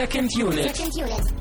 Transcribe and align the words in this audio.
Second 0.00 0.34
Unit. 0.34 0.74
Second 0.74 0.96
Unit. 0.96 1.34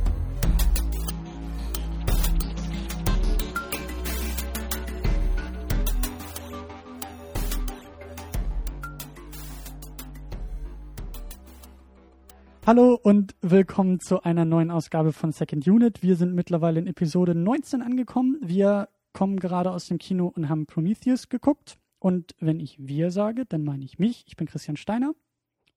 Hallo 12.65 12.99
und 13.01 13.33
willkommen 13.39 14.01
zu 14.01 14.23
einer 14.23 14.43
neuen 14.43 14.71
Ausgabe 14.71 15.13
von 15.13 15.31
Second 15.31 15.65
Unit. 15.65 16.03
Wir 16.03 16.17
sind 16.17 16.35
mittlerweile 16.35 16.81
in 16.81 16.87
Episode 16.87 17.35
19 17.35 17.81
angekommen. 17.81 18.39
Wir 18.41 18.89
kommen 19.13 19.39
gerade 19.39 19.71
aus 19.71 19.87
dem 19.87 19.99
Kino 19.99 20.27
und 20.35 20.49
haben 20.49 20.65
Prometheus 20.65 21.29
geguckt. 21.29 21.77
Und 21.97 22.35
wenn 22.41 22.59
ich 22.59 22.75
wir 22.77 23.11
sage, 23.11 23.45
dann 23.45 23.63
meine 23.63 23.85
ich 23.85 23.99
mich. 23.99 24.25
Ich 24.27 24.35
bin 24.35 24.47
Christian 24.47 24.75
Steiner 24.75 25.13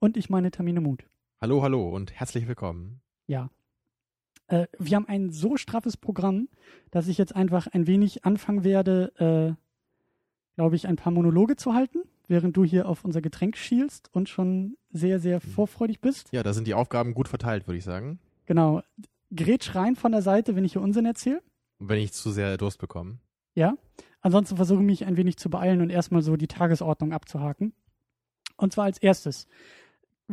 und 0.00 0.16
ich 0.16 0.30
meine 0.30 0.50
Tamine 0.50 0.80
Mut. 0.80 1.04
Hallo, 1.42 1.60
hallo 1.60 1.88
und 1.88 2.12
herzlich 2.12 2.46
willkommen. 2.46 3.00
Ja. 3.26 3.50
Äh, 4.46 4.68
wir 4.78 4.94
haben 4.94 5.08
ein 5.08 5.30
so 5.30 5.56
straffes 5.56 5.96
Programm, 5.96 6.48
dass 6.92 7.08
ich 7.08 7.18
jetzt 7.18 7.34
einfach 7.34 7.66
ein 7.66 7.88
wenig 7.88 8.24
anfangen 8.24 8.62
werde, 8.62 9.56
äh, 9.58 10.54
glaube 10.54 10.76
ich, 10.76 10.86
ein 10.86 10.94
paar 10.94 11.10
Monologe 11.10 11.56
zu 11.56 11.74
halten, 11.74 11.98
während 12.28 12.56
du 12.56 12.62
hier 12.62 12.88
auf 12.88 13.04
unser 13.04 13.20
Getränk 13.20 13.56
schielst 13.56 14.08
und 14.12 14.28
schon 14.28 14.76
sehr, 14.92 15.18
sehr 15.18 15.40
vorfreudig 15.40 16.00
bist. 16.00 16.28
Ja, 16.30 16.44
da 16.44 16.52
sind 16.52 16.68
die 16.68 16.74
Aufgaben 16.74 17.12
gut 17.12 17.26
verteilt, 17.26 17.66
würde 17.66 17.78
ich 17.78 17.84
sagen. 17.84 18.20
Genau. 18.46 18.82
Grätsch 19.34 19.74
rein 19.74 19.96
von 19.96 20.12
der 20.12 20.22
Seite, 20.22 20.54
wenn 20.54 20.64
ich 20.64 20.74
hier 20.74 20.82
Unsinn 20.82 21.06
erzähle. 21.06 21.42
Wenn 21.80 21.98
ich 21.98 22.12
zu 22.12 22.30
sehr 22.30 22.56
Durst 22.56 22.78
bekomme. 22.78 23.18
Ja. 23.56 23.74
Ansonsten 24.20 24.54
versuche 24.54 24.78
ich 24.78 24.86
mich 24.86 25.06
ein 25.06 25.16
wenig 25.16 25.38
zu 25.38 25.50
beeilen 25.50 25.80
und 25.80 25.90
erstmal 25.90 26.22
so 26.22 26.36
die 26.36 26.46
Tagesordnung 26.46 27.12
abzuhaken. 27.12 27.72
Und 28.56 28.72
zwar 28.72 28.84
als 28.84 28.98
erstes. 28.98 29.48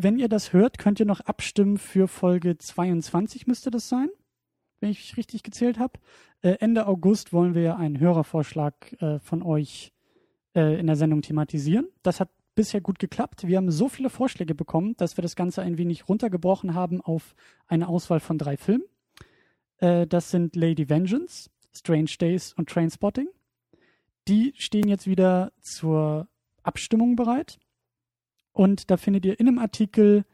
Wenn 0.01 0.17
ihr 0.17 0.29
das 0.29 0.53
hört, 0.53 0.77
könnt 0.77 1.01
ihr 1.01 1.05
noch 1.05 1.19
abstimmen 1.19 1.77
für 1.77 2.07
Folge 2.07 2.57
22 2.57 3.47
müsste 3.47 3.69
das 3.69 3.89
sein, 3.89 4.07
wenn 4.79 4.91
ich 4.91 5.17
richtig 5.17 5.43
gezählt 5.43 5.77
habe. 5.77 5.99
Äh, 6.41 6.55
Ende 6.61 6.87
August 6.87 7.33
wollen 7.33 7.53
wir 7.53 7.75
einen 7.75 7.99
Hörervorschlag 7.99 8.93
äh, 9.01 9.19
von 9.19 9.43
euch 9.43 9.91
äh, 10.55 10.79
in 10.79 10.87
der 10.87 10.95
Sendung 10.95 11.21
thematisieren. 11.21 11.89
Das 12.01 12.21
hat 12.21 12.29
bisher 12.55 12.79
gut 12.79 12.97
geklappt. 12.97 13.45
Wir 13.45 13.57
haben 13.57 13.71
so 13.71 13.89
viele 13.89 14.09
Vorschläge 14.09 14.55
bekommen, 14.55 14.95
dass 14.95 15.17
wir 15.17 15.21
das 15.21 15.35
Ganze 15.35 15.63
ein 15.63 15.77
wenig 15.77 16.07
runtergebrochen 16.07 16.73
haben 16.73 17.01
auf 17.01 17.35
eine 17.67 17.89
Auswahl 17.89 18.21
von 18.21 18.37
drei 18.37 18.55
Filmen. 18.55 18.85
Äh, 19.79 20.07
das 20.07 20.31
sind 20.31 20.55
Lady 20.55 20.87
Vengeance, 20.87 21.49
Strange 21.73 22.11
Days 22.17 22.53
und 22.53 22.69
Trainspotting. 22.69 23.27
Die 24.29 24.53
stehen 24.55 24.87
jetzt 24.87 25.07
wieder 25.07 25.51
zur 25.59 26.29
Abstimmung 26.63 27.17
bereit. 27.17 27.59
Und 28.59 28.91
da 28.91 28.97
findet 28.97 29.25
ihr 29.25 29.39
in 29.39 29.47
einem 29.47 29.57
Artikel 29.57 30.25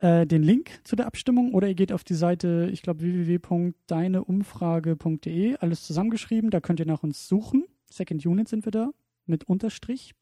äh, 0.00 0.26
den 0.26 0.42
Link 0.42 0.78
zu 0.84 0.94
der 0.94 1.06
Abstimmung 1.06 1.54
oder 1.54 1.68
ihr 1.68 1.74
geht 1.74 1.90
auf 1.90 2.04
die 2.04 2.12
Seite, 2.12 2.68
ich 2.70 2.82
glaube, 2.82 3.00
www.deineumfrage.de, 3.00 5.56
alles 5.56 5.86
zusammengeschrieben. 5.86 6.50
Da 6.50 6.60
könnt 6.60 6.80
ihr 6.80 6.86
nach 6.86 7.02
uns 7.02 7.26
suchen. 7.26 7.64
Second 7.88 8.26
Unit 8.26 8.46
sind 8.46 8.66
wir 8.66 8.72
da 8.72 8.90
mit 9.24 9.44
Unterstrich. 9.44 10.14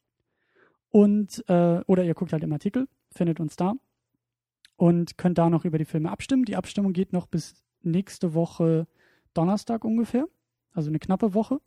Und, 0.91 1.43
äh, 1.49 1.81
oder 1.87 2.05
ihr 2.05 2.13
guckt 2.13 2.31
halt 2.31 2.45
im 2.45 2.53
Artikel, 2.53 2.87
findet 3.11 3.41
uns 3.41 3.57
da 3.57 3.73
und 4.77 5.17
könnt 5.17 5.37
da 5.37 5.49
noch 5.49 5.65
über 5.65 5.77
die 5.77 5.83
Filme 5.83 6.09
abstimmen. 6.09 6.45
Die 6.45 6.55
Abstimmung 6.55 6.93
geht 6.93 7.11
noch 7.11 7.27
bis 7.27 7.65
nächste 7.81 8.33
Woche 8.33 8.87
Donnerstag 9.33 9.83
ungefähr, 9.83 10.25
also 10.71 10.89
eine 10.89 10.99
knappe 10.99 11.33
Woche. 11.33 11.59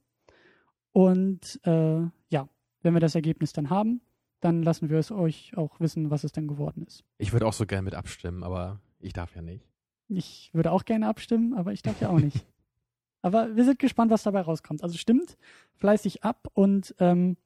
Und 0.92 1.60
äh, 1.64 2.06
ja, 2.30 2.48
wenn 2.80 2.94
wir 2.94 3.00
das 3.00 3.14
Ergebnis 3.14 3.52
dann 3.52 3.68
haben, 3.68 4.00
dann 4.40 4.62
lassen 4.62 4.90
wir 4.90 4.98
es 4.98 5.10
euch 5.10 5.56
auch 5.56 5.80
wissen, 5.80 6.10
was 6.10 6.24
es 6.24 6.32
denn 6.32 6.46
geworden 6.46 6.84
ist. 6.86 7.04
Ich 7.18 7.32
würde 7.32 7.46
auch 7.46 7.52
so 7.52 7.66
gerne 7.66 7.82
mit 7.82 7.94
abstimmen, 7.94 8.44
aber 8.44 8.80
ich 9.00 9.12
darf 9.12 9.34
ja 9.34 9.42
nicht. 9.42 9.66
Ich 10.08 10.50
würde 10.52 10.72
auch 10.72 10.84
gerne 10.84 11.08
abstimmen, 11.08 11.54
aber 11.54 11.72
ich 11.72 11.82
darf 11.82 12.00
ja 12.00 12.08
auch 12.08 12.20
nicht. 12.20 12.46
aber 13.22 13.56
wir 13.56 13.64
sind 13.64 13.78
gespannt, 13.78 14.10
was 14.10 14.22
dabei 14.22 14.40
rauskommt. 14.40 14.82
Also 14.82 14.96
stimmt 14.96 15.36
fleißig 15.74 16.24
ab 16.24 16.48
und 16.54 16.94
ähm, 16.98 17.36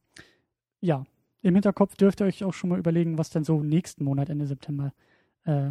ja, 0.80 1.04
im 1.42 1.54
Hinterkopf 1.54 1.96
dürft 1.96 2.20
ihr 2.20 2.26
euch 2.26 2.44
auch 2.44 2.54
schon 2.54 2.70
mal 2.70 2.78
überlegen, 2.78 3.18
was 3.18 3.30
denn 3.30 3.44
so 3.44 3.62
nächsten 3.62 4.04
Monat, 4.04 4.28
Ende 4.28 4.46
September, 4.46 4.92
äh, 5.44 5.70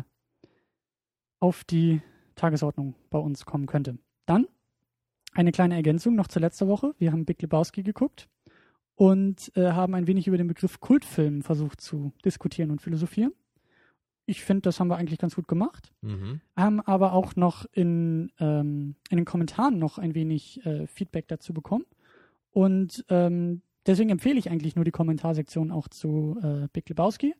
auf 1.39 1.63
die 1.63 2.01
Tagesordnung 2.35 2.95
bei 3.09 3.19
uns 3.19 3.45
kommen 3.45 3.67
könnte. 3.67 3.97
Dann 4.25 4.47
eine 5.33 5.51
kleine 5.51 5.75
Ergänzung 5.75 6.15
noch 6.15 6.27
zur 6.27 6.41
letzten 6.41 6.67
Woche. 6.67 6.93
Wir 6.97 7.11
haben 7.11 7.25
Big 7.25 7.41
Lebowski 7.41 7.83
geguckt 7.83 8.27
und 8.95 9.51
äh, 9.55 9.71
haben 9.71 9.95
ein 9.95 10.07
wenig 10.07 10.27
über 10.27 10.37
den 10.37 10.47
Begriff 10.47 10.79
Kultfilm 10.79 11.41
versucht 11.41 11.81
zu 11.81 12.13
diskutieren 12.23 12.71
und 12.71 12.81
philosophieren. 12.81 13.33
Ich 14.25 14.43
finde, 14.43 14.61
das 14.61 14.79
haben 14.79 14.87
wir 14.87 14.97
eigentlich 14.97 15.19
ganz 15.19 15.35
gut 15.35 15.47
gemacht. 15.47 15.91
Mhm. 16.01 16.41
Haben 16.55 16.79
aber 16.81 17.13
auch 17.13 17.35
noch 17.35 17.65
in, 17.73 18.31
ähm, 18.39 18.95
in 19.09 19.17
den 19.17 19.25
Kommentaren 19.25 19.79
noch 19.79 19.97
ein 19.97 20.13
wenig 20.13 20.65
äh, 20.65 20.87
Feedback 20.87 21.27
dazu 21.27 21.53
bekommen. 21.53 21.85
Und 22.51 23.03
ähm, 23.09 23.61
deswegen 23.85 24.09
empfehle 24.09 24.37
ich 24.37 24.49
eigentlich 24.49 24.75
nur 24.75 24.85
die 24.85 24.91
Kommentarsektion 24.91 25.71
auch 25.71 25.87
zu 25.87 26.37
äh, 26.43 26.67
Big 26.71 26.87
Lebowski. 26.87 27.33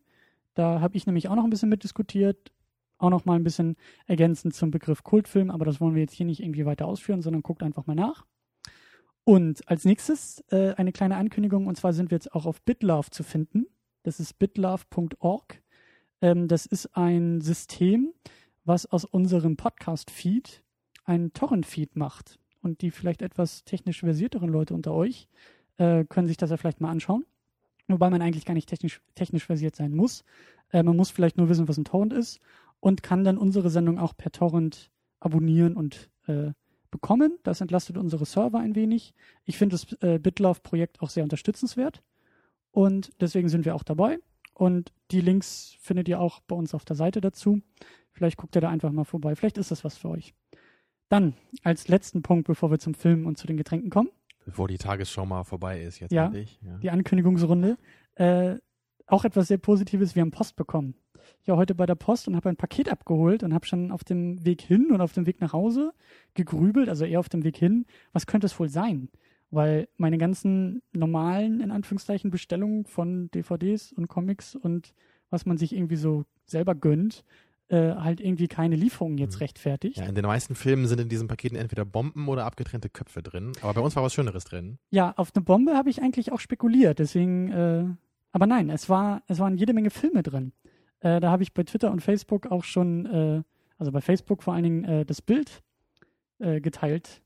Da 0.54 0.80
habe 0.80 0.96
ich 0.96 1.06
nämlich 1.06 1.28
auch 1.28 1.36
noch 1.36 1.44
ein 1.44 1.50
bisschen 1.50 1.68
mitdiskutiert, 1.68 2.52
auch 2.98 3.10
noch 3.10 3.24
mal 3.24 3.36
ein 3.36 3.44
bisschen 3.44 3.76
ergänzend 4.06 4.54
zum 4.54 4.70
Begriff 4.70 5.02
Kultfilm, 5.02 5.50
aber 5.50 5.64
das 5.64 5.80
wollen 5.80 5.94
wir 5.94 6.02
jetzt 6.02 6.14
hier 6.14 6.26
nicht 6.26 6.42
irgendwie 6.42 6.66
weiter 6.66 6.86
ausführen, 6.86 7.22
sondern 7.22 7.42
guckt 7.42 7.62
einfach 7.62 7.86
mal 7.86 7.94
nach. 7.94 8.26
Und 9.24 9.68
als 9.68 9.84
nächstes 9.84 10.42
äh, 10.50 10.74
eine 10.74 10.92
kleine 10.92 11.16
Ankündigung, 11.16 11.66
und 11.66 11.76
zwar 11.76 11.92
sind 11.92 12.10
wir 12.10 12.16
jetzt 12.16 12.34
auch 12.34 12.46
auf 12.46 12.60
BitLove 12.62 13.10
zu 13.10 13.22
finden. 13.22 13.66
Das 14.02 14.18
ist 14.18 14.38
bitlove.org. 14.38 15.62
Ähm, 16.20 16.48
das 16.48 16.66
ist 16.66 16.96
ein 16.96 17.40
System, 17.40 18.12
was 18.64 18.86
aus 18.86 19.04
unserem 19.04 19.56
Podcast-Feed 19.56 20.62
einen 21.04 21.32
Torrent-Feed 21.32 21.96
macht. 21.96 22.38
Und 22.62 22.80
die 22.80 22.90
vielleicht 22.90 23.22
etwas 23.22 23.64
technisch 23.64 24.00
versierteren 24.00 24.48
Leute 24.48 24.74
unter 24.74 24.92
euch 24.92 25.28
äh, 25.78 26.04
können 26.04 26.28
sich 26.28 26.36
das 26.36 26.50
ja 26.50 26.56
vielleicht 26.56 26.80
mal 26.80 26.90
anschauen. 26.90 27.24
Wobei 27.88 28.10
man 28.10 28.22
eigentlich 28.22 28.44
gar 28.44 28.54
nicht 28.54 28.68
technisch, 28.68 29.00
technisch 29.14 29.44
versiert 29.44 29.76
sein 29.76 29.94
muss. 29.94 30.24
Äh, 30.70 30.82
man 30.82 30.96
muss 30.96 31.10
vielleicht 31.10 31.36
nur 31.36 31.48
wissen, 31.48 31.68
was 31.68 31.78
ein 31.78 31.84
Torrent 31.84 32.12
ist 32.12 32.40
und 32.80 33.02
kann 33.02 33.24
dann 33.24 33.38
unsere 33.38 33.70
Sendung 33.70 33.98
auch 33.98 34.16
per 34.16 34.32
Torrent 34.32 34.90
abonnieren 35.20 35.76
und 35.76 36.10
äh, 36.26 36.52
bekommen. 36.92 37.36
Das 37.42 37.60
entlastet 37.60 37.96
unsere 37.98 38.24
Server 38.24 38.60
ein 38.60 38.76
wenig. 38.76 39.12
Ich 39.44 39.58
finde 39.58 39.74
das 39.74 39.92
äh, 40.02 40.20
BitLove-Projekt 40.20 41.02
auch 41.02 41.10
sehr 41.10 41.24
unterstützenswert 41.24 42.02
und 42.70 43.10
deswegen 43.20 43.48
sind 43.48 43.64
wir 43.64 43.74
auch 43.74 43.82
dabei. 43.82 44.18
Und 44.54 44.92
die 45.10 45.20
Links 45.20 45.76
findet 45.80 46.08
ihr 46.08 46.20
auch 46.20 46.40
bei 46.40 46.54
uns 46.54 46.74
auf 46.74 46.84
der 46.84 46.94
Seite 46.94 47.20
dazu. 47.20 47.60
Vielleicht 48.12 48.36
guckt 48.36 48.54
ihr 48.54 48.60
da 48.60 48.68
einfach 48.68 48.92
mal 48.92 49.04
vorbei. 49.04 49.34
Vielleicht 49.34 49.58
ist 49.58 49.70
das 49.72 49.82
was 49.82 49.96
für 49.96 50.10
euch. 50.10 50.34
Dann 51.08 51.34
als 51.64 51.88
letzten 51.88 52.22
Punkt, 52.22 52.46
bevor 52.46 52.70
wir 52.70 52.78
zum 52.78 52.94
Film 52.94 53.26
und 53.26 53.36
zu 53.38 53.46
den 53.48 53.56
Getränken 53.56 53.90
kommen, 53.90 54.10
Bevor 54.44 54.66
die 54.66 54.76
Tagesschau 54.78 55.24
mal 55.24 55.44
vorbei 55.44 55.82
ist, 55.82 56.00
jetzt 56.00 56.10
Ja. 56.12 56.24
endlich. 56.26 56.58
Ja. 56.66 56.76
die 56.78 56.90
Ankündigungsrunde. 56.90 57.78
Äh, 58.16 58.56
auch 59.06 59.24
etwas 59.24 59.46
sehr 59.48 59.58
Positives, 59.58 60.16
wir 60.16 60.22
haben 60.22 60.32
Post 60.32 60.56
bekommen. 60.56 60.94
War 61.46 61.56
heute 61.56 61.74
bei 61.74 61.86
der 61.86 61.94
Post 61.94 62.28
und 62.28 62.36
habe 62.36 62.48
ein 62.48 62.56
Paket 62.56 62.88
abgeholt 62.90 63.42
und 63.42 63.52
habe 63.54 63.66
schon 63.66 63.90
auf 63.90 64.04
dem 64.04 64.44
Weg 64.44 64.62
hin 64.62 64.90
und 64.92 65.00
auf 65.00 65.12
dem 65.12 65.26
Weg 65.26 65.40
nach 65.40 65.52
Hause 65.52 65.92
gegrübelt, 66.34 66.88
also 66.88 67.04
eher 67.04 67.20
auf 67.20 67.28
dem 67.28 67.44
Weg 67.44 67.56
hin, 67.56 67.86
was 68.12 68.26
könnte 68.26 68.46
es 68.46 68.58
wohl 68.58 68.68
sein? 68.68 69.08
Weil 69.50 69.88
meine 69.98 70.16
ganzen 70.18 70.80
normalen, 70.92 71.60
in 71.60 71.70
Anführungszeichen, 71.70 72.30
Bestellungen 72.30 72.84
von 72.86 73.30
DVDs 73.32 73.92
und 73.92 74.08
Comics 74.08 74.54
und 74.56 74.94
was 75.30 75.44
man 75.46 75.58
sich 75.58 75.74
irgendwie 75.74 75.96
so 75.96 76.24
selber 76.46 76.74
gönnt, 76.74 77.24
äh, 77.68 77.94
halt 77.94 78.20
irgendwie 78.20 78.48
keine 78.48 78.76
Lieferungen 78.76 79.18
jetzt 79.18 79.36
Mhm. 79.36 79.42
rechtfertigt. 79.44 79.96
Ja, 79.98 80.04
in 80.06 80.14
den 80.14 80.24
meisten 80.24 80.54
Filmen 80.54 80.86
sind 80.86 81.00
in 81.00 81.08
diesen 81.08 81.28
Paketen 81.28 81.56
entweder 81.56 81.84
Bomben 81.84 82.28
oder 82.28 82.44
abgetrennte 82.44 82.88
Köpfe 82.88 83.22
drin. 83.22 83.52
Aber 83.62 83.74
bei 83.74 83.80
uns 83.80 83.96
war 83.96 84.02
was 84.02 84.12
Schöneres 84.14 84.44
drin. 84.44 84.78
Ja, 84.90 85.12
auf 85.16 85.30
eine 85.34 85.42
Bombe 85.44 85.74
habe 85.74 85.88
ich 85.90 86.02
eigentlich 86.02 86.32
auch 86.32 86.40
spekuliert, 86.40 86.98
deswegen, 86.98 87.50
äh, 87.50 87.84
aber 88.32 88.46
nein, 88.46 88.70
es 88.70 88.88
war, 88.88 89.22
es 89.26 89.38
waren 89.38 89.56
jede 89.56 89.72
Menge 89.74 89.90
Filme 89.90 90.22
drin. 90.22 90.52
Äh, 91.02 91.20
da 91.20 91.30
habe 91.30 91.42
ich 91.42 91.52
bei 91.52 91.64
Twitter 91.64 91.90
und 91.90 92.00
Facebook 92.00 92.46
auch 92.46 92.64
schon, 92.64 93.06
äh, 93.06 93.42
also 93.78 93.92
bei 93.92 94.00
Facebook 94.00 94.42
vor 94.42 94.54
allen 94.54 94.64
Dingen 94.64 94.84
äh, 94.84 95.04
das 95.04 95.20
Bild 95.20 95.62
äh, 96.38 96.60
geteilt. 96.60 97.22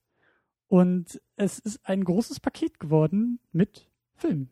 Und 0.68 1.20
es 1.36 1.58
ist 1.58 1.80
ein 1.88 2.02
großes 2.02 2.40
Paket 2.40 2.80
geworden 2.80 3.38
mit 3.52 3.88
Filmen. 4.14 4.50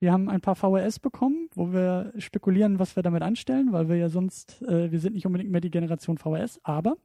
Wir 0.00 0.12
haben 0.12 0.28
ein 0.28 0.40
paar 0.40 0.54
VHS 0.54 1.00
bekommen, 1.00 1.48
wo 1.54 1.72
wir 1.72 2.12
spekulieren, 2.18 2.78
was 2.78 2.94
wir 2.94 3.02
damit 3.02 3.22
anstellen, 3.22 3.72
weil 3.72 3.88
wir 3.88 3.96
ja 3.96 4.08
sonst, 4.08 4.62
äh, 4.62 4.92
wir 4.92 5.00
sind 5.00 5.14
nicht 5.14 5.26
unbedingt 5.26 5.50
mehr 5.50 5.60
die 5.60 5.70
Generation 5.70 6.18
VHS, 6.18 6.60
aber 6.62 6.96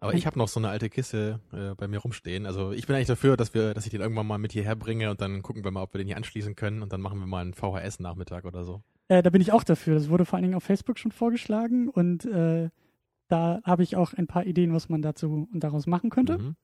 Aber 0.00 0.12
ich 0.14 0.26
habe 0.26 0.38
noch 0.38 0.48
so 0.48 0.60
eine 0.60 0.68
alte 0.68 0.90
Kiste 0.90 1.40
äh, 1.52 1.74
bei 1.74 1.88
mir 1.88 1.98
rumstehen. 1.98 2.44
Also 2.44 2.72
ich 2.72 2.86
bin 2.86 2.96
eigentlich 2.96 3.06
dafür, 3.06 3.36
dass 3.36 3.54
wir, 3.54 3.72
dass 3.72 3.86
ich 3.86 3.90
den 3.90 4.02
irgendwann 4.02 4.26
mal 4.26 4.36
mit 4.38 4.52
hierher 4.52 4.76
bringe 4.76 5.10
und 5.10 5.20
dann 5.20 5.42
gucken 5.42 5.64
wir 5.64 5.70
mal, 5.70 5.82
ob 5.82 5.94
wir 5.94 5.98
den 5.98 6.08
hier 6.08 6.16
anschließen 6.16 6.56
können 6.56 6.82
und 6.82 6.92
dann 6.92 7.00
machen 7.00 7.20
wir 7.20 7.26
mal 7.26 7.40
einen 7.40 7.54
VHS-Nachmittag 7.54 8.44
oder 8.44 8.64
so. 8.64 8.82
Äh, 9.08 9.22
da 9.22 9.30
bin 9.30 9.40
ich 9.40 9.52
auch 9.52 9.64
dafür. 9.64 9.94
Das 9.94 10.08
wurde 10.08 10.24
vor 10.24 10.36
allen 10.36 10.44
Dingen 10.44 10.54
auf 10.54 10.64
Facebook 10.64 10.98
schon 10.98 11.12
vorgeschlagen 11.12 11.88
und 11.88 12.24
äh, 12.26 12.70
da 13.28 13.60
habe 13.64 13.82
ich 13.82 13.96
auch 13.96 14.12
ein 14.14 14.26
paar 14.26 14.46
Ideen, 14.46 14.72
was 14.72 14.88
man 14.88 15.02
dazu 15.02 15.48
und 15.52 15.64
daraus 15.64 15.86
machen 15.86 16.10
könnte. 16.10 16.38
Mhm. 16.38 16.56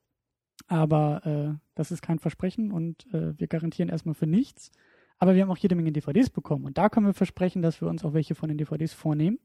Aber 0.67 1.25
äh, 1.25 1.59
das 1.75 1.91
ist 1.91 2.01
kein 2.01 2.19
Versprechen 2.19 2.71
und 2.71 3.05
äh, 3.13 3.37
wir 3.37 3.47
garantieren 3.47 3.89
erstmal 3.89 4.15
für 4.15 4.27
nichts. 4.27 4.71
Aber 5.19 5.35
wir 5.35 5.41
haben 5.41 5.51
auch 5.51 5.57
jede 5.57 5.75
Menge 5.75 5.91
DVDs 5.91 6.29
bekommen 6.29 6.65
und 6.65 6.77
da 6.77 6.89
können 6.89 7.05
wir 7.05 7.13
versprechen, 7.13 7.61
dass 7.61 7.81
wir 7.81 7.87
uns 7.87 8.03
auch 8.03 8.13
welche 8.13 8.35
von 8.35 8.49
den 8.49 8.57
DVDs 8.57 8.93
vornehmen. 8.93 9.39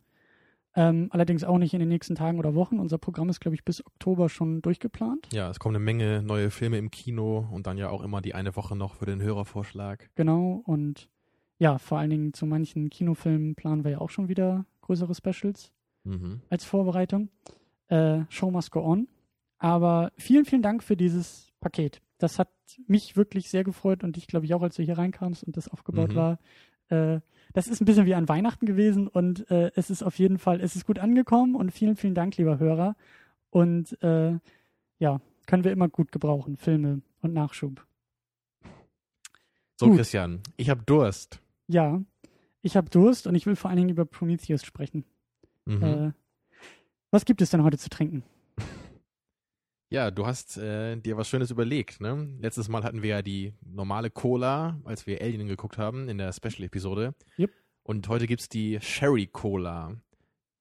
Ähm, 0.74 1.08
allerdings 1.10 1.44
auch 1.44 1.58
nicht 1.58 1.72
in 1.74 1.80
den 1.80 1.88
nächsten 1.88 2.14
Tagen 2.14 2.38
oder 2.38 2.54
Wochen. 2.54 2.78
Unser 2.78 2.98
Programm 2.98 3.28
ist, 3.30 3.40
glaube 3.40 3.54
ich, 3.54 3.64
bis 3.64 3.84
Oktober 3.84 4.28
schon 4.28 4.62
durchgeplant. 4.62 5.28
Ja, 5.32 5.50
es 5.50 5.58
kommen 5.58 5.74
eine 5.74 5.84
Menge 5.84 6.22
neue 6.22 6.50
Filme 6.50 6.78
im 6.78 6.90
Kino 6.90 7.48
und 7.50 7.66
dann 7.66 7.78
ja 7.78 7.88
auch 7.88 8.02
immer 8.02 8.20
die 8.20 8.34
eine 8.34 8.54
Woche 8.54 8.76
noch 8.76 8.94
für 8.94 9.06
den 9.06 9.20
Hörervorschlag. 9.20 10.10
Genau. 10.14 10.62
Und 10.64 11.08
ja, 11.58 11.78
vor 11.78 11.98
allen 11.98 12.10
Dingen 12.10 12.32
zu 12.34 12.46
manchen 12.46 12.90
Kinofilmen 12.90 13.54
planen 13.54 13.84
wir 13.84 13.90
ja 13.92 13.98
auch 14.00 14.10
schon 14.10 14.28
wieder 14.28 14.64
größere 14.82 15.14
Specials 15.14 15.72
Mhm. 16.04 16.40
als 16.48 16.64
Vorbereitung. 16.64 17.28
Äh, 17.88 18.20
Show 18.30 18.50
must 18.50 18.70
go 18.70 18.80
on. 18.80 19.08
Aber 19.58 20.12
vielen, 20.16 20.44
vielen 20.44 20.62
Dank 20.62 20.82
für 20.84 20.96
dieses 20.96 21.52
Paket. 21.60 22.00
Das 22.18 22.38
hat 22.38 22.48
mich 22.86 23.16
wirklich 23.16 23.50
sehr 23.50 23.64
gefreut 23.64 24.04
und 24.04 24.16
ich 24.16 24.26
glaube 24.28 24.46
ich 24.46 24.54
auch, 24.54 24.62
als 24.62 24.76
du 24.76 24.82
hier 24.82 24.96
reinkamst 24.98 25.42
und 25.44 25.56
das 25.56 25.68
aufgebaut 25.68 26.10
Mhm. 26.12 26.14
war. 26.14 26.38
Äh, 26.88 27.20
das 27.52 27.66
ist 27.66 27.80
ein 27.80 27.84
bisschen 27.84 28.06
wie 28.06 28.14
an 28.14 28.28
Weihnachten 28.28 28.66
gewesen 28.66 29.08
und 29.08 29.50
äh, 29.50 29.70
es 29.74 29.90
ist 29.90 30.02
auf 30.02 30.18
jeden 30.18 30.38
Fall, 30.38 30.60
es 30.60 30.76
ist 30.76 30.86
gut 30.86 30.98
angekommen 30.98 31.54
und 31.56 31.70
vielen, 31.72 31.96
vielen 31.96 32.14
Dank, 32.14 32.36
lieber 32.36 32.58
Hörer. 32.58 32.94
Und 33.50 34.00
äh, 34.02 34.38
ja, 34.98 35.20
können 35.46 35.64
wir 35.64 35.72
immer 35.72 35.88
gut 35.88 36.12
gebrauchen, 36.12 36.56
Filme 36.56 37.02
und 37.20 37.32
Nachschub. 37.34 37.84
So, 39.76 39.86
Gut. 39.86 39.96
Christian, 39.96 40.40
ich 40.56 40.70
habe 40.70 40.82
Durst. 40.84 41.40
Ja, 41.68 42.02
ich 42.62 42.76
habe 42.76 42.90
Durst 42.90 43.26
und 43.26 43.34
ich 43.34 43.46
will 43.46 43.56
vor 43.56 43.70
allen 43.70 43.76
Dingen 43.76 43.90
über 43.90 44.04
Prometheus 44.04 44.64
sprechen. 44.64 45.04
Mhm. 45.64 45.82
Äh, 45.82 46.12
was 47.10 47.24
gibt 47.24 47.40
es 47.40 47.50
denn 47.50 47.62
heute 47.62 47.78
zu 47.78 47.88
trinken? 47.88 48.24
Ja, 49.90 50.10
du 50.10 50.26
hast 50.26 50.58
äh, 50.58 50.96
dir 50.96 51.16
was 51.16 51.30
Schönes 51.30 51.50
überlegt, 51.50 52.02
ne? 52.02 52.28
Letztes 52.40 52.68
Mal 52.68 52.82
hatten 52.82 53.00
wir 53.00 53.08
ja 53.08 53.22
die 53.22 53.54
normale 53.64 54.10
Cola, 54.10 54.78
als 54.84 55.06
wir 55.06 55.22
Alien 55.22 55.48
geguckt 55.48 55.78
haben 55.78 56.10
in 56.10 56.18
der 56.18 56.30
Special-Episode. 56.34 57.14
Yep. 57.38 57.50
Und 57.84 58.06
heute 58.06 58.26
gibt's 58.26 58.50
die 58.50 58.78
Sherry 58.82 59.26
Cola. 59.26 59.96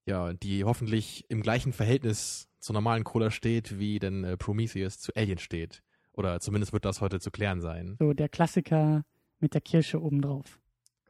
Ja, 0.06 0.32
die 0.32 0.64
hoffentlich 0.64 1.26
im 1.28 1.42
gleichen 1.42 1.74
Verhältnis 1.74 2.48
zur 2.60 2.74
normalen 2.74 3.04
Cola 3.04 3.30
steht, 3.30 3.80
wie 3.80 4.00
denn 4.00 4.24
äh, 4.24 4.38
Prometheus 4.38 5.00
zu 5.00 5.14
Alien 5.14 5.40
steht. 5.40 5.84
Oder 6.14 6.40
zumindest 6.40 6.72
wird 6.72 6.86
das 6.86 7.02
heute 7.02 7.20
zu 7.20 7.30
klären 7.30 7.60
sein. 7.60 7.98
So 8.00 8.14
der 8.14 8.30
Klassiker 8.30 9.04
mit 9.40 9.54
der 9.54 9.62
Kirsche 9.62 10.02
obendrauf, 10.02 10.58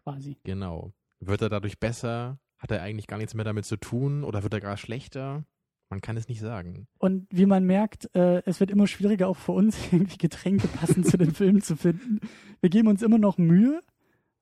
quasi. 0.07 0.37
Genau. 0.43 0.93
Wird 1.19 1.41
er 1.41 1.49
dadurch 1.49 1.79
besser? 1.79 2.39
Hat 2.57 2.71
er 2.71 2.81
eigentlich 2.81 3.07
gar 3.07 3.17
nichts 3.17 3.33
mehr 3.33 3.45
damit 3.45 3.65
zu 3.65 3.77
tun? 3.77 4.23
Oder 4.23 4.43
wird 4.43 4.53
er 4.53 4.61
gar 4.61 4.77
schlechter? 4.77 5.45
Man 5.89 6.01
kann 6.01 6.17
es 6.17 6.27
nicht 6.27 6.39
sagen. 6.39 6.87
Und 6.97 7.27
wie 7.29 7.45
man 7.45 7.65
merkt, 7.65 8.13
äh, 8.15 8.41
es 8.45 8.59
wird 8.59 8.71
immer 8.71 8.87
schwieriger 8.87 9.27
auch 9.27 9.37
für 9.37 9.51
uns, 9.51 9.77
irgendwie 9.91 10.17
Getränke 10.17 10.67
passend 10.67 11.07
zu 11.07 11.17
den 11.17 11.33
Filmen 11.33 11.61
zu 11.61 11.75
finden. 11.75 12.19
Wir 12.61 12.69
geben 12.69 12.87
uns 12.87 13.01
immer 13.01 13.17
noch 13.17 13.37
Mühe, 13.37 13.81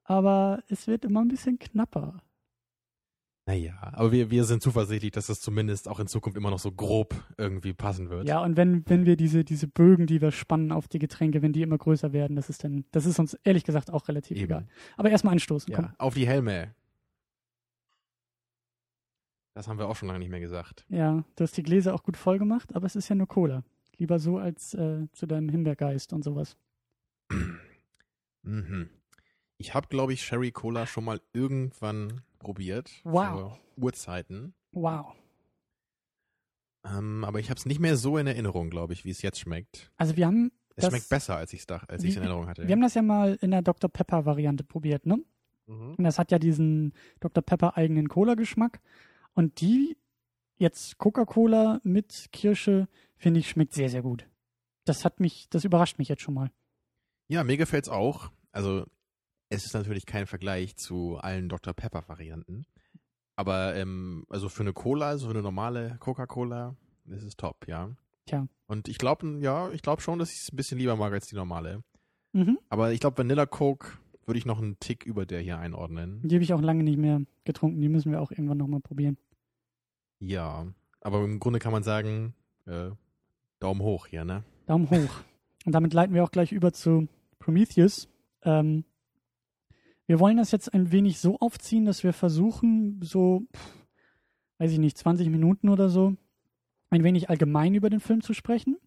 aber 0.03 0.63
es 0.69 0.87
wird 0.87 1.03
immer 1.03 1.21
ein 1.21 1.27
bisschen 1.27 1.59
knapper. 1.59 2.21
Naja, 3.47 3.73
aber 3.93 4.11
wir, 4.11 4.31
wir 4.31 4.43
sind 4.43 4.63
zuversichtlich, 4.63 5.11
dass 5.11 5.29
es 5.29 5.39
zumindest 5.39 5.87
auch 5.87 5.99
in 5.99 6.07
Zukunft 6.07 6.35
immer 6.35 6.49
noch 6.49 6.57
so 6.57 6.71
grob 6.71 7.13
irgendwie 7.37 7.73
passen 7.73 8.09
wird. 8.09 8.27
Ja, 8.27 8.41
und 8.41 8.57
wenn, 8.57 8.83
wenn 8.89 9.05
wir 9.05 9.15
diese, 9.15 9.43
diese 9.43 9.67
Bögen, 9.67 10.07
die 10.07 10.19
wir 10.19 10.31
spannen 10.31 10.71
auf 10.71 10.87
die 10.87 10.97
Getränke, 10.97 11.43
wenn 11.43 11.53
die 11.53 11.61
immer 11.61 11.77
größer 11.77 12.11
werden, 12.11 12.35
das 12.35 12.49
ist 12.49 12.63
dann, 12.63 12.85
das 12.91 13.05
ist 13.05 13.19
uns 13.19 13.35
ehrlich 13.43 13.63
gesagt 13.63 13.91
auch 13.91 14.07
relativ 14.07 14.37
Eben. 14.37 14.45
egal. 14.45 14.67
Aber 14.97 15.11
erstmal 15.11 15.33
anstoßen, 15.33 15.71
komm. 15.71 15.85
Ja, 15.85 15.93
auf 15.99 16.15
die 16.15 16.25
Helme. 16.25 16.73
Das 19.53 19.67
haben 19.67 19.77
wir 19.77 19.87
auch 19.89 19.95
schon 19.95 20.07
lange 20.07 20.19
nicht 20.19 20.31
mehr 20.31 20.39
gesagt. 20.39 20.83
Ja, 20.89 21.23
du 21.35 21.43
hast 21.43 21.55
die 21.55 21.63
Gläser 21.63 21.93
auch 21.93 22.01
gut 22.01 22.17
voll 22.17 22.39
gemacht, 22.39 22.75
aber 22.75 22.87
es 22.87 22.95
ist 22.95 23.09
ja 23.09 23.15
nur 23.15 23.27
Cola. 23.27 23.63
Lieber 23.97 24.17
so 24.17 24.39
als 24.39 24.73
äh, 24.73 25.07
zu 25.13 25.27
deinem 25.27 25.49
Himbeergeist 25.49 26.13
und 26.13 26.23
sowas. 26.23 26.57
Mhm. 28.47 28.91
Ich 29.57 29.73
habe, 29.73 29.87
glaube 29.87 30.13
ich, 30.13 30.23
Sherry 30.25 30.51
Cola 30.51 30.85
schon 30.85 31.05
mal 31.05 31.21
irgendwann 31.33 32.21
probiert. 32.39 32.91
Wow. 33.03 33.57
Urzeiten. 33.77 34.53
Wow. 34.71 35.13
Ähm, 36.85 37.23
aber 37.23 37.39
ich 37.39 37.49
habe 37.49 37.57
es 37.57 37.65
nicht 37.65 37.79
mehr 37.79 37.97
so 37.97 38.17
in 38.17 38.27
Erinnerung, 38.27 38.69
glaube 38.69 38.93
ich, 38.93 39.05
wie 39.05 39.09
es 39.09 39.21
jetzt 39.21 39.39
schmeckt. 39.39 39.91
Also 39.97 40.15
wir 40.17 40.27
haben 40.27 40.51
Es 40.77 40.83
Das- 40.83 40.91
schmeckt 40.91 41.07
besser, 41.09 41.37
als 41.37 41.53
ich 41.53 41.61
es 41.61 41.69
als 41.69 42.03
ich's 42.03 42.17
in 42.17 42.21
Erinnerung 42.23 42.47
hatte. 42.47 42.67
Wir 42.67 42.73
haben 42.73 42.81
das 42.81 42.95
ja 42.95 43.01
mal 43.01 43.37
in 43.41 43.51
der 43.51 43.61
Dr. 43.61 43.89
Pepper 43.89 44.25
Variante 44.25 44.65
probiert, 44.65 45.05
ne? 45.05 45.23
mhm. 45.67 45.95
Und 45.95 46.03
das 46.03 46.19
hat 46.19 46.31
ja 46.31 46.37
diesen 46.39 46.93
Dr. 47.21 47.41
Pepper 47.41 47.77
eigenen 47.77 48.09
Cola-Geschmack. 48.09 48.81
Und 49.33 49.61
die 49.61 49.95
jetzt 50.57 50.97
Coca-Cola 50.97 51.79
mit 51.83 52.27
Kirsche, 52.33 52.87
finde 53.15 53.39
ich, 53.39 53.49
schmeckt 53.49 53.73
sehr, 53.73 53.89
sehr 53.89 54.01
gut. 54.01 54.27
Das 54.83 55.05
hat 55.05 55.21
mich, 55.21 55.47
das 55.49 55.63
überrascht 55.63 55.97
mich 55.97 56.09
jetzt 56.09 56.21
schon 56.21 56.33
mal. 56.33 56.51
Ja, 57.29 57.43
mir 57.45 57.55
gefällt's 57.57 57.89
auch. 57.89 58.31
Also, 58.51 58.85
es 59.49 59.65
ist 59.65 59.73
natürlich 59.73 60.05
kein 60.05 60.27
Vergleich 60.27 60.75
zu 60.75 61.17
allen 61.17 61.49
Dr. 61.49 61.73
Pepper-Varianten. 61.73 62.65
Aber, 63.35 63.75
ähm, 63.75 64.25
also 64.29 64.49
für 64.49 64.63
eine 64.63 64.73
Cola, 64.73 65.09
also 65.09 65.27
für 65.27 65.33
eine 65.33 65.41
normale 65.41 65.97
Coca-Cola, 65.99 66.75
ist 67.05 67.37
top, 67.37 67.67
ja. 67.67 67.91
Tja. 68.25 68.47
Und 68.67 68.87
ich 68.87 68.97
glaube, 68.97 69.37
ja, 69.41 69.69
ich 69.71 69.81
glaube 69.81 70.01
schon, 70.01 70.19
dass 70.19 70.31
ich 70.31 70.39
es 70.41 70.51
ein 70.51 70.55
bisschen 70.55 70.77
lieber 70.77 70.95
mag 70.95 71.13
als 71.13 71.27
die 71.27 71.35
normale. 71.35 71.83
Mhm. 72.33 72.57
Aber 72.69 72.91
ich 72.91 72.99
glaube, 72.99 73.17
Vanilla 73.17 73.45
Coke 73.45 73.87
würde 74.25 74.37
ich 74.39 74.45
noch 74.45 74.59
einen 74.59 74.79
Tick 74.79 75.05
über 75.05 75.25
der 75.25 75.41
hier 75.41 75.59
einordnen. 75.59 76.21
Die 76.23 76.35
habe 76.35 76.43
ich 76.43 76.53
auch 76.53 76.61
lange 76.61 76.83
nicht 76.83 76.97
mehr 76.97 77.21
getrunken. 77.43 77.79
Die 77.81 77.89
müssen 77.89 78.11
wir 78.11 78.21
auch 78.21 78.31
irgendwann 78.31 78.57
nochmal 78.57 78.79
probieren. 78.79 79.17
Ja. 80.19 80.65
Aber 81.01 81.23
im 81.23 81.39
Grunde 81.39 81.59
kann 81.59 81.71
man 81.71 81.83
sagen, 81.83 82.33
äh, 82.65 82.89
Daumen 83.59 83.81
hoch 83.81 84.07
hier, 84.07 84.25
ne? 84.25 84.43
Daumen 84.65 84.89
hoch. 84.89 85.21
Und 85.65 85.71
damit 85.71 85.93
leiten 85.93 86.15
wir 86.15 86.23
auch 86.23 86.31
gleich 86.31 86.51
über 86.51 86.73
zu 86.73 87.07
Prometheus. 87.39 88.07
Ähm, 88.43 88.85
wir 90.07 90.19
wollen 90.19 90.37
das 90.37 90.51
jetzt 90.51 90.73
ein 90.73 90.91
wenig 90.91 91.19
so 91.19 91.39
aufziehen, 91.39 91.85
dass 91.85 92.03
wir 92.03 92.13
versuchen, 92.13 92.99
so, 93.01 93.43
weiß 94.59 94.71
ich 94.71 94.79
nicht, 94.79 94.97
20 94.97 95.29
Minuten 95.29 95.69
oder 95.69 95.89
so, 95.89 96.15
ein 96.89 97.03
wenig 97.03 97.29
allgemein 97.29 97.73
über 97.75 97.89
den 97.89 97.99
Film 97.99 98.21
zu 98.21 98.33
sprechen, 98.33 98.77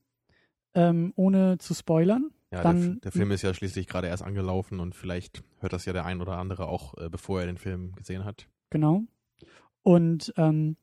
ähm, 0.75 1.12
ohne 1.17 1.59
zu 1.59 1.75
spoilern. 1.75 2.31
Ja, 2.50 2.62
Dann- 2.62 2.93
der, 2.94 3.00
der 3.00 3.12
Film 3.12 3.31
ist 3.31 3.43
ja 3.43 3.53
schließlich 3.53 3.87
gerade 3.87 4.06
erst 4.06 4.23
angelaufen 4.23 4.81
und 4.81 4.94
vielleicht 4.94 5.43
hört 5.61 5.73
das 5.73 5.85
ja 5.85 5.93
der 5.93 6.06
ein 6.06 6.20
oder 6.23 6.38
andere 6.38 6.67
auch, 6.69 6.97
äh, 6.97 7.09
bevor 7.11 7.41
er 7.41 7.47
den 7.47 7.59
Film 7.59 7.93
gesehen 7.93 8.25
hat. 8.25 8.49
Genau. 8.71 9.03
Und 9.82 10.32
ähm, 10.37 10.76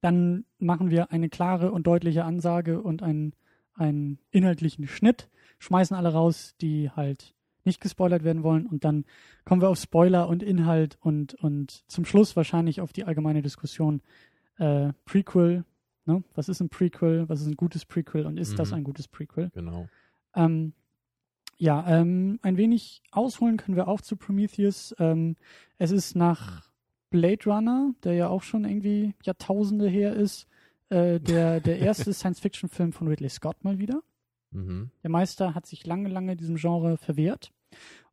dann 0.00 0.44
machen 0.58 0.90
wir 0.90 1.12
eine 1.12 1.28
klare 1.28 1.70
und 1.72 1.86
deutliche 1.86 2.24
Ansage 2.24 2.82
und 2.82 3.02
einen, 3.02 3.34
einen 3.74 4.18
inhaltlichen 4.30 4.86
Schnitt, 4.88 5.30
schmeißen 5.60 5.96
alle 5.96 6.12
raus, 6.12 6.54
die 6.60 6.90
halt 6.90 7.34
nicht 7.64 7.80
gespoilert 7.80 8.24
werden 8.24 8.42
wollen. 8.42 8.66
Und 8.66 8.84
dann 8.84 9.04
kommen 9.44 9.60
wir 9.62 9.68
auf 9.68 9.78
Spoiler 9.78 10.28
und 10.28 10.42
Inhalt 10.42 10.98
und, 11.00 11.34
und 11.34 11.84
zum 11.90 12.04
Schluss 12.04 12.36
wahrscheinlich 12.36 12.80
auf 12.80 12.92
die 12.92 13.04
allgemeine 13.04 13.42
Diskussion 13.42 14.00
äh, 14.58 14.92
Prequel. 15.04 15.64
Ne? 16.04 16.24
Was 16.34 16.48
ist 16.48 16.60
ein 16.60 16.68
Prequel? 16.68 17.28
Was 17.28 17.40
ist 17.40 17.46
ein 17.46 17.56
gutes 17.56 17.84
Prequel? 17.84 18.26
Und 18.26 18.38
ist 18.38 18.58
das 18.58 18.70
Mhm. 18.70 18.78
ein 18.78 18.84
gutes 18.84 19.08
Prequel? 19.08 19.50
Genau. 19.54 19.88
Ähm, 20.34 20.72
ja, 21.58 21.86
ähm, 21.86 22.38
ein 22.42 22.56
wenig 22.56 23.02
ausholen 23.12 23.56
können 23.56 23.76
wir 23.76 23.86
auch 23.86 24.00
zu 24.00 24.16
Prometheus. 24.16 24.94
Ähm, 24.98 25.36
es 25.78 25.90
ist 25.92 26.16
nach 26.16 26.70
Blade 27.10 27.44
Runner, 27.46 27.94
der 28.02 28.14
ja 28.14 28.28
auch 28.28 28.42
schon 28.42 28.64
irgendwie 28.64 29.14
Jahrtausende 29.22 29.86
her 29.88 30.14
ist, 30.14 30.48
äh, 30.88 31.20
der, 31.20 31.60
der 31.60 31.78
erste 31.78 32.12
Science-Fiction-Film 32.12 32.92
von 32.92 33.06
Ridley 33.06 33.28
Scott 33.28 33.62
mal 33.62 33.78
wieder. 33.78 34.02
Mhm. 34.52 34.90
Der 35.02 35.10
Meister 35.10 35.54
hat 35.54 35.66
sich 35.66 35.86
lange, 35.86 36.08
lange 36.08 36.36
diesem 36.36 36.56
Genre 36.56 36.96
verwehrt 36.96 37.52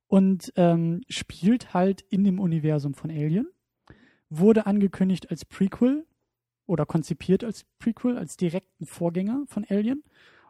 und 0.07 0.51
ähm, 0.55 1.01
spielt 1.07 1.73
halt 1.73 2.01
in 2.09 2.23
dem 2.23 2.39
Universum 2.39 2.93
von 2.93 3.11
Alien. 3.11 3.47
Wurde 4.29 4.65
angekündigt 4.65 5.29
als 5.31 5.45
Prequel 5.45 6.05
oder 6.65 6.85
konzipiert 6.85 7.43
als 7.43 7.65
Prequel, 7.79 8.17
als 8.17 8.37
direkten 8.37 8.85
Vorgänger 8.85 9.43
von 9.47 9.65
Alien 9.67 10.03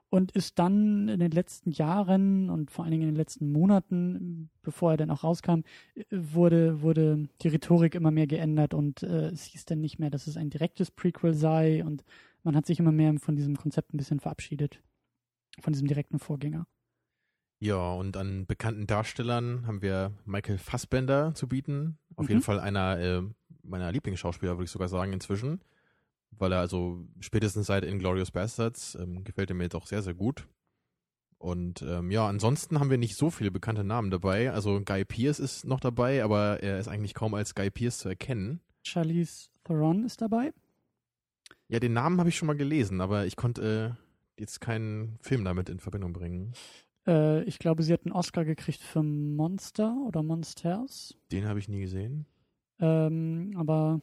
und 0.09 0.31
ist 0.31 0.57
dann 0.59 1.07
in 1.07 1.19
den 1.19 1.31
letzten 1.31 1.71
Jahren 1.71 2.49
und 2.49 2.71
vor 2.71 2.83
allen 2.83 2.91
Dingen 2.91 3.03
in 3.03 3.09
den 3.09 3.15
letzten 3.15 3.51
Monaten, 3.51 4.49
bevor 4.63 4.91
er 4.91 4.97
dann 4.97 5.11
auch 5.11 5.23
rauskam, 5.23 5.61
wurde, 6.09 6.81
wurde 6.81 7.29
die 7.41 7.47
Rhetorik 7.47 7.95
immer 7.95 8.11
mehr 8.11 8.27
geändert 8.27 8.73
und 8.73 9.03
äh, 9.03 9.27
es 9.27 9.43
hieß 9.43 9.65
dann 9.65 9.81
nicht 9.81 9.99
mehr, 9.99 10.09
dass 10.09 10.27
es 10.27 10.35
ein 10.35 10.49
direktes 10.49 10.91
Prequel 10.91 11.33
sei 11.33 11.85
und 11.85 12.03
man 12.43 12.55
hat 12.55 12.65
sich 12.65 12.79
immer 12.79 12.91
mehr 12.91 13.13
von 13.19 13.35
diesem 13.35 13.55
Konzept 13.55 13.93
ein 13.93 13.97
bisschen 13.97 14.19
verabschiedet, 14.19 14.81
von 15.59 15.73
diesem 15.73 15.87
direkten 15.87 16.19
Vorgänger. 16.19 16.65
Ja, 17.61 17.91
und 17.93 18.15
an 18.15 18.45
bekannten 18.45 18.87
Darstellern 18.87 19.67
haben 19.67 19.81
wir 19.81 20.13
Michael 20.25 20.57
Fassbender 20.57 21.33
zu 21.35 21.47
bieten. 21.47 21.97
Auf 22.15 22.25
Mhm. 22.25 22.29
jeden 22.29 22.41
Fall 22.41 22.59
einer 22.59 22.97
äh, 22.99 23.21
meiner 23.63 23.91
Lieblingsschauspieler, 23.91 24.53
würde 24.53 24.63
ich 24.65 24.71
sogar 24.71 24.87
sagen, 24.87 25.11
inzwischen. 25.11 25.61
Weil 26.31 26.53
er 26.53 26.59
also 26.59 27.05
spätestens 27.19 27.67
seit 27.67 27.83
Inglourious 27.83 28.31
Bastards 28.31 28.95
ähm, 28.95 29.23
gefällt 29.25 29.49
er 29.49 29.55
mir 29.55 29.63
jetzt 29.63 29.75
auch 29.75 29.87
sehr, 29.87 30.01
sehr 30.01 30.13
gut. 30.13 30.47
Und 31.37 31.81
ähm, 31.81 32.11
ja, 32.11 32.27
ansonsten 32.27 32.79
haben 32.79 32.89
wir 32.89 32.97
nicht 32.97 33.15
so 33.15 33.29
viele 33.29 33.51
bekannte 33.51 33.83
Namen 33.83 34.11
dabei. 34.11 34.51
Also 34.51 34.79
Guy 34.81 35.03
Pearce 35.05 35.39
ist 35.39 35.65
noch 35.65 35.79
dabei, 35.79 36.23
aber 36.23 36.61
er 36.61 36.79
ist 36.79 36.87
eigentlich 36.87 37.13
kaum 37.13 37.33
als 37.33 37.55
Guy 37.55 37.69
Pearce 37.71 37.97
zu 37.99 38.09
erkennen. 38.09 38.61
Charlize 38.85 39.49
Theron 39.63 40.05
ist 40.05 40.21
dabei. 40.21 40.53
Ja, 41.67 41.79
den 41.79 41.93
Namen 41.93 42.19
habe 42.19 42.29
ich 42.29 42.37
schon 42.37 42.47
mal 42.47 42.57
gelesen, 42.57 42.99
aber 43.01 43.25
ich 43.25 43.35
konnte 43.35 43.97
äh, 43.97 44.08
jetzt 44.39 44.61
keinen 44.61 45.17
Film 45.21 45.43
damit 45.43 45.69
in 45.69 45.79
Verbindung 45.79 46.13
bringen. 46.13 46.53
Äh, 47.07 47.43
ich 47.43 47.59
glaube, 47.59 47.83
sie 47.83 47.93
hat 47.93 48.05
einen 48.05 48.13
Oscar 48.13 48.45
gekriegt 48.45 48.81
für 48.81 49.03
Monster 49.03 49.95
oder 50.07 50.23
Monsters. 50.23 51.15
Den 51.31 51.45
habe 51.47 51.59
ich 51.59 51.67
nie 51.69 51.81
gesehen. 51.81 52.25
Ähm, 52.79 53.53
aber 53.57 54.01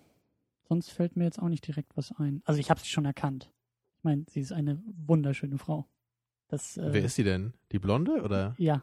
Sonst 0.69 0.91
fällt 0.91 1.17
mir 1.17 1.25
jetzt 1.25 1.41
auch 1.41 1.49
nicht 1.49 1.67
direkt 1.67 1.97
was 1.97 2.13
ein. 2.13 2.43
Also 2.45 2.59
ich 2.61 2.71
habe 2.71 2.81
sie 2.81 2.87
schon 2.89 3.05
erkannt. 3.05 3.53
Ich 3.99 4.05
meine, 4.05 4.25
sie 4.29 4.41
ist 4.41 4.53
eine 4.53 4.83
wunderschöne 5.07 5.59
Frau. 5.59 5.87
Das, 6.49 6.77
äh, 6.77 6.93
Wer 6.93 7.05
ist 7.05 7.15
sie 7.15 7.25
denn? 7.25 7.53
Die 7.73 7.79
Blonde 7.79 8.23
oder? 8.23 8.55
Ja. 8.59 8.83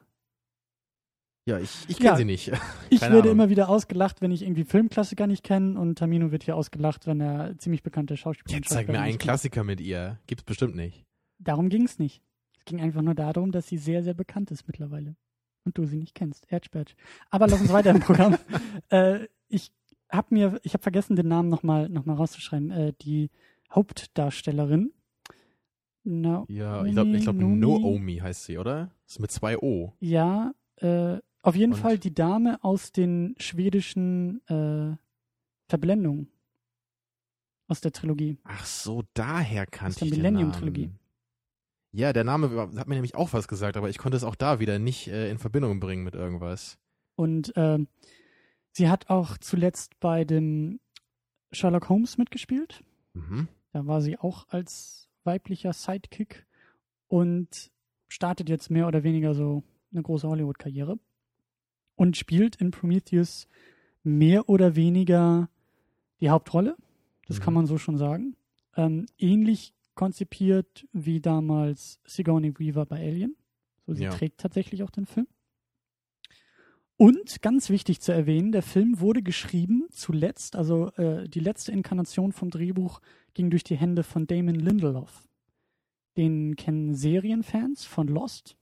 Ja, 1.45 1.59
ich, 1.59 1.71
ich 1.89 1.97
kenne 1.97 2.09
Ja. 2.11 2.15
sie 2.15 2.25
nicht. 2.25 2.51
Ich 2.89 3.01
werde 3.01 3.17
Ahnung. 3.19 3.31
immer 3.31 3.49
wieder 3.49 3.67
ausgelacht, 3.69 4.21
wenn 4.21 4.31
ich 4.31 4.43
irgendwie 4.43 4.63
Filmklassiker 4.63 5.27
nicht 5.27 5.43
kenne 5.43 5.79
und 5.79 5.97
Tamino 5.97 6.31
wird 6.31 6.43
hier 6.43 6.55
ausgelacht, 6.55 7.07
wenn 7.07 7.19
er 7.19 7.57
ziemlich 7.57 7.81
bekannte 7.83 8.15
Schauspieler 8.15 8.55
Jetzt 8.57 8.69
zeig 8.69 8.87
mir 8.87 9.01
einen 9.01 9.17
Klassiker 9.17 9.63
mit 9.63 9.81
ihr. 9.81 10.19
Gibt's 10.27 10.43
bestimmt 10.43 10.75
nicht. 10.75 11.03
Darum 11.43 11.69
ging 11.69 11.83
es 11.85 11.99
nicht. 11.99 12.21
Es 12.57 12.65
ging 12.65 12.81
einfach 12.81 13.01
nur 13.01 13.15
darum, 13.15 13.51
dass 13.51 13.67
sie 13.67 13.77
sehr, 13.77 14.03
sehr 14.03 14.13
bekannt 14.13 14.51
ist 14.51 14.67
mittlerweile. 14.67 15.15
Und 15.65 15.77
du 15.77 15.85
sie 15.85 15.97
nicht 15.97 16.15
kennst. 16.15 16.51
Ertschbertsch. 16.51 16.95
Aber 17.29 17.47
lass 17.47 17.61
uns 17.61 17.71
weiter 17.71 17.91
im 17.91 17.99
Programm. 17.99 18.37
äh, 18.89 19.27
ich 19.47 19.71
habe 20.09 20.27
mir, 20.31 20.59
ich 20.63 20.73
habe 20.73 20.83
vergessen, 20.83 21.15
den 21.15 21.27
Namen 21.27 21.49
nochmal 21.49 21.89
noch 21.89 22.05
mal 22.05 22.15
rauszuschreiben. 22.15 22.71
Äh, 22.71 22.93
die 23.01 23.29
Hauptdarstellerin. 23.71 24.91
No, 26.05 26.45
Ja, 26.49 26.83
ich 26.85 26.91
glaube, 26.91 27.15
ich 27.15 27.23
glaub, 27.23 27.37
Noomi 27.37 28.17
heißt 28.17 28.43
sie, 28.43 28.57
oder? 28.57 28.91
ist 29.07 29.19
mit 29.19 29.31
zwei 29.31 29.57
O. 29.57 29.93
Ja, 30.01 30.53
äh, 30.77 31.19
auf 31.41 31.55
jeden 31.55 31.73
Und? 31.73 31.79
Fall 31.79 31.97
die 31.97 32.13
Dame 32.13 32.61
aus 32.63 32.91
den 32.91 33.35
schwedischen 33.37 34.45
äh, 34.47 34.97
Verblendungen. 35.67 36.27
Aus 37.67 37.79
der 37.79 37.93
Trilogie. 37.93 38.37
Ach 38.43 38.65
so, 38.65 39.03
daher 39.13 39.65
kannte 39.65 39.99
der 39.99 40.07
ich 40.07 40.13
den 40.13 40.21
Millennium-Trilogie. 40.21 40.89
Ja, 41.93 42.11
der 42.11 42.23
Name 42.23 42.49
hat 42.77 42.87
mir 42.87 42.95
nämlich 42.95 43.15
auch 43.15 43.33
was 43.33 43.47
gesagt, 43.47 43.77
aber 43.77 43.89
ich 43.89 43.99
konnte 43.99 44.17
es 44.17 44.23
auch 44.23 44.35
da 44.35 44.59
wieder 44.59 44.79
nicht 44.79 45.07
äh, 45.07 45.29
in 45.29 45.37
Verbindung 45.37 45.79
bringen 45.79 46.03
mit 46.03 46.15
irgendwas. 46.15 46.77
Und 47.15 47.53
ähm, 47.55 47.87
sie 48.71 48.89
hat 48.89 49.09
auch 49.09 49.37
zuletzt 49.37 49.99
bei 49.99 50.25
dem 50.25 50.79
Sherlock 51.51 51.89
Holmes 51.89 52.17
mitgespielt. 52.17 52.83
Mhm. 53.13 53.47
Da 53.73 53.85
war 53.85 54.01
sie 54.01 54.17
auch 54.17 54.47
als 54.49 55.07
weiblicher 55.23 55.71
Sidekick 55.73 56.47
und 57.07 57.71
startet 58.07 58.49
jetzt 58.49 58.71
mehr 58.71 58.87
oder 58.87 59.03
weniger 59.03 59.35
so 59.35 59.63
eine 59.91 60.01
große 60.01 60.27
Hollywood-Karriere 60.27 60.97
und 61.95 62.17
spielt 62.17 62.55
in 62.55 62.71
Prometheus 62.71 63.47
mehr 64.01 64.49
oder 64.49 64.75
weniger 64.75 65.47
die 66.21 66.31
Hauptrolle. 66.31 66.75
Das 67.27 67.39
kann 67.39 67.53
Mhm. 67.53 67.59
man 67.59 67.65
so 67.67 67.77
schon 67.77 67.97
sagen. 67.97 68.35
Ähm, 68.75 69.05
ähnlich 69.19 69.73
konzipiert 69.95 70.87
wie 70.91 71.19
damals 71.21 71.99
Sigourney 72.05 72.57
Weaver 72.57 72.85
bei 72.85 72.97
Alien. 72.97 73.35
So, 73.85 73.93
sie 73.93 74.03
Ja. 74.03 74.11
trägt 74.11 74.39
tatsächlich 74.39 74.83
auch 74.83 74.89
den 74.91 75.05
Film. 75.05 75.27
Und 76.95 77.41
ganz 77.41 77.69
wichtig 77.69 78.01
zu 78.01 78.11
erwähnen, 78.11 78.51
der 78.51 78.61
Film 78.61 78.99
wurde 78.99 79.23
geschrieben 79.23 79.87
zuletzt, 79.89 80.55
also 80.55 80.91
äh, 80.93 81.27
die 81.27 81.39
letzte 81.39 81.71
Inkarnation 81.71 82.31
vom 82.31 82.49
Drehbuch 82.49 83.01
ging 83.33 83.49
durch 83.49 83.63
die 83.63 83.75
Hände 83.75 84.03
von 84.03 84.27
Damon 84.27 84.55
Lindelof. 84.55 85.23
Den 86.17 86.55
kennen 86.55 86.93
Serienfans 86.93 87.85
von 87.85 88.07
Lost. 88.07 88.55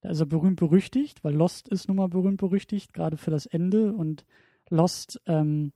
Da 0.00 0.10
ist 0.10 0.20
er 0.20 0.26
berühmt 0.26 0.60
berüchtigt, 0.60 1.24
weil 1.24 1.34
Lost 1.34 1.68
ist 1.68 1.88
nun 1.88 1.96
mal 1.96 2.08
berühmt 2.08 2.38
berüchtigt, 2.38 2.92
gerade 2.92 3.16
für 3.16 3.32
das 3.32 3.46
Ende. 3.46 3.92
Und 3.92 4.24
Lost 4.70 5.20
ähm, 5.26 5.72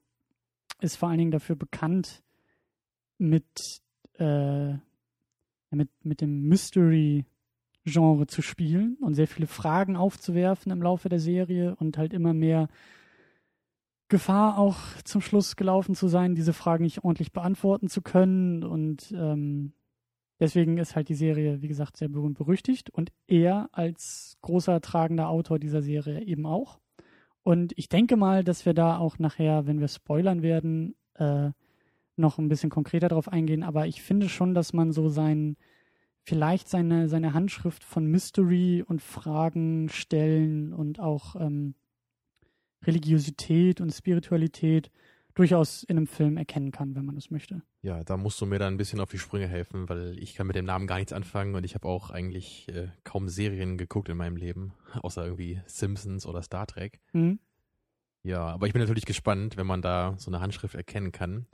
ist 0.80 0.96
vor 0.96 1.08
allen 1.08 1.18
Dingen 1.18 1.32
dafür 1.32 1.56
bekannt, 1.56 2.22
mit, 3.18 3.81
äh, 4.18 4.74
mit, 5.70 5.88
mit 6.02 6.20
dem 6.20 6.48
Mystery-Genre 6.48 8.26
zu 8.26 8.42
spielen 8.42 8.96
und 9.00 9.14
sehr 9.14 9.28
viele 9.28 9.46
Fragen 9.46 9.96
aufzuwerfen 9.96 10.72
im 10.72 10.82
Laufe 10.82 11.08
der 11.08 11.20
Serie 11.20 11.76
und 11.76 11.98
halt 11.98 12.12
immer 12.12 12.34
mehr 12.34 12.68
Gefahr 14.12 14.58
auch 14.58 14.78
zum 15.04 15.22
Schluss 15.22 15.56
gelaufen 15.56 15.94
zu 15.94 16.06
sein, 16.06 16.34
diese 16.34 16.52
Fragen 16.52 16.84
nicht 16.84 17.02
ordentlich 17.02 17.32
beantworten 17.32 17.88
zu 17.88 18.02
können. 18.02 18.62
Und 18.62 19.10
ähm, 19.16 19.72
deswegen 20.38 20.76
ist 20.76 20.94
halt 20.94 21.08
die 21.08 21.14
Serie, 21.14 21.62
wie 21.62 21.68
gesagt, 21.68 21.96
sehr 21.96 22.10
berühmt 22.10 22.36
berüchtigt. 22.36 22.90
Und 22.90 23.10
er 23.26 23.70
als 23.72 24.36
großer 24.42 24.82
tragender 24.82 25.30
Autor 25.30 25.58
dieser 25.58 25.80
Serie 25.80 26.20
eben 26.24 26.44
auch. 26.44 26.78
Und 27.42 27.72
ich 27.76 27.88
denke 27.88 28.16
mal, 28.16 28.44
dass 28.44 28.66
wir 28.66 28.74
da 28.74 28.98
auch 28.98 29.18
nachher, 29.18 29.66
wenn 29.66 29.80
wir 29.80 29.88
spoilern 29.88 30.42
werden, 30.42 30.94
äh, 31.14 31.52
noch 32.16 32.38
ein 32.38 32.48
bisschen 32.48 32.70
konkreter 32.70 33.08
drauf 33.08 33.28
eingehen. 33.28 33.62
Aber 33.62 33.86
ich 33.86 34.02
finde 34.02 34.28
schon, 34.28 34.54
dass 34.54 34.72
man 34.72 34.92
so 34.92 35.08
sein, 35.08 35.56
vielleicht 36.22 36.68
seine, 36.68 37.08
seine 37.08 37.34
Handschrift 37.34 37.84
von 37.84 38.06
Mystery 38.06 38.84
und 38.86 39.02
Fragen 39.02 39.88
stellen 39.88 40.72
und 40.72 41.00
auch 41.00 41.36
ähm, 41.36 41.74
Religiosität 42.84 43.80
und 43.80 43.90
Spiritualität 43.90 44.90
durchaus 45.34 45.82
in 45.82 45.96
einem 45.96 46.06
Film 46.06 46.36
erkennen 46.36 46.72
kann, 46.72 46.94
wenn 46.94 47.04
man 47.04 47.14
das 47.14 47.30
möchte. 47.30 47.62
Ja, 47.80 48.04
da 48.04 48.16
musst 48.16 48.40
du 48.40 48.46
mir 48.46 48.58
dann 48.58 48.74
ein 48.74 48.76
bisschen 48.76 49.00
auf 49.00 49.10
die 49.10 49.18
Sprünge 49.18 49.48
helfen, 49.48 49.88
weil 49.88 50.18
ich 50.18 50.34
kann 50.34 50.46
mit 50.46 50.56
dem 50.56 50.66
Namen 50.66 50.86
gar 50.86 50.98
nichts 50.98 51.12
anfangen 51.12 51.54
und 51.54 51.64
ich 51.64 51.74
habe 51.74 51.88
auch 51.88 52.10
eigentlich 52.10 52.68
äh, 52.68 52.88
kaum 53.04 53.28
Serien 53.28 53.78
geguckt 53.78 54.08
in 54.08 54.16
meinem 54.16 54.36
Leben, 54.36 54.74
außer 55.02 55.24
irgendwie 55.24 55.60
Simpsons 55.66 56.26
oder 56.26 56.42
Star 56.42 56.66
Trek. 56.66 57.00
Mhm. 57.12 57.38
Ja, 58.22 58.46
aber 58.46 58.66
ich 58.66 58.72
bin 58.72 58.80
natürlich 58.80 59.06
gespannt, 59.06 59.56
wenn 59.56 59.66
man 59.66 59.82
da 59.82 60.14
so 60.16 60.30
eine 60.30 60.40
Handschrift 60.40 60.74
erkennen 60.74 61.10
kann. 61.10 61.46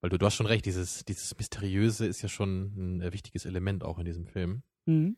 Weil 0.00 0.10
du, 0.10 0.18
du 0.18 0.26
hast 0.26 0.34
schon 0.34 0.46
recht, 0.46 0.64
dieses, 0.64 1.04
dieses 1.04 1.36
Mysteriöse 1.36 2.06
ist 2.06 2.22
ja 2.22 2.28
schon 2.28 2.72
ein 2.76 3.02
äh, 3.02 3.12
wichtiges 3.12 3.44
Element 3.46 3.84
auch 3.84 3.98
in 3.98 4.04
diesem 4.04 4.26
Film. 4.26 4.62
Mhm. 4.86 5.16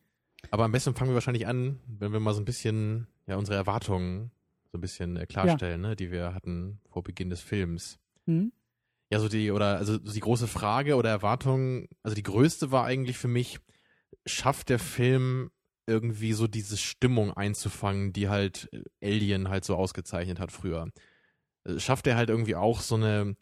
Aber 0.49 0.63
am 0.63 0.71
besten 0.71 0.95
fangen 0.95 1.11
wir 1.11 1.15
wahrscheinlich 1.15 1.45
an, 1.45 1.79
wenn 1.87 2.13
wir 2.13 2.19
mal 2.19 2.33
so 2.33 2.41
ein 2.41 2.45
bisschen, 2.45 3.07
ja, 3.27 3.35
unsere 3.35 3.57
Erwartungen 3.57 4.31
so 4.71 4.77
ein 4.77 4.81
bisschen 4.81 5.17
äh, 5.17 5.25
klarstellen, 5.27 5.81
ne, 5.81 5.95
die 5.95 6.11
wir 6.11 6.33
hatten 6.33 6.79
vor 6.89 7.03
Beginn 7.03 7.29
des 7.29 7.41
Films. 7.41 7.99
Mhm. 8.25 8.51
Ja, 9.11 9.19
so 9.19 9.27
die, 9.27 9.51
oder, 9.51 9.77
also 9.77 9.97
die 9.97 10.19
große 10.19 10.47
Frage 10.47 10.95
oder 10.95 11.09
Erwartung, 11.09 11.87
also 12.01 12.15
die 12.15 12.23
größte 12.23 12.71
war 12.71 12.85
eigentlich 12.85 13.17
für 13.17 13.27
mich, 13.27 13.59
schafft 14.25 14.69
der 14.69 14.79
Film 14.79 15.51
irgendwie 15.85 16.33
so 16.33 16.47
diese 16.47 16.77
Stimmung 16.77 17.33
einzufangen, 17.33 18.13
die 18.13 18.29
halt 18.29 18.69
äh, 18.71 19.13
Alien 19.15 19.49
halt 19.49 19.65
so 19.65 19.75
ausgezeichnet 19.75 20.39
hat 20.39 20.51
früher? 20.51 20.89
Schafft 21.77 22.07
er 22.07 22.15
halt 22.15 22.29
irgendwie 22.29 22.55
auch 22.55 22.79
so 22.79 22.95
eine, 22.95 23.35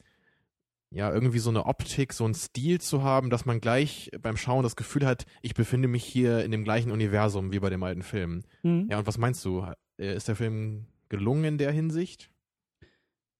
ja, 0.91 1.13
irgendwie 1.13 1.39
so 1.39 1.49
eine 1.49 1.65
Optik, 1.65 2.13
so 2.13 2.25
einen 2.25 2.33
Stil 2.33 2.81
zu 2.81 3.03
haben, 3.03 3.29
dass 3.29 3.45
man 3.45 3.61
gleich 3.61 4.09
beim 4.21 4.37
Schauen 4.37 4.63
das 4.63 4.75
Gefühl 4.75 5.05
hat, 5.05 5.25
ich 5.41 5.53
befinde 5.53 5.87
mich 5.87 6.03
hier 6.03 6.43
in 6.43 6.51
dem 6.51 6.63
gleichen 6.63 6.91
Universum 6.91 7.51
wie 7.51 7.59
bei 7.59 7.69
dem 7.69 7.83
alten 7.83 8.01
Film. 8.01 8.43
Mhm. 8.63 8.87
Ja, 8.89 8.97
und 8.99 9.07
was 9.07 9.17
meinst 9.17 9.45
du? 9.45 9.65
Äh, 9.97 10.15
Ist 10.15 10.27
der 10.27 10.35
Film 10.35 10.87
gelungen 11.09 11.43
in 11.43 11.57
der 11.57 11.71
Hinsicht? 11.71 12.31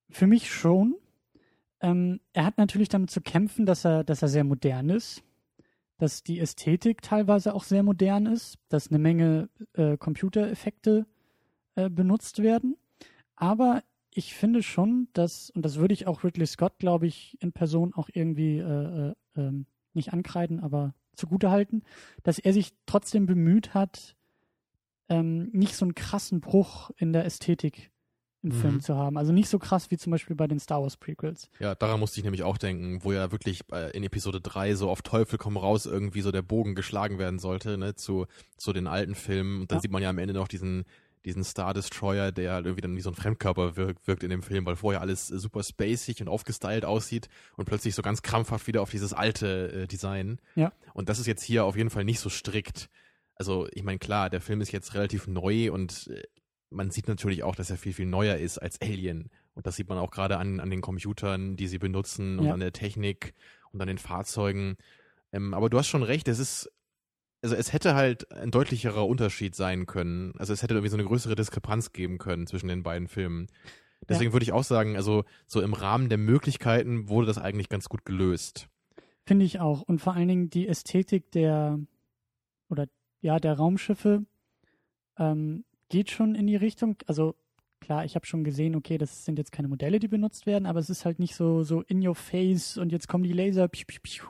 Für 0.10 0.28
mich 0.28 0.52
schon. 0.52 0.96
Ähm, 1.82 2.20
er 2.34 2.46
hat 2.46 2.58
natürlich 2.58 2.90
damit 2.90 3.10
zu 3.10 3.22
kämpfen, 3.22 3.66
dass 3.66 3.86
er, 3.86 4.04
dass 4.04 4.22
er 4.22 4.28
sehr 4.28 4.44
modern 4.44 4.90
ist, 4.90 5.24
dass 5.98 6.24
die 6.24 6.40
Ästhetik 6.40 7.02
teilweise 7.02 7.54
auch 7.54 7.64
sehr 7.64 7.84
modern 7.84 8.26
ist, 8.26 8.58
dass 8.70 8.90
eine 8.90 9.00
Menge 9.00 9.50
äh, 9.74 9.98
Computereffekte 9.98 11.08
äh, 11.76 11.90
benutzt 11.90 12.44
werden. 12.44 12.78
Aber 13.36 13.84
ich 14.12 14.34
finde 14.34 14.64
schon, 14.64 15.08
dass, 15.14 15.50
und 15.52 15.64
das 15.64 15.76
würde 15.78 15.94
ich 15.94 16.08
auch 16.08 16.24
Ridley 16.24 16.48
Scott, 16.48 16.80
glaube 16.80 17.08
ich, 17.08 17.38
in 17.42 17.52
Person 17.52 17.94
auch 17.94 18.10
irgendwie 18.12 18.58
äh, 18.60 19.10
äh, 19.10 19.16
ähm, 19.36 19.66
nicht 19.94 20.14
ankreiden, 20.14 20.60
aber 20.60 20.94
zugutehalten, 21.16 21.84
dass 22.24 22.40
er 22.40 22.54
sich 22.54 22.72
trotzdem 22.86 23.26
bemüht 23.26 23.74
hat, 23.74 24.16
ähm, 25.10 25.50
nicht 25.52 25.76
so 25.76 25.86
einen 25.86 25.96
krassen 25.96 26.40
Bruch 26.42 26.92
in 26.98 27.14
der 27.14 27.26
Ästhetik 27.26 27.92
im 28.42 28.52
Mhm. 28.52 28.54
Film 28.54 28.80
zu 28.80 28.96
haben. 28.96 29.18
Also 29.18 29.34
nicht 29.34 29.50
so 29.50 29.60
krass 29.60 29.92
wie 29.92 29.98
zum 29.98 30.12
Beispiel 30.12 30.36
bei 30.36 30.48
den 30.48 30.60
Star 30.60 30.82
Wars 30.82 30.96
Prequels. 30.96 31.50
Ja, 31.60 31.76
daran 31.76 32.00
musste 32.00 32.20
ich 32.20 32.24
nämlich 32.24 32.44
auch 32.44 32.58
denken, 32.58 33.04
wo 33.04 33.12
ja 33.12 33.34
wirklich 33.34 33.64
äh, 33.74 33.92
in 33.96 34.04
Episode 34.04 34.40
3 34.40 34.76
so 34.76 34.90
auf 34.90 35.02
Teufel 35.02 35.38
komm 35.38 35.58
raus 35.58 35.86
irgendwie 35.86 36.22
so 36.22 36.32
der 36.32 36.42
Bogen 36.42 36.74
geschlagen 36.74 37.20
werden 37.20 37.40
sollte, 37.40 37.78
ne, 37.78 37.96
zu, 37.96 38.28
zu 38.56 38.72
den 38.72 38.88
alten 38.88 39.14
Filmen. 39.16 39.62
Und 39.62 39.72
dann 39.72 39.78
Ja. 39.80 39.82
sieht 39.82 39.92
man 39.92 40.02
ja 40.02 40.10
am 40.10 40.20
Ende 40.20 40.34
noch 40.34 40.48
diesen, 40.48 40.86
diesen 41.26 41.44
Star 41.44 41.74
Destroyer, 41.74 42.32
der 42.32 42.54
halt 42.54 42.66
irgendwie 42.66 42.82
dann 42.82 42.96
wie 42.96 43.02
so 43.02 43.10
ein 43.10 43.16
Fremdkörper 43.16 43.76
wirkt, 43.76 44.08
wirkt 44.08 44.24
in 44.24 44.30
dem 44.30 44.42
Film, 44.42 44.66
weil 44.66 44.76
vorher 44.78 45.02
alles 45.02 45.30
äh, 45.32 45.38
super 45.40 45.64
spacig 45.64 46.22
und 46.22 46.30
aufgestylt 46.30 46.86
aussieht 46.86 47.28
und 47.58 47.66
plötzlich 47.66 47.94
so 47.96 48.02
ganz 48.02 48.22
krampfhaft 48.22 48.68
wieder 48.68 48.82
auf 48.82 48.92
dieses 48.92 49.14
alte 49.14 49.72
äh, 49.84 49.88
Design. 49.88 50.40
Ja. 50.56 50.72
Und 50.94 51.10
das 51.10 51.20
ist 51.20 51.28
jetzt 51.28 51.44
hier 51.44 51.66
auf 51.66 51.76
jeden 51.76 51.90
Fall 51.90 52.06
nicht 52.06 52.20
so 52.20 52.30
strikt. 52.30 52.90
Also, 53.36 53.68
ich 53.72 53.84
meine, 53.84 54.00
klar, 54.00 54.30
der 54.30 54.42
Film 54.42 54.62
ist 54.62 54.72
jetzt 54.72 54.94
relativ 54.94 55.28
neu 55.28 55.72
und 55.72 56.08
äh, 56.08 56.24
man 56.70 56.92
sieht 56.92 57.08
natürlich 57.08 57.44
auch, 57.44 57.56
dass 57.56 57.70
er 57.70 57.78
viel, 57.78 57.94
viel 57.94 58.06
neuer 58.06 58.36
ist 58.38 58.58
als 58.58 58.80
Alien. 58.82 59.30
Und 59.56 59.66
das 59.66 59.76
sieht 59.76 59.90
man 59.90 59.98
auch 59.98 60.12
gerade 60.12 60.38
an, 60.38 60.60
an 60.60 60.70
den 60.70 60.82
Computern, 60.82 61.56
die 61.58 61.68
sie 61.68 61.80
benutzen 61.80 62.40
und 62.40 62.46
Ja. 62.46 62.54
an 62.54 62.60
der 62.60 62.74
Technik 62.74 63.34
und 63.72 63.82
an 63.82 63.88
den 63.88 63.98
Fahrzeugen. 63.98 64.78
Ähm, 65.34 65.54
aber 65.54 65.70
du 65.70 65.78
hast 65.78 65.88
schon 65.88 66.04
recht, 66.04 66.28
es 66.28 66.40
ist, 66.40 66.72
also 67.42 67.56
es 67.56 67.74
hätte 67.74 67.96
halt 67.96 68.32
ein 68.32 68.52
deutlicherer 68.52 69.08
Unterschied 69.08 69.56
sein 69.56 69.86
können. 69.86 70.34
Also 70.38 70.54
es 70.54 70.62
hätte 70.62 70.74
irgendwie 70.74 70.90
so 70.90 70.98
eine 70.98 71.06
größere 71.06 71.36
Diskrepanz 71.36 71.94
geben 71.94 72.18
können 72.18 72.48
zwischen 72.48 72.68
den 72.68 72.84
beiden 72.84 73.08
Filmen. 73.08 73.48
Deswegen 74.08 74.34
würde 74.34 74.44
ich 74.44 74.54
auch 74.54 74.64
sagen, 74.64 74.96
also 74.96 75.26
so 75.46 75.62
im 75.62 75.74
Rahmen 75.74 76.10
der 76.10 76.18
Möglichkeiten 76.18 77.10
wurde 77.10 77.28
das 77.28 77.38
eigentlich 77.38 77.70
ganz 77.70 77.90
gut 77.90 78.06
gelöst. 78.06 78.68
Finde 79.26 79.46
ich 79.46 79.60
auch. 79.60 79.82
Und 79.82 80.00
vor 80.00 80.16
allen 80.16 80.28
Dingen 80.28 80.50
die 80.50 80.68
Ästhetik 80.68 81.32
der, 81.32 81.80
oder 82.70 82.88
ja, 83.22 83.40
der 83.40 83.54
Raumschiffe 83.54 84.26
ähm, 85.18 85.66
geht 85.90 86.10
schon 86.10 86.36
in 86.36 86.48
die 86.48 86.56
Richtung. 86.56 86.98
Also 87.06 87.36
klar, 87.80 88.06
ich 88.06 88.16
habe 88.16 88.26
schon 88.26 88.44
gesehen, 88.44 88.76
okay, 88.76 88.98
das 88.98 89.26
sind 89.26 89.38
jetzt 89.38 89.52
keine 89.52 89.68
Modelle, 89.68 90.00
die 90.00 90.08
benutzt 90.08 90.46
werden, 90.46 90.66
aber 90.66 90.80
es 90.80 90.90
ist 90.90 91.06
halt 91.06 91.20
nicht 91.20 91.36
so, 91.36 91.64
so 91.64 91.82
in 91.82 92.06
your 92.06 92.16
face 92.16 92.78
und 92.78 92.92
jetzt 92.92 93.08
kommen 93.08 93.24
die 93.24 93.34
Laser, 93.34 93.68
piu, 93.68 93.84
piu, 93.86 94.00
piu, 94.02 94.26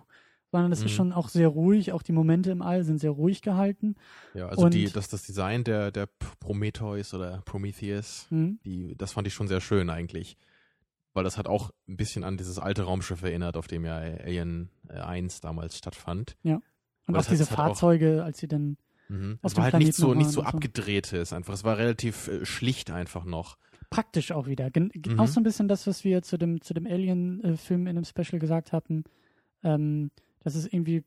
sondern 0.51 0.71
es 0.71 0.79
mhm. 0.79 0.85
ist 0.85 0.91
schon 0.93 1.13
auch 1.13 1.29
sehr 1.29 1.47
ruhig, 1.47 1.91
auch 1.91 2.01
die 2.01 2.11
Momente 2.11 2.51
im 2.51 2.61
All 2.61 2.83
sind 2.83 2.99
sehr 2.99 3.11
ruhig 3.11 3.41
gehalten. 3.41 3.95
Ja, 4.33 4.47
also 4.47 4.65
und, 4.65 4.73
die, 4.73 4.85
das, 4.91 5.07
das 5.09 5.23
Design 5.23 5.63
der, 5.63 5.91
der 5.91 6.07
Prometheus 6.39 7.13
oder 7.13 7.41
Prometheus, 7.45 8.27
mhm. 8.29 8.59
die, 8.65 8.95
das 8.97 9.13
fand 9.13 9.27
ich 9.27 9.33
schon 9.33 9.47
sehr 9.47 9.61
schön 9.61 9.89
eigentlich. 9.89 10.37
Weil 11.13 11.23
das 11.23 11.37
hat 11.37 11.47
auch 11.47 11.71
ein 11.87 11.97
bisschen 11.97 12.23
an 12.23 12.37
dieses 12.37 12.59
alte 12.59 12.83
Raumschiff 12.83 13.23
erinnert, 13.23 13.57
auf 13.57 13.67
dem 13.67 13.83
ja 13.83 13.97
Alien 13.97 14.69
1 14.87 15.41
damals 15.41 15.77
stattfand. 15.77 16.37
Ja. 16.43 16.61
Und 17.07 17.17
auch 17.17 17.25
diese 17.25 17.47
Fahrzeuge, 17.47 18.19
auch, 18.21 18.25
als 18.25 18.37
sie 18.37 18.47
dann 18.47 18.77
Mhm. 19.09 19.39
Es 19.41 19.57
war 19.57 19.65
halt 19.65 19.73
nicht 19.79 19.95
so, 19.95 20.13
nicht 20.13 20.29
so 20.29 20.43
abgedrehtes 20.43 21.33
einfach. 21.33 21.53
Es 21.53 21.63
war 21.63 21.77
relativ 21.77 22.27
äh, 22.27 22.45
schlicht 22.45 22.91
einfach 22.91 23.25
noch. 23.25 23.57
Praktisch 23.89 24.31
auch 24.31 24.47
wieder. 24.47 24.69
Gen 24.69 24.91
mhm. 24.95 25.19
Auch 25.19 25.27
so 25.27 25.39
ein 25.39 25.43
bisschen 25.43 25.67
das, 25.67 25.87
was 25.87 26.03
wir 26.03 26.21
zu 26.21 26.37
dem, 26.37 26.61
zu 26.61 26.73
dem 26.75 26.85
Alien-Film 26.85 27.87
in 27.87 27.95
dem 27.95 28.05
Special 28.05 28.39
gesagt 28.39 28.71
hatten, 28.71 29.03
ähm, 29.63 30.11
dass 30.43 30.55
es 30.55 30.65
irgendwie 30.65 31.03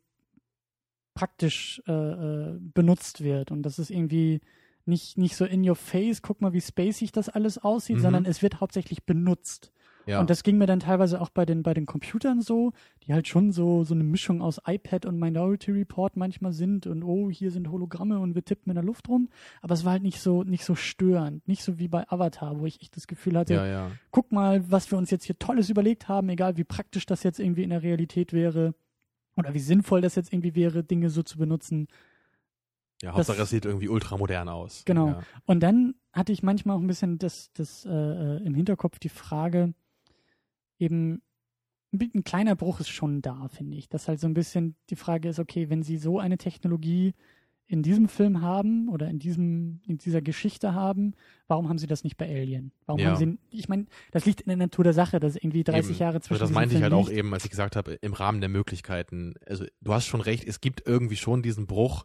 praktisch 1.14 1.82
äh, 1.86 1.92
äh, 1.92 2.58
benutzt 2.58 3.22
wird 3.22 3.50
und 3.50 3.62
dass 3.62 3.78
es 3.78 3.90
irgendwie 3.90 4.40
nicht, 4.84 5.18
nicht 5.18 5.36
so 5.36 5.44
in 5.44 5.68
your 5.68 5.76
face, 5.76 6.22
guck 6.22 6.40
mal, 6.40 6.52
wie 6.52 6.60
spacig 6.60 7.12
das 7.12 7.28
alles 7.28 7.58
aussieht, 7.58 7.98
mhm. 7.98 8.02
sondern 8.02 8.24
es 8.24 8.42
wird 8.42 8.60
hauptsächlich 8.60 9.04
benutzt. 9.04 9.72
Ja. 10.06 10.20
Und 10.20 10.30
das 10.30 10.42
ging 10.42 10.58
mir 10.58 10.66
dann 10.66 10.80
teilweise 10.80 11.20
auch 11.20 11.30
bei 11.30 11.46
den, 11.46 11.62
bei 11.62 11.74
den 11.74 11.86
Computern 11.86 12.40
so, 12.40 12.72
die 13.04 13.12
halt 13.12 13.28
schon 13.28 13.52
so, 13.52 13.84
so 13.84 13.94
eine 13.94 14.02
Mischung 14.02 14.42
aus 14.42 14.60
iPad 14.66 15.06
und 15.06 15.18
Minority 15.18 15.70
Report 15.70 16.16
manchmal 16.16 16.52
sind 16.52 16.88
und 16.88 17.04
oh, 17.04 17.30
hier 17.30 17.52
sind 17.52 17.70
Hologramme 17.70 18.18
und 18.18 18.34
wir 18.34 18.44
tippen 18.44 18.70
in 18.70 18.74
der 18.74 18.84
Luft 18.84 19.08
rum. 19.08 19.28
Aber 19.60 19.74
es 19.74 19.84
war 19.84 19.92
halt 19.92 20.02
nicht 20.02 20.20
so, 20.20 20.42
nicht 20.42 20.64
so 20.64 20.74
störend. 20.74 21.46
Nicht 21.46 21.62
so 21.62 21.78
wie 21.78 21.86
bei 21.86 22.08
Avatar, 22.10 22.58
wo 22.58 22.66
ich 22.66 22.82
echt 22.82 22.96
das 22.96 23.06
Gefühl 23.06 23.38
hatte, 23.38 23.54
ja, 23.54 23.66
ja. 23.66 23.90
guck 24.10 24.32
mal, 24.32 24.68
was 24.70 24.90
wir 24.90 24.98
uns 24.98 25.10
jetzt 25.10 25.24
hier 25.24 25.38
Tolles 25.38 25.70
überlegt 25.70 26.08
haben, 26.08 26.28
egal 26.30 26.56
wie 26.56 26.64
praktisch 26.64 27.06
das 27.06 27.22
jetzt 27.22 27.38
irgendwie 27.38 27.62
in 27.62 27.70
der 27.70 27.82
Realität 27.82 28.32
wäre 28.32 28.74
oder 29.36 29.54
wie 29.54 29.60
sinnvoll 29.60 30.00
das 30.00 30.14
jetzt 30.14 30.32
irgendwie 30.32 30.54
wäre, 30.54 30.84
Dinge 30.84 31.10
so 31.10 31.22
zu 31.22 31.38
benutzen. 31.38 31.88
Ja, 33.02 33.12
Hauptsache 33.14 33.42
es 33.42 33.50
sieht 33.50 33.64
irgendwie 33.64 33.88
ultramodern 33.88 34.48
aus. 34.48 34.84
Genau. 34.84 35.08
Ja. 35.08 35.22
Und 35.44 35.60
dann 35.60 35.94
hatte 36.12 36.32
ich 36.32 36.42
manchmal 36.42 36.76
auch 36.76 36.80
ein 36.80 36.86
bisschen 36.86 37.18
das, 37.18 37.52
das 37.52 37.84
äh, 37.84 37.90
äh 37.90 38.44
im 38.44 38.54
Hinterkopf 38.54 38.98
die 38.98 39.08
Frage, 39.08 39.74
eben 40.78 41.22
ein 41.92 42.24
kleiner 42.24 42.56
Bruch 42.56 42.80
ist 42.80 42.88
schon 42.88 43.20
da, 43.20 43.48
finde 43.48 43.76
ich. 43.76 43.88
Dass 43.88 44.08
halt 44.08 44.20
so 44.20 44.26
ein 44.26 44.34
bisschen 44.34 44.76
die 44.90 44.96
Frage 44.96 45.28
ist, 45.28 45.38
okay, 45.38 45.68
wenn 45.68 45.82
sie 45.82 45.98
so 45.98 46.18
eine 46.18 46.38
Technologie 46.38 47.14
in 47.72 47.82
diesem 47.82 48.06
Film 48.06 48.42
haben 48.42 48.90
oder 48.90 49.08
in 49.08 49.18
diesem 49.18 49.80
in 49.86 49.96
dieser 49.96 50.20
Geschichte 50.20 50.74
haben, 50.74 51.14
warum 51.48 51.70
haben 51.70 51.78
sie 51.78 51.86
das 51.86 52.04
nicht 52.04 52.18
bei 52.18 52.28
Alien? 52.28 52.70
Warum 52.84 53.00
ja. 53.00 53.08
haben 53.08 53.16
sie 53.16 53.38
ich 53.50 53.66
meine, 53.66 53.86
das 54.10 54.26
liegt 54.26 54.42
in 54.42 54.48
der 54.48 54.58
Natur 54.58 54.84
der 54.84 54.92
Sache, 54.92 55.20
dass 55.20 55.36
irgendwie 55.36 55.64
30 55.64 55.92
eben. 55.92 55.98
Jahre 55.98 56.20
zwischen 56.20 56.34
also 56.34 56.44
Das 56.44 56.54
meinte 56.54 56.76
ich 56.76 56.82
halt 56.82 56.92
liegt. 56.92 57.02
auch 57.02 57.10
eben, 57.10 57.32
als 57.32 57.44
ich 57.44 57.50
gesagt 57.50 57.74
habe, 57.74 57.94
im 57.94 58.12
Rahmen 58.12 58.40
der 58.40 58.50
Möglichkeiten. 58.50 59.34
Also 59.46 59.64
du 59.80 59.94
hast 59.94 60.04
schon 60.04 60.20
recht, 60.20 60.46
es 60.46 60.60
gibt 60.60 60.86
irgendwie 60.86 61.16
schon 61.16 61.42
diesen 61.42 61.66
Bruch, 61.66 62.04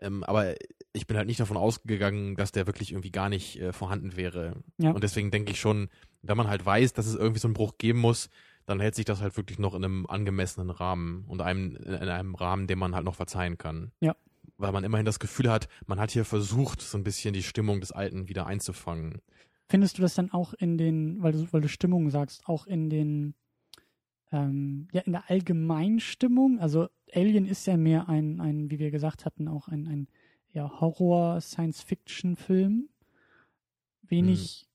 ähm, 0.00 0.22
aber 0.22 0.54
ich 0.92 1.08
bin 1.08 1.16
halt 1.16 1.26
nicht 1.26 1.40
davon 1.40 1.56
ausgegangen, 1.56 2.36
dass 2.36 2.52
der 2.52 2.68
wirklich 2.68 2.92
irgendwie 2.92 3.10
gar 3.10 3.28
nicht 3.28 3.60
äh, 3.60 3.72
vorhanden 3.72 4.16
wäre. 4.16 4.62
Ja. 4.78 4.92
Und 4.92 5.02
deswegen 5.02 5.32
denke 5.32 5.50
ich 5.50 5.58
schon, 5.58 5.88
wenn 6.22 6.36
man 6.36 6.46
halt 6.46 6.64
weiß, 6.64 6.92
dass 6.92 7.08
es 7.08 7.16
irgendwie 7.16 7.40
so 7.40 7.48
einen 7.48 7.54
Bruch 7.54 7.76
geben 7.76 7.98
muss, 7.98 8.30
dann 8.66 8.78
hält 8.78 8.94
sich 8.94 9.04
das 9.04 9.20
halt 9.20 9.36
wirklich 9.36 9.58
noch 9.58 9.74
in 9.74 9.84
einem 9.84 10.06
angemessenen 10.06 10.70
Rahmen 10.70 11.24
und 11.26 11.40
einem, 11.40 11.74
in 11.74 12.08
einem 12.08 12.36
Rahmen, 12.36 12.68
den 12.68 12.78
man 12.78 12.94
halt 12.94 13.04
noch 13.04 13.16
verzeihen 13.16 13.58
kann. 13.58 13.90
Ja. 13.98 14.14
Weil 14.58 14.72
man 14.72 14.84
immerhin 14.84 15.06
das 15.06 15.20
Gefühl 15.20 15.50
hat, 15.50 15.68
man 15.86 16.00
hat 16.00 16.10
hier 16.10 16.24
versucht, 16.24 16.82
so 16.82 16.98
ein 16.98 17.04
bisschen 17.04 17.32
die 17.32 17.44
Stimmung 17.44 17.80
des 17.80 17.92
Alten 17.92 18.28
wieder 18.28 18.46
einzufangen. 18.46 19.20
Findest 19.68 19.98
du 19.98 20.02
das 20.02 20.14
dann 20.14 20.32
auch 20.32 20.54
in 20.54 20.78
den, 20.78 21.22
weil 21.22 21.32
du, 21.32 21.46
weil 21.52 21.60
du 21.60 21.68
Stimmung 21.68 22.10
sagst, 22.10 22.46
auch 22.46 22.66
in 22.66 22.90
den, 22.90 23.34
ähm, 24.32 24.88
ja, 24.92 25.02
in 25.02 25.12
der 25.12 25.30
Allgemeinstimmung? 25.30 26.58
Also 26.58 26.88
Alien 27.14 27.46
ist 27.46 27.66
ja 27.66 27.76
mehr 27.76 28.08
ein, 28.08 28.40
ein, 28.40 28.70
wie 28.70 28.78
wir 28.78 28.90
gesagt 28.90 29.24
hatten, 29.24 29.46
auch 29.46 29.68
ein, 29.68 29.86
ein 29.86 30.08
ja, 30.52 30.80
Horror-Science-Fiction-Film. 30.80 32.88
Wenig, 34.02 34.62
hm. 34.62 34.68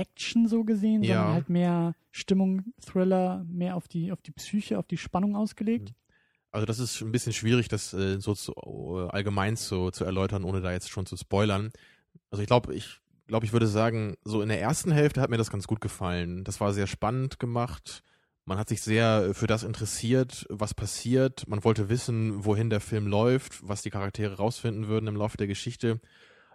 Action 0.00 0.48
so 0.48 0.64
gesehen, 0.64 1.02
ja. 1.02 1.16
sondern 1.16 1.34
halt 1.34 1.50
mehr 1.50 1.94
Stimmung, 2.10 2.72
Thriller, 2.80 3.44
mehr 3.48 3.76
auf 3.76 3.86
die, 3.86 4.12
auf 4.12 4.22
die 4.22 4.32
Psyche, 4.32 4.78
auf 4.78 4.86
die 4.86 4.96
Spannung 4.96 5.36
ausgelegt. 5.36 5.90
Mhm. 5.90 5.94
Also 6.52 6.66
das 6.66 6.78
ist 6.78 7.00
ein 7.00 7.12
bisschen 7.12 7.32
schwierig, 7.32 7.68
das 7.68 7.92
äh, 7.94 8.20
so 8.20 8.34
zu, 8.34 8.52
äh, 8.52 9.08
allgemein 9.10 9.56
zu, 9.56 9.90
zu 9.90 10.04
erläutern, 10.04 10.44
ohne 10.44 10.60
da 10.60 10.72
jetzt 10.72 10.90
schon 10.90 11.06
zu 11.06 11.16
spoilern. 11.16 11.70
Also 12.30 12.42
ich 12.42 12.48
glaube, 12.48 12.74
ich 12.74 13.00
glaube, 13.28 13.46
ich 13.46 13.52
würde 13.52 13.68
sagen, 13.68 14.16
so 14.24 14.42
in 14.42 14.48
der 14.48 14.60
ersten 14.60 14.90
Hälfte 14.90 15.20
hat 15.20 15.30
mir 15.30 15.38
das 15.38 15.50
ganz 15.50 15.66
gut 15.66 15.80
gefallen. 15.80 16.44
Das 16.44 16.60
war 16.60 16.72
sehr 16.72 16.88
spannend 16.88 17.38
gemacht. 17.38 18.02
Man 18.44 18.58
hat 18.58 18.68
sich 18.68 18.82
sehr 18.82 19.32
für 19.34 19.46
das 19.46 19.62
interessiert, 19.62 20.46
was 20.48 20.74
passiert. 20.74 21.46
Man 21.46 21.62
wollte 21.62 21.88
wissen, 21.88 22.44
wohin 22.44 22.70
der 22.70 22.80
Film 22.80 23.06
läuft, 23.06 23.66
was 23.66 23.82
die 23.82 23.90
Charaktere 23.90 24.36
rausfinden 24.36 24.88
würden 24.88 25.06
im 25.06 25.16
Laufe 25.16 25.36
der 25.36 25.46
Geschichte. 25.46 26.00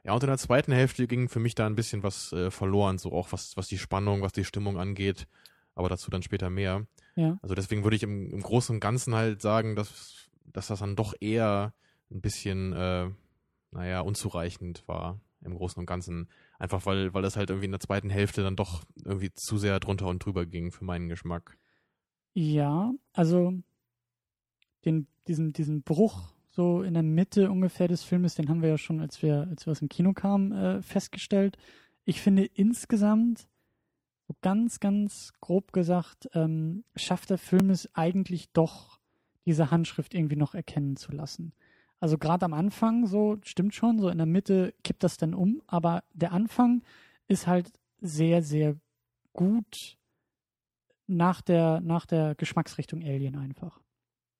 Ja, 0.04 0.14
und 0.14 0.22
in 0.22 0.28
der 0.28 0.38
zweiten 0.38 0.74
Hälfte 0.74 1.08
ging 1.08 1.30
für 1.30 1.40
mich 1.40 1.56
da 1.56 1.66
ein 1.66 1.76
bisschen 1.76 2.04
was 2.04 2.34
äh, 2.34 2.52
verloren, 2.52 2.98
so 2.98 3.14
auch 3.14 3.32
was, 3.32 3.56
was 3.56 3.68
die 3.68 3.78
Spannung, 3.78 4.22
was 4.22 4.34
die 4.34 4.44
Stimmung 4.44 4.78
angeht. 4.78 5.28
Aber 5.74 5.90
dazu 5.90 6.12
dann 6.12 6.22
später 6.22 6.50
mehr. 6.50 6.86
Ja. 7.16 7.38
Also 7.42 7.56
deswegen 7.56 7.84
würde 7.84 7.96
ich 7.96 8.04
im, 8.04 8.32
im 8.32 8.42
Großen 8.42 8.76
und 8.76 8.80
Ganzen 8.80 9.16
halt 9.16 9.42
sagen, 9.42 9.76
dass, 9.76 10.30
dass 10.46 10.68
das 10.68 10.80
dann 10.80 10.96
doch 10.96 11.14
eher 11.20 11.74
ein 12.12 12.22
bisschen, 12.22 12.74
äh, 12.74 13.10
naja, 13.72 14.02
unzureichend 14.02 14.88
war 14.88 15.20
im 15.42 15.56
Großen 15.56 15.80
und 15.80 15.86
Ganzen. 15.86 16.30
Einfach 16.60 16.86
weil, 16.86 17.14
weil 17.14 17.22
das 17.22 17.38
halt 17.38 17.50
irgendwie 17.50 17.66
in 17.66 17.72
der 17.72 17.80
zweiten 17.80 18.10
Hälfte 18.10 18.44
dann 18.44 18.56
doch 18.56 18.84
irgendwie 19.04 19.32
zu 19.34 19.58
sehr 19.58 19.80
drunter 19.80 20.08
und 20.08 20.24
drüber 20.24 20.46
ging 20.46 20.72
für 20.72 20.86
meinen 20.86 21.10
Geschmack. 21.10 21.58
Ja, 22.34 22.94
also 23.14 23.54
den, 24.84 25.08
diesen, 25.28 25.54
diesen 25.54 25.84
Bruch 25.84 26.36
so 26.56 26.84
in 26.84 26.94
der 26.94 27.04
Mitte 27.04 27.52
ungefähr 27.52 27.88
des 27.88 28.04
Filmes, 28.04 28.36
den 28.36 28.48
haben 28.50 28.62
wir 28.62 28.70
ja 28.70 28.78
schon, 28.78 29.02
als 29.02 29.22
wir, 29.22 29.48
als 29.50 29.66
wir 29.66 29.72
aus 29.72 29.80
dem 29.80 29.90
Kino 29.90 30.14
kamen, 30.14 30.52
äh, 30.54 30.82
festgestellt. 30.82 31.58
Ich 32.06 32.22
finde 32.22 32.46
insgesamt, 32.46 33.48
so 34.28 34.36
ganz, 34.42 34.80
ganz 34.80 35.34
grob 35.40 35.72
gesagt, 35.72 36.30
ähm, 36.34 36.84
schafft 36.96 37.30
der 37.30 37.38
Film 37.38 37.70
es 37.70 37.94
eigentlich 37.96 38.52
doch, 38.54 39.00
diese 39.46 39.70
Handschrift 39.70 40.14
irgendwie 40.14 40.36
noch 40.36 40.56
erkennen 40.56 40.96
zu 40.96 41.12
lassen. 41.12 41.54
Also 42.00 42.18
gerade 42.18 42.46
am 42.46 42.54
Anfang, 42.54 43.06
so 43.06 43.38
stimmt 43.44 43.76
schon, 43.76 44.00
so 44.00 44.10
in 44.10 44.18
der 44.18 44.26
Mitte 44.26 44.74
kippt 44.84 45.04
das 45.04 45.18
dann 45.18 45.34
um, 45.34 45.62
aber 45.68 46.04
der 46.14 46.32
Anfang 46.32 46.84
ist 47.28 47.48
halt 47.48 47.72
sehr, 48.02 48.42
sehr 48.42 48.76
gut 49.34 49.98
nach 51.08 51.42
der, 51.42 51.82
nach 51.82 52.06
der 52.06 52.36
Geschmacksrichtung 52.36 53.04
Alien 53.04 53.36
einfach. 53.36 53.80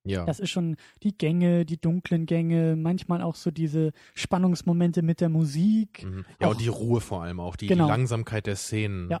Ja. 0.04 0.24
Das 0.24 0.38
ist 0.38 0.50
schon 0.50 0.76
die 1.02 1.16
Gänge, 1.16 1.64
die 1.64 1.80
dunklen 1.80 2.26
Gänge, 2.26 2.76
manchmal 2.76 3.22
auch 3.22 3.34
so 3.34 3.50
diese 3.50 3.92
Spannungsmomente 4.14 5.02
mit 5.02 5.20
der 5.20 5.28
Musik. 5.28 6.04
Mhm. 6.04 6.24
Ja, 6.40 6.46
auch, 6.46 6.52
und 6.52 6.60
die 6.60 6.68
Ruhe 6.68 7.00
vor 7.00 7.22
allem 7.22 7.40
auch, 7.40 7.56
die, 7.56 7.66
genau. 7.66 7.86
die 7.86 7.90
Langsamkeit 7.90 8.46
der 8.46 8.56
Szenen. 8.56 9.10
Ja, 9.10 9.20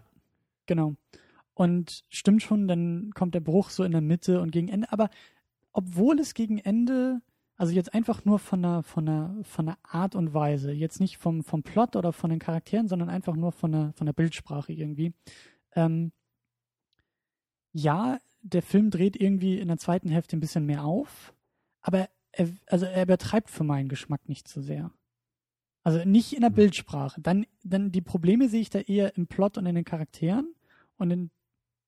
genau. 0.66 0.96
Und 1.54 2.04
stimmt 2.10 2.42
schon, 2.42 2.68
dann 2.68 3.12
kommt 3.14 3.34
der 3.34 3.40
Bruch 3.40 3.70
so 3.70 3.82
in 3.82 3.92
der 3.92 4.02
Mitte 4.02 4.40
und 4.40 4.50
gegen 4.50 4.68
Ende. 4.68 4.92
Aber 4.92 5.08
obwohl 5.72 6.18
es 6.20 6.34
gegen 6.34 6.58
Ende, 6.58 7.22
also 7.56 7.72
jetzt 7.72 7.94
einfach 7.94 8.24
nur 8.24 8.38
von 8.38 8.62
der, 8.62 8.82
von 8.82 9.06
der, 9.06 9.34
von 9.42 9.66
der 9.66 9.78
Art 9.82 10.14
und 10.14 10.34
Weise, 10.34 10.72
jetzt 10.72 11.00
nicht 11.00 11.16
vom, 11.16 11.42
vom 11.42 11.62
Plot 11.62 11.96
oder 11.96 12.12
von 12.12 12.30
den 12.30 12.38
Charakteren, 12.38 12.88
sondern 12.88 13.08
einfach 13.08 13.36
nur 13.36 13.52
von 13.52 13.72
der, 13.72 13.92
von 13.94 14.06
der 14.06 14.12
Bildsprache 14.12 14.72
irgendwie. 14.72 15.14
Ähm, 15.74 16.12
ja, 17.72 18.18
der 18.42 18.62
Film 18.62 18.90
dreht 18.90 19.16
irgendwie 19.16 19.58
in 19.58 19.68
der 19.68 19.78
zweiten 19.78 20.08
Hälfte 20.08 20.36
ein 20.36 20.40
bisschen 20.40 20.66
mehr 20.66 20.84
auf, 20.84 21.34
aber 21.80 22.08
er, 22.32 22.48
also 22.66 22.86
er 22.86 23.02
übertreibt 23.02 23.50
für 23.50 23.64
meinen 23.64 23.88
Geschmack 23.88 24.28
nicht 24.28 24.48
so 24.48 24.60
sehr. 24.60 24.92
Also 25.82 26.04
nicht 26.04 26.32
in 26.32 26.40
der 26.40 26.50
mhm. 26.50 26.54
Bildsprache. 26.56 27.20
Dann, 27.20 27.46
dann 27.62 27.92
die 27.92 28.00
Probleme 28.00 28.48
sehe 28.48 28.60
ich 28.60 28.70
da 28.70 28.80
eher 28.80 29.16
im 29.16 29.26
Plot 29.26 29.56
und 29.56 29.66
in 29.66 29.74
den 29.74 29.84
Charakteren 29.84 30.55
und 30.98 31.10
in 31.10 31.30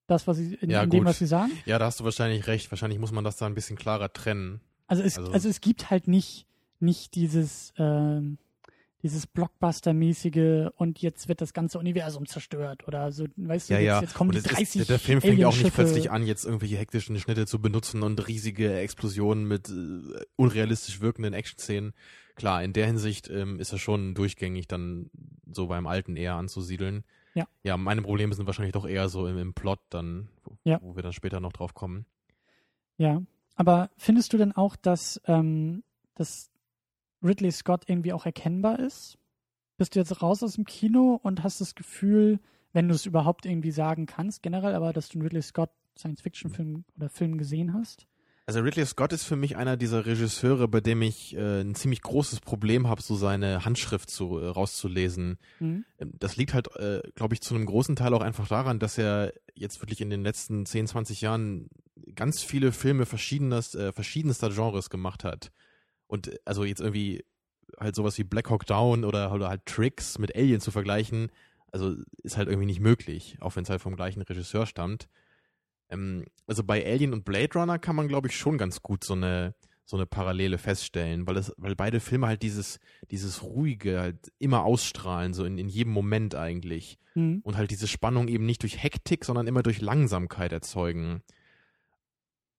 das, 0.06 0.26
was 0.26 0.38
sie, 0.38 0.54
in, 0.54 0.70
ja, 0.70 0.82
in 0.82 0.90
dem, 0.90 1.04
was 1.04 1.18
sie 1.18 1.26
sagen. 1.26 1.52
Ja, 1.66 1.78
da 1.78 1.86
hast 1.86 2.00
du 2.00 2.04
wahrscheinlich 2.04 2.46
recht. 2.46 2.70
Wahrscheinlich 2.72 2.98
muss 2.98 3.12
man 3.12 3.24
das 3.24 3.36
da 3.36 3.46
ein 3.46 3.54
bisschen 3.54 3.76
klarer 3.76 4.12
trennen. 4.12 4.60
Also 4.86 5.02
es, 5.02 5.18
also, 5.18 5.32
also 5.32 5.48
es 5.48 5.60
gibt 5.60 5.90
halt 5.90 6.08
nicht, 6.08 6.46
nicht 6.80 7.14
dieses, 7.14 7.74
ähm, 7.76 8.38
dieses 9.02 9.26
Blockbuster-mäßige 9.26 10.70
und 10.76 11.00
jetzt 11.00 11.28
wird 11.28 11.40
das 11.40 11.52
ganze 11.52 11.78
Universum 11.78 12.26
zerstört 12.26 12.88
oder 12.88 13.12
so, 13.12 13.26
weißt 13.36 13.68
du, 13.68 13.74
ja, 13.74 13.80
jetzt, 13.80 13.86
ja. 13.86 14.00
jetzt 14.00 14.14
kommen 14.14 14.30
und 14.30 14.36
die 14.36 14.48
30 14.48 14.80
ist, 14.80 14.90
Der 14.90 14.98
Film 14.98 15.20
fängt 15.20 15.38
ja 15.38 15.48
auch 15.48 15.56
nicht 15.56 15.74
plötzlich 15.74 16.10
an, 16.10 16.26
jetzt 16.26 16.44
irgendwelche 16.44 16.76
hektischen 16.76 17.18
Schnitte 17.18 17.46
zu 17.46 17.60
benutzen 17.60 18.02
und 18.02 18.26
riesige 18.26 18.78
Explosionen 18.78 19.46
mit 19.46 19.68
äh, 19.68 20.24
unrealistisch 20.36 21.00
wirkenden 21.00 21.32
Action-Szenen. 21.32 21.92
Klar, 22.34 22.64
in 22.64 22.72
der 22.72 22.86
Hinsicht 22.86 23.28
ähm, 23.28 23.60
ist 23.60 23.72
er 23.72 23.78
schon 23.78 24.14
durchgängig 24.14 24.66
dann 24.68 25.10
so 25.50 25.66
beim 25.66 25.86
Alten 25.86 26.16
eher 26.16 26.34
anzusiedeln. 26.34 27.04
Ja. 27.34 27.46
Ja, 27.62 27.76
meine 27.76 28.02
Probleme 28.02 28.34
sind 28.34 28.46
wahrscheinlich 28.46 28.72
doch 28.72 28.86
eher 28.86 29.08
so 29.08 29.26
im, 29.26 29.38
im 29.38 29.54
Plot 29.54 29.80
dann, 29.90 30.28
wo, 30.44 30.56
ja. 30.64 30.80
wo 30.82 30.96
wir 30.96 31.02
dann 31.02 31.12
später 31.12 31.40
noch 31.40 31.52
drauf 31.52 31.74
kommen. 31.74 32.06
Ja, 32.96 33.22
aber 33.54 33.90
findest 33.96 34.32
du 34.32 34.38
denn 34.38 34.52
auch, 34.52 34.76
dass, 34.76 35.20
ähm, 35.26 35.82
dass 36.14 36.50
Ridley 37.22 37.52
Scott 37.52 37.84
irgendwie 37.88 38.12
auch 38.12 38.26
erkennbar 38.26 38.78
ist? 38.78 39.18
Bist 39.76 39.94
du 39.94 40.00
jetzt 40.00 40.22
raus 40.22 40.42
aus 40.42 40.54
dem 40.54 40.64
Kino 40.64 41.20
und 41.22 41.44
hast 41.44 41.60
das 41.60 41.74
Gefühl, 41.74 42.40
wenn 42.72 42.88
du 42.88 42.94
es 42.94 43.06
überhaupt 43.06 43.46
irgendwie 43.46 43.70
sagen 43.70 44.06
kannst, 44.06 44.42
generell, 44.42 44.74
aber 44.74 44.92
dass 44.92 45.08
du 45.08 45.18
einen 45.18 45.22
Ridley 45.22 45.42
Scott 45.42 45.70
Science-Fiction-Film 45.96 46.84
oder 46.96 47.08
Film 47.08 47.38
gesehen 47.38 47.74
hast. 47.74 48.06
Also 48.48 48.60
Ridley 48.60 48.86
Scott 48.86 49.12
ist 49.12 49.24
für 49.24 49.36
mich 49.36 49.58
einer 49.58 49.76
dieser 49.76 50.06
Regisseure, 50.06 50.68
bei 50.68 50.80
dem 50.80 51.02
ich 51.02 51.36
äh, 51.36 51.60
ein 51.60 51.74
ziemlich 51.74 52.00
großes 52.00 52.40
Problem 52.40 52.88
habe, 52.88 53.02
so 53.02 53.14
seine 53.14 53.66
Handschrift 53.66 54.08
zu, 54.08 54.38
äh, 54.38 54.46
rauszulesen. 54.46 55.36
Mhm. 55.60 55.84
Das 55.98 56.36
liegt 56.36 56.54
halt, 56.54 56.74
äh, 56.76 57.02
glaube 57.14 57.34
ich, 57.34 57.42
zu 57.42 57.54
einem 57.54 57.66
großen 57.66 57.94
Teil 57.94 58.14
auch 58.14 58.22
einfach 58.22 58.48
daran, 58.48 58.78
dass 58.78 58.96
er 58.96 59.34
jetzt 59.52 59.82
wirklich 59.82 60.00
in 60.00 60.08
den 60.08 60.22
letzten 60.22 60.64
10, 60.64 60.86
20 60.86 61.20
Jahren 61.20 61.68
ganz 62.14 62.42
viele 62.42 62.72
Filme 62.72 63.04
verschiedenes, 63.04 63.74
äh, 63.74 63.92
verschiedenster 63.92 64.48
Genres 64.48 64.88
gemacht 64.88 65.24
hat. 65.24 65.52
Und 66.06 66.28
äh, 66.28 66.38
also 66.46 66.64
jetzt 66.64 66.80
irgendwie 66.80 67.26
halt 67.78 67.94
sowas 67.94 68.16
wie 68.16 68.24
Black 68.24 68.48
Hawk 68.48 68.64
Down 68.64 69.04
oder, 69.04 69.30
oder 69.30 69.50
halt 69.50 69.66
Tricks 69.66 70.18
mit 70.18 70.34
Alien 70.34 70.62
zu 70.62 70.70
vergleichen, 70.70 71.30
also 71.70 71.96
ist 72.22 72.38
halt 72.38 72.48
irgendwie 72.48 72.64
nicht 72.64 72.80
möglich, 72.80 73.36
auch 73.40 73.56
wenn 73.56 73.64
es 73.64 73.68
halt 73.68 73.82
vom 73.82 73.94
gleichen 73.94 74.22
Regisseur 74.22 74.64
stammt. 74.64 75.06
Ähm, 75.90 76.24
also 76.46 76.64
bei 76.64 76.84
Alien 76.84 77.12
und 77.12 77.24
Blade 77.24 77.58
Runner 77.58 77.78
kann 77.78 77.96
man, 77.96 78.08
glaube 78.08 78.28
ich, 78.28 78.36
schon 78.36 78.58
ganz 78.58 78.82
gut 78.82 79.04
so 79.04 79.14
eine 79.14 79.54
so 79.88 79.96
eine 79.96 80.04
Parallele 80.04 80.58
feststellen, 80.58 81.26
weil 81.26 81.38
es, 81.38 81.50
weil 81.56 81.74
beide 81.74 81.98
Filme 82.00 82.26
halt 82.26 82.42
dieses, 82.42 82.78
dieses 83.10 83.42
ruhige 83.42 83.98
halt 84.00 84.30
immer 84.38 84.62
ausstrahlen, 84.62 85.32
so 85.32 85.46
in, 85.46 85.56
in 85.56 85.70
jedem 85.70 85.94
Moment 85.94 86.34
eigentlich. 86.34 86.98
Mhm. 87.14 87.40
Und 87.42 87.56
halt 87.56 87.70
diese 87.70 87.88
Spannung 87.88 88.28
eben 88.28 88.44
nicht 88.44 88.62
durch 88.62 88.82
Hektik, 88.82 89.24
sondern 89.24 89.46
immer 89.46 89.62
durch 89.62 89.80
Langsamkeit 89.80 90.52
erzeugen. 90.52 91.22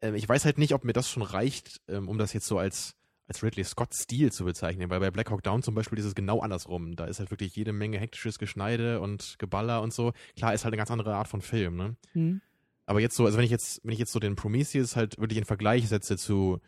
Ähm, 0.02 0.16
ich 0.16 0.28
weiß 0.28 0.44
halt 0.46 0.58
nicht, 0.58 0.74
ob 0.74 0.84
mir 0.84 0.94
das 0.94 1.08
schon 1.08 1.22
reicht, 1.22 1.82
ähm, 1.88 2.10
um 2.10 2.18
das 2.18 2.34
jetzt 2.34 2.48
so 2.48 2.58
als, 2.58 2.96
als 3.28 3.44
Ridley 3.44 3.64
Scott-Stil 3.64 4.32
zu 4.32 4.44
bezeichnen, 4.44 4.90
weil 4.90 5.00
bei 5.00 5.12
Black 5.12 5.30
Hawk 5.30 5.44
Down 5.44 5.62
zum 5.62 5.76
Beispiel 5.76 6.00
ist 6.00 6.06
es 6.06 6.16
genau 6.16 6.40
andersrum. 6.40 6.96
Da 6.96 7.06
ist 7.06 7.20
halt 7.20 7.30
wirklich 7.30 7.56
jede 7.56 7.74
Menge 7.74 8.00
hektisches 8.00 8.40
Geschneide 8.40 9.02
und 9.02 9.36
Geballer 9.38 9.84
und 9.84 9.94
so. 9.94 10.14
Klar, 10.36 10.56
ist 10.56 10.64
halt 10.64 10.74
eine 10.74 10.80
ganz 10.80 10.90
andere 10.90 11.14
Art 11.14 11.28
von 11.28 11.44
Film, 11.44 11.76
ne? 11.76 11.96
Mhm. 12.16 12.42
Aber 12.90 13.02
jetzt 13.02 13.16
so, 13.16 13.26
also 13.26 13.38
wenn 13.38 13.46
ich 13.46 13.52
jetzt, 13.52 13.82
wenn 13.84 13.94
ich 13.94 14.00
jetzt 14.00 14.12
so 14.12 14.20
den 14.20 14.36
Prometheus 14.36 14.96
halt 14.96 15.20
wirklich 15.20 15.38
in 15.38 15.46
Vergleich 15.46 15.88
setze 15.88 16.18
zu, 16.18 16.60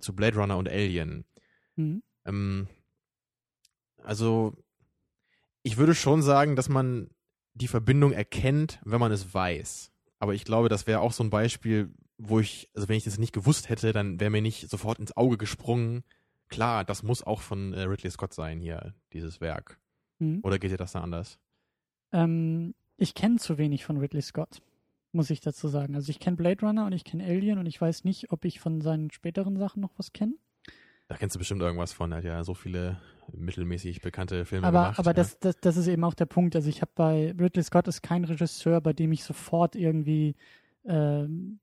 zu 0.00 0.12
Blade 0.12 0.36
Runner 0.36 0.56
und 0.56 0.68
Alien, 0.68 1.24
mhm. 1.76 2.02
ähm, 2.24 2.66
also 4.02 4.56
ich 5.62 5.76
würde 5.76 5.94
schon 5.94 6.20
sagen, 6.20 6.56
dass 6.56 6.68
man 6.68 7.10
die 7.54 7.68
Verbindung 7.68 8.10
erkennt, 8.10 8.80
wenn 8.84 8.98
man 8.98 9.12
es 9.12 9.32
weiß. 9.32 9.92
Aber 10.18 10.34
ich 10.34 10.44
glaube, 10.44 10.68
das 10.68 10.88
wäre 10.88 10.98
auch 10.98 11.12
so 11.12 11.22
ein 11.22 11.30
Beispiel, 11.30 11.94
wo 12.16 12.40
ich, 12.40 12.68
also 12.74 12.88
wenn 12.88 12.96
ich 12.96 13.04
das 13.04 13.18
nicht 13.18 13.32
gewusst 13.32 13.68
hätte, 13.68 13.92
dann 13.92 14.18
wäre 14.18 14.30
mir 14.30 14.42
nicht 14.42 14.68
sofort 14.68 14.98
ins 14.98 15.16
Auge 15.16 15.38
gesprungen. 15.38 16.02
Klar, 16.48 16.84
das 16.84 17.04
muss 17.04 17.22
auch 17.22 17.40
von 17.40 17.72
äh, 17.72 17.82
Ridley 17.82 18.10
Scott 18.10 18.34
sein 18.34 18.58
hier, 18.58 18.96
dieses 19.12 19.40
Werk. 19.40 19.78
Mhm. 20.18 20.40
Oder 20.42 20.58
geht 20.58 20.72
dir 20.72 20.76
das 20.76 20.90
da 20.90 21.02
anders? 21.02 21.38
Ähm, 22.10 22.74
ich 22.96 23.14
kenne 23.14 23.36
zu 23.36 23.58
wenig 23.58 23.84
von 23.84 23.98
Ridley 23.98 24.22
Scott 24.22 24.60
muss 25.12 25.30
ich 25.30 25.40
dazu 25.40 25.68
sagen. 25.68 25.94
Also 25.94 26.10
ich 26.10 26.20
kenne 26.20 26.36
Blade 26.36 26.64
Runner 26.64 26.86
und 26.86 26.92
ich 26.92 27.04
kenne 27.04 27.24
Alien 27.24 27.58
und 27.58 27.66
ich 27.66 27.80
weiß 27.80 28.04
nicht, 28.04 28.30
ob 28.32 28.44
ich 28.44 28.60
von 28.60 28.80
seinen 28.80 29.10
späteren 29.10 29.56
Sachen 29.56 29.80
noch 29.80 29.92
was 29.96 30.12
kenne. 30.12 30.34
Da 31.08 31.16
kennst 31.16 31.34
du 31.34 31.38
bestimmt 31.38 31.62
irgendwas 31.62 31.92
von. 31.92 32.12
Er 32.12 32.18
hat 32.18 32.24
ja 32.24 32.44
so 32.44 32.52
viele 32.52 33.00
mittelmäßig 33.32 34.02
bekannte 34.02 34.44
Filme 34.44 34.66
aber, 34.66 34.82
gemacht. 34.82 34.98
Aber 34.98 35.10
ja. 35.10 35.14
das, 35.14 35.38
das, 35.38 35.56
das 35.56 35.76
ist 35.78 35.86
eben 35.86 36.04
auch 36.04 36.14
der 36.14 36.26
Punkt. 36.26 36.54
Also 36.54 36.68
ich 36.68 36.82
habe 36.82 36.92
bei 36.94 37.34
Ridley 37.38 37.62
Scott 37.62 37.88
ist 37.88 38.02
kein 38.02 38.24
Regisseur, 38.24 38.80
bei 38.80 38.92
dem 38.92 39.12
ich 39.12 39.24
sofort 39.24 39.74
irgendwie 39.74 40.36
ähm, 40.84 41.60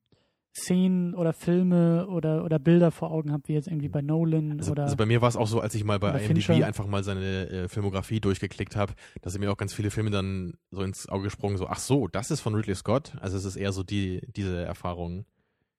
Szenen 0.58 1.14
oder 1.16 1.34
Filme 1.34 2.08
oder, 2.08 2.46
oder 2.46 2.60
Bilder 2.60 2.92
vor 2.92 3.12
Augen 3.12 3.32
habe, 3.34 3.48
wie 3.48 3.54
jetzt 3.54 3.68
irgendwie 3.68 3.90
bei 3.90 4.02
Nolan 4.02 4.60
also, 4.60 4.72
oder. 4.72 4.84
Also 4.84 4.96
bei 4.96 5.06
mir 5.06 5.22
war 5.22 5.28
es 5.28 5.36
auch 5.36 5.48
so, 5.48 5.60
als 5.60 5.76
ich 5.76 5.84
mal 5.84 6.00
bei 6.00 6.12
IMDb 6.12 6.44
Fincher. 6.44 6.66
einfach 6.66 6.88
mal 6.88 7.04
seine 7.04 7.50
äh, 7.50 7.68
Filmografie 7.68 8.22
durchgeklickt 8.22 8.76
habe, 8.76 8.94
dass 9.22 9.34
sind 9.34 9.42
mir 9.42 9.52
auch 9.52 9.58
ganz 9.58 9.74
viele 9.74 9.92
Filme 9.92 10.12
dann 10.12 10.54
so 10.72 10.82
ins 10.82 11.10
Auge 11.10 11.26
gesprungen, 11.26 11.58
so, 11.58 11.68
ach 11.68 11.80
so, 11.80 12.08
das 12.08 12.32
ist 12.32 12.40
von 12.40 12.56
Ridley 12.56 12.76
Scott. 12.76 13.16
Also 13.20 13.36
es 13.36 13.44
ist 13.44 13.58
eher 13.58 13.74
so 13.74 13.84
die, 13.84 14.22
diese 14.34 14.64
Erfahrung. 14.64 15.26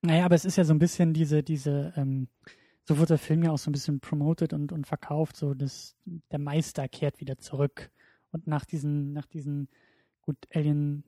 Naja, 0.03 0.27
aber 0.27 0.35
es 0.35 0.45
ist 0.45 0.57
ja 0.57 0.65
so 0.65 0.75
ein 0.75 0.79
bisschen 0.79 1.15
diese, 1.15 1.43
diese, 1.43 1.95
ähm, 1.97 2.29
so 2.85 2.99
wird 2.99 3.09
der 3.09 3.19
Film 3.19 3.43
ja 3.43 3.53
auch 3.53 3.59
so 3.59 3.71
ein 3.71 3.73
bisschen 3.73 4.01
promoted 4.01 4.53
und, 4.53 4.73
und 4.73 4.87
verkauft, 4.87 5.37
so 5.37 5.55
dass 5.55 5.97
der 6.31 6.39
Meister 6.39 6.87
kehrt 6.87 7.19
wieder 7.21 7.39
zurück. 7.39 7.91
Und 8.31 8.47
nach 8.47 8.67
diesen, 8.67 9.15
nach 9.15 9.27
diesen, 9.27 9.69
gut, 10.21 10.37
Alien 10.53 11.03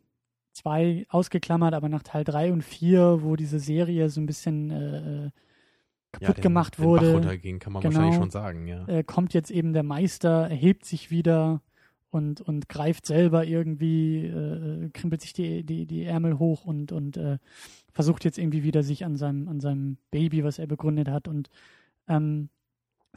2 0.58 1.06
ausgeklammert, 1.08 1.74
aber 1.74 1.88
nach 1.88 2.02
Teil 2.02 2.24
3 2.24 2.52
und 2.52 2.62
4, 2.62 3.22
wo 3.22 3.36
diese 3.36 3.58
Serie 3.58 4.08
so 4.10 4.20
ein 4.20 4.26
bisschen 4.26 4.70
äh, 4.70 5.26
äh 5.26 5.30
kaputt 6.12 6.28
ja, 6.28 6.34
den, 6.34 6.42
gemacht 6.42 6.78
wurde. 6.78 7.04
Den 7.04 7.12
Bach 7.12 7.20
runterging, 7.20 7.58
kann 7.58 7.72
man 7.72 7.82
genau, 7.82 7.94
wahrscheinlich 7.94 8.18
schon 8.18 8.30
sagen, 8.30 8.66
ja. 8.66 8.86
Äh, 8.88 9.04
kommt 9.04 9.34
jetzt 9.34 9.50
eben 9.50 9.72
der 9.72 9.82
Meister, 9.82 10.48
erhebt 10.48 10.84
sich 10.84 11.10
wieder 11.10 11.60
und, 12.10 12.40
und 12.40 12.68
greift 12.68 13.06
selber 13.06 13.44
irgendwie, 13.44 14.26
äh, 14.26 14.90
krimpelt 14.90 15.20
sich 15.20 15.32
die, 15.32 15.64
die, 15.64 15.86
die 15.86 16.04
Ärmel 16.04 16.38
hoch 16.38 16.64
und, 16.64 16.92
und 16.92 17.16
äh, 17.16 17.38
versucht 17.92 18.24
jetzt 18.24 18.38
irgendwie 18.38 18.62
wieder 18.62 18.82
sich 18.82 19.04
an 19.04 19.16
seinem, 19.16 19.48
an 19.48 19.60
seinem 19.60 19.98
Baby, 20.10 20.44
was 20.44 20.58
er 20.58 20.66
begründet 20.66 21.08
hat. 21.08 21.28
Und 21.28 21.50
ähm, 22.08 22.48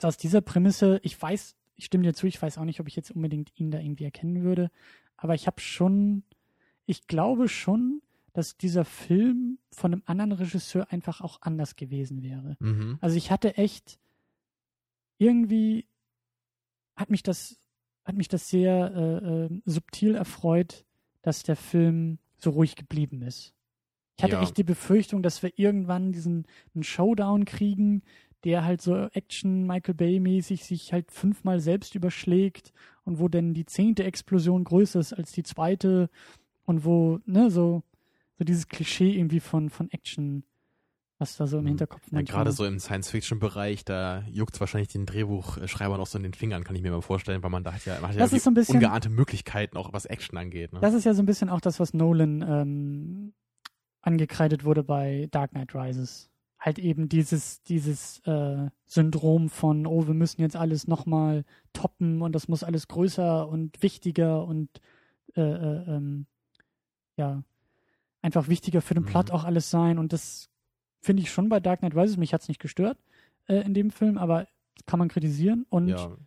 aus 0.02 0.18
dieser 0.18 0.42
Prämisse, 0.42 1.00
ich 1.04 1.20
weiß, 1.20 1.56
ich 1.76 1.86
stimme 1.86 2.04
dir 2.04 2.14
zu, 2.14 2.28
ich 2.28 2.42
weiß 2.42 2.58
auch 2.58 2.66
nicht, 2.66 2.80
ob 2.80 2.88
ich 2.88 2.96
jetzt 2.96 3.12
unbedingt 3.12 3.52
ihn 3.58 3.72
da 3.72 3.80
irgendwie 3.80 4.04
erkennen 4.04 4.44
würde, 4.44 4.70
aber 5.16 5.36
ich 5.36 5.48
habe 5.48 5.62
schon 5.62 6.24
ich 6.86 7.08
glaube 7.08 7.48
schon, 7.48 8.02
dass 8.34 8.58
dieser 8.58 8.86
Film 8.86 9.60
von 9.72 9.94
einem 9.94 10.04
anderen 10.06 10.32
Regisseur 10.32 10.92
einfach 10.92 11.22
auch 11.22 11.42
anders 11.42 11.76
gewesen 11.76 12.24
wäre. 12.24 12.56
Mhm. 12.60 12.98
Also 13.02 13.18
ich 13.18 13.32
hatte 13.32 13.58
echt 13.58 14.00
irgendwie 15.18 15.88
hat 16.96 17.10
mich 17.10 17.24
das 17.24 17.60
hat 18.04 18.16
mich 18.16 18.28
das 18.28 18.50
sehr 18.50 18.92
äh, 18.96 19.46
äh, 19.46 19.62
subtil 19.66 20.16
erfreut, 20.16 20.86
dass 21.22 21.44
der 21.44 21.56
Film 21.56 22.18
so 22.38 22.52
ruhig 22.52 22.76
geblieben 22.76 23.22
ist. 23.22 23.54
Ich 24.18 24.24
hatte 24.24 24.36
ja. 24.36 24.42
echt 24.42 24.58
die 24.58 24.64
Befürchtung, 24.64 25.24
dass 25.24 25.44
wir 25.44 25.58
irgendwann 25.58 26.12
diesen 26.12 26.46
einen 26.74 26.84
Showdown 26.84 27.46
kriegen, 27.46 28.02
der 28.44 28.66
halt 28.66 28.82
so 28.82 29.08
Action 29.14 29.68
Michael 29.68 29.94
Bay 29.94 30.20
mäßig 30.20 30.64
sich 30.64 30.94
halt 30.94 31.12
fünfmal 31.12 31.60
selbst 31.60 31.96
überschlägt 31.96 32.74
und 33.04 33.20
wo 33.20 33.28
denn 33.28 33.54
die 33.54 33.66
zehnte 33.66 34.04
Explosion 34.04 34.64
größer 34.64 35.00
ist 35.00 35.14
als 35.14 35.32
die 35.32 35.44
zweite 35.44 36.10
und 36.72 36.86
wo, 36.86 37.20
ne, 37.26 37.52
so, 37.52 37.84
so 38.38 38.44
dieses 38.46 38.68
Klischee 38.68 39.12
irgendwie 39.12 39.42
von, 39.42 39.70
von 39.70 39.92
Action, 39.92 40.44
was 41.20 41.38
da 41.38 41.46
so 41.46 41.58
im 41.58 41.66
mhm. 41.66 41.70
Hinterkopf 41.70 42.02
ja, 42.12 42.22
Gerade 42.22 42.52
so 42.52 42.66
im 42.66 42.80
Science-Fiction-Bereich, 42.80 43.86
da 43.86 44.24
juckt 44.32 44.56
es 44.56 44.60
wahrscheinlich 44.60 44.88
den 44.88 45.06
Drehbuchschreiber 45.06 45.98
noch 45.98 46.08
so 46.08 46.18
in 46.18 46.24
den 46.24 46.34
Fingern, 46.34 46.64
kann 46.64 46.76
ich 46.76 46.82
mir 46.82 46.92
mal 46.92 47.02
vorstellen, 47.02 47.44
weil 47.44 47.50
man 47.50 47.64
da 47.64 47.74
hat 47.74 47.86
ja, 47.86 47.96
man 47.96 48.10
hat 48.12 48.20
das 48.20 48.32
ja 48.32 48.38
ist 48.38 48.44
so 48.44 48.50
ein 48.50 48.54
bisschen, 48.56 48.76
ungeahnte 48.76 49.10
Möglichkeiten, 49.10 49.78
auch 49.78 49.92
was 49.94 50.06
Action 50.06 50.38
angeht. 50.38 50.74
Ne? 50.74 50.80
Das 50.80 50.94
ist 50.94 51.04
ja 51.04 51.14
so 51.14 51.22
ein 51.22 51.26
bisschen 51.26 51.50
auch 51.50 51.62
das, 51.62 51.80
was 51.80 51.94
Nolan 51.94 52.42
ähm, 52.42 53.34
angekreidet 54.02 54.64
wurde 54.64 54.84
bei 54.84 55.28
Dark 55.30 55.52
Knight 55.52 55.76
Rises. 55.76 56.30
Halt 56.58 56.80
eben 56.80 57.10
dieses, 57.10 57.64
dieses 57.64 58.20
äh, 58.26 58.70
Syndrom 58.86 59.50
von, 59.50 59.86
oh, 59.88 60.08
wir 60.08 60.14
müssen 60.14 60.42
jetzt 60.42 60.56
alles 60.56 60.88
nochmal 60.88 61.44
toppen 61.74 62.22
und 62.22 62.34
das 62.34 62.48
muss 62.48 62.64
alles 62.64 62.88
größer 62.88 63.48
und 63.48 63.84
wichtiger 63.84 64.46
und 64.46 64.70
äh, 65.36 65.42
äh, 65.42 65.96
ähm, 65.96 66.28
ja, 67.22 67.44
einfach 68.22 68.48
wichtiger 68.48 68.82
für 68.82 68.96
den 68.96 69.04
mhm. 69.04 69.08
Plot 69.08 69.32
auch 69.32 69.44
alles 69.44 69.70
sein. 69.70 70.00
Und 70.00 70.12
das 70.12 70.50
finde 71.00 71.22
ich 71.22 71.32
schon 71.32 71.50
bei 71.50 71.60
Dark 71.60 71.80
Knight 71.80 71.96
Rises. 71.96 72.18
Mich 72.18 72.34
hat 72.34 72.42
es 72.42 72.48
nicht 72.48 72.60
gestört 72.60 72.98
äh, 73.48 73.62
in 73.62 73.74
dem 73.74 73.92
Film, 73.92 74.18
aber 74.18 74.48
kann 74.88 75.00
man 75.00 75.10
kritisieren 75.10 75.66
und 75.70 75.90
ja. 75.90 76.18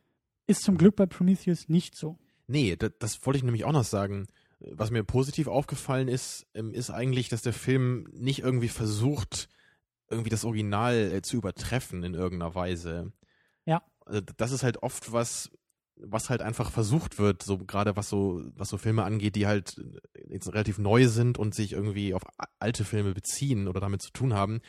ist 0.47 0.63
zum 0.63 0.79
Glück 0.79 0.97
bei 0.97 1.07
Prometheus 1.07 1.69
nicht 1.69 1.97
so. 1.97 2.19
Nee, 2.47 2.77
das, 2.77 2.93
das 2.99 3.27
wollte 3.27 3.39
ich 3.39 3.45
nämlich 3.45 3.65
auch 3.65 3.73
noch 3.73 3.85
sagen. 3.85 4.27
Was 4.61 4.91
mir 4.91 5.05
positiv 5.05 5.49
aufgefallen 5.49 6.09
ist, 6.09 6.47
ähm, 6.55 6.73
ist 6.73 6.91
eigentlich, 6.91 7.29
dass 7.29 7.43
der 7.43 7.53
Film 7.53 8.09
nicht 8.13 8.39
irgendwie 8.39 8.69
versucht, 8.69 9.49
irgendwie 10.09 10.31
das 10.31 10.45
Original 10.45 10.95
äh, 10.95 11.23
zu 11.23 11.37
übertreffen 11.37 12.03
in 12.05 12.15
irgendeiner 12.15 12.55
Weise. 12.55 13.13
Ja. 13.67 13.83
Also 14.07 14.21
das 14.37 14.53
ist 14.53 14.63
halt 14.63 14.83
oft 14.83 15.13
was, 15.13 15.51
was 15.97 16.31
halt 16.31 16.43
einfach 16.43 16.71
versucht 16.71 17.19
wird, 17.19 17.43
so 17.43 17.59
gerade 17.59 17.97
was 17.97 18.09
so, 18.09 18.43
was 18.57 18.69
so 18.69 18.79
Filme 18.79 19.05
angeht, 19.05 19.37
die 19.37 19.47
halt 19.47 19.81
jetzt 20.29 20.49
relativ 20.53 20.79
neu 20.79 21.07
sind 21.07 21.39
und 21.39 21.55
sich 21.55 21.73
irgendwie 21.73 22.15
auf 22.15 22.23
alte 22.59 22.85
Filme 22.85 23.15
beziehen 23.15 23.69
oder 23.69 23.81
damit 23.81 24.03
zu 24.03 24.13
tun 24.13 24.35
haben, 24.35 24.61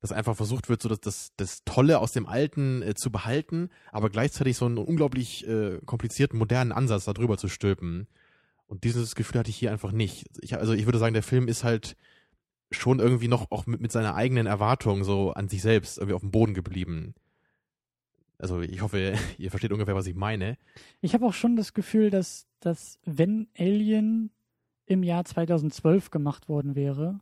dass 0.00 0.12
einfach 0.12 0.36
versucht 0.36 0.68
wird, 0.68 0.82
so 0.82 0.88
dass 0.88 1.00
das, 1.00 1.32
das 1.36 1.64
Tolle 1.64 1.98
aus 1.98 2.12
dem 2.12 2.26
Alten 2.26 2.82
äh, 2.82 2.94
zu 2.94 3.10
behalten, 3.10 3.70
aber 3.90 4.10
gleichzeitig 4.10 4.56
so 4.56 4.66
einen 4.66 4.78
unglaublich 4.78 5.46
äh, 5.46 5.80
komplizierten, 5.84 6.38
modernen 6.38 6.72
Ansatz 6.72 7.06
darüber 7.06 7.38
zu 7.38 7.48
stülpen. 7.48 8.06
Und 8.66 8.84
dieses 8.84 9.14
Gefühl 9.14 9.38
hatte 9.38 9.50
ich 9.50 9.56
hier 9.56 9.72
einfach 9.72 9.92
nicht. 9.92 10.26
Ich, 10.40 10.56
also 10.56 10.72
ich 10.72 10.86
würde 10.86 10.98
sagen, 10.98 11.14
der 11.14 11.22
Film 11.22 11.48
ist 11.48 11.64
halt 11.64 11.96
schon 12.70 12.98
irgendwie 12.98 13.28
noch 13.28 13.50
auch 13.50 13.66
mit, 13.66 13.80
mit 13.80 13.92
seiner 13.92 14.14
eigenen 14.16 14.46
Erwartung 14.46 15.04
so 15.04 15.32
an 15.32 15.48
sich 15.48 15.62
selbst 15.62 15.98
irgendwie 15.98 16.14
auf 16.14 16.20
dem 16.20 16.32
Boden 16.32 16.52
geblieben. 16.52 17.14
Also 18.38 18.60
ich 18.60 18.82
hoffe, 18.82 19.14
ihr 19.38 19.50
versteht 19.50 19.72
ungefähr, 19.72 19.94
was 19.94 20.06
ich 20.06 20.14
meine. 20.14 20.58
Ich 21.00 21.14
habe 21.14 21.26
auch 21.26 21.34
schon 21.34 21.56
das 21.56 21.74
Gefühl, 21.74 22.10
dass, 22.10 22.46
dass 22.60 22.98
wenn 23.04 23.48
Alien 23.56 24.30
im 24.86 25.02
Jahr 25.02 25.24
2012 25.24 26.10
gemacht 26.10 26.48
worden 26.48 26.74
wäre, 26.74 27.20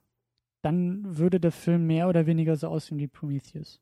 dann 0.63 1.19
würde 1.19 1.41
der 1.41 1.53
Film 1.53 1.87
mehr 1.87 2.09
oder 2.09 2.27
weniger 2.27 2.57
so 2.57 2.69
aussehen 2.69 2.99
wie 2.99 3.07
Prometheus. 3.07 3.81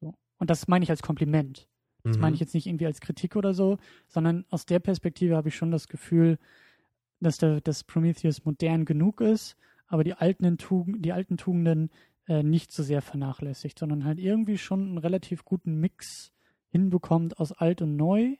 So. 0.00 0.14
Und 0.38 0.50
das 0.50 0.68
meine 0.68 0.82
ich 0.82 0.90
als 0.90 1.02
Kompliment. 1.02 1.68
Das 2.04 2.16
mhm. 2.16 2.22
meine 2.22 2.34
ich 2.34 2.40
jetzt 2.40 2.54
nicht 2.54 2.66
irgendwie 2.66 2.86
als 2.86 3.00
Kritik 3.00 3.36
oder 3.36 3.52
so, 3.52 3.78
sondern 4.06 4.44
aus 4.50 4.66
der 4.66 4.78
Perspektive 4.78 5.36
habe 5.36 5.48
ich 5.48 5.56
schon 5.56 5.70
das 5.70 5.88
Gefühl, 5.88 6.38
dass 7.20 7.38
der, 7.38 7.60
dass 7.60 7.84
Prometheus 7.84 8.44
modern 8.44 8.84
genug 8.84 9.20
ist, 9.20 9.56
aber 9.86 10.04
die 10.04 10.14
alten, 10.14 10.58
Tugend, 10.58 11.04
die 11.04 11.12
alten 11.12 11.36
Tugenden 11.36 11.90
äh, 12.28 12.42
nicht 12.42 12.72
so 12.72 12.82
sehr 12.82 13.02
vernachlässigt, 13.02 13.78
sondern 13.78 14.04
halt 14.04 14.18
irgendwie 14.18 14.58
schon 14.58 14.88
einen 14.88 14.98
relativ 14.98 15.44
guten 15.44 15.80
Mix 15.80 16.32
hinbekommt 16.68 17.38
aus 17.38 17.52
alt 17.52 17.82
und 17.82 17.96
neu 17.96 18.36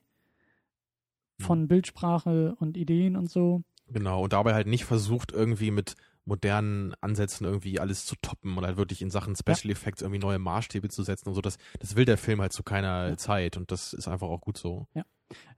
von 1.40 1.62
mhm. 1.62 1.68
Bildsprache 1.68 2.54
und 2.58 2.76
Ideen 2.76 3.16
und 3.16 3.30
so. 3.30 3.62
Genau, 3.88 4.24
und 4.24 4.32
dabei 4.32 4.54
halt 4.54 4.66
nicht 4.66 4.84
versucht, 4.84 5.32
irgendwie 5.32 5.70
mit 5.70 5.94
modernen 6.24 6.94
Ansätzen 7.00 7.46
irgendwie 7.46 7.78
alles 7.78 8.04
zu 8.04 8.16
toppen 8.20 8.58
und 8.58 8.66
halt 8.66 8.76
wirklich 8.76 9.00
in 9.00 9.10
Sachen 9.10 9.36
Special 9.36 9.66
ja. 9.66 9.70
Effects 9.70 10.02
irgendwie 10.02 10.18
neue 10.18 10.40
Maßstäbe 10.40 10.88
zu 10.88 11.04
setzen 11.04 11.28
und 11.28 11.34
so. 11.34 11.40
Das, 11.40 11.56
das 11.78 11.94
will 11.94 12.04
der 12.04 12.18
Film 12.18 12.40
halt 12.40 12.52
zu 12.52 12.64
keiner 12.64 13.10
ja. 13.10 13.16
Zeit 13.16 13.56
und 13.56 13.70
das 13.70 13.92
ist 13.92 14.08
einfach 14.08 14.28
auch 14.28 14.40
gut 14.40 14.58
so. 14.58 14.88
Ja. 14.94 15.04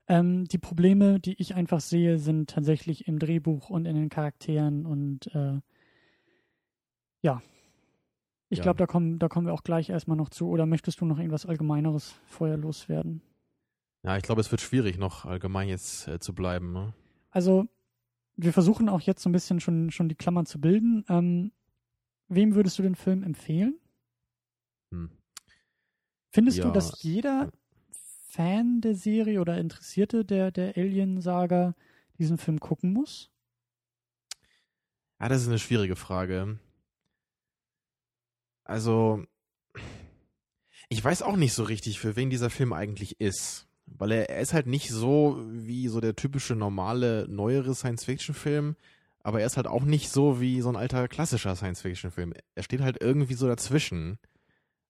Ähm, 0.07 0.45
die 0.45 0.57
Probleme, 0.57 1.19
die 1.19 1.39
ich 1.41 1.55
einfach 1.55 1.79
sehe, 1.79 2.19
sind 2.19 2.49
tatsächlich 2.49 3.07
im 3.07 3.19
Drehbuch 3.19 3.69
und 3.69 3.85
in 3.85 3.95
den 3.95 4.09
Charakteren 4.09 4.85
und 4.85 5.33
äh, 5.35 5.59
ja. 7.21 7.41
Ich 8.49 8.57
ja. 8.57 8.63
glaube, 8.63 8.77
da 8.77 8.87
kommen, 8.87 9.19
da 9.19 9.27
kommen 9.27 9.45
wir 9.45 9.53
auch 9.53 9.63
gleich 9.63 9.89
erstmal 9.89 10.17
noch 10.17 10.29
zu. 10.29 10.49
Oder 10.49 10.65
möchtest 10.65 10.99
du 11.01 11.05
noch 11.05 11.19
irgendwas 11.19 11.45
Allgemeineres 11.45 12.15
vorher 12.25 12.57
loswerden? 12.57 13.21
Ja, 14.03 14.17
ich 14.17 14.23
glaube, 14.23 14.41
es 14.41 14.49
wird 14.49 14.61
schwierig, 14.61 14.97
noch 14.97 15.25
allgemein 15.25 15.67
jetzt 15.67 16.07
äh, 16.07 16.19
zu 16.19 16.33
bleiben. 16.33 16.73
Ne? 16.73 16.93
Also, 17.29 17.67
wir 18.35 18.53
versuchen 18.53 18.89
auch 18.89 19.01
jetzt 19.01 19.21
so 19.21 19.29
ein 19.29 19.33
bisschen 19.33 19.59
schon, 19.59 19.91
schon 19.91 20.09
die 20.09 20.15
Klammern 20.15 20.47
zu 20.47 20.59
bilden. 20.59 21.05
Ähm, 21.09 21.51
wem 22.27 22.55
würdest 22.55 22.79
du 22.79 22.83
den 22.83 22.95
Film 22.95 23.21
empfehlen? 23.23 23.77
Hm. 24.91 25.11
Findest 26.31 26.57
ja. 26.57 26.65
du, 26.65 26.71
dass 26.71 27.03
jeder 27.03 27.51
Fan 28.29 28.81
der 28.81 28.95
Serie 28.95 29.41
oder 29.41 29.57
Interessierte 29.57 30.25
der, 30.25 30.51
der 30.51 30.77
Alien-Saga 30.77 31.75
diesen 32.17 32.37
Film 32.37 32.59
gucken 32.59 32.93
muss? 32.93 33.29
Ja, 35.19 35.27
das 35.27 35.41
ist 35.41 35.49
eine 35.49 35.59
schwierige 35.59 35.95
Frage. 35.95 36.59
Also, 38.69 39.23
ich 40.89 41.03
weiß 41.03 41.23
auch 41.23 41.37
nicht 41.37 41.53
so 41.53 41.63
richtig, 41.63 41.99
für 41.99 42.15
wen 42.15 42.29
dieser 42.29 42.51
Film 42.51 42.71
eigentlich 42.71 43.19
ist. 43.19 43.67
Weil 43.87 44.11
er, 44.11 44.29
er 44.29 44.41
ist 44.41 44.53
halt 44.53 44.67
nicht 44.67 44.91
so 44.91 45.43
wie 45.49 45.87
so 45.87 45.99
der 45.99 46.15
typische 46.15 46.55
normale, 46.55 47.25
neuere 47.27 47.73
Science-Fiction-Film, 47.73 48.75
aber 49.23 49.39
er 49.39 49.47
ist 49.47 49.57
halt 49.57 49.65
auch 49.65 49.83
nicht 49.83 50.11
so 50.11 50.39
wie 50.39 50.61
so 50.61 50.69
ein 50.69 50.75
alter 50.75 51.07
klassischer 51.07 51.55
Science-Fiction-Film. 51.55 52.33
Er 52.53 52.61
steht 52.61 52.81
halt 52.81 53.01
irgendwie 53.01 53.33
so 53.33 53.47
dazwischen. 53.47 54.19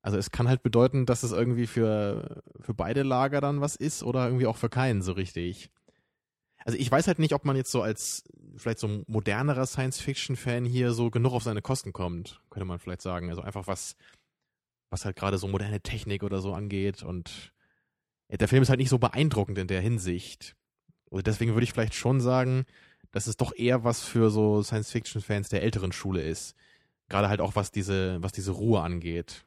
Also 0.01 0.17
es 0.17 0.31
kann 0.31 0.49
halt 0.49 0.61
bedeuten, 0.61 1.05
dass 1.05 1.23
es 1.23 1.31
irgendwie 1.31 1.67
für, 1.67 2.43
für 2.59 2.73
beide 2.73 3.03
Lager 3.03 3.39
dann 3.39 3.61
was 3.61 3.77
ist 3.77 4.03
oder 4.03 4.25
irgendwie 4.25 4.47
auch 4.47 4.57
für 4.57 4.69
keinen 4.69 5.01
so 5.01 5.13
richtig. 5.13 5.71
Also 6.65 6.77
ich 6.77 6.91
weiß 6.91 7.07
halt 7.07 7.19
nicht, 7.19 7.33
ob 7.33 7.45
man 7.45 7.55
jetzt 7.55 7.71
so 7.71 7.81
als 7.81 8.23
vielleicht 8.57 8.79
so 8.79 9.03
modernerer 9.07 9.65
Science-Fiction-Fan 9.65 10.65
hier 10.65 10.91
so 10.91 11.09
genug 11.09 11.33
auf 11.33 11.43
seine 11.43 11.61
Kosten 11.61 11.93
kommt, 11.93 12.41
könnte 12.49 12.65
man 12.65 12.79
vielleicht 12.79 13.01
sagen. 13.01 13.29
Also 13.29 13.41
einfach 13.41 13.67
was, 13.67 13.95
was 14.89 15.05
halt 15.05 15.15
gerade 15.15 15.37
so 15.37 15.47
moderne 15.47 15.81
Technik 15.81 16.23
oder 16.23 16.41
so 16.41 16.53
angeht 16.53 17.03
und 17.03 17.53
der 18.29 18.47
Film 18.47 18.61
ist 18.61 18.69
halt 18.69 18.79
nicht 18.79 18.89
so 18.89 18.99
beeindruckend 18.99 19.57
in 19.57 19.67
der 19.67 19.81
Hinsicht. 19.81 20.55
Und 21.09 21.25
deswegen 21.25 21.53
würde 21.53 21.63
ich 21.63 21.73
vielleicht 21.73 21.95
schon 21.95 22.21
sagen, 22.21 22.65
dass 23.11 23.25
es 23.25 23.37
doch 23.37 23.55
eher 23.55 23.83
was 23.83 24.03
für 24.03 24.29
so 24.29 24.61
Science-Fiction-Fans 24.61 25.49
der 25.49 25.63
älteren 25.63 25.91
Schule 25.91 26.21
ist. 26.21 26.55
Gerade 27.07 27.29
halt 27.29 27.41
auch 27.41 27.55
was 27.55 27.71
diese, 27.71 28.21
was 28.21 28.31
diese 28.31 28.51
Ruhe 28.51 28.81
angeht. 28.81 29.45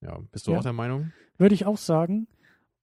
Ja, 0.00 0.20
bist 0.30 0.46
du 0.46 0.52
ja, 0.52 0.58
auch 0.58 0.62
der 0.62 0.72
Meinung? 0.72 1.12
Würde 1.36 1.56
ich 1.56 1.66
auch 1.66 1.78
sagen. 1.78 2.28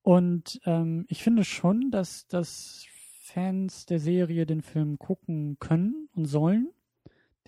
Und 0.01 0.59
ähm, 0.65 1.05
ich 1.07 1.23
finde 1.23 1.45
schon, 1.45 1.89
dass, 1.89 2.27
dass 2.27 2.85
Fans 3.25 3.85
der 3.87 3.99
Serie 3.99 4.45
den 4.45 4.61
Film 4.61 4.99
gucken 4.99 5.57
können 5.59 6.09
und 6.13 6.25
sollen. 6.25 6.69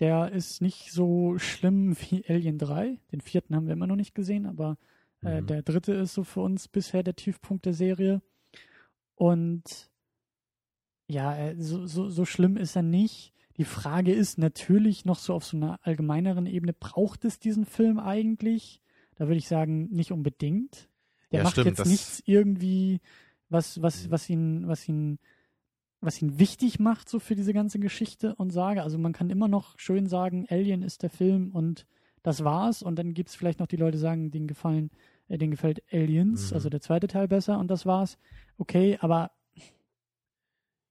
Der 0.00 0.32
ist 0.32 0.60
nicht 0.60 0.92
so 0.92 1.38
schlimm 1.38 1.96
wie 2.10 2.24
Alien 2.28 2.58
3. 2.58 2.98
Den 3.12 3.20
vierten 3.20 3.54
haben 3.54 3.66
wir 3.66 3.74
immer 3.74 3.86
noch 3.86 3.96
nicht 3.96 4.14
gesehen, 4.14 4.46
aber 4.46 4.76
äh, 5.22 5.40
mhm. 5.40 5.46
der 5.46 5.62
dritte 5.62 5.92
ist 5.94 6.14
so 6.14 6.24
für 6.24 6.40
uns 6.40 6.68
bisher 6.68 7.02
der 7.02 7.16
Tiefpunkt 7.16 7.64
der 7.64 7.74
Serie. 7.74 8.22
Und 9.14 9.90
ja, 11.06 11.36
äh, 11.36 11.56
so, 11.56 11.86
so, 11.86 12.08
so 12.08 12.24
schlimm 12.24 12.56
ist 12.56 12.76
er 12.76 12.82
nicht. 12.82 13.32
Die 13.56 13.64
Frage 13.64 14.12
ist 14.12 14.38
natürlich 14.38 15.04
noch 15.04 15.18
so 15.18 15.34
auf 15.34 15.44
so 15.44 15.56
einer 15.56 15.80
allgemeineren 15.82 16.46
Ebene, 16.46 16.72
braucht 16.72 17.24
es 17.24 17.38
diesen 17.38 17.64
Film 17.64 17.98
eigentlich? 17.98 18.80
Da 19.16 19.26
würde 19.26 19.38
ich 19.38 19.48
sagen, 19.48 19.88
nicht 19.90 20.12
unbedingt. 20.12 20.88
Der 21.32 21.38
ja, 21.38 21.44
macht 21.44 21.54
stimmt, 21.54 21.78
jetzt 21.78 21.86
nichts 21.86 22.22
irgendwie, 22.24 23.00
was, 23.48 23.80
was, 23.80 24.06
mhm. 24.06 24.10
was 24.10 24.30
ihn, 24.30 24.68
was 24.68 24.88
ihn, 24.88 25.18
was 26.00 26.22
ihn 26.22 26.38
wichtig 26.38 26.78
macht, 26.78 27.08
so 27.08 27.18
für 27.18 27.34
diese 27.34 27.52
ganze 27.52 27.78
Geschichte 27.78 28.34
und 28.36 28.50
Sage. 28.50 28.82
Also 28.82 28.98
man 28.98 29.12
kann 29.12 29.30
immer 29.30 29.48
noch 29.48 29.78
schön 29.78 30.06
sagen, 30.06 30.46
Alien 30.48 30.82
ist 30.82 31.02
der 31.02 31.10
Film 31.10 31.50
und 31.52 31.86
das 32.22 32.44
war's. 32.44 32.82
Und 32.82 32.96
dann 32.96 33.14
gibt 33.14 33.30
es 33.30 33.34
vielleicht 33.34 33.60
noch 33.60 33.66
die 33.66 33.76
Leute, 33.76 33.92
die 33.92 34.02
sagen, 34.02 34.30
denen 34.30 34.46
gefallen, 34.46 34.90
äh, 35.28 35.38
denen 35.38 35.50
gefällt 35.50 35.82
Aliens, 35.92 36.50
mhm. 36.50 36.54
also 36.54 36.68
der 36.68 36.80
zweite 36.80 37.08
Teil 37.08 37.28
besser 37.28 37.58
und 37.58 37.68
das 37.68 37.86
war's. 37.86 38.18
Okay, 38.58 38.98
aber 39.00 39.30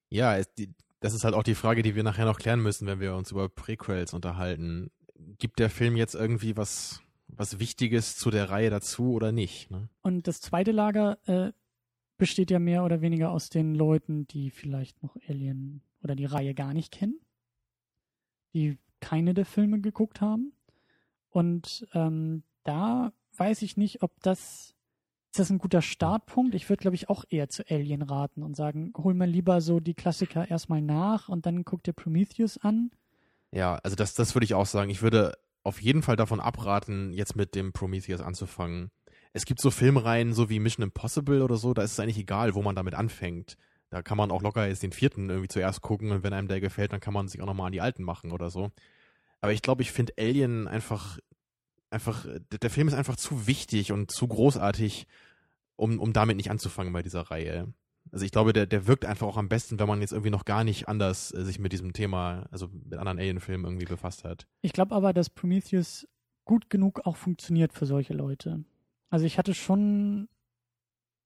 ja, 0.10 0.38
es, 0.38 0.54
die, 0.54 0.74
das 1.00 1.14
ist 1.14 1.24
halt 1.24 1.36
auch 1.36 1.44
die 1.44 1.56
Frage, 1.56 1.84
die 1.84 1.96
wir 1.96 2.04
nachher 2.04 2.26
noch 2.26 2.40
klären 2.40 2.62
müssen, 2.62 2.88
wenn 2.88 3.00
wir 3.00 3.16
uns 3.16 3.32
über 3.32 3.50
Prequels 3.50 4.14
unterhalten. 4.14 4.92
Gibt 5.38 5.60
der 5.60 5.70
Film 5.70 5.96
jetzt 5.96 6.16
irgendwie 6.16 6.58
was, 6.58 7.02
was 7.28 7.60
Wichtiges 7.60 8.16
zu 8.16 8.32
der 8.32 8.50
Reihe 8.50 8.70
dazu 8.70 9.14
oder 9.14 9.32
nicht? 9.32 9.70
Ne? 9.70 9.90
Und 10.02 10.28
das 10.28 10.42
zweite 10.42 10.72
Lager 10.72 11.18
äh, 11.28 11.52
besteht 12.18 12.52
ja 12.52 12.60
mehr 12.60 12.84
oder 12.84 13.02
weniger 13.02 13.32
aus 13.32 13.50
den 13.50 13.76
Leuten, 13.76 14.28
die 14.28 14.50
vielleicht 14.50 15.02
noch 15.04 15.16
Alien 15.28 15.82
oder 16.04 16.16
die 16.16 16.26
Reihe 16.26 16.54
gar 16.54 16.74
nicht 16.74 16.92
kennen, 16.92 17.20
die 18.54 18.78
keine 19.00 19.34
der 19.34 19.46
Filme 19.46 19.80
geguckt 19.80 20.22
haben. 20.22 20.54
Und 21.30 21.88
ähm, 21.94 22.44
da 22.64 23.14
weiß 23.36 23.62
ich 23.62 23.78
nicht, 23.78 24.02
ob 24.02 24.12
das 24.22 24.74
ist 25.38 25.40
das 25.40 25.50
ein 25.52 25.60
guter 25.60 25.84
Startpunkt. 25.84 26.56
Ich 26.56 26.68
würde, 26.68 26.82
glaube 26.82 26.96
ich, 26.96 27.10
auch 27.10 27.24
eher 27.30 27.48
zu 27.48 27.64
Alien 27.70 28.02
raten 28.02 28.42
und 28.42 28.56
sagen, 28.56 28.92
hol 28.98 29.14
mal 29.14 29.30
lieber 29.30 29.62
so 29.62 29.80
die 29.80 29.94
Klassiker 29.94 30.50
erstmal 30.50 30.82
nach 30.82 31.30
und 31.30 31.46
dann 31.46 31.64
guck 31.64 31.84
dir 31.84 31.94
Prometheus 31.94 32.58
an. 32.58 32.90
Ja, 33.52 33.76
also 33.84 33.96
das, 33.96 34.16
das 34.16 34.34
würde 34.34 34.46
ich 34.46 34.56
auch 34.56 34.66
sagen. 34.66 34.90
Ich 34.90 35.02
würde 35.02 35.38
auf 35.64 35.82
jeden 35.82 36.02
Fall 36.02 36.16
davon 36.16 36.40
abraten, 36.40 37.14
jetzt 37.14 37.36
mit 37.36 37.54
dem 37.54 37.72
Prometheus 37.72 38.22
anzufangen. 38.22 38.90
Es 39.38 39.46
gibt 39.46 39.62
so 39.62 39.70
Filmreihen, 39.70 40.34
so 40.34 40.50
wie 40.50 40.60
Mission 40.60 40.84
Impossible 40.84 41.44
oder 41.44 41.58
so, 41.58 41.76
da 41.76 41.84
ist 41.84 41.92
es 41.92 42.00
eigentlich 42.00 42.18
egal, 42.18 42.56
wo 42.56 42.64
man 42.64 42.76
damit 42.76 42.96
anfängt. 42.96 43.56
Da 43.92 44.02
kann 44.02 44.18
man 44.18 44.32
auch 44.32 44.42
locker 44.42 44.68
jetzt 44.68 44.82
den 44.82 44.92
vierten 44.92 45.30
irgendwie 45.30 45.48
zuerst 45.48 45.82
gucken 45.82 46.12
und 46.12 46.24
wenn 46.24 46.34
einem 46.34 46.48
der 46.48 46.60
gefällt, 46.60 46.92
dann 46.92 47.00
kann 47.00 47.14
man 47.14 47.28
sich 47.28 47.40
auch 47.40 47.46
nochmal 47.46 47.68
an 47.68 47.72
die 47.72 47.80
alten 47.80 48.04
machen 48.04 48.32
oder 48.32 48.50
so. 48.50 48.72
Aber 49.40 49.54
ich 49.54 49.62
glaube, 49.62 49.84
ich 49.84 49.92
finde 49.92 50.14
Alien 50.18 50.68
einfach, 50.68 51.20
einfach, 51.92 52.26
der 52.52 52.70
Film 52.72 52.88
ist 52.88 52.96
einfach 52.96 53.16
zu 53.16 53.46
wichtig 53.46 53.92
und 53.92 54.10
zu 54.10 54.28
großartig, 54.28 55.06
um, 55.76 56.00
um 56.00 56.14
damit 56.14 56.38
nicht 56.38 56.50
anzufangen 56.50 56.92
bei 56.92 57.04
dieser 57.04 57.22
Reihe. 57.22 57.72
Also 58.12 58.26
ich 58.26 58.32
glaube, 58.32 58.54
der, 58.54 58.66
der 58.66 58.88
wirkt 58.88 59.06
einfach 59.06 59.28
auch 59.28 59.38
am 59.38 59.50
besten, 59.50 59.78
wenn 59.78 59.88
man 59.88 60.02
jetzt 60.02 60.14
irgendwie 60.14 60.32
noch 60.32 60.46
gar 60.46 60.64
nicht 60.64 60.88
anders 60.88 61.32
äh, 61.32 61.46
sich 61.46 61.60
mit 61.60 61.74
diesem 61.74 61.94
Thema, 61.94 62.48
also 62.50 62.70
mit 62.72 62.98
anderen 62.98 63.20
Alien-Filmen 63.20 63.66
irgendwie 63.66 63.86
befasst 63.86 64.24
hat. 64.24 64.48
Ich 64.62 64.74
glaube 64.74 64.96
aber, 64.96 65.14
dass 65.14 65.30
Prometheus 65.30 66.08
gut 66.44 66.72
genug 66.72 67.02
auch 67.06 67.18
funktioniert 67.18 67.72
für 67.72 67.86
solche 67.86 68.14
Leute. 68.14 68.64
Also 69.10 69.26
ich 69.26 69.38
hatte 69.38 69.54
schon 69.54 70.28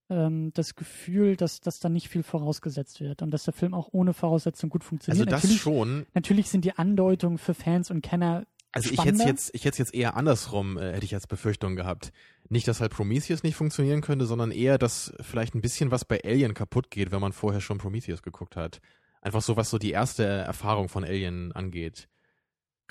ähm, 0.10 0.52
das 0.54 0.76
Gefühl, 0.76 1.36
dass, 1.36 1.62
dass 1.62 1.80
da 1.80 1.90
nicht 1.90 2.10
viel 2.10 2.24
vorausgesetzt 2.24 3.00
wird 3.00 3.22
und 3.22 3.32
dass 3.32 3.46
der 3.46 3.54
Film 3.54 3.74
auch 3.74 3.90
ohne 3.92 4.14
Voraussetzung 4.14 4.70
gut 4.70 4.84
funktioniert. 4.84 5.28
Also 5.28 5.32
das 5.32 5.44
natürlich, 5.44 5.62
schon. 5.62 6.06
Natürlich 6.14 6.50
sind 6.50 6.66
die 6.66 6.78
Andeutungen 6.78 7.38
für 7.38 7.54
Fans 7.54 7.90
und 7.90 8.02
Kenner 8.02 8.46
also 8.74 8.90
ich 8.90 9.04
hätte 9.04 9.24
jetzt, 9.24 9.54
ich 9.54 9.66
hätte 9.66 9.80
jetzt 9.80 9.94
eher 9.94 10.16
andersrum, 10.16 10.78
äh, 10.78 10.94
hätte 10.94 11.04
ich 11.04 11.14
als 11.14 11.28
Befürchtung 11.28 11.76
gehabt. 11.76 12.14
Nicht, 12.48 12.68
dass 12.68 12.80
halt 12.80 12.94
Prometheus 12.94 13.44
nicht 13.44 13.56
funktionieren 13.56 14.02
könnte, 14.02 14.26
sondern 14.26 14.52
eher, 14.52 14.78
dass 14.78 15.14
vielleicht 15.20 15.56
ein 15.56 15.62
bisschen 15.62 15.92
was 15.92 16.06
bei 16.06 16.22
Alien 16.24 16.54
kaputt 16.54 16.90
geht, 16.90 17.12
wenn 17.12 17.22
man 17.22 17.34
vorher 17.34 17.60
schon 17.60 17.80
Prometheus 17.80 18.22
geguckt 18.22 18.56
hat. 18.56 18.80
Einfach 19.22 19.42
so, 19.42 19.58
was 19.58 19.70
so 19.70 19.78
die 19.78 19.92
erste 19.92 20.24
Erfahrung 20.24 20.88
von 20.88 21.04
Alien 21.04 21.52
angeht. 21.52 22.08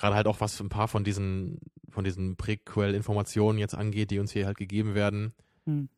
Gerade 0.01 0.15
halt 0.15 0.27
auch 0.27 0.41
was 0.41 0.59
ein 0.59 0.69
paar 0.69 0.87
von 0.87 1.03
diesen, 1.03 1.59
von 1.89 2.03
diesen 2.03 2.35
Prequel-Informationen 2.35 3.59
jetzt 3.59 3.75
angeht, 3.75 4.11
die 4.11 4.19
uns 4.19 4.31
hier 4.31 4.47
halt 4.47 4.57
gegeben 4.57 4.95
werden. 4.95 5.33
Hm 5.65 5.89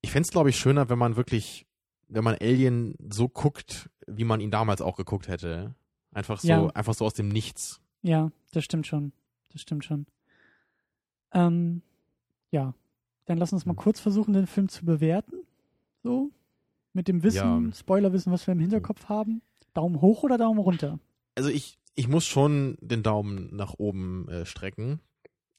ich 0.00 0.10
fände 0.10 0.26
es, 0.26 0.32
glaube 0.32 0.50
ich, 0.50 0.56
schöner, 0.58 0.88
wenn 0.88 0.98
man 0.98 1.16
wirklich, 1.16 1.66
wenn 2.08 2.24
man 2.24 2.36
Alien 2.40 2.94
so 3.10 3.28
guckt, 3.28 3.90
wie 4.06 4.24
man 4.24 4.40
ihn 4.40 4.50
damals 4.50 4.80
auch 4.80 4.96
geguckt 4.96 5.28
hätte. 5.28 5.74
Einfach 6.12 6.40
so, 6.40 6.48
ja. 6.48 6.66
einfach 6.68 6.94
so 6.94 7.04
aus 7.04 7.14
dem 7.14 7.28
Nichts. 7.28 7.80
Ja, 8.02 8.30
das 8.52 8.64
stimmt 8.64 8.86
schon. 8.86 9.12
Das 9.52 9.60
stimmt 9.60 9.84
schon. 9.84 10.06
Ähm, 11.32 11.82
ja. 12.50 12.74
Dann 13.26 13.38
lass 13.38 13.52
uns 13.52 13.66
mal 13.66 13.72
hm. 13.72 13.78
kurz 13.78 14.00
versuchen, 14.00 14.32
den 14.32 14.46
Film 14.46 14.68
zu 14.68 14.84
bewerten. 14.84 15.36
So. 16.02 16.30
Mit 16.94 17.08
dem 17.08 17.22
Wissen, 17.22 17.66
ja. 17.66 17.74
Spoilerwissen, 17.74 18.32
was 18.32 18.46
wir 18.46 18.52
im 18.52 18.60
Hinterkopf 18.60 19.08
haben. 19.08 19.42
Daumen 19.74 20.00
hoch 20.00 20.22
oder 20.22 20.38
Daumen 20.38 20.60
runter? 20.60 20.98
Also 21.34 21.50
ich, 21.50 21.78
ich 21.98 22.06
muss 22.06 22.26
schon 22.26 22.78
den 22.80 23.02
Daumen 23.02 23.54
nach 23.56 23.74
oben 23.74 24.28
äh, 24.28 24.46
strecken. 24.46 25.00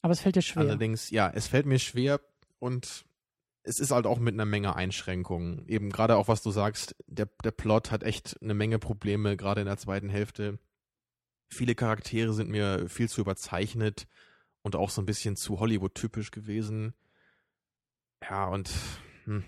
Aber 0.01 0.13
es 0.13 0.21
fällt 0.21 0.37
dir 0.37 0.41
schwer. 0.41 0.63
Allerdings, 0.63 1.09
ja, 1.09 1.29
es 1.29 1.47
fällt 1.47 1.65
mir 1.65 1.79
schwer 1.79 2.21
und 2.59 3.03
es 3.63 3.81
ist 3.81 3.91
halt 3.91 4.05
auch 4.05 4.19
mit 4.19 4.35
einer 4.35 4.45
Menge 4.45 4.73
Einschränkungen. 4.73 5.67
Eben 5.67 5.89
gerade 5.89 6.15
auch, 6.15 6.29
was 6.29 6.41
du 6.41 6.51
sagst, 6.51 6.95
der, 7.07 7.27
der 7.43 7.51
Plot 7.51 7.91
hat 7.91 8.03
echt 8.03 8.41
eine 8.41 8.53
Menge 8.53 8.79
Probleme, 8.79 9.35
gerade 9.35 9.59
in 9.59 9.67
der 9.67 9.75
zweiten 9.75 10.07
Hälfte. 10.07 10.59
Viele 11.49 11.75
Charaktere 11.75 12.31
sind 12.31 12.49
mir 12.49 12.87
viel 12.87 13.09
zu 13.09 13.19
überzeichnet 13.19 14.07
und 14.61 14.77
auch 14.77 14.91
so 14.91 15.01
ein 15.01 15.05
bisschen 15.05 15.35
zu 15.35 15.59
Hollywood-typisch 15.59 16.31
gewesen. 16.31 16.93
Ja, 18.23 18.47
und 18.47 18.71
hm. 19.25 19.43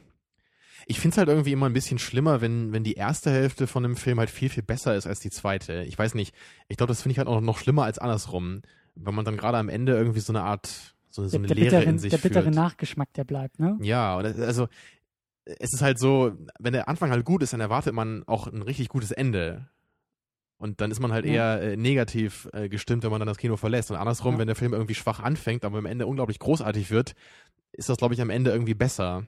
Ich 0.87 0.99
finde 0.99 1.13
es 1.13 1.17
halt 1.17 1.29
irgendwie 1.29 1.51
immer 1.51 1.67
ein 1.67 1.73
bisschen 1.73 1.99
schlimmer, 1.99 2.41
wenn, 2.41 2.71
wenn 2.73 2.83
die 2.83 2.93
erste 2.93 3.31
Hälfte 3.31 3.67
von 3.67 3.85
einem 3.85 3.95
Film 3.95 4.19
halt 4.19 4.29
viel, 4.29 4.49
viel 4.49 4.63
besser 4.63 4.95
ist 4.95 5.07
als 5.07 5.19
die 5.19 5.29
zweite. 5.29 5.83
Ich 5.83 5.97
weiß 5.97 6.15
nicht, 6.15 6.35
ich 6.67 6.77
glaube, 6.77 6.89
das 6.91 7.01
finde 7.01 7.13
ich 7.13 7.17
halt 7.17 7.27
auch 7.27 7.41
noch 7.41 7.57
schlimmer 7.57 7.83
als 7.83 7.99
andersrum. 7.99 8.61
Wenn 8.95 9.15
man 9.15 9.25
dann 9.25 9.37
gerade 9.37 9.57
am 9.57 9.69
Ende 9.69 9.93
irgendwie 9.93 10.19
so 10.19 10.33
eine 10.33 10.43
Art, 10.43 10.95
so, 11.09 11.27
so 11.27 11.37
eine 11.37 11.47
der, 11.47 11.55
Leere 11.55 11.69
bittere, 11.77 11.89
in 11.89 11.99
sich 11.99 12.09
der 12.11 12.17
bittere 12.17 12.43
fühlt. 12.43 12.55
Nachgeschmack, 12.55 13.13
der 13.13 13.23
bleibt, 13.23 13.59
ne? 13.59 13.77
Ja, 13.81 14.17
und 14.17 14.25
es- 14.25 14.39
also 14.39 14.67
es 15.45 15.73
ist 15.73 15.81
halt 15.81 15.97
so, 15.99 16.33
wenn 16.59 16.73
der 16.73 16.87
Anfang 16.87 17.09
halt 17.11 17.25
gut 17.25 17.41
ist, 17.43 17.53
dann 17.53 17.61
erwartet 17.61 17.93
man 17.93 18.23
auch 18.27 18.47
ein 18.47 18.61
richtig 18.61 18.89
gutes 18.89 19.11
Ende. 19.11 19.67
Und 20.57 20.79
dann 20.79 20.91
ist 20.91 20.99
man 20.99 21.11
halt 21.11 21.25
Ja. 21.25 21.57
eher 21.57 21.71
äh, 21.73 21.77
negativ 21.77 22.47
äh, 22.53 22.69
gestimmt, 22.69 23.03
wenn 23.03 23.09
man 23.11 23.19
dann 23.19 23.27
das 23.27 23.37
Kino 23.39 23.57
verlässt. 23.57 23.89
Und 23.89 23.97
andersrum, 23.97 24.33
Ja. 24.35 24.39
wenn 24.39 24.47
der 24.47 24.55
Film 24.55 24.73
irgendwie 24.73 24.93
schwach 24.93 25.19
anfängt, 25.19 25.65
aber 25.65 25.79
am 25.79 25.85
Ende 25.87 26.05
unglaublich 26.05 26.37
großartig 26.37 26.91
wird, 26.91 27.15
ist 27.71 27.89
das, 27.89 27.97
glaube 27.97 28.13
ich, 28.13 28.21
am 28.21 28.29
Ende 28.29 28.51
irgendwie 28.51 28.73
besser. 28.75 29.25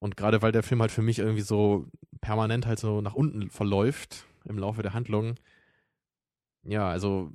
Und 0.00 0.16
gerade 0.16 0.42
weil 0.42 0.52
der 0.52 0.62
Film 0.62 0.80
halt 0.80 0.90
für 0.90 1.02
mich 1.02 1.18
irgendwie 1.18 1.42
so 1.42 1.86
permanent 2.20 2.66
halt 2.66 2.78
so 2.78 3.00
nach 3.00 3.14
unten 3.14 3.50
verläuft 3.50 4.26
im 4.44 4.58
Laufe 4.58 4.82
der 4.82 4.94
Handlung, 4.94 5.34
ja, 6.62 6.88
also 6.88 7.32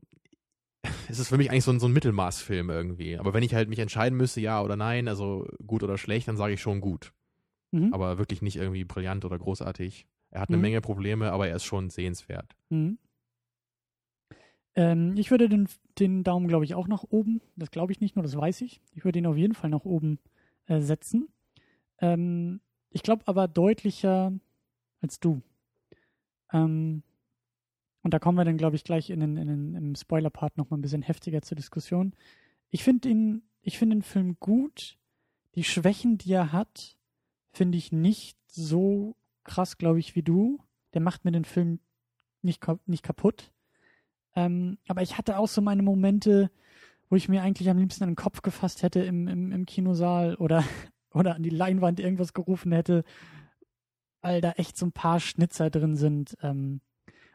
es 1.10 1.20
ist 1.20 1.30
für 1.30 1.38
mich 1.38 1.50
eigentlich 1.52 1.64
so 1.64 1.72
ein, 1.72 1.80
so 1.80 1.88
ein 1.88 1.94
Mittelmaßfilm 1.94 2.70
irgendwie. 2.70 3.18
Aber 3.18 3.34
wenn 3.34 3.44
ich 3.44 3.56
halt 3.56 3.70
mich 3.70 3.80
entscheiden 3.80 4.18
müsste, 4.18 4.42
ja 4.42 4.62
oder 4.62 4.76
nein, 4.76 5.08
also 5.08 5.48
gut 5.66 5.84
oder 5.84 5.98
schlecht, 5.98 6.28
dann 6.28 6.38
sage 6.38 6.54
ich 6.54 6.62
schon 6.62 6.82
gut. 6.82 7.14
Mhm. 7.72 7.94
Aber 7.94 8.18
wirklich 8.18 8.42
nicht 8.42 8.58
irgendwie 8.58 8.84
brillant 8.86 9.26
oder 9.26 9.40
großartig. 9.40 10.08
Er 10.32 10.42
hat 10.42 10.50
eine 10.50 10.58
Mhm. 10.58 10.62
Menge 10.62 10.82
Probleme, 10.82 11.32
aber 11.32 11.48
er 11.48 11.56
ist 11.56 11.64
schon 11.66 11.90
sehenswert. 11.90 12.56
Mhm. 12.70 12.98
Ähm, 14.76 15.16
ich 15.18 15.32
würde 15.32 15.48
den, 15.50 15.68
den 16.00 16.24
Daumen, 16.24 16.48
glaube 16.48 16.66
ich, 16.66 16.76
auch 16.76 16.88
nach 16.88 17.04
oben. 17.10 17.42
Das 17.56 17.72
glaube 17.72 17.92
ich 17.92 18.02
nicht 18.02 18.16
nur, 18.16 18.24
das 18.24 18.36
weiß 18.36 18.62
ich. 18.62 18.82
Ich 18.94 19.06
würde 19.06 19.20
ihn 19.20 19.26
auf 19.26 19.38
jeden 19.38 19.54
Fall 19.54 19.70
nach 19.70 19.86
oben 19.86 20.20
äh, 20.68 20.82
setzen. 20.82 21.30
Ähm, 22.00 22.62
ich 22.90 23.04
glaube 23.04 23.24
aber 23.28 23.48
deutlicher 23.48 24.34
als 25.02 25.20
du. 25.20 25.42
Ähm, 26.52 27.04
und 28.02 28.14
da 28.14 28.20
kommen 28.20 28.38
wir 28.38 28.46
dann, 28.46 28.58
glaube 28.58 28.76
ich, 28.76 28.84
gleich 28.84 29.10
in 29.10 29.20
den, 29.20 29.38
in 29.38 29.48
den, 29.48 29.76
im 29.76 29.96
Spoiler-Part 29.96 30.58
nochmal 30.58 30.78
ein 30.78 30.82
bisschen 30.82 31.02
heftiger 31.02 31.42
zur 31.42 31.56
Diskussion. 31.56 32.14
Ich 32.70 32.84
finde 32.84 33.10
ihn, 33.10 33.44
ich 33.62 33.78
finde 33.78 33.96
den 33.96 34.04
Film 34.04 34.38
gut. 34.40 34.98
Die 35.56 35.64
Schwächen, 35.64 36.18
die 36.18 36.34
er 36.34 36.52
hat, 36.52 36.98
finde 37.52 37.78
ich 37.78 37.92
nicht 37.92 38.38
so 38.48 39.16
krass, 39.44 39.78
glaube 39.78 40.00
ich, 40.00 40.16
wie 40.16 40.24
du. 40.24 40.60
Der 40.94 41.02
macht 41.02 41.26
mir 41.26 41.32
den 41.32 41.46
Film 41.46 41.80
nicht, 42.42 42.62
nicht 42.86 43.04
kaputt. 43.04 43.52
Ähm, 44.36 44.78
aber 44.88 45.02
ich 45.02 45.18
hatte 45.18 45.38
auch 45.38 45.48
so 45.48 45.62
meine 45.62 45.82
Momente, 45.82 46.52
wo 47.10 47.16
ich 47.16 47.30
mir 47.30 47.42
eigentlich 47.42 47.70
am 47.70 47.78
liebsten 47.78 48.06
den 48.06 48.16
Kopf 48.16 48.42
gefasst 48.42 48.84
hätte 48.84 49.00
im, 49.00 49.28
im, 49.28 49.52
im 49.52 49.66
Kinosaal 49.66 50.36
oder, 50.36 50.64
oder 51.16 51.36
an 51.36 51.44
die 51.44 51.50
Leinwand 51.50 52.00
irgendwas 52.00 52.34
gerufen 52.34 52.72
hätte, 52.72 53.04
weil 54.22 54.42
da 54.42 54.52
echt 54.54 54.78
so 54.78 54.86
ein 54.86 54.92
paar 54.92 55.20
Schnitzer 55.20 55.70
drin 55.70 55.96
sind. 55.96 56.38
Ähm, 56.42 56.82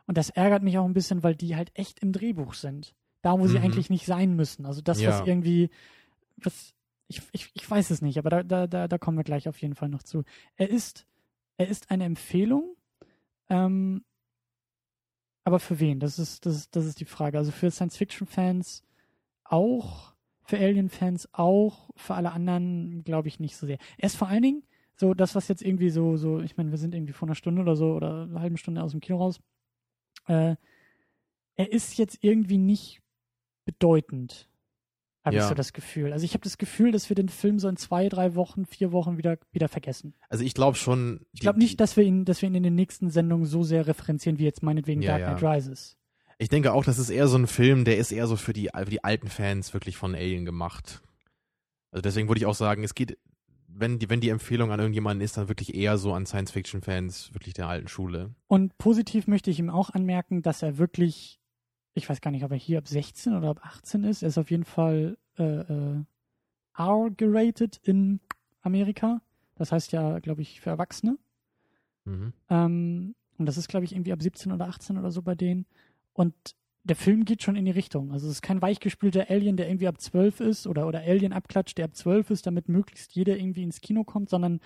und 0.07 0.19
das 0.19 0.31
ärgert 0.31 0.63
mich 0.63 0.77
auch 0.79 0.85
ein 0.85 0.93
bisschen, 0.93 1.23
weil 1.23 1.35
die 1.37 1.57
halt 1.57 1.71
echt 1.75 2.01
im 2.01 2.13
Drehbuch 2.13 2.55
sind. 2.55 2.95
Da, 3.23 3.39
wo 3.39 3.47
sie 3.47 3.59
Mhm. 3.59 3.65
eigentlich 3.65 3.91
nicht 3.91 4.07
sein 4.07 4.35
müssen. 4.35 4.67
Also 4.67 4.81
das, 4.81 5.01
Ja. 5.01 5.11
was 5.11 5.27
irgendwie, 5.27 5.71
was, 6.37 6.75
ich, 7.07 7.23
ich, 7.33 7.51
ich 7.55 7.71
weiß 7.71 7.91
es 7.91 8.03
nicht, 8.03 8.19
aber 8.19 8.31
da, 8.31 8.43
da, 8.43 8.67
da, 8.67 8.89
da 8.89 8.99
kommen 8.99 9.17
wir 9.19 9.25
gleich 9.25 9.49
auf 9.49 9.61
jeden 9.61 9.75
Fall 9.75 9.89
noch 9.89 10.03
zu. 10.03 10.25
Er 10.57 10.71
ist, 10.71 11.07
er 11.59 11.69
ist 11.69 11.91
eine 11.91 12.05
Empfehlung, 12.05 12.77
ähm, 13.49 14.05
aber 15.45 15.59
für 15.61 15.81
wen? 15.81 16.01
Das 16.01 16.19
ist, 16.19 16.47
das 16.47 16.55
ist, 16.57 16.77
das 16.77 16.87
ist 16.87 17.01
die 17.01 17.05
Frage. 17.05 17.39
Also 17.39 17.51
für 17.51 17.71
Science-Fiction-Fans 17.71 18.83
auch, 19.45 20.15
für 20.51 20.59
Alien-Fans 20.59 21.29
auch, 21.33 21.91
für 21.97 22.15
alle 22.15 22.33
anderen 22.33 23.03
glaube 23.05 23.29
ich 23.29 23.41
nicht 23.41 23.57
so 23.57 23.67
sehr. 23.67 23.79
Er 23.99 24.07
ist 24.07 24.17
vor 24.17 24.29
allen 24.29 24.43
Dingen 24.43 24.63
so 24.97 25.15
das, 25.15 25.35
was 25.35 25.49
jetzt 25.49 25.63
irgendwie 25.63 25.91
so, 25.91 26.17
so, 26.17 26.41
ich 26.41 26.57
meine, 26.57 26.71
wir 26.73 26.79
sind 26.79 26.95
irgendwie 26.95 27.13
vor 27.15 27.27
einer 27.29 27.35
Stunde 27.35 27.63
oder 27.63 27.77
so 27.77 27.95
oder 27.95 28.23
einer 28.25 28.41
halben 28.41 28.57
Stunde 28.59 28.83
aus 28.83 28.91
dem 28.91 29.01
Kino 29.01 29.19
raus. 29.19 29.41
Äh, 30.27 30.57
er 31.57 31.73
ist 31.73 31.97
jetzt 31.99 32.19
irgendwie 32.23 32.59
nicht 32.59 33.01
bedeutend, 33.65 34.49
habe 35.25 35.37
ich 35.37 35.43
Ja. 35.43 35.49
so 35.49 35.55
das 35.55 35.73
Gefühl. 35.73 36.13
Also 36.13 36.25
ich 36.25 36.35
habe 36.35 36.43
das 36.45 36.59
Gefühl, 36.59 36.91
dass 36.93 37.09
wir 37.09 37.15
den 37.15 37.29
Film 37.29 37.59
so 37.59 37.69
in 37.69 37.77
zwei, 37.77 38.09
drei 38.09 38.35
Wochen, 38.35 38.67
vier 38.67 38.93
Wochen 38.93 39.17
wieder, 39.19 39.39
wieder 39.53 39.69
vergessen. 39.69 40.15
Also 40.29 40.45
ich 40.45 40.55
glaube 40.55 40.77
schon. 40.77 41.27
Ich 41.33 41.41
glaube 41.41 41.59
nicht, 41.59 41.79
dass 41.81 41.97
wir 41.97 42.05
ihn, 42.05 42.25
dass 42.25 42.43
wir 42.43 42.49
ihn 42.49 42.55
in 42.57 42.63
den 42.63 42.75
nächsten 42.75 43.11
Sendungen 43.11 43.47
so 43.47 43.63
sehr 43.63 43.87
referenzieren, 43.87 44.39
wie 44.39 44.45
jetzt 44.45 44.63
meinetwegen 44.63 45.03
Ja, 45.03 45.19
Dark 45.19 45.39
Knight 45.39 45.43
ja. 45.43 45.53
Rises. 45.53 45.97
Ich 46.41 46.49
denke 46.49 46.73
auch, 46.73 46.87
das 46.87 46.99
ist 46.99 47.11
eher 47.11 47.29
so 47.29 47.37
ein 47.37 47.47
Film, 47.47 47.85
der 47.85 47.99
ist 47.99 48.13
eher 48.13 48.27
so 48.27 48.35
für 48.35 48.55
die, 48.55 48.71
für 48.75 48.87
die 48.87 49.05
alten 49.05 49.29
Fans 49.29 49.75
wirklich 49.75 49.99
von 49.99 50.15
Alien 50.15 50.47
gemacht. 50.47 51.03
Also 51.91 52.01
deswegen 52.01 52.29
würde 52.29 52.39
ich 52.39 52.47
auch 52.47 52.55
sagen, 52.55 52.83
es 52.83 52.95
geht, 52.95 53.19
wenn 53.69 53.99
die, 53.99 54.09
wenn 54.09 54.23
die 54.23 54.31
Empfehlung 54.31 54.73
an 54.73 54.81
irgendjemanden 54.81 55.23
ist, 55.23 55.37
dann 55.37 55.49
wirklich 55.49 55.75
eher 55.75 55.99
so 55.99 56.15
an 56.15 56.25
Science-Fiction-Fans 56.25 57.35
wirklich 57.35 57.53
der 57.53 57.69
alten 57.69 57.89
Schule. 57.89 58.35
Und 58.47 58.79
positiv 58.79 59.27
möchte 59.27 59.51
ich 59.51 59.59
ihm 59.59 59.69
auch 59.69 59.91
anmerken, 59.91 60.41
dass 60.41 60.63
er 60.63 60.79
wirklich, 60.79 61.39
ich 61.93 62.09
weiß 62.09 62.23
gar 62.23 62.31
nicht, 62.31 62.43
ob 62.43 62.53
er 62.53 62.57
hier 62.57 62.79
ab 62.79 62.89
16 62.89 63.35
oder 63.35 63.51
ab 63.51 63.61
18 63.63 64.05
ist. 64.05 64.23
Er 64.23 64.29
ist 64.29 64.39
auf 64.39 64.51
jeden 64.51 64.65
Fall 64.65 65.19
äh, 65.37 65.43
äh, 65.43 66.05
R 66.75 67.11
gerated 67.19 67.79
in 67.83 68.19
Amerika. 68.63 69.21
Das 69.57 69.73
heißt 69.73 69.93
ja, 69.93 70.21
glaube 70.21 70.41
ich, 70.41 70.63
für 70.63 70.71
Erwachsene. 70.71 71.19
Mhm. 72.07 72.33
Ähm, 72.49 73.15
und 73.37 73.47
das 73.47 73.59
ist, 73.59 73.69
glaube 73.69 73.85
ich, 73.85 73.93
irgendwie 73.93 74.13
ab 74.13 74.23
17 74.23 74.53
oder 74.53 74.69
18 74.69 74.97
oder 74.97 75.11
so 75.11 75.21
bei 75.21 75.35
denen. 75.35 75.67
Und 76.13 76.35
der 76.85 76.97
Film 76.97 77.25
geht 77.25 77.43
schon 77.43 77.57
in 77.57 77.65
die 77.67 77.71
Richtung. 77.71 78.11
Also 78.13 78.27
es 78.27 78.35
ist 78.35 78.43
kein 78.43 78.63
weichgespülter 78.63 79.27
Alien, 79.31 79.57
der 79.57 79.69
irgendwie 79.69 79.87
ab 79.89 80.01
12 80.01 80.41
ist 80.41 80.67
oder, 80.67 80.87
oder 80.87 81.01
Alien 81.01 81.33
abklatscht, 81.33 81.77
der 81.79 81.85
ab 81.87 81.95
12 81.95 82.31
ist, 82.31 82.47
damit 82.47 82.69
möglichst 82.69 83.13
jeder 83.13 83.37
irgendwie 83.37 83.63
ins 83.63 83.81
Kino 83.81 84.03
kommt, 84.05 84.31
sondern 84.31 84.61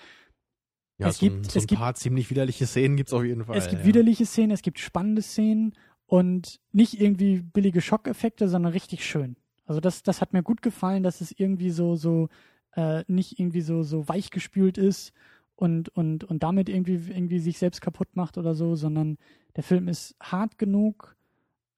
Ja, 0.99 1.09
Es 1.09 1.19
so, 1.19 1.27
gibt- 1.27 1.37
ein, 1.41 1.45
so 1.45 1.59
es 1.59 1.65
ein 1.65 1.67
gibt- 1.67 1.81
paar 1.81 1.95
ziemlich 1.97 2.31
widerliche 2.31 2.67
Szenen 2.67 2.97
gibt's 2.97 3.13
auf 3.13 3.25
jeden 3.25 3.45
Fall. 3.45 3.57
es 3.57 3.69
gibt 3.69 3.83
ja. 3.83 3.87
widerliche 3.87 4.27
Szenen, 4.27 4.53
es 4.53 4.63
gibt 4.63 4.79
spannende 4.79 5.23
Szenen 5.23 5.75
und 6.07 6.61
nicht 6.71 7.01
irgendwie 7.01 7.41
billige 7.43 7.81
Schockeffekte, 7.81 8.49
sondern 8.49 8.73
richtig 8.73 9.05
schön. 9.05 9.37
Also 9.67 9.81
das, 9.81 10.05
das 10.05 10.21
hat 10.21 10.33
mir 10.33 10.45
gut 10.45 10.63
gefallen, 10.63 11.03
dass 11.03 11.21
es 11.21 11.33
irgendwie 11.37 11.71
so, 11.71 11.97
so, 11.97 12.29
äh, 12.77 13.03
nicht 13.09 13.41
irgendwie 13.41 13.63
so, 13.63 13.83
so 13.83 14.07
weichgespült 14.09 14.79
ist 14.79 15.13
und, 15.57 15.89
und, 15.89 16.23
und 16.23 16.43
damit 16.45 16.69
irgendwie, 16.69 16.95
irgendwie 17.11 17.41
sich 17.41 17.59
selbst 17.59 17.81
kaputt 17.81 18.15
macht 18.15 18.39
oder 18.39 18.55
so, 18.55 18.77
sondern 18.77 19.17
der 19.57 19.65
Film 19.65 19.89
ist 19.89 20.15
hart 20.21 20.59
genug, 20.59 21.17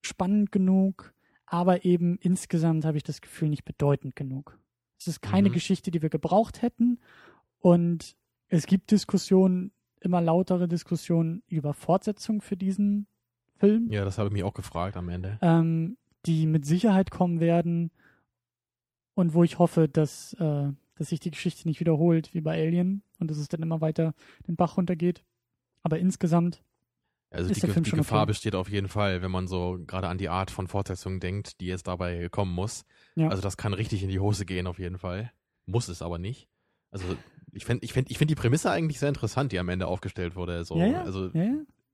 spannend 0.06 0.52
genug, 0.52 1.12
aber 1.46 1.84
eben 1.84 2.18
insgesamt 2.18 2.84
habe 2.84 2.96
ich 2.96 3.02
das 3.02 3.20
Gefühl 3.20 3.48
nicht 3.48 3.64
bedeutend 3.64 4.16
genug. 4.16 4.58
Es 4.98 5.06
ist 5.08 5.20
keine 5.20 5.48
Mhm. 5.50 5.54
Geschichte, 5.54 5.90
die 5.90 6.02
wir 6.02 6.08
gebraucht 6.10 6.62
hätten 6.62 6.98
und 7.60 8.16
es 8.48 8.66
gibt 8.66 8.90
Diskussionen, 8.90 9.72
immer 10.00 10.20
lautere 10.20 10.68
Diskussionen 10.68 11.42
über 11.48 11.74
Fortsetzung 11.74 12.40
für 12.40 12.56
diesen 12.56 13.06
Film, 13.58 13.90
Ja, 13.90 14.04
das 14.04 14.18
habe 14.18 14.28
ich 14.28 14.32
mich 14.32 14.44
auch 14.44 14.54
gefragt 14.54 14.96
am 14.96 15.08
Ende. 15.08 15.38
ähm, 15.42 15.96
die 16.26 16.46
mit 16.46 16.64
Sicherheit 16.66 17.10
kommen 17.10 17.40
werden 17.40 17.90
und 19.14 19.34
wo 19.34 19.44
ich 19.44 19.58
hoffe, 19.58 19.88
dass, 19.88 20.34
äh, 20.34 20.72
dass 20.96 21.08
sich 21.08 21.20
die 21.20 21.30
Geschichte 21.30 21.66
nicht 21.68 21.80
wiederholt 21.80 22.34
wie 22.34 22.40
bei 22.40 22.52
Alien 22.66 23.02
und 23.18 23.30
dass 23.30 23.38
es 23.38 23.48
dann 23.48 23.62
immer 23.62 23.80
weiter 23.80 24.14
den 24.46 24.56
Bach 24.56 24.76
runtergeht. 24.76 25.24
Aber 25.82 25.98
insgesamt, 25.98 26.62
Also 27.30 27.52
die, 27.52 27.60
die 27.60 27.90
Gefahr 27.90 28.22
okay? 28.22 28.26
besteht 28.28 28.54
auf 28.54 28.68
jeden 28.70 28.88
Fall, 28.88 29.20
wenn 29.20 29.30
man 29.30 29.48
so 29.48 29.78
gerade 29.86 30.08
an 30.08 30.16
die 30.18 30.28
Art 30.28 30.50
von 30.50 30.68
Fortsetzung 30.68 31.20
denkt, 31.20 31.60
die 31.60 31.66
jetzt 31.66 31.86
dabei 31.88 32.28
kommen 32.30 32.52
muss. 32.54 32.84
Ja. 33.16 33.28
Also 33.28 33.42
das 33.42 33.56
kann 33.56 33.74
richtig 33.74 34.02
in 34.02 34.08
die 34.08 34.20
Hose 34.20 34.46
gehen 34.46 34.66
auf 34.66 34.78
jeden 34.78 34.98
Fall. 34.98 35.32
Muss 35.66 35.88
es 35.88 36.02
aber 36.02 36.18
nicht. 36.18 36.48
Also 36.90 37.04
ich 37.52 37.64
finde 37.64 37.84
ich 37.84 37.92
find, 37.92 38.10
ich 38.10 38.18
find 38.18 38.30
die 38.30 38.34
Prämisse 38.36 38.70
eigentlich 38.70 38.98
sehr 39.00 39.08
interessant, 39.08 39.50
die 39.52 39.58
am 39.58 39.68
Ende 39.68 39.86
aufgestellt 39.88 40.36
wurde. 40.36 40.64
So, 40.64 40.76
ja, 40.78 40.86
ja, 40.86 41.02
Also 41.02 41.26
es, 41.26 41.32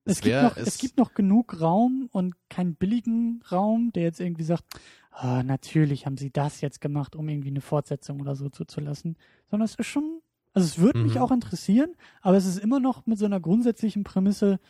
Es, 0.05 0.21
gibt 0.21 0.35
wär- 0.35 0.43
noch, 0.43 0.57
es, 0.57 0.79
gibt 0.79 0.97
noch 0.99 1.15
genug 1.15 1.61
Raum 1.61 2.09
und 2.13 2.35
keinen 2.51 2.75
billigen 2.75 3.43
Raum, 3.51 3.91
der 3.95 4.03
jetzt 4.03 4.21
irgendwie 4.21 4.43
sagt, 4.45 4.65
ah, 5.13 5.43
natürlich 5.43 6.05
haben 6.07 6.17
sie 6.19 6.31
das 6.31 6.61
jetzt 6.61 6.81
gemacht, 6.81 7.17
um 7.17 7.29
irgendwie 7.29 7.49
eine 7.49 7.61
Fortsetzung 7.61 8.21
oder 8.21 8.37
so 8.37 8.49
zuzulassen. 8.51 9.17
Sondern 9.51 9.65
es 9.65 9.77
ist 9.77 9.87
schon, 9.87 10.21
also 10.53 10.67
es 10.67 10.79
würde 10.79 10.99
mich 10.99 11.15
Mhm. 11.15 11.21
auch 11.23 11.31
interessieren, 11.31 11.95
aber 12.21 12.37
es 12.37 12.45
ist 12.45 12.59
immer 12.59 12.81
noch 12.81 13.07
mit 13.07 13.19
so 13.19 13.25
einer 13.25 13.41
grundsätzlichen 13.41 14.05
Prämisse, 14.05 14.61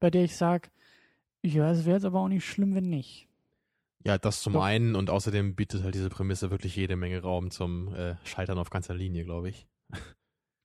bei 0.00 0.10
der 0.10 0.24
ich 0.24 0.36
sage, 0.36 0.68
ja, 1.42 1.70
es 1.70 1.84
wäre 1.84 1.96
jetzt 1.96 2.04
aber 2.04 2.20
auch 2.20 2.28
nicht 2.28 2.44
schlimm, 2.44 2.74
wenn 2.74 2.90
nicht. 2.90 3.28
Ja, 4.04 4.18
das 4.18 4.40
zum 4.40 4.54
Doch. 4.54 4.62
einen 4.62 4.96
und 4.96 5.10
außerdem 5.10 5.54
bietet 5.54 5.84
halt 5.84 5.94
diese 5.94 6.08
Prämisse 6.08 6.50
wirklich 6.50 6.74
jede 6.74 6.96
Menge 6.96 7.20
Raum 7.20 7.50
zum 7.50 7.94
äh, 7.94 8.16
Scheitern 8.24 8.58
auf 8.58 8.70
ganzer 8.70 8.94
Linie, 8.94 9.24
glaube 9.24 9.50
ich. 9.50 9.66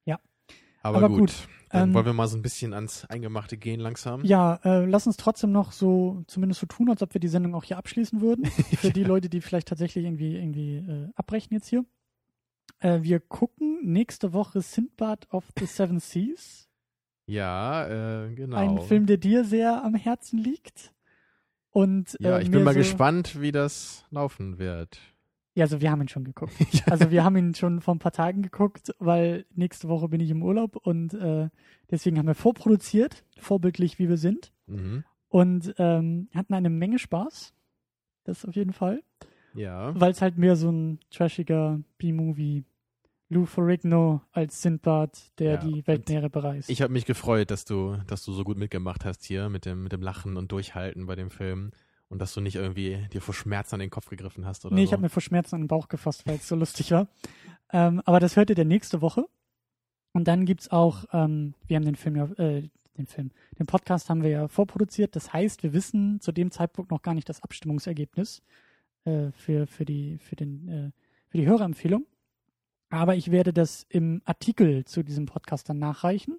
Ja. 0.06 0.20
Aber, 0.82 0.98
Aber 0.98 1.10
gut, 1.10 1.20
gut, 1.20 1.48
dann 1.70 1.90
ähm, 1.90 1.94
wollen 1.96 2.06
wir 2.06 2.14
mal 2.14 2.28
so 2.28 2.38
ein 2.38 2.44
bisschen 2.44 2.74
ans 2.74 3.06
Eingemachte 3.06 3.58
gehen 3.58 3.80
langsam. 3.80 4.24
Ja, 4.24 4.60
äh, 4.64 4.86
lass 4.86 5.08
uns 5.08 5.18
trotzdem 5.18 5.52
noch 5.52 5.72
so, 5.72 6.24
zumindest 6.28 6.62
so 6.62 6.68
tun, 6.68 6.90
als 6.90 7.02
ob 7.02 7.14
wir 7.14 7.20
die 7.20 7.28
Sendung 7.28 7.56
auch 7.56 7.64
hier 7.64 7.78
abschließen 7.78 8.22
würden. 8.22 8.46
Für 8.78 8.92
die 8.92 9.04
Leute, 9.04 9.28
die 9.28 9.42
vielleicht 9.42 9.68
tatsächlich 9.68 10.06
irgendwie, 10.06 10.36
irgendwie 10.36 10.76
äh, 10.78 11.10
abbrechen 11.16 11.56
jetzt 11.56 11.68
hier. 11.68 11.86
Äh, 12.80 13.02
wir 13.02 13.20
gucken 13.20 13.80
nächste 13.84 14.32
Woche 14.32 14.62
Sindbad 14.62 15.28
of 15.32 15.46
the 15.58 15.66
Seven 15.66 16.00
Seas. 16.00 16.65
Ja, 17.26 18.26
äh, 18.26 18.34
genau. 18.36 18.58
Ein 18.58 18.82
Film, 18.82 19.06
der 19.06 19.18
dir 19.18 19.44
sehr 19.44 19.84
am 19.84 19.96
Herzen 19.96 20.38
liegt. 20.38 20.94
Und, 21.72 22.16
ja, 22.20 22.38
äh, 22.38 22.44
ich 22.44 22.52
bin 22.52 22.64
mal 22.64 22.74
so, 22.74 22.80
gespannt, 22.80 23.42
wie 23.42 23.52
das 23.52 24.06
laufen 24.10 24.60
wird. 24.60 25.00
Ja, 25.56 25.64
also 25.64 25.82
wir 25.82 25.90
haben 25.90 26.02
ihn 26.02 26.08
schon 26.08 26.26
geguckt. 26.26 26.54
Also 26.90 27.12
wir 27.12 27.24
haben 27.24 27.36
ihn 27.38 27.56
schon 27.56 27.82
vor 27.82 27.96
ein 27.96 28.00
paar 28.00 28.12
Tagen 28.12 28.42
geguckt, 28.42 28.94
weil 29.00 29.46
nächste 29.56 29.88
Woche 29.88 30.10
bin 30.10 30.22
ich 30.22 30.30
im 30.30 30.44
Urlaub 30.44 30.76
und 30.76 31.14
äh, 31.14 31.50
deswegen 31.90 32.18
haben 32.18 32.28
wir 32.28 32.36
vorproduziert, 32.36 33.24
vorbildlich 33.40 33.98
wie 33.98 34.10
wir 34.10 34.18
sind. 34.18 34.52
Mhm. 34.68 35.04
Und 35.30 35.74
ähm, 35.78 36.30
hatten 36.34 36.54
eine 36.54 36.70
Menge 36.70 37.00
Spaß. 37.00 37.54
Das 38.26 38.46
auf 38.46 38.56
jeden 38.56 38.74
Fall. 38.74 39.02
Ja. 39.54 40.00
Weil 40.00 40.12
es 40.12 40.22
halt 40.22 40.38
mehr 40.38 40.56
so 40.56 40.70
ein 40.70 41.00
trashiger 41.10 41.80
B-Movie 41.98 42.64
Lou 43.30 43.46
Ferrigno 43.46 44.22
als 44.32 44.62
Sindbad, 44.62 45.32
der 45.40 45.54
Ja, 45.54 45.58
die 45.58 45.88
Weltmeere 45.88 46.30
bereist. 46.30 46.70
Ich 46.70 46.82
habe 46.82 46.94
mich 46.94 47.06
gefreut, 47.06 47.50
dass 47.50 47.66
du, 47.66 47.98
dass 48.08 48.24
du 48.24 48.32
so 48.34 48.44
gut 48.44 48.58
mitgemacht 48.58 49.04
hast 49.04 49.24
hier 49.24 49.50
mit 49.50 49.66
dem, 49.66 49.84
mit 49.84 49.92
dem 49.92 50.02
Lachen 50.02 50.38
und 50.38 50.52
Durchhalten 50.52 51.08
bei 51.08 51.16
dem 51.16 51.32
Film 51.32 51.72
und 52.10 52.20
dass 52.20 52.34
du 52.34 52.42
nicht 52.42 52.56
irgendwie 52.56 53.08
dir 53.12 53.22
vor 53.22 53.34
Schmerz 53.34 53.74
an 53.74 53.80
den 53.80 53.90
Kopf 53.90 54.10
gegriffen 54.10 54.46
hast 54.46 54.66
oder 54.66 54.76
nee, 54.76 54.82
so. 54.82 54.86
ich 54.86 54.94
habe 54.94 55.02
mir 55.02 55.10
vor 55.10 55.22
Schmerzen 55.22 55.56
an 55.56 55.62
den 55.62 55.68
Bauch 55.68 55.88
gefasst, 55.88 56.28
weil 56.28 56.36
es 56.36 56.48
so 56.48 56.56
lustig 56.56 56.92
war. 56.92 57.08
Ähm, 57.74 58.02
aber 58.06 58.20
das 58.20 58.36
hört 58.36 58.50
ihr 58.50 58.56
dann 58.56 58.68
nächste 58.68 59.02
Woche. 59.02 59.26
Und 60.14 60.28
dann 60.28 60.46
gibt's 60.46 60.72
auch, 60.72 61.06
ähm, 61.12 61.56
wir 61.68 61.76
haben 61.76 61.84
den 61.84 61.96
Film 61.96 62.16
ja, 62.16 62.26
äh, 62.38 62.70
den 62.98 63.08
Film, 63.08 63.32
den 63.60 63.66
Podcast 63.66 64.10
haben 64.10 64.24
wir 64.24 64.30
ja 64.30 64.48
vorproduziert. 64.48 65.16
Das 65.16 65.34
heißt, 65.34 65.64
wir 65.64 65.74
wissen 65.74 66.22
zu 66.22 66.32
dem 66.32 66.52
Zeitpunkt 66.52 66.92
noch 66.92 67.02
gar 67.02 67.14
nicht 67.14 67.28
das 67.28 67.44
Abstimmungsergebnis 67.44 68.42
äh, 69.04 69.32
für, 69.32 69.68
für, 69.68 69.84
die, 69.84 70.18
für, 70.20 70.38
den, 70.38 70.70
äh, 70.70 70.92
für 71.28 71.38
die 71.38 71.46
Hörerempfehlung. 71.46 72.06
Aber 72.90 73.16
ich 73.16 73.32
werde 73.32 73.52
das 73.54 73.86
im 73.90 74.22
Artikel 74.26 74.86
zu 74.86 75.04
diesem 75.04 75.26
Podcast 75.26 75.70
dann 75.70 75.80
nachreichen. 75.80 76.38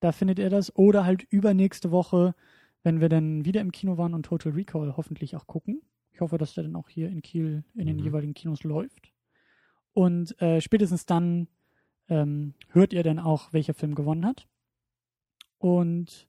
Da 0.00 0.12
findet 0.12 0.38
ihr 0.38 0.50
das. 0.50 0.74
Oder 0.76 1.04
halt 1.04 1.22
übernächste 1.24 1.90
Woche, 1.90 2.34
wenn 2.82 3.00
wir 3.00 3.08
dann 3.08 3.44
wieder 3.44 3.60
im 3.60 3.72
Kino 3.72 3.98
waren 3.98 4.14
und 4.14 4.24
Total 4.24 4.52
Recall 4.52 4.96
hoffentlich 4.96 5.36
auch 5.36 5.46
gucken. 5.46 5.82
Ich 6.12 6.20
hoffe, 6.20 6.38
dass 6.38 6.54
der 6.54 6.64
dann 6.64 6.76
auch 6.76 6.88
hier 6.88 7.08
in 7.08 7.22
Kiel 7.22 7.64
in 7.74 7.86
den 7.86 7.96
Mhm. 7.96 8.02
jeweiligen 8.04 8.34
Kinos 8.34 8.64
läuft. 8.64 9.12
Und 9.92 10.40
äh, 10.40 10.60
spätestens 10.60 11.06
dann 11.06 11.48
ähm, 12.08 12.54
hört 12.68 12.92
ihr 12.92 13.02
dann 13.02 13.18
auch, 13.18 13.52
welcher 13.52 13.74
Film 13.74 13.94
gewonnen 13.94 14.26
hat. 14.26 14.46
Und 15.58 16.28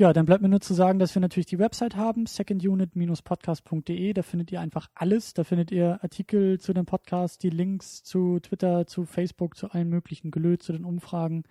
ja, 0.00 0.14
dann 0.14 0.24
bleibt 0.24 0.40
mir 0.40 0.48
nur 0.48 0.62
zu 0.62 0.72
sagen, 0.72 0.98
dass 0.98 1.14
wir 1.14 1.20
natürlich 1.20 1.44
die 1.44 1.58
Website 1.58 1.94
haben, 1.94 2.24
secondunit-podcast.de. 2.24 4.14
Da 4.14 4.22
findet 4.22 4.50
ihr 4.50 4.58
einfach 4.58 4.88
alles. 4.94 5.34
Da 5.34 5.44
findet 5.44 5.70
ihr 5.70 6.02
Artikel 6.02 6.58
zu 6.58 6.72
dem 6.72 6.86
Podcast, 6.86 7.42
die 7.42 7.50
Links 7.50 8.02
zu 8.02 8.40
Twitter, 8.40 8.86
zu 8.86 9.04
Facebook, 9.04 9.58
zu 9.58 9.70
allen 9.70 9.90
möglichen 9.90 10.30
Gelöt, 10.30 10.62
zu 10.62 10.72
den 10.72 10.86
Umfragen. 10.86 11.42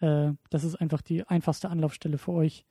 Äh, 0.00 0.32
das 0.50 0.64
ist 0.64 0.74
einfach 0.76 1.00
die 1.00 1.26
einfachste 1.26 1.70
Anlaufstelle 1.70 2.18
für 2.18 2.32
euch. 2.32 2.66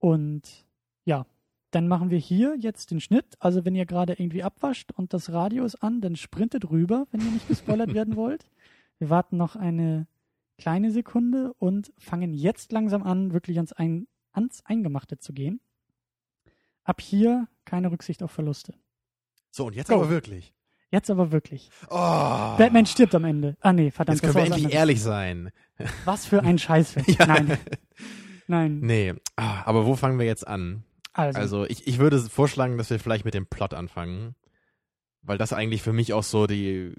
Und 0.00 0.66
ja, 1.04 1.24
dann 1.70 1.86
machen 1.86 2.10
wir 2.10 2.18
hier 2.18 2.56
jetzt 2.58 2.90
den 2.90 2.98
Schnitt. 2.98 3.36
Also 3.38 3.64
wenn 3.64 3.76
ihr 3.76 3.86
gerade 3.86 4.14
irgendwie 4.14 4.42
abwascht 4.42 4.90
und 4.90 5.14
das 5.14 5.32
Radio 5.32 5.64
ist 5.66 5.84
an, 5.84 6.00
dann 6.00 6.16
sprintet 6.16 6.68
rüber, 6.68 7.06
wenn 7.12 7.20
ihr 7.20 7.30
nicht 7.30 7.46
gespoilert 7.46 7.94
werden 7.94 8.16
wollt. 8.16 8.50
Wir 8.98 9.08
warten 9.08 9.36
noch 9.36 9.54
eine 9.54 10.08
kleine 10.58 10.90
Sekunde 10.90 11.52
und 11.60 11.92
fangen 11.96 12.34
jetzt 12.34 12.72
langsam 12.72 13.04
an, 13.04 13.32
wirklich 13.32 13.58
ans, 13.58 13.72
Ein 13.72 14.08
ans 14.32 14.62
Eingemachte 14.64 15.18
zu 15.18 15.32
gehen. 15.32 15.60
Ab 16.84 17.00
hier 17.00 17.48
keine 17.64 17.90
Rücksicht 17.90 18.22
auf 18.22 18.30
Verluste. 18.30 18.74
so, 19.50 19.66
und 19.66 19.74
jetzt 19.76 19.88
Go. 19.88 19.96
aber 19.96 20.10
wirklich. 20.10 20.54
Jetzt 20.90 21.10
aber 21.10 21.32
wirklich. 21.32 21.68
Oh, 21.90 21.96
Batman 22.56 22.86
stirbt 22.86 23.14
am 23.14 23.24
Ende. 23.24 23.56
Ah 23.60 23.74
nee, 23.74 23.90
verdammt. 23.90 24.16
Jetzt 24.16 24.22
können 24.22 24.34
wir 24.36 24.42
endlich 24.44 24.64
anderes. 24.64 24.74
ehrlich 24.80 25.02
sein. 25.02 25.50
Was 26.06 26.24
für 26.24 26.42
ein 26.42 26.58
Scheißfilm. 26.58 27.04
Ja. 27.18 27.26
Nein. 27.26 27.58
Nein. 28.46 28.80
Nee, 28.80 29.14
ah, 29.36 29.62
aber 29.66 29.84
wo 29.84 29.96
fangen 29.96 30.18
wir 30.18 30.24
jetzt 30.24 30.46
an? 30.48 30.84
Also, 31.12 31.38
Also 31.38 31.64
ich, 31.66 31.86
ich 31.86 31.98
würde 31.98 32.18
vorschlagen, 32.20 32.78
dass 32.78 32.88
wir 32.88 32.98
vielleicht 32.98 33.26
mit 33.26 33.34
dem 33.34 33.46
Plot 33.46 33.74
anfangen, 33.74 34.34
weil 35.20 35.36
das 35.36 35.52
eigentlich 35.52 35.82
für 35.82 35.92
mich 35.92 36.14
auch 36.14 36.22
so 36.22 36.46
die, 36.46 36.94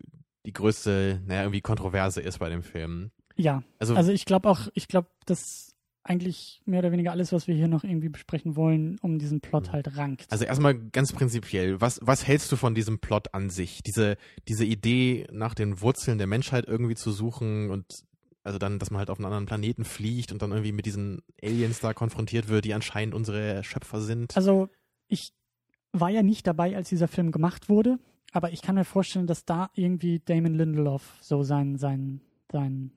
die 0.45 0.53
größte, 0.53 1.23
naja, 1.25 1.41
irgendwie 1.41 1.61
Kontroverse 1.61 2.21
ist 2.21 2.37
bei 2.37 2.49
dem 2.49 2.61
Film. 2.61 3.09
ja. 3.37 3.63
Also, 3.79 3.95
Also 3.95 4.11
ich 4.11 4.25
glaube 4.25 4.47
auch, 4.49 4.67
ich 4.75 4.87
glaube, 4.87 5.07
dass 5.25 5.68
eigentlich 6.03 6.61
mehr 6.65 6.79
oder 6.79 6.91
weniger 6.91 7.11
alles, 7.11 7.31
was 7.31 7.47
wir 7.47 7.55
hier 7.55 7.67
noch 7.67 7.83
irgendwie 7.83 8.09
besprechen 8.09 8.55
wollen, 8.55 8.97
um 9.01 9.19
diesen 9.19 9.41
Plot 9.41 9.67
Mhm. 9.67 9.71
halt 9.73 9.97
rankt. 9.97 10.31
also 10.31 10.45
erstmal 10.45 10.73
ganz 10.75 11.11
prinzipiell, 11.13 11.81
was, 11.81 11.99
was 12.01 12.25
hältst 12.25 12.51
du 12.51 12.55
von 12.55 12.73
diesem 12.73 12.99
Plot 12.99 13.33
an 13.33 13.49
sich? 13.49 13.81
Diese, 13.83 14.17
diese 14.47 14.65
Idee, 14.65 15.27
nach 15.31 15.53
den 15.53 15.81
Wurzeln 15.81 16.17
der 16.17 16.27
Menschheit 16.27 16.65
irgendwie 16.67 16.95
zu 16.95 17.11
suchen 17.11 17.69
und 17.69 17.85
also 18.43 18.57
dann, 18.57 18.79
dass 18.79 18.89
man 18.89 18.99
halt 18.99 19.09
auf 19.09 19.19
einen 19.19 19.25
anderen 19.25 19.45
Planeten 19.45 19.83
fliegt 19.83 20.31
und 20.31 20.41
dann 20.41 20.51
irgendwie 20.51 20.71
mit 20.71 20.85
diesen 20.85 21.21
Aliens 21.43 21.81
da 21.81 21.93
konfrontiert 21.93 22.47
wird, 22.47 22.65
die 22.65 22.73
anscheinend 22.73 23.13
unsere 23.13 23.63
Schöpfer 23.63 24.01
sind. 24.01 24.35
Also 24.35 24.69
ich 25.07 25.33
war 25.91 26.09
ja 26.09 26.23
nicht 26.23 26.47
dabei, 26.47 26.75
als 26.75 26.89
dieser 26.89 27.07
Film 27.09 27.31
gemacht 27.31 27.67
wurde, 27.67 27.99
aber 28.31 28.51
ich 28.53 28.61
kann 28.61 28.75
mir 28.75 28.85
vorstellen, 28.85 29.27
dass 29.27 29.43
da 29.43 29.69
irgendwie 29.75 30.19
Damon 30.23 30.53
Lindelof 30.53 31.17
so 31.19 31.43
sein, 31.43 31.77
sein, 31.77 32.21
sein 32.51 32.91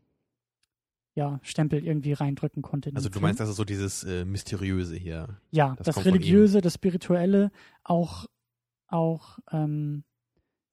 ja, 1.14 1.40
Stempel 1.42 1.84
irgendwie 1.84 2.12
reindrücken 2.12 2.62
konnte. 2.62 2.90
Also 2.94 3.08
du 3.08 3.14
Film. 3.14 3.22
meinst 3.24 3.40
also 3.40 3.52
so 3.52 3.64
dieses 3.64 4.02
äh, 4.04 4.24
Mysteriöse 4.24 4.96
hier. 4.96 5.40
Ja, 5.50 5.74
Das 5.76 5.86
das, 5.86 6.04
Religiöse, 6.04 6.60
das 6.60 6.74
Spirituelle, 6.74 7.50
auch, 7.84 8.26
auch 8.86 9.38
ähm, 9.50 10.04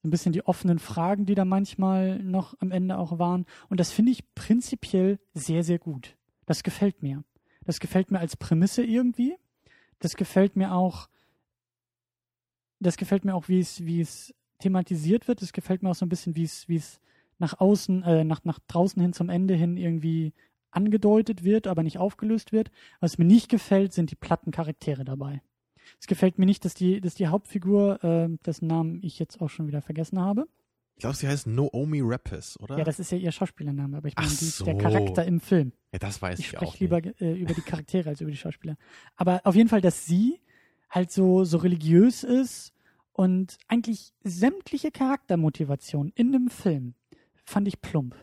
so 0.02 0.08
ein 0.08 0.12
bisschen 0.12 0.32
die 0.32 0.46
offenen 0.46 0.80
Fragen, 0.80 1.26
die 1.26 1.36
da 1.36 1.44
manchmal 1.44 2.20
noch 2.20 2.56
am 2.60 2.72
Ende 2.72 2.98
auch 2.98 3.20
waren. 3.20 3.46
Und 3.68 3.80
das 3.82 3.92
finde 3.92 4.12
ich 4.12 4.34
prinzipiell 4.34 5.20
sehr, 5.34 5.64
sehr 5.64 5.78
gut. 5.80 6.16
Das 6.46 6.64
gefällt 6.64 7.04
mir. 7.04 7.24
Das 7.66 7.80
gefällt 7.82 8.10
mir 8.10 8.20
als 8.20 8.38
Prämisse 8.38 8.84
irgendwie. 8.84 9.36
Das 10.00 10.16
gefällt 10.16 10.56
mir 10.56 10.74
auch, 10.74 11.10
das 12.80 12.96
gefällt 12.96 13.26
mir 13.26 13.36
auch, 13.36 13.50
wie 13.50 13.60
es, 13.60 13.86
wie 13.86 14.00
es 14.00 14.34
thematisiert 14.60 15.28
wird. 15.28 15.42
Das 15.42 15.52
gefällt 15.52 15.84
mir 15.84 15.90
auch 15.90 15.96
so 15.96 16.06
ein 16.06 16.10
bisschen, 16.10 16.36
wie 16.38 16.44
es, 16.44 16.70
wie 16.70 16.78
es 16.78 17.02
nach 17.40 17.60
außen, 17.60 18.04
äh, 18.04 18.24
nach, 18.24 18.44
nach 18.44 18.60
draußen 18.68 19.02
hin 19.02 19.14
zum 19.14 19.30
Ende 19.30 19.56
hin 19.56 19.78
irgendwie 19.78 20.34
angedeutet 20.72 21.44
wird, 21.44 21.68
aber 21.68 21.84
nicht 21.84 21.98
aufgelöst 21.98 22.52
wird. 22.52 22.70
Was 23.00 23.18
mir 23.18 23.26
nicht 23.26 23.50
gefällt, 23.50 23.94
sind 23.94 24.12
die 24.12 24.16
platten 24.16 24.52
Charaktere 24.52 25.04
dabei. 25.04 25.42
Es 26.00 26.06
gefällt 26.06 26.38
mir 26.38 26.46
nicht, 26.46 26.64
dass 26.66 26.76
die, 26.76 27.02
dass 27.02 27.16
die 27.16 27.28
Hauptfigur, 27.28 28.04
äh, 28.04 28.30
dessen 28.46 28.68
Namen 28.68 29.00
ich 29.02 29.18
jetzt 29.18 29.42
auch 29.42 29.50
schon 29.50 29.68
wieder 29.68 29.82
vergessen 29.82 30.20
habe. 30.20 30.48
Ich 30.96 31.02
glaube, 31.02 31.16
sie 31.16 31.28
heißt 31.30 31.48
Noomi 31.48 32.02
Rappes, 32.04 32.60
oder? 32.60 32.78
Ja, 32.78 32.84
das 32.84 33.00
ist 33.00 33.12
ja 33.12 33.18
ihr 33.18 33.32
Schauspielername, 33.32 33.98
aber 33.98 34.10
ich 34.10 34.16
meine, 34.18 34.28
die, 34.28 34.36
so. 34.36 34.66
der 34.66 34.78
Charakter 34.78 35.24
im 35.26 35.40
Film. 35.40 35.72
Ja, 35.94 36.00
das 36.00 36.22
weiß 36.22 36.38
Ich 36.40 36.46
ich, 36.46 36.52
spreche 36.52 36.66
auch 36.66 36.80
lieber 36.80 37.00
nicht. 37.02 37.22
äh, 37.22 37.34
über 37.34 37.54
die 37.54 37.62
Charaktere 37.62 38.10
als 38.10 38.22
über 38.22 38.30
die 38.30 38.38
Schauspieler. 38.38 38.76
Aber 39.16 39.42
auf 39.46 39.56
jeden 39.56 39.70
Fall, 39.70 39.82
dass 39.82 40.06
sie 40.06 40.42
halt 40.90 41.12
so, 41.12 41.46
so 41.46 41.58
religiös 41.58 42.24
ist 42.26 42.74
und 43.14 43.58
eigentlich 43.70 44.14
sämtliche 44.24 44.92
Charaktermotivation 44.92 46.12
in 46.16 46.36
einem 46.36 46.50
Film 46.50 46.96
fand 47.50 47.68
ich 47.68 47.82
plump. 47.82 48.16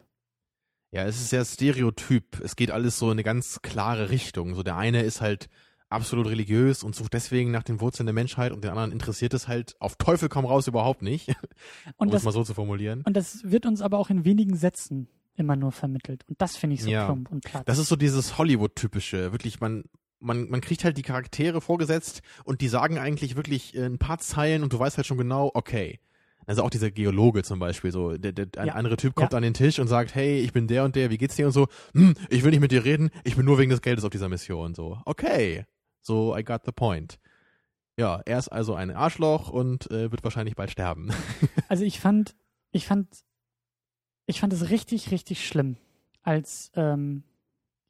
Ja, 0.92 1.04
es 1.04 1.16
ist 1.16 1.30
sehr 1.30 1.44
stereotyp. 1.44 2.40
Es 2.42 2.56
geht 2.56 2.70
alles 2.70 2.98
so 2.98 3.06
in 3.06 3.12
eine 3.12 3.22
ganz 3.24 3.60
klare 3.62 4.10
Richtung. 4.10 4.54
So 4.54 4.62
der 4.62 4.76
eine 4.76 5.02
ist 5.02 5.20
halt 5.20 5.48
absolut 5.88 6.26
religiös 6.26 6.82
und 6.82 6.94
sucht 6.96 7.12
deswegen 7.12 7.50
nach 7.50 7.62
den 7.62 7.80
Wurzeln 7.80 8.06
der 8.06 8.14
Menschheit 8.14 8.50
und 8.52 8.64
den 8.64 8.70
anderen 8.70 8.92
interessiert 8.92 9.34
es 9.34 9.46
halt 9.46 9.76
auf 9.80 9.96
Teufel 9.96 10.28
komm 10.28 10.44
raus 10.44 10.66
überhaupt 10.66 11.02
nicht, 11.02 11.28
um 11.96 12.08
Und 12.08 12.08
es 12.08 12.12
das, 12.14 12.22
mal 12.24 12.32
so 12.32 12.42
zu 12.44 12.54
formulieren. 12.54 13.02
und 13.02 13.14
das 13.16 13.40
wird 13.44 13.66
uns 13.66 13.82
aber 13.82 13.98
auch 13.98 14.10
in 14.10 14.24
wenigen 14.24 14.56
Sätzen 14.56 15.08
immer 15.36 15.54
nur 15.54 15.70
vermittelt. 15.70 16.24
Und 16.28 16.40
das 16.40 16.56
finde 16.56 16.74
ich 16.74 16.82
so 16.82 16.90
Ja. 16.90 17.04
plump 17.06 17.30
und 17.30 17.44
platt. 17.44 17.68
Das 17.68 17.78
ist 17.78 17.88
so 17.88 17.94
dieses 17.96 18.36
Hollywood-typische. 18.38 19.30
Wirklich, 19.32 19.60
man, 19.60 19.84
man, 20.18 20.48
man 20.48 20.60
kriegt 20.60 20.82
halt 20.82 20.96
die 20.96 21.02
Charaktere 21.02 21.60
vorgesetzt 21.60 22.22
und 22.44 22.62
die 22.62 22.68
sagen 22.68 22.98
eigentlich 22.98 23.36
wirklich 23.36 23.76
ein 23.78 23.98
paar 23.98 24.18
Zeilen 24.18 24.62
und 24.64 24.72
du 24.72 24.78
weißt 24.80 24.96
halt 24.96 25.06
schon 25.06 25.18
genau, 25.18 25.50
okay. 25.54 26.00
Also 26.47 26.62
auch 26.62 26.70
dieser 26.70 26.90
Geologe 26.92 27.42
zum 27.42 27.59
Beispiel, 27.59 27.90
so 27.92 28.16
der, 28.16 28.32
der 28.32 28.47
ein 28.61 28.68
Ja. 28.68 28.74
andere 28.74 28.97
Typ 28.97 29.14
kommt 29.14 29.32
Ja. 29.32 29.36
an 29.36 29.42
den 29.42 29.55
Tisch 29.55 29.78
und 29.80 29.88
sagt, 29.88 30.14
hey, 30.14 30.38
ich 30.40 30.53
bin 30.53 30.68
der 30.68 30.84
und 30.84 30.94
der, 30.94 31.11
wie 31.11 31.18
geht's 31.18 31.36
dir 31.36 31.47
und 31.47 31.53
so, 31.53 31.66
hm, 31.92 32.14
ich 32.30 32.44
will 32.44 32.51
nicht 32.53 32.61
mit 32.61 32.70
dir 32.72 32.84
reden, 32.84 33.11
ich 33.24 33.34
bin 33.36 33.44
nur 33.44 33.59
wegen 33.59 33.70
des 33.70 33.82
Geldes 33.82 34.05
auf 34.05 34.11
dieser 34.11 34.28
Mission, 34.28 34.74
so, 34.74 35.01
okay, 35.05 35.64
so 36.03 36.36
I 36.36 36.44
got 36.44 36.62
the 36.64 36.72
point. 36.72 37.18
Ja, 37.99 38.20
er 38.26 38.38
ist 38.38 38.49
also 38.49 38.74
ein 38.74 38.90
Arschloch 38.90 39.49
und 39.49 39.90
äh, 39.90 40.11
wird 40.12 40.22
wahrscheinlich 40.22 40.55
bald 40.55 40.70
sterben. 40.70 41.11
Also 41.68 41.82
ich 41.84 41.99
fand, 41.99 42.36
ich 42.70 42.86
fand, 42.86 43.09
ich 44.26 44.40
fand 44.40 44.53
es 44.53 44.70
richtig, 44.70 45.11
richtig 45.11 45.47
schlimm, 45.47 45.76
als 46.22 46.70
ähm, 46.74 47.22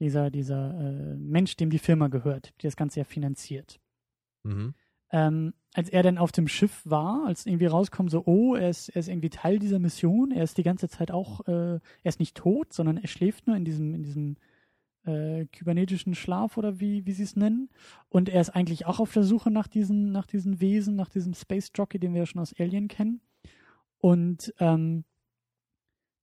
dieser, 0.00 0.30
dieser 0.30 0.70
äh, 0.78 1.16
Mensch, 1.16 1.56
dem 1.56 1.70
die 1.70 1.78
Firma 1.78 2.08
gehört, 2.08 2.54
die 2.60 2.66
das 2.66 2.76
Ganze 2.76 3.00
ja 3.00 3.04
finanziert. 3.04 3.80
mhm. 4.44 4.74
Ähm, 5.12 5.54
als 5.76 5.90
er 5.90 6.02
dann 6.02 6.16
auf 6.16 6.32
dem 6.32 6.48
Schiff 6.48 6.80
war, 6.86 7.26
als 7.26 7.44
irgendwie 7.44 7.66
rauskommt, 7.66 8.10
so, 8.10 8.22
oh, 8.24 8.54
er 8.54 8.70
ist, 8.70 8.88
er 8.88 9.00
ist 9.00 9.08
irgendwie 9.08 9.28
Teil 9.28 9.58
dieser 9.58 9.78
Mission, 9.78 10.30
er 10.30 10.42
ist 10.42 10.56
die 10.56 10.62
ganze 10.62 10.88
Zeit 10.88 11.10
auch, 11.10 11.46
äh, 11.46 11.74
er 11.74 11.80
ist 12.02 12.18
nicht 12.18 12.34
tot, 12.34 12.72
sondern 12.72 12.96
er 12.96 13.08
schläft 13.08 13.46
nur 13.46 13.56
in 13.56 13.66
diesem, 13.66 13.94
in 13.94 14.02
diesem 14.02 14.36
äh, 15.04 15.44
kybernetischen 15.52 16.14
Schlaf 16.14 16.56
oder 16.56 16.80
wie, 16.80 17.04
wie 17.04 17.12
sie 17.12 17.24
es 17.24 17.36
nennen. 17.36 17.68
Und 18.08 18.30
er 18.30 18.40
ist 18.40 18.48
eigentlich 18.48 18.86
auch 18.86 19.00
auf 19.00 19.12
der 19.12 19.22
Suche 19.22 19.50
nach 19.50 19.66
diesen, 19.66 20.12
nach 20.12 20.26
diesen 20.26 20.62
Wesen, 20.62 20.96
nach 20.96 21.10
diesem 21.10 21.34
Space 21.34 21.70
Jockey, 21.74 21.98
den 21.98 22.14
wir 22.14 22.20
ja 22.20 22.26
schon 22.26 22.40
aus 22.40 22.58
Alien 22.58 22.88
kennen. 22.88 23.20
Und 23.98 24.54
ähm, 24.58 25.04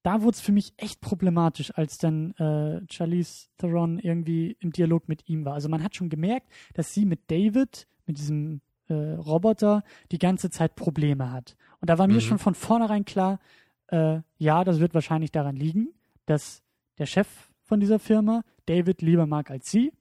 da 0.02 0.24
wurde 0.24 0.34
es 0.34 0.42
für 0.42 0.52
mich 0.52 0.74
echt 0.78 1.00
problematisch, 1.00 1.72
als 1.76 2.00
dann 2.00 2.32
äh, 2.38 2.82
Charlize 2.92 3.50
Theron 3.60 4.00
irgendwie 4.00 4.58
im 4.62 4.72
Dialog 4.72 5.08
mit 5.08 5.30
ihm 5.30 5.46
war. 5.46 5.54
Also 5.54 5.70
man 5.70 5.84
hat 5.84 5.96
schon 5.96 6.10
gemerkt, 6.10 6.52
dass 6.74 6.92
sie 6.92 7.06
mit 7.06 7.30
David, 7.30 7.88
mit 8.08 8.18
diesem 8.18 8.62
äh, 8.90 8.94
Roboter, 8.94 9.84
die 10.12 10.20
ganze 10.20 10.50
Zeit 10.50 10.76
Probleme 10.76 11.32
hat. 11.32 11.56
Und 11.80 11.90
da 11.90 11.98
war 11.98 12.08
mir 12.08 12.16
Mhm. 12.16 12.20
schon 12.22 12.40
von 12.40 12.56
vornherein 12.56 13.06
klar, 13.06 13.40
äh, 13.88 14.20
ja, 14.38 14.64
das 14.64 14.80
wird 14.80 14.94
wahrscheinlich 14.94 15.32
daran 15.32 15.56
liegen, 15.56 15.90
dass 16.26 16.62
der 16.98 17.06
Chef 17.06 17.28
von 17.64 17.80
dieser 17.80 18.00
Firma 18.00 18.44
David 18.66 19.02
lieber 19.02 19.26
mag 19.26 19.50
als 19.52 19.70
sie. 19.72 19.92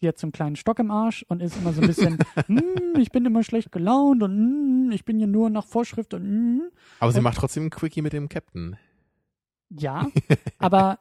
Sie 0.00 0.08
hat 0.08 0.18
so 0.18 0.26
einen 0.26 0.32
kleinen 0.32 0.56
Stock 0.56 0.78
im 0.80 0.90
Arsch 0.90 1.24
und 1.28 1.40
ist 1.40 1.56
immer 1.56 1.72
so 1.72 1.80
ein 1.80 1.86
bisschen, 1.86 2.18
"Hm, 2.46 2.62
ich 2.96 3.12
bin 3.12 3.24
immer 3.24 3.44
schlecht 3.44 3.70
gelaunt 3.70 4.22
und 4.22 4.32
"Hm, 4.36 4.90
ich 4.92 5.04
bin 5.04 5.18
hier 5.18 5.28
nur 5.28 5.48
nach 5.50 5.64
Vorschrift 5.66 6.12
und 6.14 6.22
"Hm." 6.22 6.62
Aber 6.98 7.12
sie 7.12 7.18
Und- 7.18 7.24
macht 7.24 7.36
trotzdem 7.38 7.64
ein 7.66 7.70
Quickie 7.70 8.02
mit 8.02 8.12
dem 8.12 8.28
Captain. 8.28 8.76
ja, 9.70 10.06
aber 10.58 10.98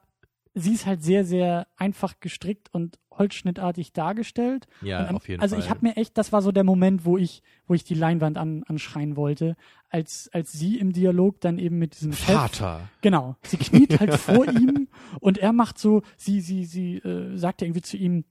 sie 0.53 0.73
ist 0.73 0.85
halt 0.85 1.01
sehr, 1.03 1.23
sehr 1.25 1.67
einfach 1.77 2.19
gestrickt 2.19 2.69
und 2.73 2.99
holzschnittartig 3.11 3.93
dargestellt. 3.93 4.67
Ja, 4.81 5.07
am- 5.07 5.15
auf 5.17 5.27
jeden 5.27 5.41
also 5.41 5.55
Fall. 5.55 5.63
ich 5.63 5.69
habe 5.69 5.79
mir 5.83 5.97
echt, 5.97 6.17
das 6.17 6.31
war 6.31 6.41
so 6.41 6.51
der 6.51 6.63
Moment, 6.63 7.05
wo 7.05 7.17
ich, 7.17 7.41
wo 7.67 7.73
ich 7.73 7.83
die 7.83 7.93
Leinwand 7.93 8.37
an, 8.37 8.63
anschreien 8.67 9.15
wollte, 9.15 9.55
als, 9.89 10.29
als 10.33 10.51
sie 10.51 10.77
im 10.79 10.91
Dialog 10.93 11.39
dann 11.41 11.57
eben 11.59 11.77
mit 11.77 11.95
diesem 11.95 12.13
Chef, 12.13 12.35
Vater. 12.35 12.89
genau, 13.01 13.35
sie 13.43 13.57
kniet 13.57 13.99
halt 13.99 14.13
vor 14.15 14.47
ihm 14.47 14.87
und 15.19 15.37
er 15.37 15.53
macht 15.53 15.77
so, 15.77 16.01
sie, 16.17 16.41
sie, 16.41 16.65
sie 16.65 16.95
äh, 16.97 17.37
sagt 17.37 17.61
ja 17.61 17.67
irgendwie 17.67 17.81
zu 17.83 17.97
ihm, 17.97 18.25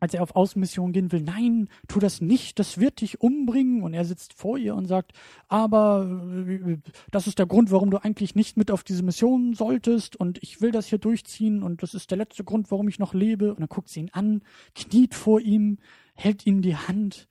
als 0.00 0.14
er 0.14 0.22
auf 0.22 0.36
Außenmission 0.36 0.92
gehen 0.92 1.12
will, 1.12 1.22
nein, 1.22 1.68
tu 1.88 1.98
das 1.98 2.20
nicht, 2.20 2.58
das 2.58 2.78
wird 2.78 3.00
dich 3.00 3.20
umbringen. 3.20 3.82
Und 3.82 3.94
er 3.94 4.04
sitzt 4.04 4.34
vor 4.34 4.58
ihr 4.58 4.74
und 4.74 4.86
sagt, 4.86 5.12
aber 5.48 6.06
äh, 6.46 6.78
das 7.10 7.26
ist 7.26 7.38
der 7.38 7.46
Grund, 7.46 7.70
warum 7.70 7.90
du 7.90 8.02
eigentlich 8.02 8.34
nicht 8.34 8.56
mit 8.56 8.70
auf 8.70 8.84
diese 8.84 9.02
Mission 9.02 9.54
solltest 9.54 10.16
und 10.16 10.42
ich 10.42 10.60
will 10.60 10.72
das 10.72 10.86
hier 10.86 10.98
durchziehen 10.98 11.62
und 11.62 11.82
das 11.82 11.94
ist 11.94 12.10
der 12.10 12.18
letzte 12.18 12.44
Grund, 12.44 12.70
warum 12.70 12.88
ich 12.88 12.98
noch 12.98 13.14
lebe. 13.14 13.50
Und 13.50 13.60
dann 13.60 13.68
guckt 13.68 13.88
sie 13.88 14.00
ihn 14.00 14.10
an, 14.12 14.42
kniet 14.74 15.14
vor 15.14 15.40
ihm, 15.40 15.78
hält 16.14 16.46
ihm 16.46 16.62
die 16.62 16.76
Hand 16.76 17.28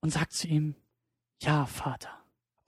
und 0.00 0.10
sagt 0.12 0.32
zu 0.32 0.48
ihm, 0.48 0.74
ja, 1.40 1.66
Vater. 1.66 2.21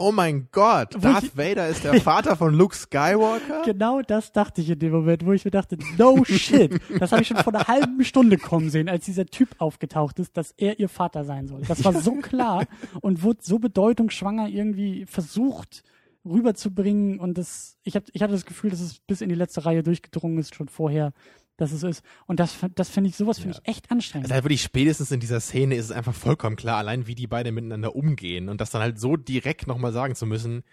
Oh 0.07 0.13
mein 0.13 0.49
Gott, 0.53 1.03
Darth 1.03 1.25
ich- 1.25 1.35
Vader 1.39 1.67
ist 1.69 1.83
der 1.83 1.99
Vater 1.99 2.37
von 2.37 2.53
Luke 2.53 2.77
Skywalker? 2.77 3.63
Genau 3.65 4.03
das 4.03 4.33
dachte 4.33 4.61
ich 4.61 4.69
in 4.69 4.79
dem 4.79 4.93
Moment, 4.93 5.25
wo 5.25 5.33
ich 5.33 5.47
mir 5.47 5.51
dachte, 5.51 5.79
no 5.97 6.23
shit. 6.27 6.79
Das 6.99 7.11
habe 7.11 7.23
ich 7.23 7.29
schon 7.29 7.39
vor 7.39 7.55
einer 7.55 7.67
halben 7.67 8.05
Stunde 8.05 8.37
kommen 8.37 8.69
sehen, 8.69 8.91
als 8.91 9.07
dieser 9.07 9.25
Typ 9.25 9.49
aufgetaucht 9.57 10.19
ist, 10.19 10.37
dass 10.37 10.53
er 10.59 10.79
ihr 10.79 10.91
Vater 10.91 11.25
sein 11.25 11.47
soll. 11.47 11.63
Das 11.67 11.83
war 11.85 11.95
so 11.95 12.17
klar 12.17 12.67
und 13.01 13.23
wurde 13.23 13.39
so 13.43 13.59
bedeutungsschwanger 13.59 14.49
irgendwie 14.49 15.07
versucht 15.07 15.83
rüberzubringen 16.27 17.19
und 17.19 17.39
das, 17.39 17.79
ich, 17.83 17.97
hab, 17.97 18.05
ich 18.13 18.23
hatte 18.23 18.33
das 18.33 18.45
Gefühl, 18.45 18.71
dass 18.71 18.81
es 18.81 18.99
bis 19.01 19.23
in 19.23 19.31
die 19.31 19.35
letzte 19.35 19.65
Reihe 19.65 19.83
durchgedrungen 19.83 20.37
ist, 20.39 20.55
schon 20.55 20.69
vorher, 20.69 21.13
dass 21.57 21.73
es 21.73 21.83
ist. 21.83 22.03
Und 22.27 22.41
das, 22.41 22.57
das 22.75 22.89
finde 22.89 23.11
ich, 23.11 23.17
sowas 23.17 23.39
finde 23.39 23.57
Ja. 23.57 23.63
ich 23.65 23.69
echt 23.71 23.91
anstrengend. 23.91 24.27
Also 24.27 24.35
halt 24.35 24.45
wirklich 24.45 24.63
spätestens 24.63 25.11
in 25.13 25.21
dieser 25.21 25.41
Szene 25.41 25.77
ist 25.77 25.87
es 25.87 25.91
einfach 25.93 26.15
vollkommen 26.15 26.57
klar, 26.57 26.79
allein 26.79 27.07
wie 27.07 27.15
die 27.15 27.27
beiden 27.27 27.55
miteinander 27.55 27.95
umgehen 27.95 28.49
und 28.49 28.61
das 28.61 28.71
dann 28.71 28.83
halt 28.83 28.99
so 28.99 29.17
direkt 29.17 29.67
nochmal 29.67 29.93
sagen 29.93 30.15
zu 30.15 30.27
müssen. 30.27 30.65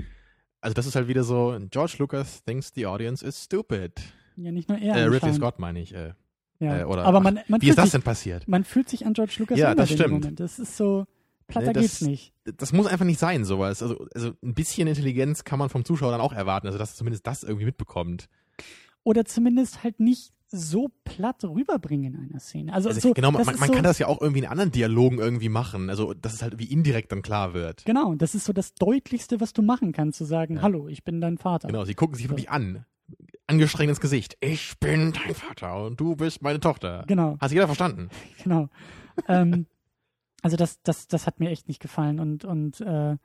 Also 0.60 0.74
das 0.74 0.86
ist 0.86 0.96
halt 0.96 1.08
wieder 1.08 1.24
so, 1.24 1.58
George 1.70 1.96
Lucas 2.00 2.44
thinks 2.44 2.72
the 2.76 2.86
audience 2.88 3.26
is 3.26 3.44
stupid. 3.44 3.94
ja, 4.38 4.52
nicht 4.52 4.70
nur 4.70 4.78
er. 4.80 4.96
äh, 4.96 5.04
Ridley. 5.04 5.34
Scott 5.34 5.60
meine 5.60 5.82
ich. 5.82 5.94
Äh, 5.94 6.14
Ja. 6.60 6.80
äh, 6.80 6.84
oder- 6.84 7.04
Aber 7.06 7.20
man, 7.20 7.40
man, 7.48 7.62
wie 7.62 7.70
ist 7.70 7.78
das 7.78 7.86
sich, 7.86 7.92
denn 7.94 8.02
passiert? 8.04 8.48
man 8.48 8.64
fühlt 8.64 8.88
sich 8.90 9.06
an 9.06 9.14
George 9.14 9.34
Lucas 9.40 9.58
Ja, 9.60 9.74
das 9.76 9.92
stimmt. 9.92 10.40
Das 10.40 10.60
ist 10.60 10.78
so, 10.78 11.06
platter 11.48 11.68
Nee, 11.68 11.74
das- 11.74 11.82
geht's 11.84 12.02
nicht. 12.02 12.34
Das 12.58 12.74
muss 12.74 12.86
einfach 12.88 13.06
nicht 13.06 13.20
sein, 13.20 13.44
sowas. 13.46 13.82
Also, 13.84 14.06
also 14.16 14.34
ein 14.44 14.54
bisschen 14.56 14.88
Intelligenz 14.88 15.44
kann 15.44 15.58
man 15.60 15.70
vom 15.70 15.84
Zuschauer 15.86 16.12
dann 16.12 16.22
auch 16.22 16.34
erwarten, 16.34 16.68
also 16.68 16.78
dass 16.80 16.92
er 16.94 16.96
zumindest 16.96 17.26
das 17.28 17.44
irgendwie 17.44 17.66
mitbekommt. 17.66 18.30
oder 19.04 19.26
zumindest 19.26 19.84
halt 19.84 20.00
nicht 20.00 20.32
so 20.52 20.90
platt 21.06 21.44
rüberbringen 21.44 22.14
in 22.14 22.30
einer 22.30 22.40
Szene. 22.40 22.74
Also, 22.74 22.90
Also 22.90 23.00
so, 23.00 23.14
genau, 23.14 23.32
man, 23.32 23.46
man 23.46 23.56
so, 23.56 23.74
kann 23.74 23.84
das 23.84 24.00
ja 24.00 24.08
auch 24.08 24.22
irgendwie 24.22 24.40
in 24.40 24.46
anderen 24.48 24.72
Dialogen 24.72 25.18
irgendwie 25.20 25.50
machen. 25.50 25.90
Also, 25.90 26.14
dass 26.14 26.34
es 26.34 26.42
halt 26.42 26.60
wie 26.60 26.66
indirekt 26.66 27.12
dann 27.12 27.22
klar 27.22 27.54
wird. 27.54 27.86
Genau, 27.86 28.16
das 28.16 28.36
ist 28.36 28.46
so 28.46 28.54
das 28.54 28.74
Deutlichste, 28.74 29.40
was 29.42 29.54
du 29.54 29.62
machen 29.62 29.92
kannst, 29.94 30.18
zu 30.18 30.26
sagen, 30.26 30.58
Ja. 30.58 30.62
hallo, 30.64 30.88
ich 30.88 31.04
bin 31.04 31.22
dein 31.22 31.38
Vater. 31.38 31.68
Genau, 31.68 31.86
sie 31.86 31.94
gucken 31.96 32.16
sich 32.16 32.30
wirklich 32.30 32.50
an. 32.50 32.86
Angestrengt 33.48 33.90
ins 33.90 34.00
Gesicht. 34.00 34.38
Ich 34.40 34.80
bin 34.80 35.14
dein 35.14 35.36
Vater 35.36 35.84
und 35.86 36.00
du 36.00 36.16
bist 36.16 36.42
meine 36.42 36.60
Tochter. 36.60 37.04
Genau, 37.08 37.38
Hat 37.40 37.52
jeder 37.52 37.66
verstanden? 37.68 38.10
genau. 38.44 38.70
ähm, 39.28 39.66
also 40.42 40.58
das, 40.58 40.82
das, 40.84 41.08
das 41.08 41.28
hat 41.28 41.40
mir 41.40 41.50
echt 41.50 41.68
nicht 41.68 41.82
gefallen 41.82 42.20
und, 42.20 42.46
und 42.46 42.82
äh, 42.82 43.18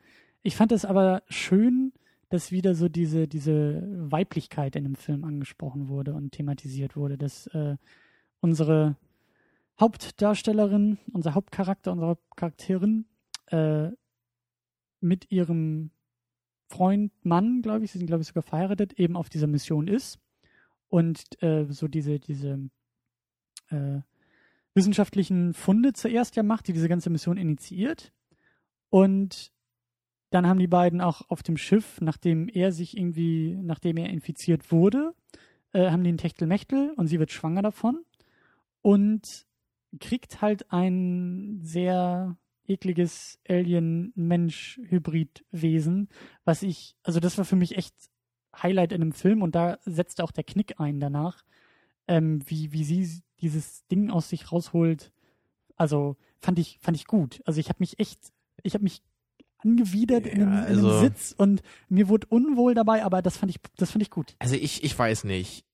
ich 0.43 0.57
fand 0.57 0.71
es 0.73 0.85
aber 0.85 1.23
schön, 1.29 1.93
dass 2.29 2.51
wieder 2.51 2.75
so 2.75 2.89
diese, 2.89 3.29
diese 3.29 3.83
Weiblichkeit 4.11 4.77
in 4.77 4.85
dem 4.85 4.97
Film 4.97 5.25
angesprochen 5.25 5.89
wurde 5.89 6.15
und 6.15 6.33
thematisiert 6.33 6.97
wurde, 6.97 7.17
dass 7.17 7.47
äh, 7.49 7.77
unsere 8.41 8.97
Hauptdarstellerin, 9.79 10.99
unser 11.13 11.35
Hauptcharakter, 11.35 11.93
unsere 11.93 12.11
Hauptcharakterin 12.11 13.07
äh, 13.47 13.91
mit 15.01 15.31
ihrem 15.31 15.91
Freund, 16.69 17.13
Mann, 17.23 17.63
glaube 17.63 17.85
ich, 17.85 17.93
sie 17.93 17.99
sind, 17.99 18.07
glaube 18.07 18.23
ich, 18.23 18.29
sogar 18.29 18.43
verheiratet, 18.43 18.95
eben 18.95 19.17
auf 19.17 19.29
dieser 19.29 19.47
Mission 19.47 19.87
ist 19.87 20.19
und 20.89 21.41
äh, 21.43 21.67
so 21.69 21.87
diese, 21.87 22.19
diese 22.19 22.69
äh, 23.71 24.01
wissenschaftlichen 24.75 25.55
Funde 25.55 25.93
zuerst 25.93 26.37
ja 26.37 26.43
macht, 26.43 26.69
die 26.69 26.73
diese 26.73 26.89
ganze 26.89 27.11
Mission 27.11 27.37
initiiert. 27.37 28.13
Und 28.91 29.53
dann 30.31 30.47
haben 30.47 30.59
die 30.59 30.67
beiden 30.67 31.01
auch 31.01 31.23
auf 31.29 31.43
dem 31.43 31.57
Schiff, 31.57 32.01
nachdem 32.01 32.49
er 32.49 32.73
sich 32.73 32.97
irgendwie, 32.97 33.57
nachdem 33.63 33.97
er 33.97 34.11
infiziert 34.11 34.73
wurde, 34.73 35.15
äh, 35.73 35.91
haben 35.91 36.05
die 36.05 36.13
ein 36.13 36.19
Techtelmechtel 36.19 36.93
und 36.97 37.07
sie 37.07 37.19
wird 37.19 37.31
schwanger 37.31 37.63
davon 37.63 38.05
und 38.83 39.47
kriegt 40.01 40.43
halt 40.43 40.73
ein 40.73 41.61
sehr 41.63 42.37
ekliges 42.67 43.39
Alien-Mensch-Hybrid-Wesen, 43.49 46.09
was 46.45 46.63
ich, 46.63 46.97
also 47.03 47.21
das 47.21 47.39
war 47.39 47.45
für 47.45 47.57
mich 47.57 47.77
echt 47.77 47.95
Highlight 48.61 48.93
in 48.93 49.03
einem 49.03 49.13
Film 49.13 49.43
und 49.43 49.55
da 49.55 49.79
setzte 49.85 50.25
auch 50.25 50.33
der 50.33 50.45
Knick 50.45 50.81
ein 50.81 51.01
danach, 51.01 51.45
ähm, 52.09 52.41
wie, 52.47 52.73
wie 52.73 52.85
sie 52.85 53.23
dieses 53.41 53.87
Ding 53.87 54.11
aus 54.11 54.29
sich 54.29 54.51
rausholt. 54.51 55.13
Also 55.77 56.17
fand 56.39 56.59
ich, 56.59 56.79
fand 56.81 56.97
ich 56.97 57.07
gut. 57.07 57.43
Also 57.45 57.61
ich 57.61 57.69
habe 57.69 57.79
mich 57.81 57.99
echt, 57.99 58.33
ich 58.63 58.75
habe 58.75 58.85
mich 58.85 59.03
angewidert 59.59 60.27
in, 60.27 60.41
Ja, 60.41 60.47
einem, 60.47 60.57
in 60.59 60.65
also- 60.65 60.91
einem 60.91 61.01
Sitz 61.01 61.35
und 61.37 61.63
mir 61.89 62.09
wurde 62.09 62.27
unwohl 62.29 62.75
dabei, 62.75 63.05
aber 63.05 63.23
das 63.23 63.37
fand 63.37 63.51
ich, 63.51 63.57
das 63.77 63.91
fand 63.91 64.03
ich 64.03 64.11
gut. 64.11 64.35
Also 64.39 64.55
ich, 64.55 64.85
ich 64.85 64.99
weiß 64.99 65.25
nicht. 65.25 65.65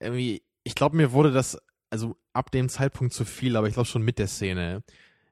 Irgendwie, 0.00 0.42
ich 0.64 0.74
glaube, 0.74 0.96
mir 0.96 1.12
wurde 1.12 1.32
das 1.32 1.58
also 1.90 2.16
ab 2.32 2.50
dem 2.50 2.68
Zeitpunkt 2.68 3.14
zu 3.14 3.24
viel, 3.24 3.56
aber 3.56 3.66
ich 3.68 3.74
glaube 3.74 3.88
schon 3.88 4.02
mit 4.02 4.18
der 4.18 4.28
Szene. 4.28 4.82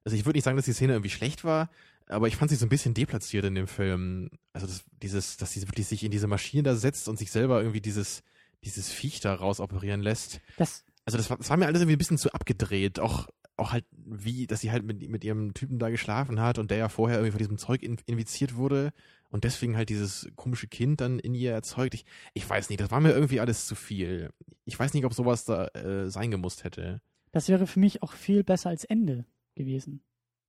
Also 0.04 0.16
ich 0.16 0.24
würde 0.24 0.36
nicht 0.38 0.44
sagen, 0.44 0.56
dass 0.56 0.64
die 0.66 0.72
Szene 0.72 0.94
irgendwie 0.94 1.10
schlecht 1.10 1.44
war, 1.44 1.70
aber 2.08 2.28
ich 2.28 2.36
fand 2.36 2.50
sie 2.50 2.56
so 2.56 2.64
ein 2.66 2.70
bisschen 2.70 2.94
deplatziert 2.94 3.44
in 3.44 3.54
dem 3.54 3.66
Film. 3.66 4.30
Also 4.52 4.66
das, 4.66 4.84
dieses, 5.02 5.36
dass 5.36 5.52
sie 5.52 5.62
wirklich 5.68 5.86
sich 5.86 6.02
in 6.04 6.10
diese 6.10 6.26
Maschine 6.28 6.62
da 6.62 6.74
setzt 6.76 7.08
und 7.08 7.18
sich 7.18 7.30
selber 7.30 7.60
irgendwie 7.60 7.80
dieses, 7.80 8.22
dieses 8.64 8.90
Viech 8.90 9.20
da 9.20 9.34
raus 9.34 9.60
operieren 9.60 10.00
lässt. 10.00 10.40
Das, 10.56 10.84
Also 11.04 11.18
das 11.18 11.28
war, 11.28 11.36
das 11.38 11.50
war 11.50 11.56
mir 11.56 11.66
alles 11.66 11.80
irgendwie 11.82 11.96
ein 11.96 11.98
bisschen 11.98 12.18
zu 12.18 12.32
abgedreht. 12.32 12.98
Auch, 13.00 13.28
auch 13.56 13.72
halt 13.72 13.84
wie, 13.92 14.46
dass 14.46 14.60
sie 14.60 14.70
halt 14.70 14.84
mit, 14.84 15.08
mit 15.08 15.24
ihrem 15.24 15.54
Typen 15.54 15.78
da 15.78 15.90
geschlafen 15.90 16.40
hat 16.40 16.58
und 16.58 16.70
der 16.70 16.78
ja 16.78 16.88
vorher 16.88 17.18
irgendwie 17.18 17.32
von 17.32 17.38
diesem 17.38 17.58
Zeug 17.58 17.82
in, 17.82 17.96
infiziert 18.06 18.56
wurde 18.56 18.92
und 19.30 19.44
deswegen 19.44 19.76
halt 19.76 19.88
dieses 19.88 20.30
komische 20.36 20.68
Kind 20.68 21.00
dann 21.00 21.18
in 21.18 21.34
ihr 21.34 21.52
erzeugt. 21.52 21.94
Ich, 21.94 22.04
ich 22.34 22.48
weiß 22.48 22.68
nicht, 22.68 22.80
das 22.80 22.90
war 22.90 23.00
mir 23.00 23.12
irgendwie 23.12 23.40
alles 23.40 23.66
zu 23.66 23.74
viel. 23.74 24.30
Ich 24.64 24.78
weiß 24.78 24.94
nicht, 24.94 25.04
ob 25.04 25.14
sowas 25.14 25.44
da 25.44 25.66
äh, 25.68 26.10
sein 26.10 26.30
gemusst 26.30 26.64
hätte. 26.64 27.00
das 27.32 27.48
wäre 27.48 27.66
für 27.66 27.80
mich 27.80 28.02
auch 28.02 28.12
viel 28.12 28.44
besser 28.44 28.70
als 28.70 28.84
Ende 28.84 29.24
gewesen. 29.54 30.02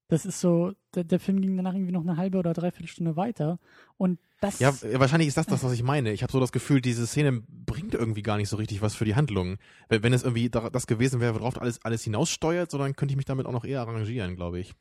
Das 0.09 0.25
ist 0.25 0.39
so, 0.39 0.71
der, 0.95 1.03
der 1.03 1.19
Film 1.19 1.41
ging 1.41 1.57
danach 1.57 1.73
irgendwie 1.73 1.91
noch 1.91 2.01
eine 2.01 2.15
halbe 2.15 2.37
oder 2.37 2.53
dreiviertel 2.53 2.87
Stunde 2.87 3.15
weiter 3.17 3.59
und 3.97 4.19
das 4.39 4.59
Ja, 4.59 4.73
wahrscheinlich 4.99 5.27
ist 5.27 5.37
das 5.37 5.47
das, 5.47 5.63
was 5.63 5.73
ich 5.73 5.83
meine. 5.83 6.13
Ich 6.13 6.21
habe 6.23 6.31
so 6.31 6.39
das 6.39 6.51
Gefühl, 6.51 6.79
diese 6.79 7.07
Szene 7.07 7.43
bringt 7.49 7.93
irgendwie 7.93 8.21
gar 8.21 8.37
nicht 8.37 8.49
so 8.49 8.55
richtig 8.55 8.81
was 8.81 8.95
für 8.95 9.03
die 9.03 9.15
Handlung. 9.15 9.57
Wenn, 9.89 10.03
wenn 10.03 10.13
es 10.13 10.23
irgendwie 10.23 10.49
da, 10.49 10.69
das 10.69 10.87
gewesen 10.87 11.19
wäre, 11.19 11.35
worauf 11.35 11.59
alles, 11.59 11.83
alles 11.83 12.03
hinaussteuert, 12.03 12.71
so 12.71 12.77
dann 12.77 12.95
könnte 12.95 13.13
ich 13.13 13.17
mich 13.17 13.25
damit 13.25 13.45
auch 13.47 13.51
noch 13.51 13.65
eher 13.65 13.81
arrangieren, 13.81 14.35
glaube 14.35 14.59
ich. 14.59 14.73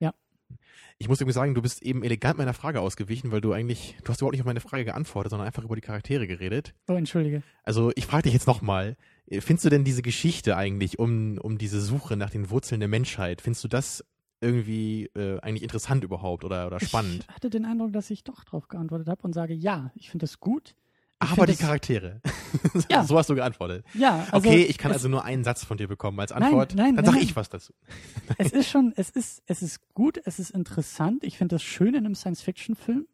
Ja. 0.00 0.14
Ich 0.98 1.08
muss 1.08 1.20
irgendwie 1.20 1.34
sagen, 1.34 1.54
du 1.54 1.62
bist 1.62 1.82
eben 1.82 2.02
elegant 2.02 2.38
meiner 2.38 2.54
Frage 2.54 2.80
ausgewichen, 2.80 3.30
weil 3.32 3.40
du 3.40 3.52
eigentlich, 3.52 3.96
du 4.02 4.08
hast 4.08 4.20
überhaupt 4.20 4.32
nicht 4.32 4.42
auf 4.42 4.46
meine 4.46 4.60
Frage 4.60 4.84
geantwortet, 4.84 5.30
sondern 5.30 5.46
einfach 5.46 5.64
über 5.64 5.76
die 5.76 5.80
Charaktere 5.82 6.26
geredet. 6.26 6.74
Oh, 6.88 6.94
entschuldige. 6.94 7.42
Also 7.64 7.92
ich 7.94 8.06
frage 8.06 8.24
dich 8.24 8.32
jetzt 8.32 8.46
nochmal, 8.46 8.96
findest 9.28 9.64
du 9.64 9.70
denn 9.70 9.84
diese 9.84 10.02
Geschichte 10.02 10.56
eigentlich 10.56 10.98
um, 10.98 11.38
um 11.38 11.58
diese 11.58 11.80
Suche 11.80 12.16
nach 12.16 12.30
den 12.30 12.50
Wurzeln 12.50 12.80
der 12.80 12.88
Menschheit, 12.88 13.40
findest 13.40 13.64
du 13.64 13.68
das 13.68 14.04
irgendwie 14.42 15.06
äh, 15.14 15.38
eigentlich 15.40 15.62
interessant 15.62 16.04
überhaupt 16.04 16.44
oder, 16.44 16.66
oder 16.66 16.80
spannend? 16.80 17.24
Ich 17.28 17.34
hatte 17.34 17.50
den 17.50 17.64
Eindruck, 17.64 17.92
dass 17.92 18.10
ich 18.10 18.24
doch 18.24 18.44
drauf 18.44 18.68
geantwortet 18.68 19.08
habe 19.08 19.22
und 19.22 19.32
sage, 19.32 19.54
ja, 19.54 19.90
ich 19.94 20.10
finde 20.10 20.24
das 20.24 20.40
gut. 20.40 20.74
Ich 21.22 21.30
Aber 21.30 21.46
die 21.46 21.52
das- 21.52 21.60
Charaktere. 21.60 22.20
Ja. 22.90 23.02
so 23.04 23.16
hast 23.16 23.30
du 23.30 23.34
geantwortet. 23.34 23.84
Ja, 23.94 24.26
also 24.30 24.46
okay, 24.48 24.64
ich 24.64 24.76
kann 24.76 24.90
es, 24.90 24.98
also 24.98 25.08
nur 25.08 25.24
einen 25.24 25.42
Satz 25.42 25.64
von 25.64 25.78
dir 25.78 25.88
bekommen 25.88 26.20
als 26.20 26.32
Antwort. 26.32 26.74
nein, 26.74 26.96
Dann 26.96 26.96
nein, 26.96 27.04
sag 27.06 27.14
nein. 27.14 27.22
ich 27.22 27.34
was 27.36 27.48
dazu. 27.48 27.72
es 28.36 28.52
ist 28.52 28.68
schon, 28.68 28.92
es 28.96 29.08
ist, 29.08 29.42
es 29.46 29.62
ist 29.62 29.80
gut, 29.94 30.20
es 30.26 30.38
ist 30.38 30.50
interessant. 30.50 31.24
Ich 31.24 31.38
finde 31.38 31.54
das 31.54 31.62
schön 31.62 31.94
in 31.94 32.04
einem 32.04 32.14
Science-Fiction-Film. 32.14 33.06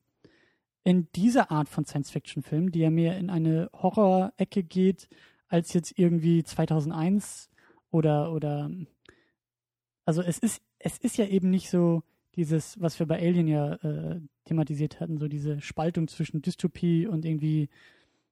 in 0.85 1.09
dieser 1.12 1.51
Art 1.53 1.68
von 1.68 1.85
Science-Fiction-Film, 1.85 2.72
die 2.72 2.81
ja 2.81 2.91
mehr 2.91 3.16
in 3.18 3.31
eine 3.31 3.68
Horror-Ecke 3.74 4.64
geht, 4.64 5.09
als 5.49 5.72
jetzt 5.72 5.97
irgendwie 5.99 6.43
2001 6.43 7.49
oder, 7.91 8.33
oder, 8.33 8.70
also 10.05 10.22
es 10.22 10.39
ist, 10.39 10.62
es 10.79 10.99
ist 10.99 11.16
ja 11.16 11.26
eben 11.26 11.51
nicht 11.51 11.70
so 11.70 12.03
dieses, 12.37 12.81
was 12.81 12.99
wir 12.99 13.07
bei 13.07 13.18
Alien 13.18 13.49
ja 13.49 13.74
äh, 13.74 14.20
thematisiert 14.45 15.01
hatten, 15.01 15.18
so 15.18 15.29
diese 15.29 15.61
Spaltung 15.61 16.09
zwischen 16.09 16.41
Dystopie 16.41 17.07
und 17.07 17.24
irgendwie 17.24 17.68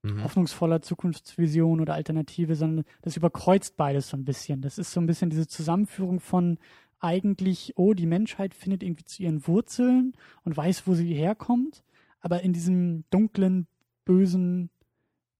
mhm. 0.02 0.22
hoffnungsvoller 0.22 0.82
Zukunftsvision 0.82 1.80
oder 1.80 1.94
Alternative, 1.94 2.54
sondern 2.54 2.84
das 3.02 3.16
überkreuzt 3.16 3.76
beides 3.76 4.08
so 4.08 4.16
ein 4.16 4.24
bisschen. 4.24 4.62
Das 4.62 4.78
ist 4.78 4.92
so 4.92 5.00
ein 5.00 5.06
bisschen 5.06 5.30
diese 5.30 5.46
Zusammenführung 5.46 6.20
von 6.20 6.58
eigentlich, 6.98 7.74
oh, 7.76 7.94
die 7.94 8.06
Menschheit 8.06 8.54
findet 8.54 8.82
irgendwie 8.82 9.04
zu 9.04 9.22
ihren 9.22 9.46
Wurzeln 9.46 10.14
und 10.44 10.56
weiß, 10.56 10.86
wo 10.86 10.94
sie 10.94 11.12
herkommt, 11.12 11.82
aber 12.20 12.42
in 12.42 12.52
diesem 12.52 13.04
dunklen, 13.10 13.66
bösen, 14.04 14.70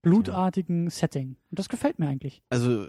blutartigen 0.03 0.85
ja. 0.85 0.91
Setting. 0.91 1.37
Und 1.51 1.59
das 1.59 1.69
gefällt 1.69 1.99
mir 1.99 2.09
eigentlich. 2.09 2.43
Also, 2.51 2.89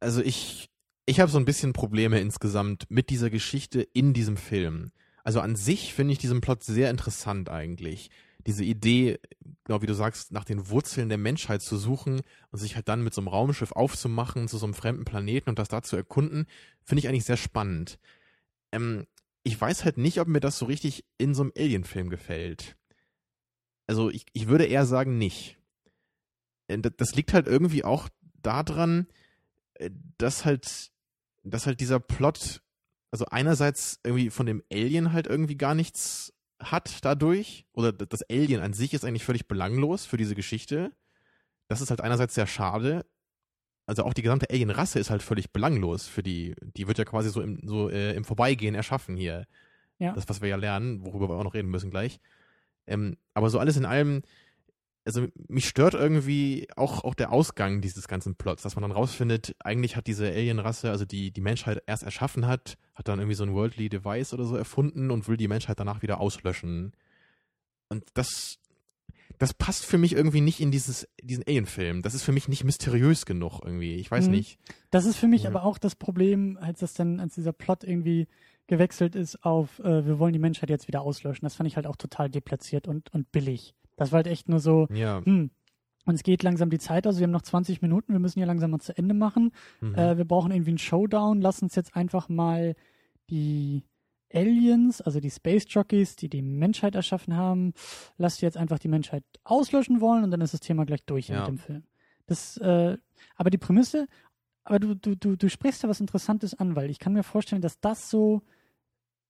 also 0.00 0.22
ich, 0.22 0.70
ich 1.08 1.20
habe 1.20 1.30
so 1.30 1.38
ein 1.38 1.44
bisschen 1.44 1.72
Probleme 1.72 2.20
insgesamt 2.20 2.86
mit 2.90 3.10
dieser 3.10 3.30
Geschichte 3.30 3.80
in 3.80 4.12
diesem 4.12 4.36
Film. 4.36 4.92
Also 5.24 5.40
an 5.40 5.56
sich 5.56 5.94
finde 5.94 6.12
ich 6.12 6.18
diesen 6.18 6.40
Plot 6.40 6.62
sehr 6.62 6.90
interessant 6.90 7.48
eigentlich 7.48 8.10
diese 8.48 8.64
Idee, 8.64 9.18
genau 9.64 9.82
wie 9.82 9.86
du 9.86 9.94
sagst, 9.94 10.32
nach 10.32 10.44
den 10.44 10.70
Wurzeln 10.70 11.10
der 11.10 11.18
Menschheit 11.18 11.60
zu 11.60 11.76
suchen 11.76 12.22
und 12.50 12.58
sich 12.58 12.76
halt 12.76 12.88
dann 12.88 13.02
mit 13.02 13.12
so 13.12 13.20
einem 13.20 13.28
Raumschiff 13.28 13.72
aufzumachen 13.72 14.48
zu 14.48 14.56
so 14.56 14.64
einem 14.64 14.74
fremden 14.74 15.04
Planeten 15.04 15.50
und 15.50 15.58
das 15.58 15.68
da 15.68 15.82
zu 15.82 15.96
erkunden, 15.96 16.46
finde 16.82 17.00
ich 17.00 17.08
eigentlich 17.08 17.26
sehr 17.26 17.36
spannend. 17.36 17.98
Ähm, 18.72 19.06
ich 19.42 19.60
weiß 19.60 19.84
halt 19.84 19.98
nicht, 19.98 20.18
ob 20.20 20.28
mir 20.28 20.40
das 20.40 20.58
so 20.58 20.64
richtig 20.64 21.04
in 21.18 21.34
so 21.34 21.42
einem 21.42 21.52
Alien-Film 21.58 22.08
gefällt. 22.08 22.76
Also 23.86 24.08
ich, 24.10 24.24
ich 24.32 24.48
würde 24.48 24.64
eher 24.64 24.86
sagen, 24.86 25.18
nicht. 25.18 25.58
Äh, 26.68 26.78
das 26.78 27.14
liegt 27.14 27.34
halt 27.34 27.46
irgendwie 27.46 27.84
auch 27.84 28.08
daran, 28.40 29.08
äh, 29.74 29.90
dass 30.16 30.46
halt, 30.46 30.90
dass 31.42 31.66
halt 31.66 31.80
dieser 31.80 32.00
Plot, 32.00 32.62
also 33.10 33.26
einerseits 33.26 34.00
irgendwie 34.04 34.30
von 34.30 34.46
dem 34.46 34.62
Alien 34.72 35.12
halt 35.12 35.26
irgendwie 35.26 35.56
gar 35.56 35.74
nichts 35.74 36.32
hat 36.60 37.04
dadurch, 37.04 37.66
oder 37.72 37.92
das 37.92 38.22
Alien 38.28 38.60
an 38.60 38.72
sich 38.72 38.92
ist 38.94 39.04
eigentlich 39.04 39.24
völlig 39.24 39.46
belanglos 39.46 40.06
für 40.06 40.16
diese 40.16 40.34
Geschichte. 40.34 40.92
Das 41.68 41.80
ist 41.80 41.90
halt 41.90 42.00
einerseits 42.00 42.34
sehr 42.34 42.46
schade. 42.46 43.06
Also 43.86 44.04
auch 44.04 44.12
die 44.12 44.22
gesamte 44.22 44.50
Alien-Rasse 44.50 44.98
ist 44.98 45.10
halt 45.10 45.22
völlig 45.22 45.52
belanglos 45.52 46.06
für 46.06 46.22
die, 46.22 46.54
die 46.60 46.88
wird 46.88 46.98
ja 46.98 47.04
quasi 47.04 47.30
so 47.30 47.40
im, 47.40 47.60
so, 47.66 47.88
äh, 47.88 48.14
im 48.14 48.24
Vorbeigehen 48.24 48.74
erschaffen 48.74 49.16
hier. 49.16 49.46
Ja. 49.98 50.12
Das, 50.12 50.28
was 50.28 50.40
wir 50.40 50.48
ja 50.48 50.56
lernen, 50.56 51.04
worüber 51.04 51.28
wir 51.28 51.36
auch 51.36 51.44
noch 51.44 51.54
reden 51.54 51.70
müssen 51.70 51.90
gleich. 51.90 52.20
Ähm, 52.86 53.16
aber 53.34 53.50
so 53.50 53.58
alles 53.58 53.76
in 53.76 53.84
allem 53.84 54.22
also 55.08 55.26
mich 55.48 55.66
stört 55.66 55.94
irgendwie 55.94 56.68
auch, 56.76 57.02
auch 57.02 57.14
der 57.14 57.32
Ausgang 57.32 57.80
dieses 57.80 58.08
ganzen 58.08 58.34
Plots, 58.34 58.62
dass 58.62 58.76
man 58.76 58.82
dann 58.82 58.92
rausfindet, 58.92 59.56
eigentlich 59.58 59.96
hat 59.96 60.06
diese 60.06 60.28
Alien-Rasse, 60.28 60.90
also 60.90 61.06
die 61.06 61.30
die 61.30 61.40
Menschheit 61.40 61.82
erst 61.86 62.02
erschaffen 62.02 62.46
hat, 62.46 62.76
hat 62.94 63.08
dann 63.08 63.18
irgendwie 63.18 63.34
so 63.34 63.44
ein 63.44 63.54
Worldly 63.54 63.88
Device 63.88 64.34
oder 64.34 64.44
so 64.44 64.54
erfunden 64.54 65.10
und 65.10 65.26
will 65.26 65.38
die 65.38 65.48
Menschheit 65.48 65.80
danach 65.80 66.02
wieder 66.02 66.20
auslöschen. 66.20 66.92
Und 67.88 68.04
das, 68.12 68.58
das 69.38 69.54
passt 69.54 69.86
für 69.86 69.96
mich 69.96 70.12
irgendwie 70.12 70.42
nicht 70.42 70.60
in 70.60 70.70
dieses, 70.70 71.08
diesen 71.22 71.44
Alien-Film. 71.46 72.02
Das 72.02 72.12
ist 72.12 72.22
für 72.22 72.32
mich 72.32 72.46
nicht 72.46 72.64
mysteriös 72.64 73.24
genug 73.24 73.60
irgendwie. 73.64 73.94
Ich 73.94 74.10
weiß 74.10 74.26
mhm. 74.26 74.32
nicht. 74.32 74.58
Das 74.90 75.06
ist 75.06 75.16
für 75.16 75.26
mich 75.26 75.44
mhm. 75.44 75.56
aber 75.56 75.62
auch 75.64 75.78
das 75.78 75.96
Problem, 75.96 76.58
als 76.60 76.80
das 76.80 76.92
dann, 76.92 77.18
als 77.18 77.34
dieser 77.34 77.54
Plot 77.54 77.82
irgendwie 77.82 78.28
gewechselt 78.66 79.14
ist 79.14 79.42
auf, 79.42 79.78
äh, 79.78 80.04
wir 80.04 80.18
wollen 80.18 80.34
die 80.34 80.38
Menschheit 80.38 80.68
jetzt 80.68 80.86
wieder 80.86 81.00
auslöschen. 81.00 81.46
Das 81.46 81.54
fand 81.54 81.66
ich 81.66 81.76
halt 81.76 81.86
auch 81.86 81.96
total 81.96 82.28
deplatziert 82.28 82.86
und, 82.86 83.10
und 83.14 83.32
billig. 83.32 83.74
Das 83.98 84.12
war 84.12 84.18
halt 84.18 84.28
echt 84.28 84.48
nur 84.48 84.60
so, 84.60 84.86
ja. 84.90 85.20
hm, 85.24 85.50
uns 86.06 86.22
geht 86.22 86.42
langsam 86.42 86.70
die 86.70 86.78
Zeit 86.78 87.06
aus, 87.06 87.18
wir 87.18 87.24
haben 87.24 87.32
noch 87.32 87.42
20 87.42 87.82
Minuten, 87.82 88.12
wir 88.12 88.20
müssen 88.20 88.38
hier 88.38 88.46
langsam 88.46 88.70
mal 88.70 88.80
zu 88.80 88.96
Ende 88.96 89.14
machen. 89.14 89.52
Mhm. 89.80 89.94
Äh, 89.94 90.16
wir 90.16 90.24
brauchen 90.24 90.50
irgendwie 90.50 90.70
einen 90.70 90.78
Showdown, 90.78 91.40
lass 91.40 91.60
uns 91.60 91.74
jetzt 91.74 91.94
einfach 91.94 92.28
mal 92.28 92.74
die 93.28 93.84
Aliens, 94.32 95.00
also 95.00 95.20
die 95.20 95.30
Space 95.30 95.66
Jockeys, 95.68 96.16
die 96.16 96.28
die 96.28 96.42
Menschheit 96.42 96.94
erschaffen 96.94 97.36
haben, 97.36 97.72
lass 98.16 98.38
die 98.38 98.44
jetzt 98.44 98.56
einfach 98.56 98.78
die 98.78 98.88
Menschheit 98.88 99.24
auslöschen 99.44 100.00
wollen 100.00 100.24
und 100.24 100.30
dann 100.30 100.40
ist 100.40 100.54
das 100.54 100.60
Thema 100.60 100.84
gleich 100.86 101.04
durch 101.04 101.28
ja. 101.28 101.40
mit 101.40 101.48
dem 101.48 101.58
Film. 101.58 101.82
Das, 102.26 102.56
äh, 102.58 102.96
aber 103.36 103.50
die 103.50 103.58
Prämisse, 103.58 104.06
aber 104.64 104.78
du, 104.78 104.94
du, 104.94 105.16
du, 105.16 105.36
du 105.36 105.48
sprichst 105.48 105.82
ja 105.82 105.88
was 105.88 106.00
Interessantes 106.00 106.54
an, 106.54 106.76
weil 106.76 106.90
ich 106.90 106.98
kann 106.98 107.14
mir 107.14 107.22
vorstellen, 107.22 107.62
dass 107.62 107.80
das 107.80 108.10
so 108.10 108.42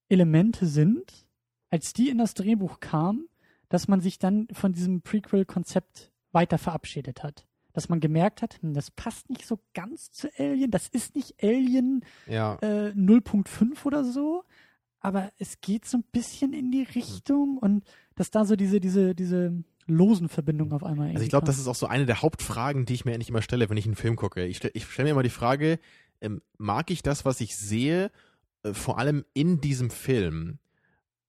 Elemente 0.08 0.66
sind, 0.66 1.26
als 1.70 1.92
die 1.92 2.08
in 2.08 2.18
das 2.18 2.34
Drehbuch 2.34 2.80
kamen, 2.80 3.28
dass 3.68 3.88
man 3.88 4.00
sich 4.00 4.18
dann 4.18 4.48
von 4.52 4.72
diesem 4.72 5.02
Prequel-Konzept 5.02 6.10
weiter 6.32 6.58
verabschiedet 6.58 7.22
hat. 7.22 7.46
Dass 7.72 7.88
man 7.88 8.00
gemerkt 8.00 8.42
hat, 8.42 8.60
hm, 8.62 8.74
das 8.74 8.90
passt 8.90 9.30
nicht 9.30 9.46
so 9.46 9.58
ganz 9.74 10.10
zu 10.10 10.28
Alien, 10.38 10.70
das 10.70 10.88
ist 10.88 11.14
nicht 11.14 11.42
Alien 11.42 12.04
ja. 12.26 12.54
äh, 12.60 12.90
0.5 12.90 13.84
oder 13.84 14.04
so, 14.04 14.44
aber 15.00 15.30
es 15.38 15.60
geht 15.60 15.84
so 15.84 15.98
ein 15.98 16.04
bisschen 16.10 16.52
in 16.52 16.70
die 16.70 16.82
Richtung 16.82 17.58
und 17.58 17.84
dass 18.16 18.30
da 18.30 18.44
so 18.44 18.56
diese, 18.56 18.80
diese, 18.80 19.14
diese 19.14 19.62
losen 19.86 20.28
Verbindungen 20.28 20.72
auf 20.72 20.84
einmal. 20.84 21.10
Also 21.10 21.22
ich 21.22 21.30
glaube, 21.30 21.46
das 21.46 21.58
ist 21.58 21.68
auch 21.68 21.74
so 21.74 21.86
eine 21.86 22.06
der 22.06 22.22
Hauptfragen, 22.22 22.84
die 22.84 22.94
ich 22.94 23.04
mir 23.04 23.14
eigentlich 23.14 23.30
immer 23.30 23.42
stelle, 23.42 23.70
wenn 23.70 23.76
ich 23.76 23.86
einen 23.86 23.96
Film 23.96 24.16
gucke. 24.16 24.44
Ich, 24.44 24.58
stelle 24.58 24.72
ich 24.74 24.86
stelle 24.86 25.06
mir 25.06 25.12
immer 25.12 25.22
die 25.22 25.30
Frage, 25.30 25.78
ähm, 26.20 26.42
mag 26.56 26.90
ich 26.90 27.02
das, 27.02 27.24
was 27.24 27.40
ich 27.40 27.56
sehe, 27.56 28.10
äh, 28.64 28.74
vor 28.74 28.98
allem 28.98 29.24
in 29.34 29.60
diesem 29.60 29.90
Film? 29.90 30.58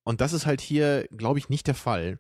Und 0.09 0.21
das 0.21 0.33
ist 0.33 0.47
halt 0.47 0.59
hier, 0.59 1.07
glaube 1.15 1.37
ich, 1.37 1.49
nicht 1.49 1.67
der 1.67 1.75
Fall. 1.75 2.17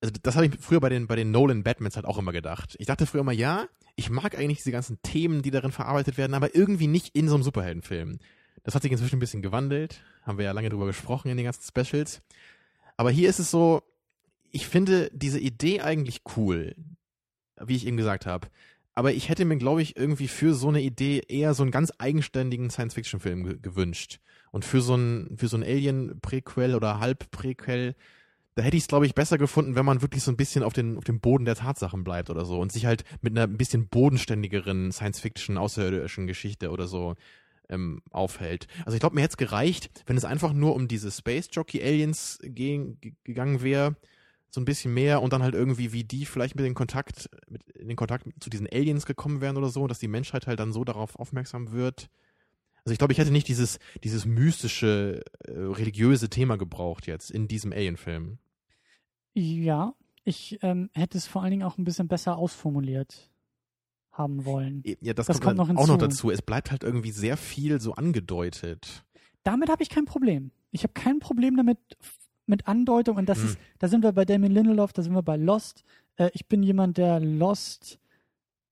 Also 0.00 0.14
das 0.22 0.36
habe 0.36 0.46
ich 0.46 0.58
früher 0.58 0.80
bei 0.80 0.88
den, 0.88 1.06
bei 1.06 1.16
den 1.16 1.32
Nolan 1.32 1.62
Batmans 1.62 1.96
halt 1.96 2.06
auch 2.06 2.16
immer 2.16 2.32
gedacht. 2.32 2.76
Ich 2.78 2.86
dachte 2.86 3.04
früher 3.04 3.20
immer, 3.20 3.30
ja, 3.30 3.68
ich 3.94 4.08
mag 4.08 4.34
eigentlich 4.38 4.56
diese 4.56 4.72
ganzen 4.72 5.02
Themen, 5.02 5.42
die 5.42 5.50
darin 5.50 5.70
verarbeitet 5.70 6.16
werden, 6.16 6.32
aber 6.32 6.54
irgendwie 6.54 6.86
nicht 6.86 7.14
in 7.14 7.28
so 7.28 7.34
einem 7.34 7.42
Superheldenfilm. 7.42 8.20
Das 8.62 8.74
hat 8.74 8.80
sich 8.80 8.90
inzwischen 8.90 9.16
ein 9.16 9.20
bisschen 9.20 9.42
gewandelt. 9.42 10.02
Haben 10.22 10.38
wir 10.38 10.46
ja 10.46 10.52
lange 10.52 10.70
drüber 10.70 10.86
gesprochen 10.86 11.28
in 11.28 11.36
den 11.36 11.44
ganzen 11.44 11.68
Specials. 11.68 12.22
Aber 12.96 13.10
hier 13.10 13.28
ist 13.28 13.38
es 13.38 13.50
so, 13.50 13.82
ich 14.50 14.66
finde 14.66 15.10
diese 15.12 15.40
Idee 15.40 15.82
eigentlich 15.82 16.22
cool, 16.38 16.74
wie 17.60 17.76
ich 17.76 17.86
eben 17.86 17.98
gesagt 17.98 18.24
habe. 18.24 18.48
Aber 18.94 19.12
ich 19.12 19.28
hätte 19.28 19.44
mir, 19.44 19.56
glaube 19.56 19.82
ich, 19.82 19.96
irgendwie 19.96 20.28
für 20.28 20.54
so 20.54 20.68
eine 20.68 20.80
Idee 20.80 21.22
eher 21.26 21.54
so 21.54 21.62
einen 21.62 21.72
ganz 21.72 21.92
eigenständigen 21.98 22.70
Science-Fiction-Film 22.70 23.60
gewünscht. 23.60 24.20
Und 24.52 24.64
für 24.64 24.80
so 24.80 24.94
ein, 24.94 25.36
für 25.36 25.48
so 25.48 25.56
ein 25.56 25.64
Alien-Prequel 25.64 26.76
oder 26.76 27.00
Halb-Prequel, 27.00 27.96
da 28.54 28.62
hätte 28.62 28.76
ich 28.76 28.84
es, 28.84 28.88
glaube 28.88 29.06
ich, 29.06 29.14
besser 29.16 29.36
gefunden, 29.36 29.74
wenn 29.74 29.84
man 29.84 30.00
wirklich 30.00 30.22
so 30.22 30.30
ein 30.30 30.36
bisschen 30.36 30.62
auf, 30.62 30.72
den, 30.72 30.96
auf 30.96 31.02
dem 31.02 31.18
Boden 31.18 31.44
der 31.44 31.56
Tatsachen 31.56 32.04
bleibt 32.04 32.30
oder 32.30 32.44
so 32.44 32.60
und 32.60 32.70
sich 32.70 32.86
halt 32.86 33.02
mit 33.20 33.32
einer 33.32 33.48
ein 33.48 33.56
bisschen 33.56 33.88
bodenständigeren 33.88 34.92
Science-Fiction, 34.92 35.58
außerirdischen 35.58 36.28
Geschichte 36.28 36.70
oder 36.70 36.86
so 36.86 37.16
ähm, 37.68 38.00
aufhält. 38.10 38.68
Also 38.84 38.94
ich 38.94 39.00
glaube, 39.00 39.16
mir 39.16 39.22
hätte 39.22 39.32
es 39.32 39.36
gereicht, 39.38 39.90
wenn 40.06 40.16
es 40.16 40.24
einfach 40.24 40.52
nur 40.52 40.76
um 40.76 40.86
diese 40.86 41.10
Space 41.10 41.48
Jockey 41.50 41.82
Aliens 41.82 42.38
gegangen 42.42 43.62
wäre, 43.62 43.96
so 44.54 44.60
ein 44.60 44.64
bisschen 44.64 44.94
mehr 44.94 45.20
und 45.20 45.32
dann 45.32 45.42
halt 45.42 45.54
irgendwie, 45.54 45.92
wie 45.92 46.04
die 46.04 46.24
vielleicht 46.24 46.54
mit 46.54 46.64
den 46.64 46.74
Kontakt, 46.74 47.28
mit, 47.48 47.68
in 47.70 47.88
den 47.88 47.96
Kontakt 47.96 48.28
zu 48.38 48.50
diesen 48.50 48.68
Aliens 48.68 49.04
gekommen 49.04 49.40
wären 49.40 49.56
oder 49.56 49.68
so, 49.68 49.88
dass 49.88 49.98
die 49.98 50.06
Menschheit 50.06 50.46
halt 50.46 50.60
dann 50.60 50.72
so 50.72 50.84
darauf 50.84 51.16
aufmerksam 51.16 51.72
wird. 51.72 52.08
Also 52.84 52.92
ich 52.92 52.98
glaube, 52.98 53.12
ich 53.12 53.18
hätte 53.18 53.32
nicht 53.32 53.48
dieses, 53.48 53.80
dieses 54.04 54.26
mystische, 54.26 55.24
äh, 55.40 55.50
religiöse 55.50 56.30
Thema 56.30 56.56
gebraucht 56.56 57.08
jetzt 57.08 57.32
in 57.32 57.48
diesem 57.48 57.72
Alien-Film. 57.72 58.38
Ja, 59.32 59.94
ich 60.22 60.60
ähm, 60.62 60.88
hätte 60.92 61.18
es 61.18 61.26
vor 61.26 61.42
allen 61.42 61.50
Dingen 61.50 61.64
auch 61.64 61.76
ein 61.76 61.84
bisschen 61.84 62.06
besser 62.06 62.36
ausformuliert 62.36 63.32
haben 64.12 64.44
wollen. 64.44 64.84
Ja, 65.00 65.14
das, 65.14 65.26
das 65.26 65.40
kommt, 65.40 65.58
kommt 65.58 65.74
noch 65.74 65.82
auch 65.82 65.88
noch 65.88 65.98
dazu. 65.98 66.30
Es 66.30 66.42
bleibt 66.42 66.70
halt 66.70 66.84
irgendwie 66.84 67.10
sehr 67.10 67.36
viel 67.36 67.80
so 67.80 67.94
angedeutet. 67.94 69.04
Damit 69.42 69.68
habe 69.68 69.82
ich 69.82 69.88
kein 69.88 70.04
Problem. 70.04 70.52
Ich 70.70 70.84
habe 70.84 70.92
kein 70.92 71.18
Problem 71.18 71.56
damit 71.56 71.78
mit 72.46 72.66
Andeutung 72.66 73.16
und 73.16 73.28
das 73.28 73.38
hm. 73.38 73.46
ist, 73.46 73.58
da 73.78 73.88
sind 73.88 74.02
wir 74.02 74.12
bei 74.12 74.24
Damien 74.24 74.52
Lindelof, 74.52 74.92
da 74.92 75.02
sind 75.02 75.14
wir 75.14 75.22
bei 75.22 75.36
Lost. 75.36 75.84
Äh, 76.16 76.30
ich 76.34 76.46
bin 76.46 76.62
jemand, 76.62 76.98
der 76.98 77.20
Lost 77.20 77.98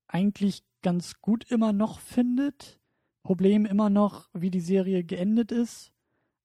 eigentlich 0.07 0.63
ganz 0.83 1.21
gut 1.21 1.51
immer 1.51 1.73
noch 1.73 2.01
findet. 2.01 2.79
Problem 3.23 3.65
immer 3.67 3.89
noch, 3.89 4.29
wie 4.33 4.51
die 4.51 4.61
Serie 4.61 5.05
geendet 5.05 5.53
ist. 5.53 5.93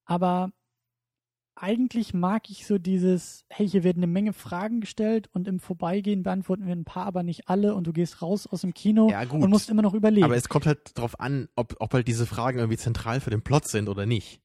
Aber 0.05 0.51
eigentlich 1.55 2.13
mag 2.13 2.49
ich 2.49 2.65
so 2.67 2.77
dieses, 2.77 3.45
hey, 3.49 3.67
hier 3.67 3.83
werden 3.83 3.99
eine 3.99 4.11
Menge 4.11 4.31
Fragen 4.31 4.79
gestellt 4.79 5.27
und 5.33 5.47
im 5.47 5.59
Vorbeigehen 5.59 6.23
beantworten 6.23 6.67
wir 6.67 6.75
ein 6.75 6.85
paar, 6.85 7.07
aber 7.07 7.23
nicht 7.23 7.49
alle 7.49 7.73
und 7.73 7.87
du 7.87 7.93
gehst 7.93 8.21
raus 8.21 8.47
aus 8.47 8.61
dem 8.61 8.73
Kino 8.73 9.09
ja, 9.09 9.21
und 9.29 9.49
musst 9.49 9.69
immer 9.69 9.81
noch 9.81 9.95
überlegen. 9.95 10.25
Aber 10.25 10.35
es 10.35 10.49
kommt 10.49 10.67
halt 10.67 10.95
darauf 10.97 11.19
an, 11.19 11.49
ob, 11.55 11.75
ob 11.79 11.93
halt 11.93 12.07
diese 12.07 12.27
Fragen 12.27 12.59
irgendwie 12.59 12.77
zentral 12.77 13.19
für 13.19 13.31
den 13.31 13.41
Plot 13.41 13.67
sind 13.67 13.89
oder 13.89 14.05
nicht. 14.05 14.39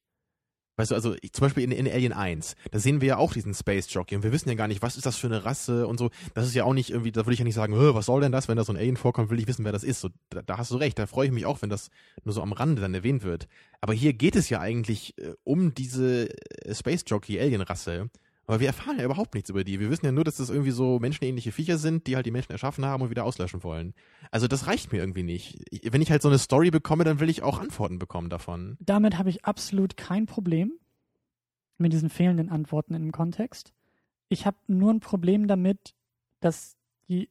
Weißt 0.75 0.91
du, 0.91 0.95
also 0.95 1.15
ich, 1.21 1.33
zum 1.33 1.45
Beispiel 1.45 1.63
in, 1.63 1.71
in 1.71 1.87
Alien 1.87 2.13
1, 2.13 2.55
da 2.71 2.79
sehen 2.79 2.99
wir 2.99 3.07
ja 3.09 3.17
auch 3.17 3.33
diesen 3.33 3.53
Space 3.53 3.93
Jockey 3.93 4.15
und 4.15 4.23
wir 4.23 4.31
wissen 4.31 4.49
ja 4.49 4.55
gar 4.55 4.67
nicht, 4.67 4.81
was 4.81 4.95
ist 4.95 5.05
das 5.05 5.17
für 5.17 5.27
eine 5.27 5.45
Rasse 5.45 5.85
und 5.85 5.99
so. 5.99 6.09
Das 6.33 6.47
ist 6.47 6.55
ja 6.55 6.63
auch 6.63 6.73
nicht 6.73 6.89
irgendwie, 6.89 7.11
da 7.11 7.25
würde 7.25 7.33
ich 7.33 7.39
ja 7.39 7.45
nicht 7.45 7.53
sagen, 7.53 7.75
was 7.75 8.05
soll 8.07 8.21
denn 8.21 8.31
das, 8.31 8.47
wenn 8.47 8.57
da 8.57 8.63
so 8.63 8.73
ein 8.73 8.77
Alien 8.77 8.97
vorkommt, 8.97 9.29
will 9.29 9.39
ich 9.39 9.47
wissen, 9.47 9.65
wer 9.65 9.71
das 9.71 9.83
ist. 9.83 10.01
So, 10.01 10.09
da, 10.29 10.41
da 10.41 10.57
hast 10.57 10.71
du 10.71 10.77
recht, 10.77 10.97
da 10.97 11.05
freue 11.05 11.27
ich 11.27 11.31
mich 11.31 11.45
auch, 11.45 11.61
wenn 11.61 11.69
das 11.69 11.89
nur 12.23 12.33
so 12.33 12.41
am 12.41 12.53
Rande 12.53 12.81
dann 12.81 12.93
erwähnt 12.93 13.23
wird. 13.23 13.47
Aber 13.81 13.93
hier 13.93 14.13
geht 14.13 14.35
es 14.35 14.49
ja 14.49 14.59
eigentlich 14.59 15.17
äh, 15.19 15.33
um 15.43 15.73
diese 15.75 16.29
äh, 16.29 16.73
Space 16.73 17.03
Jockey 17.05 17.39
Alien 17.39 17.61
Rasse 17.61 18.09
Aber 18.45 18.59
wir 18.59 18.67
erfahren 18.67 18.97
ja 18.97 19.05
überhaupt 19.05 19.35
nichts 19.35 19.49
über 19.49 19.63
die. 19.63 19.79
Wir 19.79 19.89
wissen 19.89 20.05
ja 20.05 20.11
nur, 20.11 20.25
dass 20.25 20.37
das 20.37 20.49
irgendwie 20.49 20.71
so 20.71 20.99
menschenähnliche 20.99 21.51
Viecher 21.51 21.77
sind, 21.77 22.07
die 22.07 22.15
halt 22.15 22.25
die 22.25 22.31
Menschen 22.31 22.51
erschaffen 22.51 22.85
haben 22.85 23.03
und 23.03 23.09
wieder 23.09 23.23
auslöschen 23.23 23.63
wollen. 23.63 23.93
Also 24.31 24.47
das 24.47 24.67
reicht 24.67 24.91
mir 24.91 24.99
irgendwie 24.99 25.23
nicht. 25.23 25.63
Wenn 25.83 26.01
ich 26.01 26.11
halt 26.11 26.21
so 26.21 26.27
eine 26.27 26.37
Story 26.37 26.69
bekomme, 26.69 27.05
dann 27.05 27.19
will 27.19 27.29
ich 27.29 27.41
auch 27.41 27.59
Antworten 27.59 27.99
bekommen 27.99 28.29
davon. 28.29 28.77
Damit 28.81 29.17
habe 29.17 29.29
ich 29.29 29.45
absolut 29.45 29.95
kein 29.95 30.25
Problem 30.25 30.73
mit 31.77 31.93
diesen 31.93 32.09
fehlenden 32.09 32.49
Antworten 32.49 32.93
im 32.95 33.11
Kontext. 33.11 33.73
Ich 34.27 34.45
habe 34.45 34.57
nur 34.67 34.91
ein 34.91 34.99
Problem 34.99 35.47
damit, 35.47 35.93
dass 36.41 36.75
die 37.07 37.29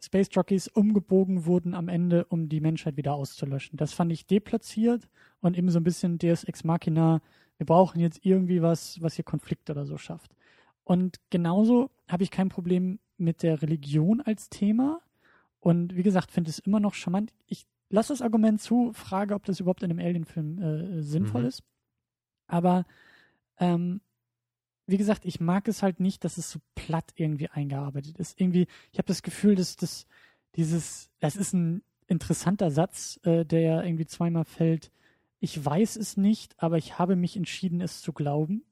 Space 0.00 0.28
Jockeys 0.32 0.68
umgebogen 0.68 1.44
wurden 1.44 1.74
am 1.74 1.88
Ende, 1.88 2.24
um 2.26 2.48
die 2.48 2.60
Menschheit 2.60 2.96
wieder 2.96 3.14
auszulöschen. 3.14 3.76
Das 3.76 3.92
fand 3.92 4.12
ich 4.12 4.26
deplatziert 4.26 5.08
und 5.40 5.56
eben 5.56 5.70
so 5.70 5.78
ein 5.78 5.84
bisschen 5.84 6.18
Deus 6.18 6.44
Ex 6.44 6.64
Machina. 6.64 7.20
Wir 7.56 7.66
brauchen 7.66 8.00
jetzt 8.00 8.20
irgendwie 8.24 8.62
was, 8.62 9.00
was 9.00 9.14
hier 9.14 9.24
Konflikt 9.24 9.70
oder 9.70 9.86
so 9.86 9.98
schafft. 9.98 10.34
Und 10.84 11.20
genauso 11.30 11.90
habe 12.08 12.22
ich 12.22 12.30
kein 12.30 12.48
Problem 12.48 12.98
mit 13.16 13.42
der 13.42 13.62
Religion 13.62 14.20
als 14.20 14.48
Thema. 14.48 15.00
Und 15.60 15.96
wie 15.96 16.02
gesagt, 16.02 16.30
finde 16.30 16.50
es 16.50 16.58
immer 16.58 16.80
noch 16.80 16.94
charmant. 16.94 17.32
Ich 17.46 17.66
lasse 17.88 18.12
das 18.12 18.22
Argument 18.22 18.60
zu, 18.60 18.92
frage, 18.92 19.34
ob 19.34 19.44
das 19.44 19.60
überhaupt 19.60 19.82
in 19.82 19.90
einem 19.90 20.04
Alien-Film 20.04 20.58
äh, 20.58 21.02
sinnvoll 21.02 21.42
mhm. 21.42 21.48
ist. 21.48 21.62
Aber 22.46 22.84
ähm, 23.58 24.00
wie 24.86 24.96
gesagt, 24.96 25.24
ich 25.24 25.40
mag 25.40 25.68
es 25.68 25.82
halt 25.82 26.00
nicht, 26.00 26.24
dass 26.24 26.38
es 26.38 26.50
so 26.50 26.58
platt 26.74 27.12
irgendwie 27.14 27.48
eingearbeitet 27.48 28.18
ist. 28.18 28.40
Irgendwie, 28.40 28.66
ich 28.90 28.98
habe 28.98 29.06
das 29.06 29.22
Gefühl, 29.22 29.54
dass 29.54 29.76
das 29.76 30.06
dieses, 30.56 31.10
das 31.20 31.36
ist 31.36 31.52
ein 31.52 31.82
interessanter 32.08 32.70
Satz, 32.70 33.20
äh, 33.22 33.44
der 33.44 33.84
irgendwie 33.84 34.06
zweimal 34.06 34.44
fällt. 34.44 34.90
Ich 35.38 35.64
weiß 35.64 35.96
es 35.96 36.16
nicht, 36.16 36.54
aber 36.58 36.78
ich 36.78 36.98
habe 36.98 37.16
mich 37.16 37.36
entschieden, 37.36 37.80
es 37.80 38.00
zu 38.00 38.12
glauben. 38.12 38.64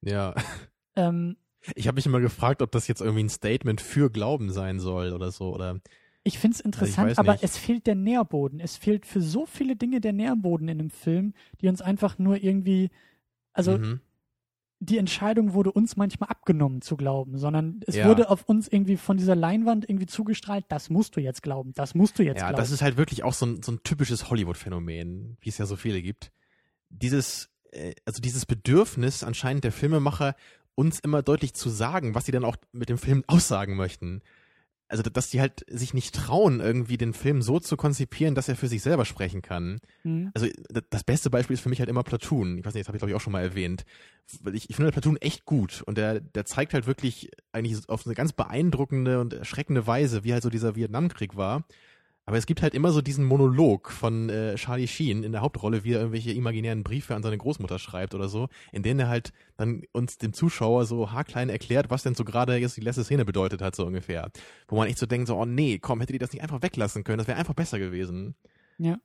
Ja. 0.00 0.34
Ähm, 0.96 1.36
ich 1.74 1.86
habe 1.86 1.96
mich 1.96 2.06
immer 2.06 2.20
gefragt, 2.20 2.62
ob 2.62 2.72
das 2.72 2.88
jetzt 2.88 3.00
irgendwie 3.00 3.24
ein 3.24 3.28
Statement 3.28 3.80
für 3.80 4.10
Glauben 4.10 4.50
sein 4.50 4.80
soll 4.80 5.12
oder 5.12 5.30
so. 5.30 5.54
Oder 5.54 5.80
ich 6.24 6.38
finde 6.38 6.56
es 6.56 6.60
interessant, 6.60 7.10
also 7.10 7.20
aber 7.20 7.42
es 7.42 7.56
fehlt 7.56 7.86
der 7.86 7.94
Nährboden. 7.94 8.60
Es 8.60 8.76
fehlt 8.76 9.06
für 9.06 9.20
so 9.20 9.46
viele 9.46 9.76
Dinge 9.76 10.00
der 10.00 10.12
Nährboden 10.12 10.68
in 10.68 10.78
dem 10.78 10.90
Film, 10.90 11.34
die 11.60 11.68
uns 11.68 11.82
einfach 11.82 12.18
nur 12.18 12.42
irgendwie, 12.42 12.90
also 13.52 13.78
mhm. 13.78 14.00
die 14.78 14.98
Entscheidung 14.98 15.52
wurde 15.52 15.72
uns 15.72 15.96
manchmal 15.96 16.28
abgenommen 16.28 16.80
zu 16.80 16.96
glauben, 16.96 17.38
sondern 17.38 17.80
es 17.86 17.96
ja. 17.96 18.08
wurde 18.08 18.30
auf 18.30 18.44
uns 18.44 18.68
irgendwie 18.68 18.96
von 18.96 19.16
dieser 19.16 19.34
Leinwand 19.34 19.88
irgendwie 19.88 20.06
zugestrahlt, 20.06 20.64
das 20.68 20.90
musst 20.90 21.16
du 21.16 21.20
jetzt 21.20 21.42
glauben, 21.42 21.72
das 21.74 21.94
musst 21.94 22.18
du 22.18 22.22
jetzt 22.22 22.38
ja, 22.38 22.48
glauben. 22.48 22.56
Ja, 22.56 22.62
das 22.62 22.70
ist 22.70 22.82
halt 22.82 22.96
wirklich 22.96 23.24
auch 23.24 23.34
so 23.34 23.46
ein, 23.46 23.62
so 23.62 23.72
ein 23.72 23.82
typisches 23.82 24.30
Hollywood-Phänomen, 24.30 25.38
wie 25.40 25.48
es 25.48 25.58
ja 25.58 25.66
so 25.66 25.74
viele 25.74 26.02
gibt. 26.02 26.30
Dieses, 26.88 27.50
äh, 27.72 27.94
also 28.04 28.20
dieses 28.20 28.46
Bedürfnis 28.46 29.24
anscheinend 29.24 29.64
der 29.64 29.72
Filmemacher, 29.72 30.36
uns 30.74 31.00
immer 31.00 31.22
deutlich 31.22 31.54
zu 31.54 31.68
sagen, 31.68 32.14
was 32.14 32.26
sie 32.26 32.32
dann 32.32 32.44
auch 32.44 32.56
mit 32.72 32.88
dem 32.88 32.98
Film 32.98 33.24
aussagen 33.26 33.76
möchten. 33.76 34.22
Also, 34.88 35.02
dass 35.02 35.30
die 35.30 35.40
halt 35.40 35.64
sich 35.70 35.94
nicht 35.94 36.14
trauen, 36.14 36.60
irgendwie 36.60 36.98
den 36.98 37.14
Film 37.14 37.40
so 37.40 37.58
zu 37.58 37.78
konzipieren, 37.78 38.34
dass 38.34 38.50
er 38.50 38.56
für 38.56 38.68
sich 38.68 38.82
selber 38.82 39.06
sprechen 39.06 39.40
kann. 39.40 39.80
Mhm. 40.02 40.30
Also, 40.34 40.48
das 40.90 41.02
beste 41.04 41.30
Beispiel 41.30 41.54
ist 41.54 41.62
für 41.62 41.70
mich 41.70 41.78
halt 41.78 41.88
immer 41.88 42.02
Platoon. 42.02 42.58
Ich 42.58 42.66
weiß 42.66 42.74
nicht, 42.74 42.82
das 42.82 42.88
habe 42.88 42.98
ich 42.98 43.00
glaube 43.00 43.10
ich 43.10 43.16
auch 43.16 43.22
schon 43.22 43.32
mal 43.32 43.42
erwähnt. 43.42 43.86
Ich, 44.52 44.68
ich 44.68 44.76
finde 44.76 44.92
Platoon 44.92 45.16
echt 45.16 45.46
gut 45.46 45.82
und 45.86 45.96
der, 45.96 46.20
der 46.20 46.44
zeigt 46.44 46.74
halt 46.74 46.86
wirklich 46.86 47.30
eigentlich 47.52 47.88
auf 47.88 48.04
eine 48.04 48.14
ganz 48.14 48.34
beeindruckende 48.34 49.18
und 49.20 49.32
erschreckende 49.32 49.86
Weise, 49.86 50.24
wie 50.24 50.34
halt 50.34 50.42
so 50.42 50.50
dieser 50.50 50.76
Vietnamkrieg 50.76 51.36
war 51.36 51.64
aber 52.24 52.36
es 52.36 52.46
gibt 52.46 52.62
halt 52.62 52.74
immer 52.74 52.92
so 52.92 53.00
diesen 53.00 53.24
Monolog 53.24 53.90
von 53.90 54.28
äh, 54.28 54.54
Charlie 54.54 54.86
Sheen 54.86 55.24
in 55.24 55.32
der 55.32 55.40
Hauptrolle, 55.40 55.82
wie 55.82 55.92
er 55.92 56.00
irgendwelche 56.00 56.32
imaginären 56.32 56.84
Briefe 56.84 57.16
an 57.16 57.22
seine 57.22 57.36
Großmutter 57.36 57.80
schreibt 57.80 58.14
oder 58.14 58.28
so, 58.28 58.48
in 58.70 58.84
denen 58.84 59.00
er 59.00 59.08
halt 59.08 59.32
dann 59.56 59.82
uns 59.92 60.18
dem 60.18 60.32
Zuschauer 60.32 60.84
so 60.84 61.10
haarklein 61.10 61.48
erklärt, 61.48 61.90
was 61.90 62.04
denn 62.04 62.14
so 62.14 62.24
gerade 62.24 62.56
jetzt 62.56 62.76
die 62.76 62.80
letzte 62.80 63.02
Szene 63.02 63.24
bedeutet 63.24 63.60
hat, 63.60 63.74
so 63.74 63.84
ungefähr. 63.84 64.30
Wo 64.68 64.76
man 64.76 64.86
echt 64.86 64.98
so 64.98 65.06
denkt, 65.06 65.26
so, 65.26 65.36
oh 65.36 65.46
nee, 65.46 65.78
komm, 65.78 66.00
hättet 66.00 66.14
ihr 66.14 66.20
das 66.20 66.32
nicht 66.32 66.42
einfach 66.42 66.62
weglassen 66.62 67.02
können, 67.02 67.18
das 67.18 67.26
wäre 67.26 67.38
einfach 67.38 67.54
besser 67.54 67.80
gewesen. 67.80 68.36
Ja. 68.78 68.98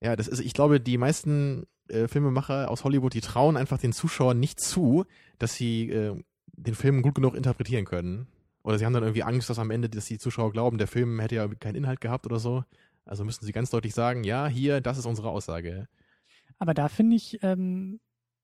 Ja, 0.00 0.16
das 0.16 0.26
ist, 0.26 0.40
ich 0.40 0.54
glaube, 0.54 0.80
die 0.80 0.98
meisten 0.98 1.66
äh, 1.88 2.08
Filmemacher 2.08 2.70
aus 2.70 2.82
Hollywood, 2.84 3.14
die 3.14 3.20
trauen 3.20 3.56
einfach 3.58 3.78
den 3.78 3.92
Zuschauern 3.92 4.40
nicht 4.40 4.58
zu, 4.58 5.04
dass 5.38 5.54
sie 5.54 5.90
äh, 5.90 6.20
den 6.46 6.74
Film 6.74 7.02
gut 7.02 7.14
genug 7.14 7.34
interpretieren 7.34 7.84
können. 7.84 8.26
Oder 8.62 8.78
sie 8.78 8.86
haben 8.86 8.92
dann 8.92 9.02
irgendwie 9.02 9.22
Angst, 9.22 9.50
dass 9.50 9.58
am 9.58 9.70
Ende, 9.70 9.88
dass 9.88 10.06
die 10.06 10.18
Zuschauer 10.18 10.52
glauben, 10.52 10.78
der 10.78 10.86
Film 10.86 11.18
hätte 11.20 11.34
ja 11.34 11.48
keinen 11.48 11.74
Inhalt 11.76 12.00
gehabt 12.00 12.26
oder 12.26 12.38
so. 12.38 12.64
Also 13.04 13.24
müssten 13.24 13.44
sie 13.44 13.52
ganz 13.52 13.70
deutlich 13.70 13.94
sagen, 13.94 14.22
ja, 14.24 14.46
hier, 14.46 14.80
das 14.80 14.98
ist 14.98 15.06
unsere 15.06 15.30
Aussage. 15.30 15.88
Aber 16.58 16.74
da 16.74 16.88
finde 16.88 17.16
ich, 17.16 17.42
ähm, 17.42 18.00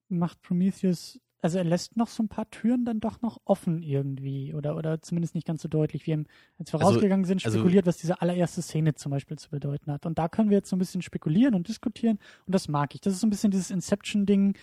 macht 0.08 0.42
Prometheus 0.42 1.20
also 1.40 1.58
er 1.58 1.64
lässt 1.64 1.96
noch 1.96 2.08
so 2.08 2.22
ein 2.22 2.28
paar 2.28 2.50
Türen 2.50 2.84
dann 2.84 3.00
doch 3.00 3.20
noch 3.22 3.40
offen 3.44 3.82
irgendwie 3.82 4.54
oder 4.54 4.76
oder 4.76 5.00
zumindest 5.00 5.34
nicht 5.34 5.46
ganz 5.46 5.62
so 5.62 5.68
deutlich. 5.68 6.06
Wir 6.06 6.14
haben, 6.14 6.26
als 6.58 6.72
wir 6.72 6.80
also, 6.80 6.92
rausgegangen 6.92 7.24
sind, 7.24 7.44
also 7.44 7.58
spekuliert, 7.58 7.86
also, 7.86 7.94
was 7.94 8.00
diese 8.00 8.20
allererste 8.20 8.62
Szene 8.62 8.94
zum 8.94 9.10
Beispiel 9.10 9.38
zu 9.38 9.50
bedeuten 9.50 9.92
hat. 9.92 10.04
Und 10.04 10.18
da 10.18 10.28
können 10.28 10.50
wir 10.50 10.56
jetzt 10.56 10.68
so 10.68 10.76
ein 10.76 10.80
bisschen 10.80 11.02
spekulieren 11.02 11.54
und 11.54 11.68
diskutieren 11.68 12.18
und 12.46 12.54
das 12.54 12.68
mag 12.68 12.94
ich. 12.94 13.00
Das 13.00 13.12
ist 13.12 13.20
so 13.20 13.26
ein 13.26 13.30
bisschen 13.30 13.50
dieses 13.50 13.70
Inception-Ding. 13.70 14.56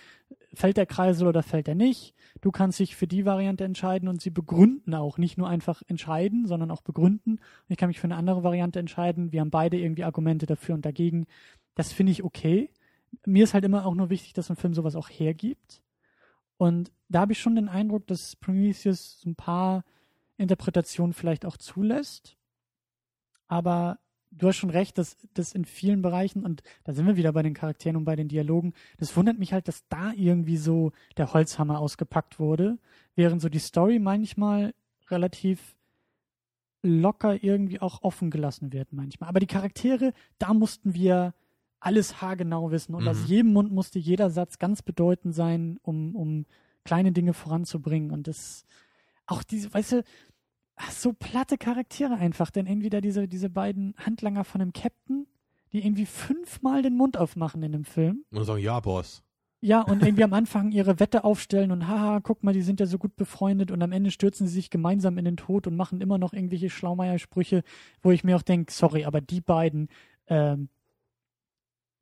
Fällt 0.53 0.77
der 0.77 0.85
Kreisel 0.85 1.27
oder 1.27 1.43
fällt 1.43 1.67
er 1.67 1.75
nicht? 1.75 2.13
Du 2.41 2.51
kannst 2.51 2.79
dich 2.79 2.95
für 2.95 3.07
die 3.07 3.25
Variante 3.25 3.63
entscheiden 3.63 4.09
und 4.09 4.21
sie 4.21 4.29
begründen 4.29 4.93
auch. 4.95 5.17
Nicht 5.17 5.37
nur 5.37 5.47
einfach 5.47 5.81
entscheiden, 5.87 6.45
sondern 6.45 6.71
auch 6.71 6.81
begründen. 6.81 7.39
ich 7.69 7.77
kann 7.77 7.87
mich 7.87 7.99
für 7.99 8.05
eine 8.05 8.15
andere 8.15 8.43
Variante 8.43 8.79
entscheiden. 8.79 9.31
Wir 9.31 9.41
haben 9.41 9.49
beide 9.49 9.77
irgendwie 9.77 10.03
Argumente 10.03 10.45
dafür 10.45 10.75
und 10.75 10.85
dagegen. 10.85 11.25
Das 11.75 11.93
finde 11.93 12.11
ich 12.11 12.23
okay. 12.23 12.69
Mir 13.25 13.45
ist 13.45 13.53
halt 13.53 13.63
immer 13.63 13.85
auch 13.85 13.95
nur 13.95 14.09
wichtig, 14.09 14.33
dass 14.33 14.49
ein 14.49 14.57
Film 14.57 14.73
sowas 14.73 14.95
auch 14.95 15.09
hergibt 15.09 15.81
und 16.57 16.91
da 17.09 17.21
habe 17.21 17.33
ich 17.33 17.39
schon 17.39 17.55
den 17.55 17.69
Eindruck, 17.69 18.07
dass 18.07 18.35
Prometheus 18.35 19.19
so 19.19 19.29
ein 19.29 19.35
paar 19.35 19.83
Interpretationen 20.37 21.13
vielleicht 21.13 21.45
auch 21.45 21.57
zulässt. 21.57 22.37
Aber 23.47 23.99
du 24.31 24.47
hast 24.47 24.57
schon 24.57 24.69
recht, 24.69 24.97
dass 24.97 25.17
das 25.33 25.53
in 25.53 25.65
vielen 25.65 26.01
Bereichen, 26.01 26.43
und 26.43 26.63
da 26.83 26.93
sind 26.93 27.05
wir 27.05 27.15
wieder 27.17 27.31
bei 27.31 27.43
den 27.43 27.53
Charakteren 27.53 27.95
und 27.95 28.05
bei 28.05 28.15
den 28.15 28.27
Dialogen, 28.27 28.73
das 28.97 29.15
wundert 29.15 29.37
mich 29.37 29.53
halt, 29.53 29.67
dass 29.67 29.87
da 29.87 30.13
irgendwie 30.13 30.57
so 30.57 30.91
der 31.17 31.33
Holzhammer 31.33 31.79
ausgepackt 31.79 32.39
wurde, 32.39 32.77
während 33.15 33.41
so 33.41 33.49
die 33.49 33.59
Story 33.59 33.99
manchmal 33.99 34.73
relativ 35.09 35.75
locker 36.81 37.43
irgendwie 37.43 37.81
auch 37.81 38.03
offen 38.03 38.29
gelassen 38.29 38.71
wird 38.71 38.93
manchmal. 38.93 39.29
Aber 39.29 39.39
die 39.39 39.47
Charaktere, 39.47 40.13
da 40.37 40.53
mussten 40.53 40.93
wir 40.93 41.33
alles 41.79 42.21
haargenau 42.21 42.71
wissen 42.71 42.95
und 42.95 43.03
mhm. 43.03 43.09
aus 43.09 43.27
jedem 43.27 43.53
Mund 43.53 43.71
musste 43.71 43.99
jeder 43.99 44.29
Satz 44.29 44.59
ganz 44.59 44.81
bedeutend 44.81 45.35
sein, 45.35 45.77
um, 45.83 46.15
um 46.15 46.45
kleine 46.83 47.11
Dinge 47.11 47.33
voranzubringen. 47.33 48.11
Und 48.11 48.27
das, 48.27 48.65
auch 49.25 49.43
diese, 49.43 49.73
weißt 49.73 49.91
du, 49.93 50.03
so 50.91 51.13
platte 51.13 51.57
Charaktere 51.57 52.15
einfach, 52.15 52.51
denn 52.51 52.67
irgendwie 52.67 52.89
da 52.89 53.01
diese, 53.01 53.27
diese 53.27 53.49
beiden 53.49 53.95
Handlanger 53.97 54.43
von 54.43 54.59
dem 54.59 54.73
Captain, 54.73 55.27
die 55.73 55.85
irgendwie 55.85 56.05
fünfmal 56.05 56.81
den 56.81 56.95
Mund 56.95 57.17
aufmachen 57.17 57.63
in 57.63 57.71
dem 57.71 57.85
Film. 57.85 58.23
Und 58.31 58.45
sagen, 58.45 58.61
ja, 58.61 58.79
Boss. 58.79 59.23
Ja, 59.61 59.81
und 59.81 60.03
irgendwie 60.03 60.23
am 60.23 60.33
Anfang 60.33 60.71
ihre 60.71 60.99
Wette 60.99 61.23
aufstellen 61.23 61.71
und 61.71 61.87
haha, 61.87 62.19
guck 62.21 62.43
mal, 62.43 62.53
die 62.53 62.61
sind 62.61 62.79
ja 62.79 62.85
so 62.85 62.97
gut 62.97 63.15
befreundet 63.15 63.71
und 63.71 63.81
am 63.81 63.91
Ende 63.91 64.11
stürzen 64.11 64.47
sie 64.47 64.53
sich 64.53 64.69
gemeinsam 64.69 65.17
in 65.17 65.25
den 65.25 65.37
Tod 65.37 65.67
und 65.67 65.75
machen 65.75 66.01
immer 66.01 66.17
noch 66.17 66.33
irgendwelche 66.33 66.69
Schlaumeier-Sprüche, 66.69 67.63
wo 68.01 68.11
ich 68.11 68.23
mir 68.23 68.35
auch 68.35 68.41
denke, 68.41 68.71
sorry, 68.71 69.05
aber 69.05 69.21
die 69.21 69.41
beiden, 69.41 69.89
ähm, 70.27 70.69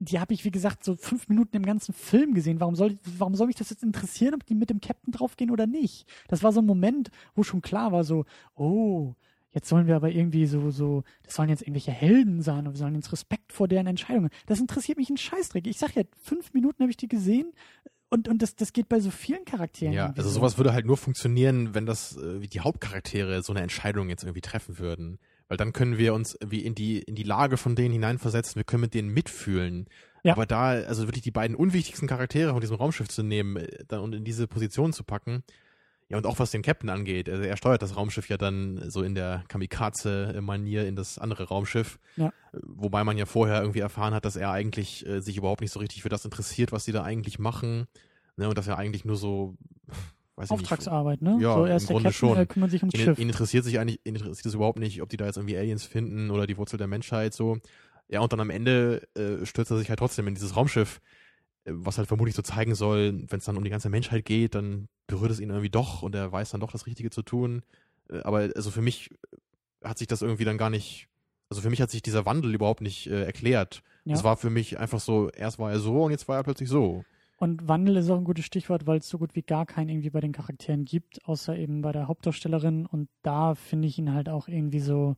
die 0.06 0.20
habe 0.20 0.34
ich, 0.34 0.45
wie 0.45 0.51
gesagt, 0.51 0.84
so 0.84 0.95
fünf 0.95 1.28
Minuten 1.28 1.56
im 1.56 1.66
ganzen 1.66 1.93
Film 1.93 2.34
gesehen. 2.34 2.60
Warum 2.60 2.76
soll, 2.76 2.97
warum 3.18 3.36
soll 3.36 3.47
mich 3.47 3.56
das 3.56 3.70
jetzt 3.70 3.84
interessieren, 3.84 4.34
ob 4.34 4.45
die 4.45 4.56
mit 4.56 4.70
dem 4.70 4.82
Captain 4.82 5.12
draufgehen 5.12 5.51
oder 5.51 5.68
nicht? 5.68 6.08
Das 6.28 6.43
war 6.43 6.51
so 6.51 6.62
ein 6.62 6.66
Moment, 6.66 7.10
wo 7.36 7.43
schon 7.43 7.62
klar 7.62 7.91
war, 7.91 8.04
so, 8.04 8.26
oh, 8.56 9.14
jetzt 9.51 9.70
sollen 9.70 9.88
wir 9.88 9.95
aber 9.95 10.10
irgendwie 10.10 10.45
so, 10.45 10.72
so, 10.72 11.04
das 11.24 11.36
sollen 11.36 11.49
jetzt 11.49 11.62
irgendwelche 11.62 11.91
Helden 11.91 12.41
sein 12.41 12.68
und 12.68 12.74
wir 12.74 12.80
sollen 12.80 12.95
jetzt 12.95 13.12
Respekt 13.12 13.54
vor 13.54 13.68
deren 13.68 13.88
Entscheidungen. 13.88 14.30
Das 14.45 14.60
interessiert 14.60 14.97
mich 14.97 15.10
ein 15.10 15.18
Scheißdreck. 15.18 15.68
Ich 15.68 15.78
sag 15.78 15.95
ja, 15.95 16.04
fünf 16.22 16.54
Minuten 16.54 16.82
habe 16.82 16.91
ich 16.91 16.97
die 16.97 17.08
gesehen 17.08 17.54
und, 18.10 18.28
und 18.28 18.43
das, 18.43 18.56
das 18.56 18.74
geht 18.74 18.89
bei 18.89 18.99
so 18.99 19.10
vielen 19.10 19.43
Charakteren. 19.43 19.93
Ja, 19.93 20.14
also 20.16 20.30
sowas 20.30 20.58
würde 20.58 20.74
halt 20.74 20.86
nur 20.86 20.97
funktionieren, 20.97 21.74
wenn 21.74 21.88
das, 21.88 22.16
äh, 22.18 22.41
wie 22.41 22.47
die 22.47 22.60
Hauptcharaktere 22.60 23.41
so 23.41 23.54
eine 23.54 23.62
Entscheidung 23.62 24.10
jetzt 24.10 24.24
irgendwie 24.24 24.41
treffen 24.41 24.78
würden. 24.78 25.18
Weil 25.54 25.58
dann 25.58 25.72
können 25.72 25.99
wir 25.99 26.16
uns 26.16 26.36
wie 26.43 26.62
in 26.62 26.74
die, 26.74 26.97
in 26.97 27.14
die 27.14 27.22
Lage 27.22 27.58
von 27.58 27.76
denen 27.76 27.93
hineinversetzen, 27.93 28.56
wir 28.56 28.64
können 28.64 28.82
mit 28.82 28.95
denen 28.95 29.10
mitfühlen. 29.10 29.86
Ja. 30.24 30.34
Aber 30.34 30.47
da, 30.47 30.70
also 30.70 31.04
wirklich 31.04 31.22
die 31.22 31.30
beiden 31.30 31.56
unwichtigsten 31.56 32.08
Charaktere 32.08 32.54
von 32.54 32.60
diesem 32.60 32.76
Raumschiff 32.76 33.08
zu 33.08 33.22
nehmen 33.22 33.58
äh, 33.58 33.86
dann, 33.88 33.99
und 33.99 34.16
in 34.16 34.24
diese 34.24 34.47
Position 34.47 34.93
zu 34.93 35.04
packen, 35.04 35.43
ja, 36.10 36.18
und 36.18 36.26
auch 36.26 36.39
was 36.39 36.49
den 36.49 36.64
Captain 36.64 36.89
angeht, 36.89 37.30
also 37.30 37.43
er 37.43 37.56
steuert 37.56 37.84
das 37.84 37.95
Raumschiff 37.95 38.30
ja 38.30 38.38
dann 38.38 38.89
so 38.89 39.04
in 39.04 39.14
der 39.14 39.43
Kamikaze-Manier 39.47 40.88
in 40.88 40.95
das 40.95 41.20
andere 41.20 41.43
Raumschiff. 41.43 41.99
Ja. 42.16 42.34
Wobei 42.54 43.04
man 43.04 43.20
ja 43.20 43.28
vorher 43.28 43.62
irgendwie 43.62 43.82
erfahren 43.82 44.16
hat, 44.16 44.26
dass 44.26 44.36
er 44.36 44.49
eigentlich 44.49 45.06
äh, 45.06 45.22
sich 45.22 45.38
überhaupt 45.38 45.62
nicht 45.62 45.72
so 45.72 45.80
richtig 45.80 46.01
für 46.01 46.10
das 46.10 46.26
interessiert, 46.26 46.72
was 46.72 46.86
sie 46.86 46.93
da 46.93 47.04
eigentlich 47.04 47.38
machen. 47.38 47.86
Ne, 48.38 48.49
und 48.49 48.58
dass 48.58 48.68
er 48.68 48.80
eigentlich 48.80 49.06
nur 49.06 49.18
so 49.18 49.56
Auftragsarbeit, 50.36 51.22
ne? 51.22 51.38
Ja, 51.40 51.54
so, 51.56 51.66
er 51.66 51.76
ist 51.76 51.84
im 51.84 51.88
Grunde 51.96 52.10
Captain, 52.10 52.30
schon. 52.30 52.38
Er 52.38 52.46
kümmert 52.46 52.72
sich 52.72 52.82
ums 52.82 52.94
ihn, 52.96 53.02
Schiff. 53.02 53.20
Ihn 53.20 53.30
interessiert 53.30 53.64
sich 53.64 53.80
eigentlich, 53.80 54.00
ihn 54.04 54.16
interessiert 54.16 54.46
es 54.46 54.54
überhaupt 54.54 54.80
nicht, 54.80 55.02
ob 55.02 55.10
die 55.10 55.18
da 55.18 55.26
jetzt 55.26 55.38
irgendwie 55.38 55.58
Aliens 55.58 55.84
finden 55.84 56.32
oder 56.32 56.48
die 56.48 56.58
Wurzel 56.58 56.78
der 56.78 56.88
Menschheit 56.88 57.34
so. 57.34 57.58
Ja, 58.10 58.20
und 58.20 58.34
dann 58.34 58.40
am 58.40 58.50
Ende 58.50 59.08
äh, 59.16 59.46
stürzt 59.46 59.72
er 59.72 59.78
sich 59.78 59.90
halt 59.90 60.00
trotzdem 60.00 60.28
in 60.28 60.34
dieses 60.36 60.56
Raumschiff. 60.56 61.00
äh, 61.66 61.72
was 61.74 61.98
halt 61.98 62.08
vermutlich 62.08 62.36
so 62.36 62.42
zeigen 62.42 62.76
soll, 62.76 63.24
wenn 63.30 63.40
es 63.40 63.46
dann 63.46 63.58
um 63.58 63.64
die 63.64 63.70
ganze 63.70 63.90
Menschheit 63.90 64.26
geht, 64.26 64.56
dann 64.56 64.88
berührt 65.08 65.32
es 65.32 65.40
ihn 65.40 65.50
irgendwie 65.50 65.70
doch 65.70 66.02
und 66.02 66.16
er 66.16 66.32
weiß 66.32 66.52
dann 66.52 66.62
doch 66.62 66.72
das 66.72 66.86
Richtige 66.88 67.10
zu 67.10 67.22
tun. 67.22 67.62
Äh, 68.10 68.22
aber 68.22 68.50
also 68.56 68.72
für 68.72 68.82
mich 68.82 69.10
hat 69.84 69.98
sich 69.98 70.08
das 70.08 70.22
irgendwie 70.22 70.46
dann 70.46 70.58
gar 70.58 70.70
nicht, 70.70 71.08
also 71.50 71.62
für 71.62 71.70
mich 71.70 71.82
hat 71.82 71.92
sich 71.92 72.02
dieser 72.02 72.26
Wandel 72.26 72.54
überhaupt 72.54 72.82
nicht 72.82 73.08
äh, 73.08 73.24
erklärt. 73.24 73.84
Ja. 74.06 74.16
Es 74.16 74.24
war 74.24 74.38
für 74.38 74.50
mich 74.50 74.80
einfach 74.80 75.00
so, 75.00 75.30
erst 75.30 75.60
war 75.60 75.72
er 75.72 75.80
so 75.80 76.04
und 76.04 76.12
jetzt 76.12 76.28
war 76.28 76.38
er 76.38 76.44
plötzlich 76.44 76.70
so. 76.70 77.04
Und 77.44 77.68
Wandel 77.68 77.98
ist 77.98 78.10
auch 78.10 78.18
ein 78.18 78.24
gutes 78.24 78.46
Stichwort, 78.46 78.88
weil 78.88 79.00
es 79.00 79.10
so 79.10 79.18
gut 79.18 79.36
wie 79.36 79.41
gar 79.41 79.66
keinen 79.66 79.89
irgendwie 79.89 80.12
bei 80.12 80.22
den 80.22 80.32
Charakteren 80.32 80.86
gibt, 80.86 81.26
außer 81.26 81.58
eben 81.58 81.82
bei 81.82 81.91
der 81.91 82.08
Hauptdarstellerin. 82.08 82.86
Und 82.86 83.10
da 83.22 83.54
finde 83.54 83.89
ich 83.89 83.98
ihn 83.98 84.14
halt 84.14 84.30
auch 84.30 84.48
irgendwie 84.48 84.80
so, 84.80 85.18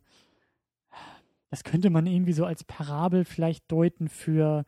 das 1.51 1.63
könnte 1.63 1.91
man 1.91 2.07
irgendwie 2.07 2.33
so 2.33 2.43
als 2.43 2.63
Parabel 2.63 3.25
vielleicht 3.25 3.71
deuten 3.71 4.09
für 4.09 4.65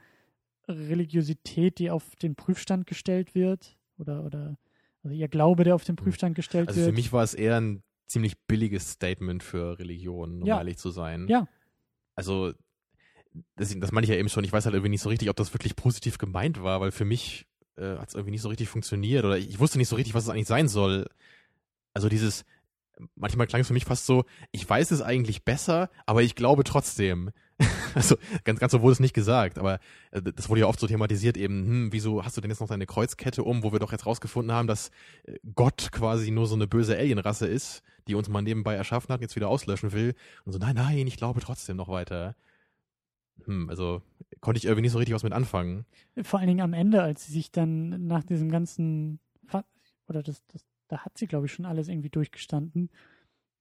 Religiosität, 0.68 1.80
die 1.80 1.89
auf 1.89 2.16
den 2.18 2.36
Prüfstand 2.36 2.86
gestellt 2.86 3.34
wird. 3.34 3.76
Oder, 3.97 4.24
oder, 4.24 4.60
also 5.03 5.16
ihr 5.16 5.28
Glaube, 5.28 5.64
der 5.64 5.74
auf 5.74 5.84
den 5.84 5.95
Prüfstand 5.95 6.36
gestellt 6.36 6.68
Also 6.68 6.80
wird. 6.80 6.89
für 6.89 6.95
mich 6.95 7.12
war 7.12 7.24
es 7.24 7.34
eher 7.34 7.60
ein 7.60 7.82
ziemlich 8.05 8.38
billiges 8.45 8.91
Statement 8.91 9.41
für 9.41 9.80
Religion, 9.80 10.43
um 10.43 10.47
Ja. 10.47 10.60
ehrlich 10.60 10.78
zu 10.78 10.91
sein. 10.91 11.28
Ja. 11.28 11.47
Also, 12.14 12.53
das, 13.55 13.78
das 13.80 13.91
meine 13.91 14.05
ich 14.05 14.10
ja 14.10 14.16
eben 14.16 14.30
schon, 14.30 14.43
ich 14.43 14.53
weiß 14.53 14.66
halt 14.66 14.76
irgendwie 14.76 14.89
nicht 14.89 15.01
so 15.01 15.10
richtig, 15.10 15.30
ob 15.30 15.36
das 15.36 15.53
wirklich 15.53 15.76
positiv 15.76 16.18
gemeint 16.18 16.62
war, 16.62 16.82
weil 16.82 16.91
für 16.91 17.05
mich 17.05 17.47
äh, 17.78 17.97
hat 17.97 18.09
es 18.09 18.15
irgendwie 18.15 18.32
nicht 18.32 18.41
so 18.41 18.49
richtig 18.49 18.69
funktioniert 18.69 19.25
oder 19.25 19.38
ich, 19.38 19.49
ich 19.49 19.59
wusste 19.59 19.78
nicht 19.78 19.89
so 19.89 19.95
richtig, 19.95 20.13
was 20.13 20.23
es 20.23 20.30
eigentlich 20.30 20.47
sein 20.47 20.67
soll. 20.67 21.07
Also 21.93 22.09
dieses, 22.09 22.45
manchmal 23.15 23.47
klang 23.47 23.61
es 23.61 23.67
für 23.67 23.73
mich 23.73 23.86
fast 23.86 24.05
so, 24.05 24.25
ich 24.51 24.67
weiß 24.67 24.91
es 24.91 25.01
eigentlich 25.01 25.43
besser, 25.43 25.89
aber 26.05 26.21
ich 26.21 26.36
glaube 26.36 26.63
trotzdem. 26.63 27.32
also 27.95 28.17
ganz, 28.43 28.59
ganz 28.59 28.71
so 28.71 28.82
wurde 28.82 28.93
es 28.93 28.99
nicht 28.99 29.13
gesagt, 29.13 29.57
aber 29.57 29.80
äh, 30.11 30.21
das 30.21 30.49
wurde 30.49 30.61
ja 30.61 30.67
oft 30.67 30.80
so 30.80 30.88
thematisiert 30.88 31.38
eben, 31.38 31.65
hm, 31.65 31.93
wieso 31.93 32.23
hast 32.23 32.38
du 32.38 32.41
denn 32.41 32.51
jetzt 32.51 32.59
noch 32.59 32.67
deine 32.67 32.86
Kreuzkette 32.86 33.43
um, 33.43 33.63
wo 33.63 33.71
wir 33.71 33.80
doch 33.80 33.91
jetzt 33.91 34.05
rausgefunden 34.05 34.55
haben, 34.55 34.67
dass 34.67 34.91
äh, 35.23 35.38
Gott 35.55 35.89
quasi 35.91 36.30
nur 36.32 36.45
so 36.45 36.55
eine 36.55 36.67
böse 36.67 36.95
Alienrasse 36.95 37.47
ist, 37.47 37.82
die 38.07 38.15
uns 38.15 38.30
mal 38.30 38.41
nebenbei 38.41 38.75
erschaffen 38.75 39.09
hat 39.09 39.19
und 39.19 39.23
jetzt 39.23 39.36
wieder 39.36 39.49
auslöschen 39.49 39.91
will. 39.91 40.13
Und 40.45 40.53
so, 40.53 40.59
nein, 40.59 40.75
nein, 40.75 41.07
ich 41.07 41.17
glaube 41.17 41.41
trotzdem 41.41 41.78
noch 41.78 41.89
weiter. 41.89 42.36
Hm, 43.48 43.70
also 43.70 44.02
konnte 44.41 44.58
ich 44.60 44.66
irgendwie 44.66 44.84
nicht 44.84 44.91
so 44.91 44.98
richtig 44.98 45.16
was 45.16 45.24
mit 45.24 45.34
anfangen. 45.34 45.86
Vor 46.22 46.39
allen 46.39 46.48
Dingen 46.48 46.62
am 46.62 46.74
Ende, 46.74 47.02
als 47.02 47.26
sie 47.26 47.34
sich 47.34 47.52
dann 47.52 48.08
nach 48.08 48.24
diesem 48.24 48.50
ganzen, 48.50 49.20
oder 50.08 50.22
das, 50.22 50.45
das, 50.48 50.66
da 50.88 51.00
hat 51.00 51.18
sie, 51.18 51.28
glaube 51.28 51.48
ich, 51.48 51.54
schon 51.54 51.66
alles 51.66 51.88
irgendwie 51.88 52.10
durchgestanden 52.10 52.89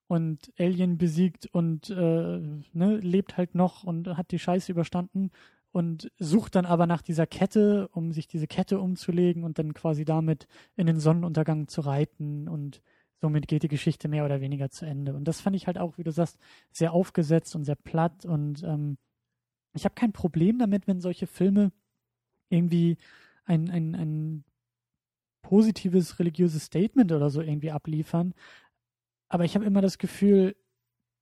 und 0.09 0.53
Alien 0.59 0.99
besiegt 0.99 1.47
und 1.47 1.91
äh, 1.91 2.41
ne, 2.73 2.97
lebt 2.99 3.37
halt 3.37 3.55
noch 3.55 3.85
und 3.85 4.09
hat 4.17 4.31
die 4.31 4.39
Scheiße 4.39 4.71
überstanden 4.71 5.31
und 5.73 6.11
sucht 6.19 6.55
dann 6.55 6.65
aber 6.65 6.87
nach 6.87 7.03
dieser 7.03 7.27
Kette, 7.27 7.89
um 7.89 8.13
sich 8.13 8.29
diese 8.29 8.47
Kette 8.47 8.81
umzulegen 8.81 9.45
und 9.45 9.59
dann 9.59 9.75
quasi 9.75 10.05
damit 10.05 10.47
in 10.77 10.87
den 10.87 11.01
Sonnenuntergang 11.01 11.69
zu 11.69 11.81
reiten 11.81 12.49
und 12.49 12.83
somit 13.21 13.49
geht 13.49 13.63
die 13.63 13.69
Geschichte 13.69 14.09
mehr 14.09 14.25
oder 14.25 14.41
weniger 14.41 14.71
zu 14.71 14.87
Ende. 14.87 15.15
Und 15.15 15.25
das 15.25 15.41
fand 15.41 15.57
ich 15.57 15.67
halt 15.67 15.79
auch, 15.79 15.99
wie 15.99 16.05
du 16.05 16.13
sagst, 16.13 16.39
sehr 16.71 16.93
aufgesetzt 16.93 17.57
und 17.57 17.65
sehr 17.65 17.77
platt 17.77 18.25
und 18.25 18.63
ähm, 18.63 18.99
ich 19.77 19.85
habe 19.85 19.95
kein 19.95 20.13
Problem 20.13 20.59
damit, 20.59 20.87
wenn 20.87 21.01
solche 21.01 21.27
Filme 21.27 21.71
irgendwie 22.51 22.97
ein, 23.45 23.71
ein, 23.71 23.95
ein 23.95 24.45
positives 25.43 26.19
religiöses 26.19 26.65
Statement 26.65 27.13
oder 27.13 27.31
so 27.31 27.41
irgendwie 27.41 27.71
abliefern. 27.71 28.35
Aber 29.29 29.45
ich 29.45 29.55
habe 29.55 29.65
immer 29.65 29.81
das 29.81 29.99
Gefühl, 29.99 30.57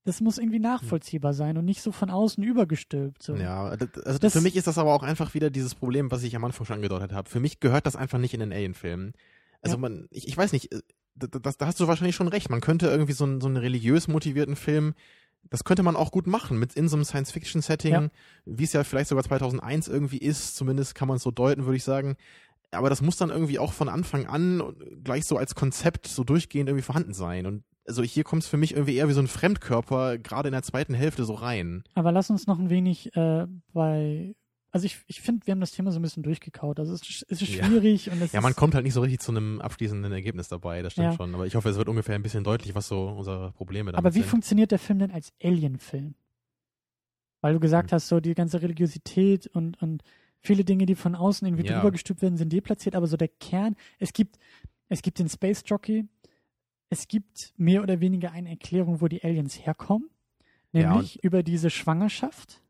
das 0.05 0.21
muss 0.21 0.39
irgendwie 0.39 0.59
nachvollziehbar 0.59 1.33
sein 1.33 1.57
und 1.57 1.65
nicht 1.65 1.81
so 1.83 1.91
von 1.93 2.11
außen 2.11 2.43
übergestülpt. 2.45 3.23
So. 3.23 3.37
Ja, 3.37 3.65
also 3.65 4.19
Das- 4.19 4.33
für 4.35 4.41
mich 4.43 4.57
ist 4.57 4.67
das 4.67 4.77
aber 4.79 4.93
auch 4.95 5.03
einfach 5.03 5.33
wieder 5.35 5.51
dieses 5.51 5.75
Problem, 5.75 6.11
was 6.11 6.23
ich 6.23 6.37
am 6.37 6.45
Anfang 6.45 6.67
schon 6.67 6.77
angedeutet 6.77 7.13
habe. 7.13 7.29
Für 7.29 7.41
mich 7.41 7.61
gehört 7.61 7.87
das 7.87 7.97
einfach 7.97 8.19
nicht 8.19 8.35
in 8.35 8.41
den 8.41 8.53
Alien-Film. 8.53 9.13
Also 9.63 9.77
Ja. 9.77 9.81
man, 9.81 10.07
ich, 10.11 10.29
ich 10.29 10.37
weiß 10.37 10.53
nicht, 10.53 10.73
äh, 10.73 10.81
da, 11.15 11.27
da, 11.29 11.39
da 11.39 11.67
hast 11.67 11.81
du 11.81 11.87
wahrscheinlich 11.87 12.17
schon 12.17 12.29
recht. 12.29 12.51
Man 12.51 12.61
könnte 12.61 12.87
irgendwie 12.89 13.13
so, 13.15 13.25
einen- 13.25 13.41
so 13.41 13.47
einen 13.47 13.57
religiös 13.57 14.09
motivierten 14.09 14.57
Film, 14.57 14.95
das 15.51 15.65
könnte 15.65 15.83
man 15.83 15.97
auch 15.97 16.11
gut 16.11 16.27
machen, 16.27 16.59
mit 16.59 16.75
in 16.75 16.89
so 16.89 16.97
einem 16.97 17.05
Science-Fiction-Setting, 17.05 17.93
Ja. 17.93 18.09
wie 18.45 18.65
es 18.65 18.73
ja 18.73 18.83
vielleicht 18.85 19.09
sogar 19.09 19.25
2001 19.25 19.89
irgendwie 19.89 20.19
ist, 20.19 20.57
zumindest 20.57 20.95
kann 20.95 21.09
man 21.09 21.19
es 21.19 21.23
so 21.23 21.31
deuten, 21.31 21.65
würde 21.65 21.77
ich 21.77 21.85
sagen. 21.85 22.17
Aber 22.71 22.89
das 22.91 23.03
muss 23.03 23.17
dann 23.17 23.31
irgendwie 23.31 23.59
auch 23.61 23.73
von 23.73 23.89
Anfang 23.89 24.27
an 24.27 24.63
gleich 25.05 25.25
so 25.27 25.37
als 25.37 25.55
Konzept 25.55 26.09
so 26.09 26.25
durchgehend 26.25 26.69
irgendwie 26.69 26.83
vorhanden 26.83 27.15
sein. 27.15 27.47
Und 27.47 27.63
also 27.87 28.03
hier 28.03 28.25
kommt 28.25 28.43
es 28.43 28.49
für 28.49 28.57
mich 28.57 28.73
irgendwie 28.73 28.97
eher 28.97 29.09
wie 29.09 29.13
so 29.13 29.21
ein 29.21 29.29
Fremdkörper, 29.29 30.19
gerade 30.19 30.49
in 30.49 30.53
der 30.53 30.63
zweiten 30.63 30.95
Hälfte 30.95 31.25
so 31.25 31.35
rein. 31.35 31.85
Aber 31.95 32.11
lass 32.11 32.31
uns 32.31 32.47
noch 32.47 32.59
ein 32.59 32.71
wenig 32.71 33.15
äh, 33.15 33.47
bei. 33.73 34.35
Also 34.75 34.87
ich, 34.87 34.99
ich 35.07 35.21
finde, 35.21 35.47
wir 35.47 35.53
haben 35.53 35.61
das 35.61 35.71
Thema 35.71 35.93
so 35.93 36.01
ein 36.01 36.03
bisschen 36.03 36.25
durchgekaut. 36.25 36.81
Also 36.81 36.95
es 36.95 37.03
ist, 37.09 37.27
es 37.29 37.43
ist 37.43 37.49
Ja. 37.51 37.65
schwierig 37.65 38.11
und 38.11 38.21
es 38.21 38.33
Ja, 38.33 38.41
man 38.41 38.57
kommt 38.57 38.75
halt 38.75 38.83
nicht 38.85 38.93
so 38.93 39.03
richtig 39.03 39.21
zu 39.21 39.31
einem 39.31 39.61
abschließenden 39.61 40.11
Ergebnis 40.13 40.49
dabei, 40.49 40.83
das 40.83 40.95
stimmt 40.95 41.11
Ja. 41.11 41.13
schon. 41.13 41.33
Aber 41.33 41.47
ich 41.47 41.55
hoffe, 41.55 41.69
es 41.69 41.77
wird 41.77 41.89
ungefähr 41.89 42.17
ein 42.17 42.23
bisschen 42.25 42.43
deutlich, 42.43 42.75
was 42.75 42.89
so 42.89 43.07
unsere 43.07 43.53
Probleme 43.53 43.93
damit 43.93 44.05
Aber 44.05 44.15
wie 44.17 44.23
sind. 44.23 44.29
funktioniert 44.31 44.73
der 44.73 44.81
Film 44.81 44.99
denn 44.99 45.13
als 45.13 45.33
Alien-Film? 45.41 46.17
Weil 47.41 47.55
du 47.55 47.61
gesagt 47.61 47.93
Hm. 47.93 47.95
hast, 47.95 48.09
so 48.09 48.19
die 48.19 48.35
ganze 48.35 48.63
Religiosität 48.63 49.47
und, 49.47 49.81
und 49.81 50.03
viele 50.41 50.65
Dinge, 50.65 50.87
die 50.87 50.97
von 50.97 51.15
außen 51.15 51.47
irgendwie 51.47 51.63
Ja. 51.69 51.75
drüber 51.77 51.93
gestülpt 51.93 52.23
werden, 52.23 52.37
sind 52.37 52.53
deplatziert, 52.53 52.97
aber 52.97 53.07
so 53.07 53.17
der 53.17 53.29
Kern, 53.29 53.77
es 54.01 54.13
gibt, 54.13 54.41
es 54.89 55.03
gibt 55.03 55.21
den 55.21 55.29
Space 55.29 55.63
Jockey, 55.65 56.09
es 56.91 57.07
gibt 57.07 57.53
mehr 57.57 57.81
oder 57.85 58.01
weniger 58.01 58.33
eine 58.33 58.51
Erklärung, 58.51 59.01
wo 59.01 59.07
die 59.07 59.23
Aliens 59.23 59.65
herkommen, 59.65 60.11
Ja, 60.73 60.81
nämlich 60.89 61.23
über 61.23 61.45
diese 61.45 61.71
Schwangerschaft. 61.71 62.61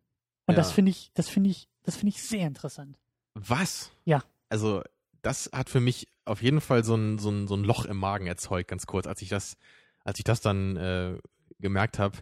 Und 0.44 0.58
das 0.58 0.68
Ja. 0.68 0.74
finde 0.74 0.90
ich, 0.90 1.10
das 1.14 1.30
finde 1.30 1.48
ich, 1.48 1.70
das 1.84 1.96
finde 1.96 2.10
ich 2.14 2.22
sehr 2.22 2.46
interessant. 2.46 2.98
Was? 3.34 3.92
Ja. 4.04 4.22
Also, 4.48 4.82
das 5.22 5.50
hat 5.52 5.70
für 5.70 5.80
mich 5.80 6.08
auf 6.24 6.42
jeden 6.42 6.60
Fall 6.60 6.84
so 6.84 6.94
ein, 6.94 7.18
so 7.18 7.30
ein, 7.30 7.46
so 7.46 7.54
ein 7.54 7.64
Loch 7.64 7.84
im 7.84 7.96
Magen 7.96 8.26
erzeugt, 8.26 8.68
ganz 8.68 8.86
kurz, 8.86 9.06
als 9.06 9.22
ich 9.22 9.28
das, 9.28 9.56
als 10.04 10.18
ich 10.18 10.24
das 10.24 10.40
dann 10.40 10.76
äh, 10.76 11.18
gemerkt 11.60 11.98
habe. 11.98 12.18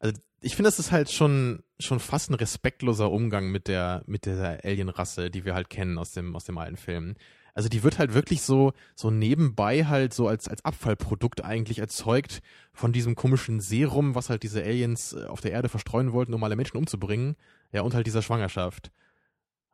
Also, 0.00 0.18
ich 0.40 0.54
finde, 0.54 0.68
das 0.68 0.78
ist 0.78 0.92
halt 0.92 1.10
schon, 1.10 1.62
schon 1.80 1.98
fast 1.98 2.30
ein 2.30 2.34
respektloser 2.34 3.10
Umgang 3.10 3.50
mit 3.50 3.66
der, 3.66 4.02
mit 4.06 4.26
der 4.26 4.64
Alien-Rasse, 4.64 5.30
die 5.30 5.44
wir 5.44 5.54
halt 5.54 5.68
kennen 5.68 5.98
aus 5.98 6.12
dem, 6.12 6.36
aus 6.36 6.44
dem 6.44 6.58
alten 6.58 6.76
Film. 6.76 7.16
Also 7.58 7.68
die 7.68 7.82
wird 7.82 7.98
halt 7.98 8.14
wirklich 8.14 8.42
so, 8.42 8.72
so 8.94 9.10
nebenbei 9.10 9.84
halt 9.86 10.14
so 10.14 10.28
als, 10.28 10.46
als 10.46 10.64
Abfallprodukt 10.64 11.42
eigentlich 11.44 11.80
erzeugt 11.80 12.40
von 12.72 12.92
diesem 12.92 13.16
komischen 13.16 13.58
Serum, 13.58 14.14
was 14.14 14.30
halt 14.30 14.44
diese 14.44 14.62
Aliens 14.62 15.12
äh, 15.12 15.24
auf 15.24 15.40
der 15.40 15.50
Erde 15.50 15.68
verstreuen 15.68 16.12
wollten, 16.12 16.34
um 16.34 16.44
alle 16.44 16.54
Menschen 16.54 16.76
umzubringen. 16.76 17.34
Ja, 17.72 17.82
und 17.82 17.94
halt 17.94 18.06
dieser 18.06 18.22
Schwangerschaft. 18.22 18.90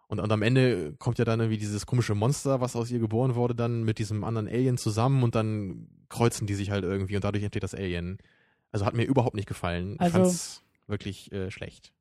Und, 0.07 0.20
und 0.20 0.30
am 0.32 0.42
Ende 0.42 0.95
kommt 0.99 1.18
ja 1.18 1.24
dann 1.24 1.40
irgendwie 1.40 1.59
dieses 1.59 1.86
komische 1.86 2.14
Monster, 2.14 2.61
was 2.61 2.76
aus 2.76 2.90
ihr 2.90 2.99
geboren 2.99 3.34
wurde, 3.34 3.55
dann 3.55 3.84
mit 3.84 3.99
diesem 3.99 4.22
anderen 4.24 4.49
Alien 4.49 4.76
zusammen 4.76 5.22
und 5.22 5.34
dann 5.34 5.88
kreuzen 6.09 6.47
die 6.47 6.55
sich 6.55 6.70
halt 6.70 6.84
irgendwie 6.84 7.16
und 7.16 7.24
dadurch 7.24 7.42
entsteht 7.42 7.62
das 7.62 7.74
Alien. 7.74 8.18
Also 8.70 8.84
hat 8.84 8.95
mir 8.95 9.05
überhaupt 9.05 9.34
nicht 9.34 9.49
gefallen. 9.49 9.97
Also- 9.99 10.18
ich 10.18 10.22
fand's 10.24 10.62
wirklich 10.86 11.32
äh, 11.32 11.51
schlecht. 11.51 11.92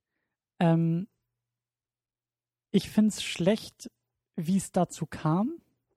Ähm, 0.60 1.08
ich 2.72 2.89
finde 2.89 3.10
es 3.10 3.24
schlecht, 3.24 3.89
wie 4.36 4.58
es 4.58 4.72
dazu 4.72 5.06
kam. 5.06 5.54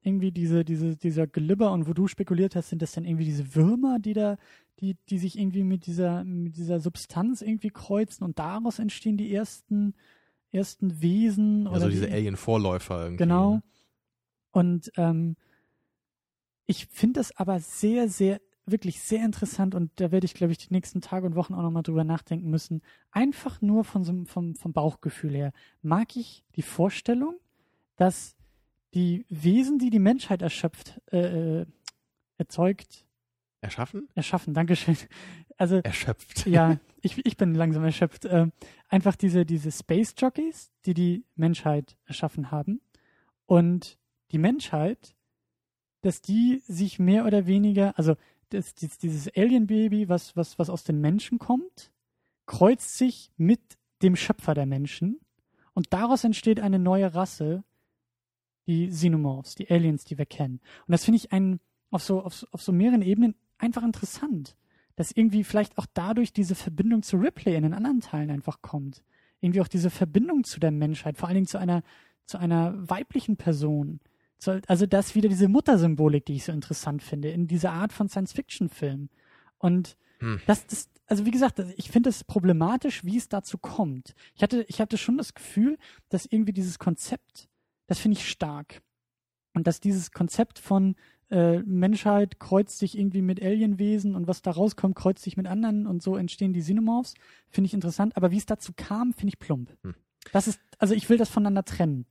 Irgendwie 0.07 0.31
diese, 0.31 0.65
diese, 0.65 0.97
dieser 0.97 1.27
Glibber 1.27 1.73
und 1.73 1.89
wo 1.89 1.93
du 1.93 2.07
spekuliert 2.07 2.55
hast, 2.55 2.69
sind 2.69 2.81
das 2.81 2.93
dann 2.93 3.05
irgendwie 3.05 3.25
diese 3.25 3.57
Würmer, 3.57 3.99
die 3.99 4.13
da, 4.13 4.37
die, 4.79 4.97
die 5.09 5.19
sich 5.19 5.37
irgendwie 5.37 5.65
mit 5.65 5.87
dieser, 5.87 6.23
mit 6.23 6.57
dieser 6.57 6.79
Substanz 6.79 7.43
irgendwie 7.43 7.71
kreuzen 7.71 8.23
und 8.23 8.39
daraus 8.39 8.79
entstehen 8.79 9.17
die 9.17 9.35
ersten, 9.35 9.95
ersten 10.53 11.03
Wesen 11.03 11.67
Also 11.67 11.89
diese 11.89 12.07
die, 12.07 12.13
Alien-Vorläufer 12.13 13.03
irgendwie. 13.03 13.25
Genau. 13.25 13.61
Und 14.53 14.93
ähm, 14.97 15.37
ich 16.67 16.87
finde 16.87 17.21
das 17.21 17.37
aber 17.37 17.59
sehr, 17.59 18.09
sehr, 18.09 18.41
wirklich 18.65 19.01
sehr 19.01 19.25
interessant 19.25 19.75
und 19.75 19.91
da 19.97 20.11
werde 20.13 20.25
ich, 20.25 20.35
glaube 20.35 20.53
ich, 20.53 20.59
die 20.59 20.73
nächsten 20.73 21.01
Tage 21.01 21.27
und 21.27 21.35
Wochen 21.35 21.55
auch 21.55 21.63
nochmal 21.63 21.83
drüber 21.83 22.05
nachdenken 22.05 22.51
müssen. 22.51 22.83
Einfach 23.11 23.61
nur 23.61 23.85
von 23.85 24.05
so, 24.05 24.25
vom, 24.25 24.55
vom 24.55 24.73
Bauchgefühl 24.73 25.35
her 25.35 25.53
mag 25.83 26.17
ich 26.17 26.45
die 26.55 26.63
Vorstellung, 26.63 27.37
dass 27.97 28.36
die 28.97 29.27
Wesen, 29.29 29.79
die 29.79 29.91
die 29.91 29.99
Menschheit 29.99 30.43
erschöpft, 30.43 31.01
äh, 31.13 31.61
äh, 31.61 31.67
erzeugt, 32.39 33.07
Erschaffen? 33.61 34.09
erschaffen, 34.15 34.55
Dankeschön. 34.55 34.97
Also 35.59 35.77
Erschöpft. 35.77 36.47
ja, 36.47 36.79
ich, 37.01 37.25
ich 37.25 37.39
bin 37.39 37.55
langsam 37.55 37.83
erschöpft. 37.83 38.27
Ähm, 38.27 38.53
einfach 38.91 39.17
diese, 39.17 39.47
diese 39.47 39.73
Space 39.73 40.15
Jockeys, 40.19 40.71
die 40.85 40.93
die 40.93 41.25
Menschheit 41.35 41.97
erschaffen 42.05 42.51
haben. 42.51 42.83
Und 43.47 43.99
die 44.33 44.39
Menschheit, 44.39 45.17
dass 46.03 46.21
die 46.21 46.63
sich 46.67 46.99
mehr 46.99 47.25
oder 47.25 47.47
weniger, 47.47 47.97
also 47.97 48.17
das, 48.51 48.75
dieses, 48.75 48.99
dieses 48.99 49.35
Alien-Baby, 49.35 50.11
was, 50.11 50.37
was, 50.37 50.59
was 50.59 50.69
aus 50.69 50.85
den 50.85 51.01
Menschen 51.01 51.39
kommt, 51.39 51.91
kreuzt 52.45 52.99
sich 52.99 53.33
mit 53.39 53.79
dem 54.03 54.15
Schöpfer 54.15 54.53
der 54.53 54.67
Menschen. 54.67 55.21
Und 55.73 55.95
daraus 55.95 56.23
entsteht 56.23 56.61
eine 56.61 56.79
neue 56.79 57.15
Rasse, 57.15 57.65
die 58.67 58.89
Xenomorphs, 58.89 59.55
die 59.55 59.71
Aliens, 59.71 60.05
die 60.05 60.19
wir 60.19 60.27
kennen. 60.27 60.61
Und 60.87 60.93
das 60.93 61.05
finde 61.05 61.17
ich 61.17 61.33
einen, 61.33 61.61
auf 61.91 62.03
so, 62.03 62.23
auf, 62.23 62.35
so- 62.35 62.47
auf 62.51 62.63
so 62.63 62.73
mehreren 62.73 63.03
Ebenen 63.03 63.35
einfach 63.59 63.83
interessant 63.83 64.57
dass 64.97 65.13
irgendwie 65.13 65.45
vielleicht 65.45 65.79
auch 65.79 65.87
dadurch 65.93 66.33
diese 66.33 66.55
Verbindung 66.55 67.03
zu 67.03 67.19
Ripley 67.19 67.55
in 67.55 67.63
den 67.63 67.75
anderen 67.75 68.01
Teilen 68.01 68.31
einfach 68.31 68.63
kommt. 68.63 69.05
Irgendwie 69.41 69.61
auch 69.61 69.69
diese 69.69 69.91
Verbindung 69.91 70.43
zu 70.45 70.59
der 70.59 70.71
Menschheit, 70.71 71.19
vor 71.19 71.29
allen 71.29 71.37
Dingen 71.37 71.47
zu 71.47 71.59
einer, 71.59 71.83
zu 72.25 72.39
einer 72.39 72.75
weiblichen 72.89 73.37
Person. 73.37 74.01
Also 74.67 74.87
das 74.87 75.15
wieder 75.15 75.29
diese 75.29 75.49
Muttersymbolik, 75.49 76.25
die 76.25 76.37
ich 76.37 76.45
so 76.45 76.53
interessant 76.53 77.03
finde, 77.03 77.29
in 77.29 77.47
dieser 77.47 77.73
Art 77.73 77.93
von 77.93 78.09
Science-Fiction-Film. 78.09 79.11
Und 79.59 79.97
hm. 80.21 80.41
das, 80.47 80.67
das, 80.67 80.89
also 81.07 81.27
wie 81.27 81.31
gesagt, 81.31 81.59
ich 81.77 81.91
finde 81.91 82.09
es 82.09 82.25
problematisch, 82.25 83.05
wie 83.05 83.19
es 83.19 83.29
dazu 83.29 83.59
kommt. 83.59 84.15
Ich 84.35 84.43
hatte, 84.43 84.65
ich 84.69 84.81
hatte 84.81 84.97
schon 84.97 85.19
das 85.19 85.35
Gefühl, 85.35 85.79
dass 86.09 86.27
irgendwie 86.27 86.53
dieses 86.53 86.79
Konzept, 86.79 87.49
das 87.87 87.99
finde 87.99 88.19
ich 88.19 88.29
stark. 88.29 88.83
Und 89.55 89.67
dass 89.67 89.81
dieses 89.81 90.13
Konzept 90.13 90.59
von 90.59 90.97
äh, 91.31 91.59
Menschheit 91.61 92.39
kreuzt 92.39 92.79
sich 92.79 92.97
irgendwie 92.97 93.23
mit 93.23 93.43
Alienwesen 93.43 94.15
und 94.15 94.29
was 94.29 94.43
da 94.43 94.53
rauskommt, 94.53 94.95
kreuzt 94.95 95.25
sich 95.25 95.37
mit 95.37 95.47
anderen 95.47 95.87
und 95.87 96.03
so 96.03 96.17
entstehen 96.17 96.53
die 96.53 96.61
Xenomorphs, 96.61 97.15
finde 97.51 97.67
ich 97.67 97.75
interessant. 97.75 98.17
Aber 98.17 98.31
wie 98.31 98.37
es 98.37 98.47
dazu 98.47 98.73
kam, 98.77 99.13
finde 99.13 99.31
ich 99.31 99.39
plump. 99.39 99.77
Hm. 99.83 99.95
Das 100.33 100.47
ist, 100.47 100.61
also 100.79 100.95
ich 100.95 101.09
will 101.09 101.19
das 101.19 101.31
voneinander 101.31 101.65
trennen. 101.65 102.07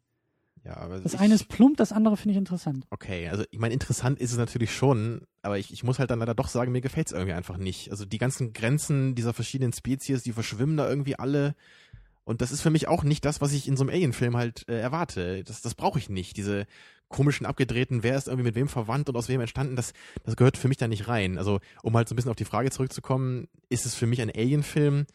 Ja, 0.66 0.78
aber 0.78 1.00
das 1.00 1.14
ich, 1.14 1.20
eine 1.20 1.36
ist 1.36 1.48
plump, 1.48 1.78
das 1.78 1.92
andere 1.92 2.18
finde 2.18 2.32
ich 2.32 2.38
interessant. 2.38 2.88
Okay, 2.90 3.30
also 3.30 3.44
ich 3.52 3.60
meine, 3.60 3.74
interessant 3.74 4.20
ist 4.20 4.32
es 4.32 4.38
natürlich 4.38 4.74
schon, 4.74 5.22
aber 5.44 5.60
ich, 5.60 5.72
ich 5.72 5.84
muss 5.84 6.00
halt 6.00 6.10
dann 6.10 6.20
leider 6.20 6.34
doch 6.34 6.48
sagen, 6.48 6.72
mir 6.72 6.82
gefällt 6.82 7.08
es 7.08 7.14
irgendwie 7.14 7.34
einfach 7.34 7.58
nicht. 7.58 7.92
Also 7.92 8.04
die 8.04 8.18
ganzen 8.18 8.52
Grenzen 8.52 9.14
dieser 9.14 9.34
verschiedenen 9.34 9.74
Spezies, 9.74 10.24
die 10.24 10.34
verschwimmen 10.34 10.76
da 10.76 10.90
irgendwie 10.90 11.20
alle. 11.20 11.56
Und 12.26 12.42
das 12.42 12.52
ist 12.52 12.62
für 12.62 12.72
mich 12.72 12.88
auch 12.88 13.04
nicht 13.04 13.24
das, 13.24 13.40
was 13.40 13.54
ich 13.54 13.68
in 13.68 13.78
so 13.78 13.84
einem 13.84 13.92
Alien-Film 13.92 14.36
halt 14.36 14.68
äh, 14.68 14.80
erwarte. 14.80 15.44
Das, 15.44 15.62
das 15.62 15.76
brauche 15.76 16.00
ich 16.00 16.10
nicht. 16.10 16.38
Diese 16.38 16.66
komischen, 17.08 17.46
abgedrehten, 17.46 18.04
wer 18.04 18.18
ist 18.18 18.28
irgendwie 18.28 18.48
mit 18.48 18.56
wem 18.56 18.68
verwandt 18.68 19.08
und 19.08 19.16
aus 19.16 19.30
wem 19.30 19.42
entstanden, 19.42 19.76
das, 19.76 19.94
das 20.24 20.36
gehört 20.36 20.58
für 20.58 20.68
mich 20.68 20.78
da 20.78 20.88
nicht 20.88 21.08
rein. 21.08 21.38
Also, 21.38 21.60
um 21.84 21.96
halt 21.96 22.10
so 22.10 22.14
ein 22.14 22.18
bisschen 22.18 22.32
auf 22.32 22.36
die 22.36 22.46
Frage 22.46 22.72
zurückzukommen, 22.72 23.48
ist 23.70 23.86
es 23.86 23.96
für 23.96 24.08
mich 24.08 24.22
ein 24.22 24.32
Alien-Film? 24.32 25.06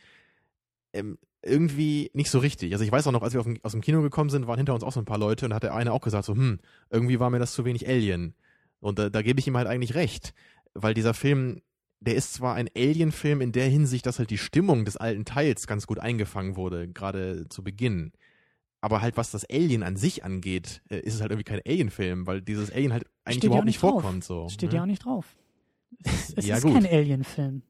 Ähm, 0.92 1.18
irgendwie 1.42 2.10
nicht 2.14 2.30
so 2.30 2.38
richtig. 2.38 2.72
Also 2.72 2.84
ich 2.84 2.92
weiß 2.92 3.06
auch 3.06 3.12
noch, 3.12 3.22
als 3.22 3.34
wir 3.34 3.44
aus 3.62 3.72
dem 3.72 3.80
Kino 3.80 4.02
gekommen 4.02 4.30
sind, 4.30 4.46
waren 4.46 4.58
hinter 4.58 4.74
uns 4.74 4.84
auch 4.84 4.92
so 4.92 5.00
ein 5.00 5.06
paar 5.06 5.18
Leute 5.18 5.46
und 5.46 5.54
hat 5.54 5.62
der 5.62 5.74
eine 5.74 5.92
auch 5.92 6.02
gesagt 6.02 6.24
so, 6.24 6.34
hm, 6.34 6.60
irgendwie 6.90 7.18
war 7.18 7.30
mir 7.30 7.38
das 7.38 7.54
zu 7.54 7.64
wenig 7.64 7.88
Alien. 7.88 8.34
Und 8.80 8.98
da, 8.98 9.10
da 9.10 9.22
gebe 9.22 9.40
ich 9.40 9.46
ihm 9.46 9.56
halt 9.56 9.66
eigentlich 9.66 9.94
recht, 9.94 10.34
weil 10.74 10.94
dieser 10.94 11.14
Film, 11.14 11.62
der 12.00 12.14
ist 12.14 12.34
zwar 12.34 12.54
ein 12.54 12.68
Alien-Film 12.74 13.40
in 13.40 13.52
der 13.52 13.68
Hinsicht, 13.68 14.06
dass 14.06 14.18
halt 14.18 14.30
die 14.30 14.38
Stimmung 14.38 14.84
des 14.84 14.96
alten 14.96 15.24
Teils 15.24 15.66
ganz 15.66 15.86
gut 15.86 15.98
eingefangen 15.98 16.56
wurde, 16.56 16.88
gerade 16.88 17.48
zu 17.48 17.62
Beginn. 17.62 18.12
Aber 18.80 19.02
halt, 19.02 19.18
was 19.18 19.30
das 19.30 19.44
Alien 19.50 19.82
an 19.82 19.96
sich 19.96 20.24
angeht, 20.24 20.80
äh, 20.88 21.00
ist 21.00 21.14
es 21.14 21.20
halt 21.20 21.30
irgendwie 21.30 21.44
kein 21.44 21.60
Alien-Film, 21.66 22.26
weil 22.26 22.40
dieses 22.40 22.70
Alien 22.72 22.94
halt 22.94 23.04
eigentlich 23.24 23.38
Steht 23.38 23.44
überhaupt 23.44 23.66
nicht, 23.66 23.82
drauf. 23.82 24.02
vorkommt. 24.02 24.24
So. 24.24 24.48
Steht 24.48 24.70
ne? 24.70 24.76
ja 24.76 24.82
auch 24.82 24.86
nicht 24.86 25.04
drauf. 25.04 25.26
Es, 26.02 26.32
es 26.34 26.46
ja, 26.46 26.56
ist 26.56 26.62
gut. 26.62 26.72
kein 26.72 26.86
Alien-Film. 26.86 27.62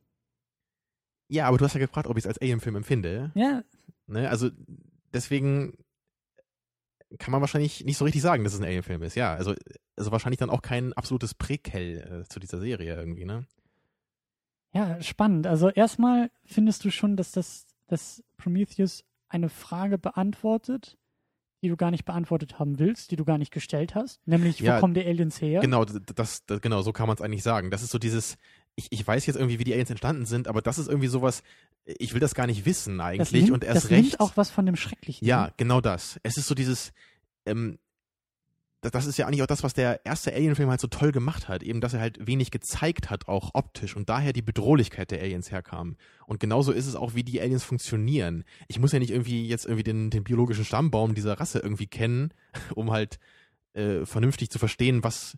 Ja, 1.29 1.47
aber 1.47 1.59
du 1.59 1.65
hast 1.65 1.75
ja 1.75 1.81
gefragt, 1.81 2.07
ob 2.07 2.17
ich 2.17 2.25
es 2.25 2.29
als 2.29 2.39
Alien-Film 2.39 2.77
empfinde. 2.77 3.33
Ja. 3.35 3.65
Ne? 4.07 4.31
Also 4.31 4.51
deswegen 5.13 5.77
kann 7.19 7.33
man 7.33 7.41
wahrscheinlich 7.41 7.85
nicht 7.85 7.97
so 7.97 8.05
richtig 8.05 8.23
sagen, 8.23 8.45
dass 8.45 8.55
es 8.55 8.61
ein 8.61 8.67
Alien-Film 8.67 9.03
ist. 9.03 9.17
Ja, 9.17 9.35
also, 9.35 9.55
also 9.97 10.13
wahrscheinlich 10.13 10.39
dann 10.39 10.51
auch 10.51 10.63
kein 10.63 10.93
absolutes 10.93 11.35
Präquel 11.35 12.23
äh, 12.23 12.29
zu 12.29 12.39
dieser 12.39 12.61
Serie 12.61 12.95
irgendwie, 12.95 13.25
ne? 13.25 13.47
Ja, 14.73 15.01
spannend. 15.03 15.47
Also 15.47 15.69
erstmal 15.69 16.31
findest 16.45 16.85
du 16.85 16.91
schon, 16.91 17.17
dass 17.17 17.33
das 17.33 17.67
dass 17.87 18.23
Prometheus 18.37 19.05
eine 19.29 19.49
Frage 19.49 19.99
beantwortet, 19.99 20.97
die 21.63 21.69
du 21.69 21.77
gar 21.77 21.91
nicht 21.91 22.05
beantwortet 22.05 22.59
haben 22.59 22.79
willst, 22.79 23.11
die 23.11 23.17
du 23.17 23.25
gar 23.25 23.37
nicht 23.37 23.53
gestellt 23.53 23.95
hast, 23.95 24.27
nämlich 24.27 24.61
ja, 24.61 24.77
wo 24.77 24.81
kommen 24.81 24.95
die 24.95 25.05
Aliens 25.05 25.41
her? 25.41 25.61
Genau, 25.61 25.85
das, 25.85 26.45
das 26.45 26.61
genau 26.63 26.83
so 26.83 26.93
kann 26.93 27.09
man 27.09 27.17
es 27.17 27.21
eigentlich 27.21 27.43
sagen. 27.43 27.71
Das 27.71 27.83
ist 27.83 27.91
so 27.91 27.99
dieses 27.99 28.39
ich, 28.77 28.87
ich 28.91 29.07
weiß 29.07 29.27
jetzt 29.27 29.37
irgendwie, 29.37 29.59
wie 29.59 29.65
die 29.65 29.73
Aliens 29.73 29.91
entstanden 29.91 30.27
sind, 30.27 30.49
aber 30.49 30.63
das 30.63 30.79
ist 30.79 30.89
irgendwie 30.89 31.09
sowas, 31.09 31.43
ich 31.85 32.13
will 32.13 32.21
das 32.21 32.35
gar 32.35 32.47
nicht 32.47 32.65
wissen 32.65 33.01
eigentlich 33.01 33.45
nimmt, 33.45 33.53
und 33.53 33.65
erst 33.65 33.85
das 33.85 33.91
recht. 33.91 34.03
Nimmt 34.03 34.21
auch 34.21 34.37
was 34.37 34.51
von 34.51 34.67
dem 34.67 34.77
Schrecklichen. 34.77 35.27
Ja, 35.27 35.51
genau 35.57 35.81
das. 35.81 36.19
Es 36.23 36.37
ist 36.37 36.47
so 36.47 36.55
dieses, 36.55 36.93
ähm, 37.47 37.79
das 38.81 39.07
ist 39.07 39.19
ja 39.19 39.27
eigentlich 39.27 39.43
auch 39.43 39.47
das, 39.47 39.63
was 39.63 39.75
der 39.75 40.05
erste 40.07 40.33
Alien-Film 40.33 40.71
halt 40.71 40.81
so 40.81 40.89
toll 40.89 41.13
gemacht 41.13 41.49
hat, 41.49 41.63
eben, 41.63 41.81
dass 41.81 41.93
er 41.93 42.01
halt 42.01 42.27
wenig 42.27 42.51
gezeigt 42.51 43.11
hat, 43.11 43.29
auch 43.29 43.51
optisch 43.53 43.95
und 43.95 44.09
daher 44.09 44.33
die 44.33 44.43
Bedrohlichkeit 44.43 45.11
der 45.11 45.21
Aliens 45.21 45.51
herkam. 45.51 45.97
Und 46.27 46.41
genauso 46.41 46.73
ist 46.73 46.87
es 46.87 46.97
auch, 46.97 47.15
wie 47.15 47.23
die 47.23 47.41
Aliens 47.41 47.65
funktionieren. 47.65 48.45
Ich 48.69 48.79
muss 48.79 48.93
ja 48.93 48.99
nicht 48.99 49.11
irgendwie 49.11 49.47
jetzt 49.47 49.67
irgendwie 49.67 49.83
den, 49.83 50.11
den 50.11 50.25
biologischen 50.25 50.65
Stammbaum 50.65 51.15
dieser 51.15 51.39
Rasse 51.39 51.59
irgendwie 51.59 51.89
kennen, 51.89 52.33
um 52.75 52.91
halt 52.91 53.19
äh, 53.75 54.07
vernünftig 54.07 54.51
zu 54.51 54.59
verstehen, 54.59 55.05
was, 55.05 55.37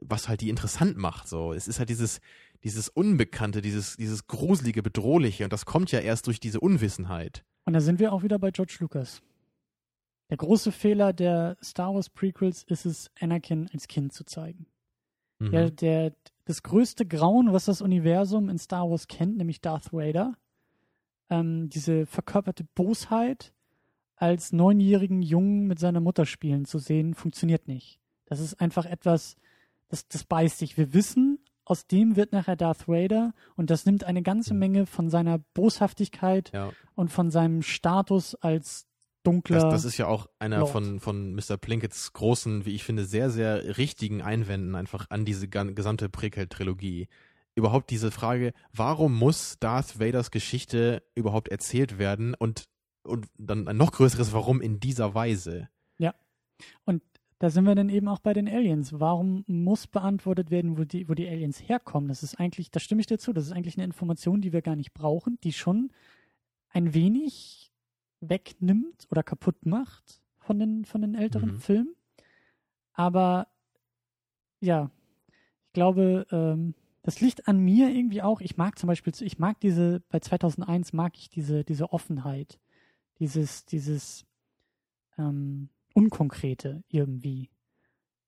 was 0.00 0.28
halt 0.28 0.40
die 0.40 0.48
interessant 0.48 0.96
macht. 0.96 1.28
So, 1.28 1.52
es 1.52 1.68
ist 1.68 1.78
halt 1.78 1.90
dieses, 1.90 2.20
dieses 2.64 2.88
Unbekannte, 2.88 3.62
dieses, 3.62 3.96
dieses 3.96 4.26
gruselige, 4.26 4.82
bedrohliche 4.82 5.44
und 5.44 5.52
das 5.52 5.64
kommt 5.64 5.92
ja 5.92 6.00
erst 6.00 6.26
durch 6.26 6.40
diese 6.40 6.58
Unwissenheit. 6.58 7.44
Und 7.66 7.74
da 7.74 7.80
sind 7.80 8.00
wir 8.00 8.12
auch 8.12 8.24
wieder 8.24 8.38
bei 8.40 8.50
George 8.50 8.78
Lucas. 8.80 9.22
Der 10.30 10.36
große 10.36 10.72
Fehler 10.72 11.12
der 11.12 11.56
Star 11.62 11.94
Wars 11.94 12.08
Prequels 12.08 12.62
ist 12.62 12.86
es, 12.86 13.10
Anakin 13.20 13.68
als 13.72 13.88
Kind 13.88 14.12
zu 14.12 14.24
zeigen. 14.24 14.66
Mhm. 15.40 15.52
Ja, 15.52 15.70
der, 15.70 16.12
das 16.44 16.62
größte 16.62 17.04
Grauen, 17.04 17.52
was 17.52 17.64
das 17.64 17.82
Universum 17.82 18.48
in 18.48 18.58
Star 18.58 18.88
Wars 18.88 19.08
kennt, 19.08 19.36
nämlich 19.36 19.60
Darth 19.60 19.92
Vader, 19.92 20.34
ähm, 21.30 21.68
diese 21.68 22.06
verkörperte 22.06 22.64
Bosheit 22.74 23.52
als 24.16 24.52
neunjährigen 24.52 25.22
Jungen 25.22 25.66
mit 25.66 25.78
seiner 25.78 26.00
Mutter 26.00 26.26
spielen 26.26 26.64
zu 26.64 26.78
sehen, 26.78 27.14
funktioniert 27.14 27.66
nicht. 27.66 28.00
Das 28.26 28.38
ist 28.38 28.60
einfach 28.60 28.84
etwas, 28.84 29.36
das, 29.88 30.06
das 30.06 30.24
beißt 30.24 30.58
sich. 30.58 30.76
Wir 30.76 30.92
wissen, 30.92 31.38
aus 31.64 31.86
dem 31.86 32.16
wird 32.16 32.32
nachher 32.32 32.56
Darth 32.56 32.86
Vader 32.86 33.32
und 33.56 33.70
das 33.70 33.86
nimmt 33.86 34.04
eine 34.04 34.22
ganze 34.22 34.52
mhm. 34.52 34.60
Menge 34.60 34.86
von 34.86 35.08
seiner 35.08 35.38
Boshaftigkeit 35.38 36.52
ja. 36.52 36.70
und 36.94 37.10
von 37.10 37.30
seinem 37.30 37.62
Status 37.62 38.34
als 38.34 38.89
dunkler. 39.22 39.60
Das, 39.60 39.70
das 39.70 39.84
ist 39.84 39.98
ja 39.98 40.06
auch 40.06 40.28
einer 40.38 40.66
von, 40.66 41.00
von 41.00 41.34
Mr. 41.34 41.56
Plinkets 41.56 42.12
großen, 42.12 42.64
wie 42.64 42.74
ich 42.74 42.84
finde, 42.84 43.04
sehr, 43.04 43.30
sehr 43.30 43.78
richtigen 43.78 44.22
Einwänden 44.22 44.74
einfach 44.74 45.06
an 45.10 45.24
diese 45.24 45.48
gesamte 45.48 46.08
Prequel-Trilogie. 46.08 47.08
Überhaupt 47.54 47.90
diese 47.90 48.10
Frage, 48.10 48.52
warum 48.72 49.14
muss 49.14 49.58
Darth 49.58 49.98
Vaders 49.98 50.30
Geschichte 50.30 51.02
überhaupt 51.14 51.48
erzählt 51.48 51.98
werden 51.98 52.34
und, 52.34 52.64
und 53.02 53.26
dann 53.38 53.68
ein 53.68 53.76
noch 53.76 53.92
größeres 53.92 54.32
Warum 54.32 54.60
in 54.60 54.80
dieser 54.80 55.14
Weise? 55.14 55.68
Ja. 55.98 56.14
Und 56.84 57.02
da 57.40 57.50
sind 57.50 57.64
wir 57.64 57.74
dann 57.74 57.88
eben 57.88 58.06
auch 58.06 58.20
bei 58.20 58.34
den 58.34 58.48
Aliens. 58.48 59.00
Warum 59.00 59.44
muss 59.46 59.86
beantwortet 59.86 60.50
werden, 60.50 60.78
wo 60.78 60.84
die, 60.84 61.08
wo 61.08 61.14
die 61.14 61.26
Aliens 61.26 61.58
herkommen? 61.68 62.08
Das 62.08 62.22
ist 62.22 62.38
eigentlich, 62.38 62.70
da 62.70 62.80
stimme 62.80 63.00
ich 63.00 63.06
dir 63.06 63.18
zu, 63.18 63.32
das 63.32 63.46
ist 63.46 63.52
eigentlich 63.52 63.76
eine 63.76 63.84
Information, 63.84 64.42
die 64.42 64.52
wir 64.52 64.62
gar 64.62 64.76
nicht 64.76 64.92
brauchen, 64.92 65.38
die 65.42 65.52
schon 65.52 65.90
ein 66.68 66.94
wenig 66.94 67.59
wegnimmt 68.20 69.06
oder 69.10 69.22
kaputt 69.22 69.66
macht 69.66 70.20
von 70.38 70.58
den, 70.58 70.84
von 70.84 71.00
den 71.00 71.14
älteren 71.14 71.54
mhm. 71.54 71.60
Filmen. 71.60 71.94
Aber 72.92 73.48
ja, 74.60 74.90
ich 75.66 75.72
glaube, 75.72 76.26
ähm, 76.30 76.74
das 77.02 77.20
liegt 77.20 77.48
an 77.48 77.58
mir 77.58 77.88
irgendwie 77.88 78.22
auch. 78.22 78.40
Ich 78.40 78.56
mag 78.56 78.78
zum 78.78 78.88
Beispiel, 78.88 79.12
ich 79.20 79.38
mag 79.38 79.60
diese, 79.60 80.02
bei 80.10 80.20
2001 80.20 80.92
mag 80.92 81.16
ich 81.16 81.30
diese, 81.30 81.64
diese 81.64 81.92
Offenheit, 81.92 82.60
dieses, 83.18 83.64
dieses, 83.64 84.26
ähm, 85.16 85.70
Unkonkrete 85.94 86.82
irgendwie. 86.88 87.50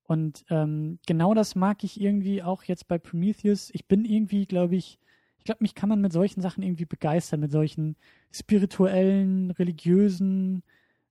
Und 0.04 0.44
ähm, 0.50 0.98
genau 1.06 1.32
das 1.34 1.54
mag 1.54 1.84
ich 1.84 2.00
irgendwie 2.00 2.42
auch 2.42 2.64
jetzt 2.64 2.88
bei 2.88 2.98
Prometheus. 2.98 3.70
Ich 3.72 3.86
bin 3.86 4.04
irgendwie, 4.04 4.46
glaube 4.46 4.76
ich, 4.76 4.98
ich 5.42 5.44
glaube, 5.44 5.64
mich 5.64 5.74
kann 5.74 5.88
man 5.88 6.00
mit 6.00 6.12
solchen 6.12 6.40
Sachen 6.40 6.62
irgendwie 6.62 6.84
begeistern, 6.84 7.40
mit 7.40 7.50
solchen 7.50 7.96
spirituellen, 8.30 9.50
religiösen 9.50 10.62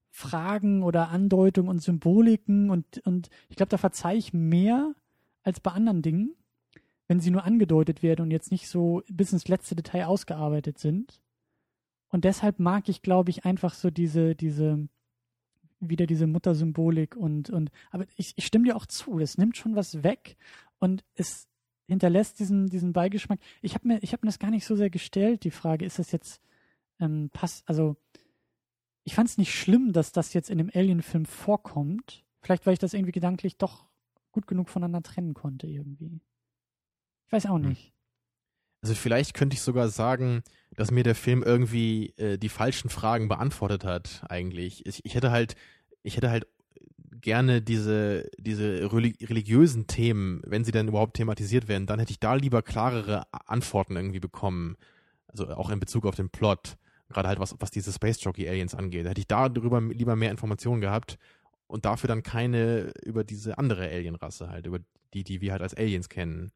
Fragen 0.10 0.84
oder 0.84 1.10
Andeutungen 1.10 1.70
und 1.70 1.82
Symboliken. 1.82 2.70
Und, 2.70 3.00
und 3.06 3.30
ich 3.50 3.58
glaube, 3.58 3.72
da 3.72 3.78
verzeihe 3.78 4.18
ich 4.18 4.32
mehr 4.32 4.96
als 5.44 5.60
bei 5.60 5.72
anderen 5.72 6.02
Dingen, 6.02 6.34
wenn 7.10 7.20
sie 7.20 7.30
nur 7.30 7.44
angedeutet 7.44 8.04
werden 8.04 8.22
und 8.22 8.32
jetzt 8.32 8.52
nicht 8.52 8.70
so 8.70 9.04
bis 9.10 9.34
ins 9.34 9.50
letzte 9.50 9.76
Detail 9.76 10.06
ausgearbeitet 10.06 10.80
sind. 10.80 11.22
Und 12.08 12.24
deshalb 12.24 12.58
mag 12.58 12.88
ich, 12.88 13.02
glaube 13.02 13.32
ich, 13.32 13.44
einfach 13.44 13.74
so 13.74 13.90
diese, 13.90 14.34
diese, 14.34 14.88
wieder 15.82 16.08
diese 16.08 16.26
Muttersymbolik 16.26 17.18
und, 17.18 17.50
und, 17.50 17.70
aber 17.90 18.06
ich, 18.16 18.32
ich 18.38 18.46
stimme 18.46 18.64
dir 18.64 18.78
auch 18.78 18.86
zu, 18.86 19.20
das 19.20 19.38
nimmt 19.38 19.58
schon 19.58 19.76
was 19.76 20.06
weg 20.06 20.38
und 20.80 21.04
es 21.16 21.50
hinterlässt 21.92 22.40
diesen, 22.40 22.68
diesen 22.68 22.94
Beigeschmack. 22.94 23.40
Ich 23.62 23.76
habe 23.76 23.88
mir, 23.88 24.00
ich 24.02 24.14
habe 24.14 24.26
mir 24.26 24.30
das 24.30 24.40
gar 24.40 24.50
nicht 24.50 24.66
so 24.66 24.76
sehr 24.76 24.90
gestellt, 24.90 25.44
die 25.44 25.52
Frage, 25.52 25.86
ist 25.86 26.00
das 26.00 26.12
jetzt, 26.12 26.42
ähm, 27.00 27.30
passt, 27.34 27.68
also, 27.68 27.98
ich 29.04 29.16
fand 29.16 29.30
es 29.30 29.38
nicht 29.38 29.54
schlimm, 29.54 29.92
dass 29.92 30.12
das 30.12 30.34
jetzt 30.34 30.50
in 30.50 30.58
dem 30.58 30.72
Alien-Film 30.74 31.26
vorkommt. 31.26 32.24
Vielleicht, 32.42 32.66
weil 32.66 32.74
ich 32.74 32.80
das 32.80 32.94
irgendwie 32.94 33.12
gedanklich 33.12 33.58
doch 33.58 33.88
gut 34.32 34.48
genug 34.48 34.70
voneinander 34.70 35.04
trennen 35.04 35.34
konnte, 35.34 35.68
irgendwie. 35.68 36.22
Ich 37.28 37.34
weiß 37.34 37.48
auch 37.48 37.56
hm. 37.56 37.70
nicht. 37.70 37.94
Also 38.84 38.96
vielleicht 38.96 39.34
könnte 39.34 39.56
ich 39.56 39.62
sogar 39.62 39.90
sagen, 39.90 40.44
dass 40.76 40.92
mir 40.92 41.04
der 41.04 41.16
Film 41.16 41.44
irgendwie 41.44 42.14
äh, 42.18 42.38
die 42.38 42.50
falschen 42.50 42.90
Fragen 42.90 43.28
beantwortet 43.28 43.84
hat, 43.84 44.24
eigentlich. 44.30 44.86
Ich, 44.86 45.04
ich 45.04 45.16
hätte 45.16 45.32
halt, 45.32 45.56
ich 46.04 46.18
hätte 46.18 46.32
halt 46.32 46.48
gerne 47.22 47.62
diese, 47.62 48.30
diese 48.38 48.92
religiösen 48.92 49.88
Themen, 49.88 50.42
wenn 50.46 50.64
sie 50.64 50.72
dann 50.72 50.88
überhaupt 50.88 51.16
thematisiert 51.16 51.68
werden, 51.68 51.88
dann 51.88 52.00
hätte 52.00 52.12
ich 52.12 52.20
da 52.20 52.34
lieber 52.36 52.62
klarere 52.62 53.24
Antworten 53.32 53.96
irgendwie 53.96 54.20
bekommen. 54.20 54.76
Also 55.28 55.48
auch 55.50 55.70
in 55.70 55.80
Bezug 55.80 56.06
auf 56.06 56.16
den 56.16 56.30
Plot. 56.30 56.78
Gerade 57.10 57.28
halt 57.28 57.40
was, 57.40 57.56
was 57.60 57.72
diese 57.72 57.92
Space 57.92 58.24
Jockey 58.24 58.48
Aliens 58.48 58.76
angeht. 58.76 59.06
Da 59.06 59.10
hätte 59.10 59.22
ich 59.22 59.28
darüber 59.28 59.82
lieber 59.82 60.16
mehr 60.16 60.32
Informationen 60.32 60.82
gehabt 60.82 61.18
und 61.68 61.86
dafür 61.86 62.08
dann 62.08 62.24
keine 62.24 62.92
über 63.04 63.24
diese 63.24 63.58
andere 63.58 63.84
Alienrasse 63.90 64.50
halt, 64.50 64.66
über 64.66 64.80
die, 65.14 65.24
die 65.24 65.42
wir 65.42 65.52
halt 65.54 65.62
als 65.62 65.74
Aliens 65.74 66.10
kennen. 66.10 66.52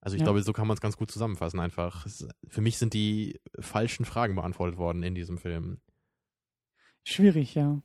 Also 0.00 0.16
ich 0.16 0.20
Ja. 0.20 0.26
glaube, 0.26 0.42
so 0.42 0.52
kann 0.52 0.66
man 0.66 0.74
es 0.76 0.80
ganz 0.80 0.96
gut 0.96 1.10
zusammenfassen 1.10 1.60
einfach. 1.60 2.06
Es, 2.06 2.26
für 2.48 2.60
mich 2.60 2.76
sind 2.78 2.92
die 2.92 3.40
falschen 3.58 4.04
Fragen 4.04 4.34
beantwortet 4.34 4.76
worden 4.78 5.02
in 5.02 5.14
diesem 5.14 5.38
Film. 5.38 5.78
Schwierig, 7.04 7.54
ja. 7.54 7.80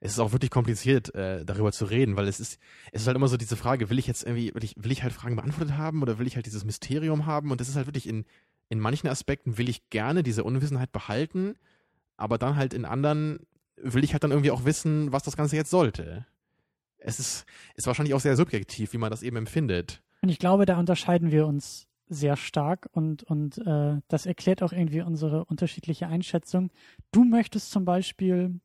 Es 0.00 0.12
ist 0.12 0.18
auch 0.18 0.32
wirklich 0.32 0.50
kompliziert, 0.50 1.14
äh, 1.14 1.44
darüber 1.44 1.72
zu 1.72 1.84
reden, 1.84 2.16
weil 2.16 2.26
es 2.26 2.40
ist, 2.40 2.58
es 2.90 3.02
ist 3.02 3.06
halt 3.06 3.16
immer 3.16 3.28
so 3.28 3.36
diese 3.36 3.56
Frage, 3.56 3.90
will 3.90 3.98
ich 3.98 4.06
jetzt 4.06 4.24
irgendwie, 4.24 4.54
will 4.54 4.64
ich, 4.64 4.74
will 4.78 4.90
ich 4.92 5.02
halt 5.02 5.12
Fragen 5.12 5.36
beantwortet 5.36 5.76
haben 5.76 6.00
oder 6.00 6.18
will 6.18 6.26
ich 6.26 6.36
halt 6.36 6.46
dieses 6.46 6.64
Mysterium 6.64 7.26
haben? 7.26 7.50
Und 7.50 7.60
das 7.60 7.68
ist 7.68 7.76
halt 7.76 7.86
wirklich 7.86 8.08
in, 8.08 8.24
in 8.70 8.80
manchen 8.80 9.08
Aspekten 9.08 9.58
will 9.58 9.68
ich 9.68 9.90
gerne 9.90 10.22
diese 10.22 10.42
Unwissenheit 10.44 10.90
behalten, 10.90 11.54
aber 12.16 12.38
dann 12.38 12.56
halt 12.56 12.72
in 12.72 12.86
anderen 12.86 13.40
will 13.76 14.04
ich 14.04 14.12
halt 14.12 14.24
dann 14.24 14.30
irgendwie 14.30 14.50
auch 14.50 14.64
wissen, 14.64 15.12
was 15.12 15.22
das 15.22 15.36
Ganze 15.36 15.56
jetzt 15.56 15.70
sollte. 15.70 16.26
Es 16.98 17.18
ist, 17.18 17.44
ist 17.74 17.86
wahrscheinlich 17.86 18.14
auch 18.14 18.20
sehr 18.20 18.36
subjektiv, 18.36 18.92
wie 18.92 18.98
man 18.98 19.10
das 19.10 19.22
eben 19.22 19.36
empfindet. 19.36 20.02
Und 20.22 20.28
ich 20.28 20.38
glaube, 20.38 20.66
da 20.66 20.78
unterscheiden 20.78 21.30
wir 21.30 21.46
uns 21.46 21.86
sehr 22.08 22.36
stark 22.36 22.88
und, 22.92 23.22
und 23.22 23.58
äh, 23.58 24.00
das 24.08 24.26
erklärt 24.26 24.62
auch 24.62 24.72
irgendwie 24.72 25.00
unsere 25.00 25.44
unterschiedliche 25.44 26.08
Einschätzung. 26.08 26.70
Du 27.12 27.24
möchtest 27.24 27.70
zum 27.70 27.84
Beispiel 27.84 28.60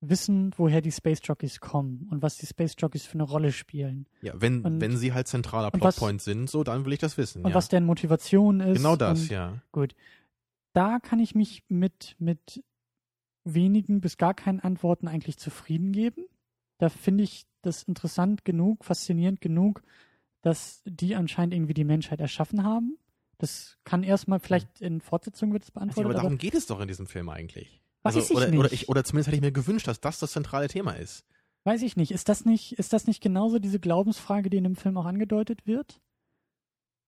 wissen, 0.00 0.52
woher 0.56 0.80
die 0.80 0.92
Space 0.92 1.20
Jockeys 1.22 1.60
kommen 1.60 2.08
und 2.10 2.22
was 2.22 2.36
die 2.38 2.46
Space 2.46 2.74
Jockeys 2.78 3.04
für 3.04 3.14
eine 3.14 3.24
Rolle 3.24 3.52
spielen 3.52 4.06
Ja, 4.22 4.32
wenn, 4.40 4.62
Und- 4.62 4.80
wenn 4.80 4.96
sie 4.96 5.12
halt 5.12 5.28
zentraler 5.28 5.70
was- 5.72 5.80
Plotpoint 5.96 6.22
sind, 6.22 6.48
so, 6.48 6.64
dann 6.64 6.84
will 6.86 6.92
ich 6.94 6.98
das 6.98 7.18
wissen. 7.18 7.42
und 7.44 7.50
ja. 7.50 7.54
was 7.54 7.68
deren 7.68 7.84
Motivation 7.84 8.60
ist. 8.60 8.76
genau 8.78 8.96
das, 8.96 9.22
und, 9.22 9.30
ja. 9.30 9.60
Gut. 9.72 9.94
Da 10.72 10.98
kann 11.00 11.18
ich 11.20 11.34
mich 11.34 11.64
mit, 11.68 12.16
mit 12.18 12.62
wenigen 13.44 14.00
bis 14.00 14.16
gar 14.16 14.34
keinen 14.34 14.60
Antworten 14.60 15.08
eigentlich 15.08 15.36
zufrieden 15.38 15.92
geben. 15.92 16.24
Da 16.78 16.88
finde 16.88 17.24
ich 17.24 17.46
das 17.62 17.82
interessant 17.82 18.44
genug, 18.44 18.84
faszinierend 18.84 19.40
genug, 19.40 19.82
dass 20.42 20.82
die 20.86 21.14
anscheinend 21.16 21.52
irgendwie 21.54 21.74
die 21.74 21.84
Menschheit 21.84 22.20
erschaffen 22.20 22.64
haben. 22.64 22.96
Das 23.36 23.76
kann 23.84 24.02
erstmal, 24.02 24.40
vielleicht 24.40 24.80
in 24.80 25.00
Fortsetzung 25.00 25.52
wird 25.52 25.62
es 25.64 25.68
Also, 25.68 25.74
beantwortet, 25.80 26.04
aber 26.06 26.14
aber, 26.14 26.22
darum 26.22 26.38
geht 26.38 26.54
es 26.54 26.66
doch 26.66 26.80
in 26.80 26.88
diesem 26.88 27.06
Film 27.06 27.28
eigentlich. 27.28 27.82
Weiß 28.02 28.16
Also, 28.16 28.32
ich 28.32 28.36
oder, 28.36 28.48
nicht. 28.48 28.58
Oder, 28.58 28.72
ich, 28.72 28.88
oder 28.88 29.04
zumindest 29.04 29.28
hätte 29.28 29.36
ich 29.36 29.42
mir 29.42 29.52
gewünscht, 29.52 29.86
dass 29.88 30.00
das 30.00 30.18
das 30.18 30.32
zentrale 30.32 30.68
Thema 30.68 30.92
ist. 30.92 31.24
weiß 31.64 31.82
ich 31.82 31.96
nicht. 31.96 32.10
Ist 32.12 32.28
das 32.28 32.44
nicht, 32.44 32.78
ist 32.78 32.92
das 32.92 33.06
nicht 33.06 33.22
genauso 33.22 33.58
diese 33.58 33.78
Glaubensfrage, 33.80 34.48
die 34.50 34.56
in 34.56 34.64
dem 34.64 34.76
Film 34.76 34.96
auch 34.96 35.06
angedeutet 35.06 35.66
wird? 35.66 36.00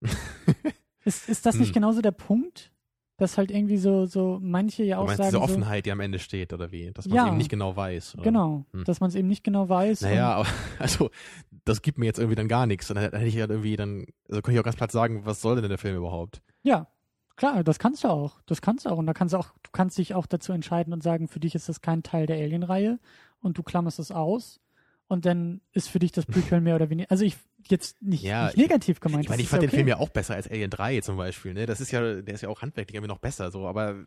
Ist, 1.05 1.29
ist 1.29 1.47
das 1.47 1.57
nicht 1.57 1.69
Hm. 1.71 1.75
genauso 1.75 2.01
der 2.01 2.13
Punkt? 2.13 2.71
Dass 3.19 3.37
halt 3.37 3.51
irgendwie 3.51 3.77
so, 3.77 4.07
so 4.07 4.39
manche 4.41 4.85
ja 4.85 4.99
auch 4.99 5.07
meinst 5.07 5.19
sagen. 5.19 5.31
diese 5.31 5.39
so, 5.39 5.43
Offenheit, 5.45 5.85
die 5.87 5.93
am 5.93 6.01
Ende 6.01 6.19
steht, 6.19 6.53
oder 6.53 6.73
wie? 6.73 6.91
Dass 6.93 7.07
man 7.09 7.17
Ja. 7.17 7.27
eben 7.29 7.37
nicht 7.37 7.51
genau 7.51 7.75
weiß. 7.77 8.15
Oder? 8.15 8.23
Genau, 8.25 8.65
Hm. 8.73 8.85
dass 8.85 9.01
man 9.01 9.09
es 9.11 9.15
eben 9.17 9.29
nicht 9.29 9.43
genau 9.45 9.69
weiß. 9.69 10.01
Naja, 10.03 10.33
aber 10.35 10.47
also 10.79 11.11
das 11.65 11.83
gibt 11.83 11.99
mir 11.99 12.07
jetzt 12.07 12.19
irgendwie 12.19 12.37
dann 12.37 12.49
gar 12.49 12.67
nichts. 12.67 12.89
Und 12.91 12.97
dann 12.97 13.05
hätte 13.13 13.25
ich 13.25 13.39
halt 13.39 13.51
irgendwie 13.51 13.77
dann, 13.77 14.07
also 14.29 14.43
könnte 14.43 14.53
ich 14.53 14.61
auch 14.61 14.65
ganz 14.65 14.77
platt 14.77 14.93
sagen, 14.93 15.27
was 15.27 15.41
soll 15.41 15.61
denn 15.61 15.69
der 15.69 15.79
Film 15.79 15.97
überhaupt? 15.97 16.41
Ja, 16.63 16.87
klar, 17.37 17.65
das 17.65 17.79
kannst 17.79 18.05
du 18.05 18.09
auch. 18.09 18.41
Das 18.47 18.63
kannst 18.63 18.87
du 18.87 18.91
auch. 18.91 18.99
Und 18.99 19.07
da 19.07 19.15
kannst 19.15 19.35
du 19.35 19.39
auch, 19.39 19.51
du 19.63 19.71
kannst 19.73 19.99
dich 19.99 20.15
auch 20.15 20.27
dazu 20.27 20.53
entscheiden 20.53 20.93
und 20.93 21.03
sagen, 21.03 21.29
für 21.29 21.41
dich 21.41 21.55
ist 21.55 21.69
das 21.69 21.81
kein 21.81 22.03
Teil 22.03 22.27
der 22.27 22.37
Alien-Reihe 22.37 22.99
und 23.41 23.59
du 23.59 23.63
klammerst 23.63 23.99
es 23.99 24.11
aus. 24.11 24.61
Und 25.09 25.27
dann 25.27 25.61
ist 25.73 25.89
für 25.91 25.99
dich 25.99 26.13
das 26.13 26.25
Prequel 26.25 26.61
mehr 26.61 26.77
oder 26.77 26.89
weniger. 26.89 27.11
Also 27.11 27.25
ich 27.25 27.37
jetzt 27.69 28.01
nicht, 28.03 28.23
Ja, 28.23 28.47
nicht 28.47 28.57
negativ 28.57 29.01
gemeint. 29.01 29.25
Ich 29.25 29.29
meine, 29.29 29.43
ich 29.43 29.49
fand 29.49 29.63
ja 29.63 29.69
den 29.69 29.75
Film 29.75 29.89
ja 29.89 29.99
auch 29.99 30.09
besser 30.09 30.35
als 30.35 30.49
Alien 30.49 30.71
3 30.71 31.01
zum 31.01 31.17
Beispiel. 31.17 31.55
Ne? 31.55 31.67
Das 31.67 31.81
ist 31.81 31.91
ja, 31.91 32.23
der 32.23 32.35
ist 32.35 32.41
ja 32.41 32.49
auch 32.49 32.63
handwerklich 32.63 32.95
irgendwie 32.95 33.13
noch 33.13 33.19
besser, 33.19 33.51
so, 33.51 33.67
aber 33.67 34.05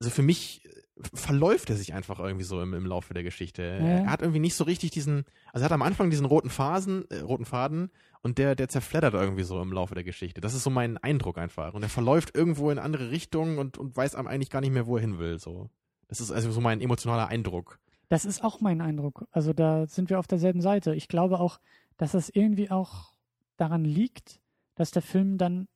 also 0.00 0.10
für 0.10 0.22
mich 0.22 0.64
äh, 0.64 0.68
verläuft 1.14 1.70
er 1.70 1.76
sich 1.76 1.94
einfach 1.94 2.18
irgendwie 2.18 2.44
so 2.44 2.60
im, 2.62 2.74
im 2.74 2.86
Laufe 2.86 3.14
der 3.14 3.22
Geschichte. 3.22 3.62
Er 3.62 4.10
hat 4.10 4.22
irgendwie 4.22 4.40
nicht 4.40 4.54
so 4.54 4.64
richtig 4.64 4.90
diesen, 4.90 5.24
also 5.52 5.62
er 5.62 5.66
hat 5.66 5.72
am 5.72 5.82
Anfang 5.82 6.10
diesen 6.10 6.26
roten 6.26 6.50
Phasen, 6.50 7.04
äh, 7.10 7.20
roten 7.20 7.44
Faden 7.44 7.90
und 8.22 8.38
der, 8.38 8.54
der 8.54 8.68
zerfleddert 8.68 9.14
irgendwie 9.14 9.44
so 9.44 9.60
im 9.60 9.72
Laufe 9.72 9.94
der 9.94 10.04
Geschichte. 10.04 10.40
Das 10.40 10.54
ist 10.54 10.62
so 10.62 10.70
mein 10.70 10.96
Eindruck 10.98 11.38
einfach. 11.38 11.74
Und 11.74 11.82
er 11.82 11.88
verläuft 11.88 12.34
irgendwo 12.34 12.70
in 12.70 12.78
andere 12.78 13.10
Richtungen 13.10 13.58
und, 13.58 13.78
und 13.78 13.96
weiß 13.96 14.14
einem 14.14 14.26
eigentlich 14.26 14.50
gar 14.50 14.60
nicht 14.60 14.72
mehr, 14.72 14.86
wo 14.86 14.96
er 14.96 15.02
hin 15.02 15.18
will. 15.18 15.38
So. 15.38 15.70
Das 16.08 16.20
ist 16.20 16.32
also 16.32 16.50
so 16.50 16.60
mein 16.60 16.80
emotionaler 16.80 17.28
Eindruck. 17.28 17.78
Das 18.08 18.24
ist 18.24 18.42
auch 18.42 18.60
mein 18.60 18.80
Eindruck. 18.80 19.26
Also 19.32 19.52
da 19.52 19.86
sind 19.86 20.10
wir 20.10 20.18
auf 20.18 20.26
derselben 20.26 20.60
Seite. 20.60 20.94
Ich 20.94 21.08
glaube 21.08 21.40
auch, 21.40 21.60
dass 21.96 22.12
das 22.12 22.28
irgendwie 22.28 22.70
auch 22.70 23.12
daran 23.56 23.84
liegt, 23.84 24.40
dass 24.74 24.90
der 24.90 25.02
Film 25.02 25.38
dann 25.38 25.68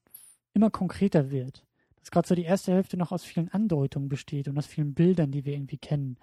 immer 0.53 0.71
konkreter 0.71 1.31
wird. 1.31 1.67
Dass 2.01 2.11
gerade 2.11 2.27
so 2.29 2.35
die 2.35 2.45
erste 2.45 2.73
Hälfte 2.73 2.97
noch 2.97 3.13
aus 3.13 3.25
vielen 3.25 3.49
Andeutungen 3.51 4.09
besteht 4.09 4.49
und 4.49 4.59
aus 4.59 4.67
vielen 4.67 4.95
Bildern, 4.95 5.31
die 5.33 5.45
wir 5.45 5.53
irgendwie 5.55 5.79
kennen. 5.79 6.17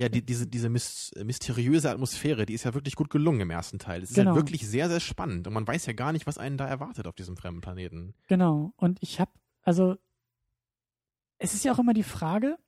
Ja, 0.00 0.08
die, 0.08 0.24
diese, 0.24 0.46
diese 0.46 0.68
mys 0.68 1.10
mysteriöse 1.22 1.90
Atmosphäre, 1.90 2.46
die 2.46 2.54
ist 2.54 2.64
ja 2.64 2.72
wirklich 2.72 2.94
gut 2.94 3.10
gelungen 3.10 3.40
im 3.40 3.50
ersten 3.50 3.78
Teil. 3.78 4.02
Es 4.02 4.10
ist 4.10 4.16
Genau. 4.16 4.30
ja 4.30 4.36
wirklich 4.36 4.66
sehr, 4.66 4.88
sehr 4.88 5.00
spannend 5.00 5.46
und 5.46 5.52
man 5.52 5.66
weiß 5.66 5.86
ja 5.86 5.92
gar 5.92 6.12
nicht, 6.12 6.26
was 6.26 6.38
einen 6.38 6.56
da 6.56 6.66
erwartet 6.66 7.06
auf 7.06 7.16
diesem 7.16 7.36
fremden 7.36 7.60
Planeten. 7.60 8.14
Genau. 8.28 8.72
Und 8.76 8.98
ich 9.02 9.18
habe, 9.20 9.32
also, 9.62 9.96
es 11.38 11.52
ist 11.54 11.64
ja 11.64 11.72
auch 11.72 11.78
immer 11.78 11.94
die 11.94 12.04
Frage, 12.04 12.58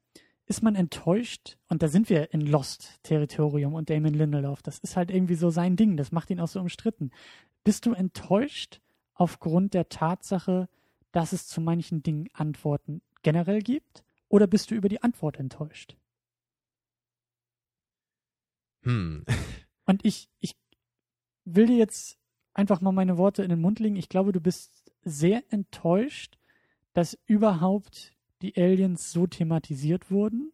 ist 0.46 0.62
man 0.62 0.74
enttäuscht? 0.74 1.56
Und 1.68 1.82
da 1.82 1.88
sind 1.88 2.10
wir 2.10 2.32
in 2.34 2.40
Lost-Territorium 2.40 3.74
und 3.74 3.88
Damon 3.90 4.14
Lindelof. 4.14 4.62
Das 4.62 4.78
ist 4.78 4.96
halt 4.96 5.10
irgendwie 5.12 5.36
so 5.36 5.50
sein 5.50 5.76
Ding. 5.76 5.96
Das 5.96 6.10
macht 6.10 6.30
ihn 6.30 6.40
auch 6.40 6.48
so 6.48 6.60
umstritten. 6.60 7.12
Bist 7.62 7.86
du 7.86 7.92
enttäuscht 7.92 8.80
aufgrund 9.14 9.74
der 9.74 9.88
Tatsache, 9.88 10.68
dass 11.12 11.32
es 11.32 11.46
zu 11.46 11.60
manchen 11.60 12.02
Dingen 12.02 12.28
Antworten 12.32 13.02
generell 13.22 13.60
gibt? 13.60 14.04
Oder 14.28 14.46
bist 14.46 14.70
du 14.70 14.74
über 14.74 14.88
die 14.88 15.02
Antwort 15.02 15.38
enttäuscht? 15.38 15.96
Hm. 18.82 19.24
Und 19.86 20.04
ich, 20.04 20.28
ich 20.40 20.54
will 21.44 21.66
dir 21.66 21.76
jetzt 21.76 22.18
einfach 22.54 22.80
mal 22.80 22.92
meine 22.92 23.18
Worte 23.18 23.42
in 23.42 23.48
den 23.48 23.60
Mund 23.60 23.80
legen. 23.80 23.96
Ich 23.96 24.08
glaube, 24.08 24.32
du 24.32 24.40
bist 24.40 24.92
sehr 25.02 25.42
enttäuscht, 25.52 26.38
dass 26.92 27.18
überhaupt 27.26 28.12
die 28.42 28.56
Aliens 28.56 29.12
so 29.12 29.26
thematisiert 29.26 30.10
wurden. 30.10 30.52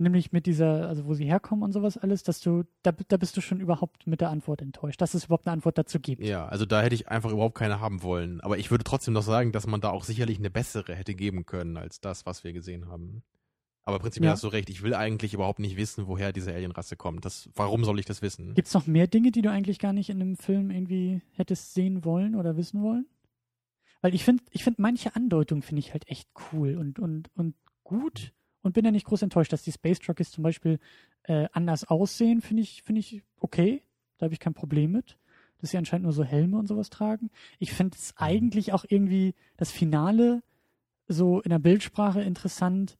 Nämlich 0.00 0.30
mit 0.30 0.46
dieser, 0.46 0.88
also 0.88 1.06
wo 1.06 1.14
sie 1.14 1.24
herkommen 1.24 1.64
und 1.64 1.72
sowas 1.72 1.96
alles, 1.98 2.22
dass 2.22 2.38
du, 2.40 2.62
da, 2.82 2.92
da 2.92 3.16
bist 3.16 3.36
du 3.36 3.40
schon 3.40 3.58
überhaupt 3.58 4.06
mit 4.06 4.20
der 4.20 4.30
Antwort 4.30 4.62
enttäuscht, 4.62 5.00
dass 5.00 5.14
es 5.14 5.24
überhaupt 5.24 5.46
eine 5.48 5.54
Antwort 5.54 5.76
dazu 5.76 5.98
gibt. 5.98 6.22
Ja, 6.24 6.46
also 6.46 6.66
da 6.66 6.82
hätte 6.82 6.94
ich 6.94 7.08
einfach 7.08 7.32
überhaupt 7.32 7.56
keine 7.56 7.80
haben 7.80 8.02
wollen. 8.04 8.40
Aber 8.40 8.58
ich 8.58 8.70
würde 8.70 8.84
trotzdem 8.84 9.12
noch 9.14 9.22
sagen, 9.24 9.50
dass 9.50 9.66
man 9.66 9.80
da 9.80 9.90
auch 9.90 10.04
sicherlich 10.04 10.38
eine 10.38 10.50
bessere 10.50 10.94
hätte 10.94 11.14
geben 11.16 11.46
können 11.46 11.76
als 11.76 12.00
das, 12.00 12.26
was 12.26 12.44
wir 12.44 12.52
gesehen 12.52 12.88
haben. 12.88 13.24
Aber 13.82 13.98
prinzipiell 13.98 14.28
Ja. 14.28 14.32
hast 14.34 14.44
du 14.44 14.48
recht. 14.48 14.70
Ich 14.70 14.82
will 14.82 14.94
eigentlich 14.94 15.34
überhaupt 15.34 15.58
nicht 15.58 15.76
wissen, 15.76 16.06
woher 16.06 16.32
diese 16.32 16.52
Alienrasse 16.54 16.94
kommt. 16.94 17.24
Das, 17.24 17.50
warum 17.56 17.84
soll 17.84 17.98
ich 17.98 18.06
das 18.06 18.22
wissen? 18.22 18.54
Gibt 18.54 18.68
es 18.68 18.74
noch 18.74 18.86
mehr 18.86 19.08
Dinge, 19.08 19.32
die 19.32 19.42
du 19.42 19.50
eigentlich 19.50 19.80
gar 19.80 19.92
nicht 19.92 20.10
in 20.10 20.20
einem 20.22 20.36
Film 20.36 20.70
irgendwie 20.70 21.22
hättest 21.32 21.74
sehen 21.74 22.04
wollen 22.04 22.36
oder 22.36 22.56
wissen 22.56 22.82
wollen? 22.82 23.06
Weil 24.00 24.14
ich 24.14 24.24
finde, 24.24 24.44
ich 24.52 24.62
finde 24.62 24.80
manche 24.80 25.16
Andeutungen 25.16 25.62
finde 25.62 25.80
ich 25.80 25.92
halt 25.92 26.06
echt 26.08 26.28
cool 26.52 26.76
und, 26.76 27.00
und, 27.00 27.30
und 27.34 27.56
gut 27.82 28.32
und 28.62 28.72
bin 28.72 28.84
ja 28.84 28.90
nicht 28.90 29.06
groß 29.06 29.22
enttäuscht, 29.22 29.52
dass 29.52 29.62
die 29.62 29.72
Space 29.72 29.98
Jockeys 30.02 30.30
zum 30.30 30.42
Beispiel 30.42 30.78
äh, 31.24 31.48
anders 31.52 31.84
aussehen, 31.84 32.40
finde 32.40 32.62
ich, 32.62 32.82
finde 32.82 33.00
ich 33.00 33.22
okay. 33.40 33.82
Da 34.18 34.24
habe 34.24 34.34
ich 34.34 34.40
kein 34.40 34.54
Problem 34.54 34.92
mit. 34.92 35.16
Dass 35.60 35.70
sie 35.70 35.78
anscheinend 35.78 36.04
nur 36.04 36.12
so 36.12 36.22
Helme 36.24 36.58
und 36.58 36.66
sowas 36.68 36.90
tragen. 36.90 37.30
Ich 37.58 37.72
finde 37.72 37.96
es 37.96 38.14
eigentlich 38.16 38.72
auch 38.72 38.84
irgendwie 38.88 39.34
das 39.56 39.72
Finale 39.72 40.42
so 41.08 41.40
in 41.40 41.50
der 41.50 41.58
Bildsprache 41.58 42.20
interessant, 42.22 42.96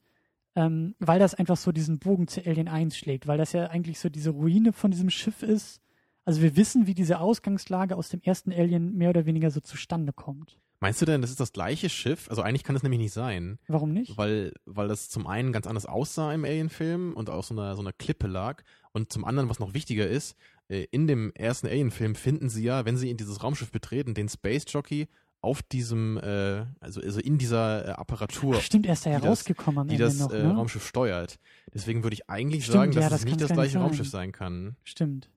ähm, 0.55 0.95
weil 0.99 1.19
das 1.19 1.35
einfach 1.35 1.57
so 1.57 1.71
diesen 1.71 1.99
Bogen 1.99 2.27
zu 2.27 2.45
Alien 2.45 2.67
1 2.67 2.97
schlägt, 2.97 3.27
weil 3.27 3.37
das 3.37 3.53
ja 3.53 3.67
eigentlich 3.67 3.99
so 3.99 4.09
diese 4.09 4.31
Ruine 4.31 4.73
von 4.73 4.91
diesem 4.91 5.09
Schiff 5.09 5.43
ist. 5.43 5.81
Also 6.25 6.41
wir 6.41 6.57
wissen, 6.57 6.85
wie 6.85 6.93
diese 6.93 7.19
Ausgangslage 7.19 7.95
aus 7.95 8.09
dem 8.09 8.21
ersten 8.21 8.51
Alien 8.51 8.95
mehr 8.95 9.11
oder 9.11 9.25
weniger 9.25 9.51
so 9.51 9.61
zustande 9.61 10.11
kommt. 10.11 10.57
Meinst 10.81 11.01
du 11.01 11.05
denn, 11.05 11.21
das 11.21 11.29
ist 11.29 11.39
das 11.41 11.51
gleiche 11.51 11.89
Schiff? 11.89 12.29
Also 12.29 12.41
eigentlich 12.41 12.63
kann 12.63 12.75
es 12.75 12.83
nämlich 12.83 12.99
nicht 13.01 13.11
sein. 13.13 13.59
Warum 13.67 13.91
nicht? 13.91 14.17
Weil, 14.17 14.53
weil 14.65 14.87
das 14.87 15.09
zum 15.09 15.27
einen 15.27 15.51
ganz 15.51 15.67
anders 15.67 15.85
aussah 15.85 16.33
im 16.33 16.45
Alien-Film 16.45 17.13
und 17.13 17.29
auf 17.29 17.45
so 17.45 17.53
einer, 17.53 17.75
so 17.75 17.81
einer 17.81 17.91
Klippe 17.91 18.27
lag. 18.27 18.63
Und 18.93 19.11
zum 19.11 19.25
anderen, 19.25 19.49
was 19.49 19.59
noch 19.59 19.73
wichtiger 19.73 20.07
ist, 20.07 20.35
äh, 20.69 20.85
in 20.91 21.05
dem 21.07 21.33
ersten 21.35 21.67
Alien-Film 21.67 22.15
finden 22.15 22.49
sie 22.49 22.63
ja, 22.63 22.85
wenn 22.85 22.95
sie 22.97 23.09
in 23.09 23.17
dieses 23.17 23.43
Raumschiff 23.43 23.71
betreten, 23.71 24.13
den 24.13 24.29
Space 24.29 24.63
Jockey 24.69 25.09
auf 25.41 25.61
diesem, 25.63 26.17
äh, 26.17 26.65
also, 26.79 27.01
also 27.01 27.19
in 27.19 27.37
dieser 27.37 27.85
äh, 27.87 27.91
Apparatur, 27.91 28.55
Ach, 28.57 28.61
stimmt, 28.61 28.85
er 28.85 28.93
ist 28.93 29.05
da 29.05 29.09
die 29.09 29.15
das- 29.15 29.23
herausgekommen 29.23 29.79
am 29.79 29.87
die 29.89 29.97
das 29.97 30.17
noch, 30.19 30.31
äh, 30.31 30.43
ne? 30.43 30.53
Raumschiff 30.53 30.85
steuert. 30.85 31.39
Deswegen 31.73 32.03
würde 32.03 32.13
ich 32.13 32.29
eigentlich 32.29 32.63
Stimmt, 32.63 32.73
sagen, 32.73 32.91
dass 32.93 33.01
ja, 33.01 33.07
es 33.07 33.11
das 33.13 33.23
nicht 33.25 33.31
kann's 33.31 33.41
das 33.41 33.49
nicht 33.49 33.55
gleiche 33.57 33.73
sein. 33.73 33.81
Raumschiff 33.81 34.09
sein 34.09 34.31
kann. 34.31 34.75
Stimmt. 34.83 35.29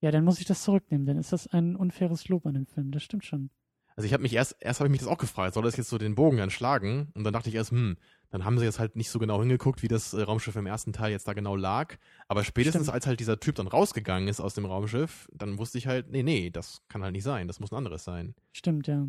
Ja, 0.00 0.10
dann 0.10 0.24
muss 0.24 0.40
ich 0.40 0.46
das 0.46 0.62
zurücknehmen, 0.62 1.06
dann 1.06 1.18
ist 1.18 1.32
das 1.32 1.46
ein 1.46 1.76
unfaires 1.76 2.26
Lob 2.28 2.46
an 2.46 2.54
den 2.54 2.66
Film, 2.66 2.90
das 2.90 3.04
stimmt 3.04 3.24
schon. 3.24 3.50
Also 3.96 4.06
ich 4.06 4.12
habe 4.12 4.22
mich 4.22 4.32
erst, 4.32 4.56
erst 4.60 4.80
habe 4.80 4.88
ich 4.88 4.92
mich 4.92 5.00
das 5.00 5.08
auch 5.08 5.18
gefragt, 5.18 5.54
soll 5.54 5.62
das 5.62 5.76
jetzt 5.76 5.90
so 5.90 5.98
den 5.98 6.14
Bogen 6.14 6.38
dann 6.38 6.50
schlagen? 6.50 7.08
Und 7.14 7.24
dann 7.24 7.32
dachte 7.32 7.48
ich 7.48 7.54
erst, 7.54 7.70
hm, 7.70 7.96
dann 8.30 8.44
haben 8.44 8.58
sie 8.58 8.64
jetzt 8.64 8.78
halt 8.78 8.96
nicht 8.96 9.10
so 9.10 9.18
genau 9.18 9.40
hingeguckt, 9.40 9.82
wie 9.82 9.88
das 9.88 10.14
äh, 10.14 10.22
Raumschiff 10.22 10.56
im 10.56 10.66
ersten 10.66 10.92
Teil 10.92 11.12
jetzt 11.12 11.28
da 11.28 11.34
genau 11.34 11.54
lag. 11.54 11.96
Aber 12.28 12.44
spätestens 12.44 12.84
Stimmt. 12.84 12.94
als 12.94 13.06
halt 13.06 13.20
dieser 13.20 13.38
Typ 13.38 13.56
dann 13.56 13.68
rausgegangen 13.68 14.28
ist 14.28 14.40
aus 14.40 14.54
dem 14.54 14.64
Raumschiff, 14.64 15.28
dann 15.32 15.58
wusste 15.58 15.78
ich 15.78 15.86
halt, 15.86 16.10
nee, 16.10 16.22
nee, 16.22 16.50
das 16.50 16.82
kann 16.88 17.02
halt 17.02 17.12
nicht 17.12 17.24
sein, 17.24 17.46
das 17.46 17.60
muss 17.60 17.72
ein 17.72 17.76
anderes 17.76 18.04
sein. 18.04 18.34
Stimmt, 18.52 18.86
ja. 18.86 19.06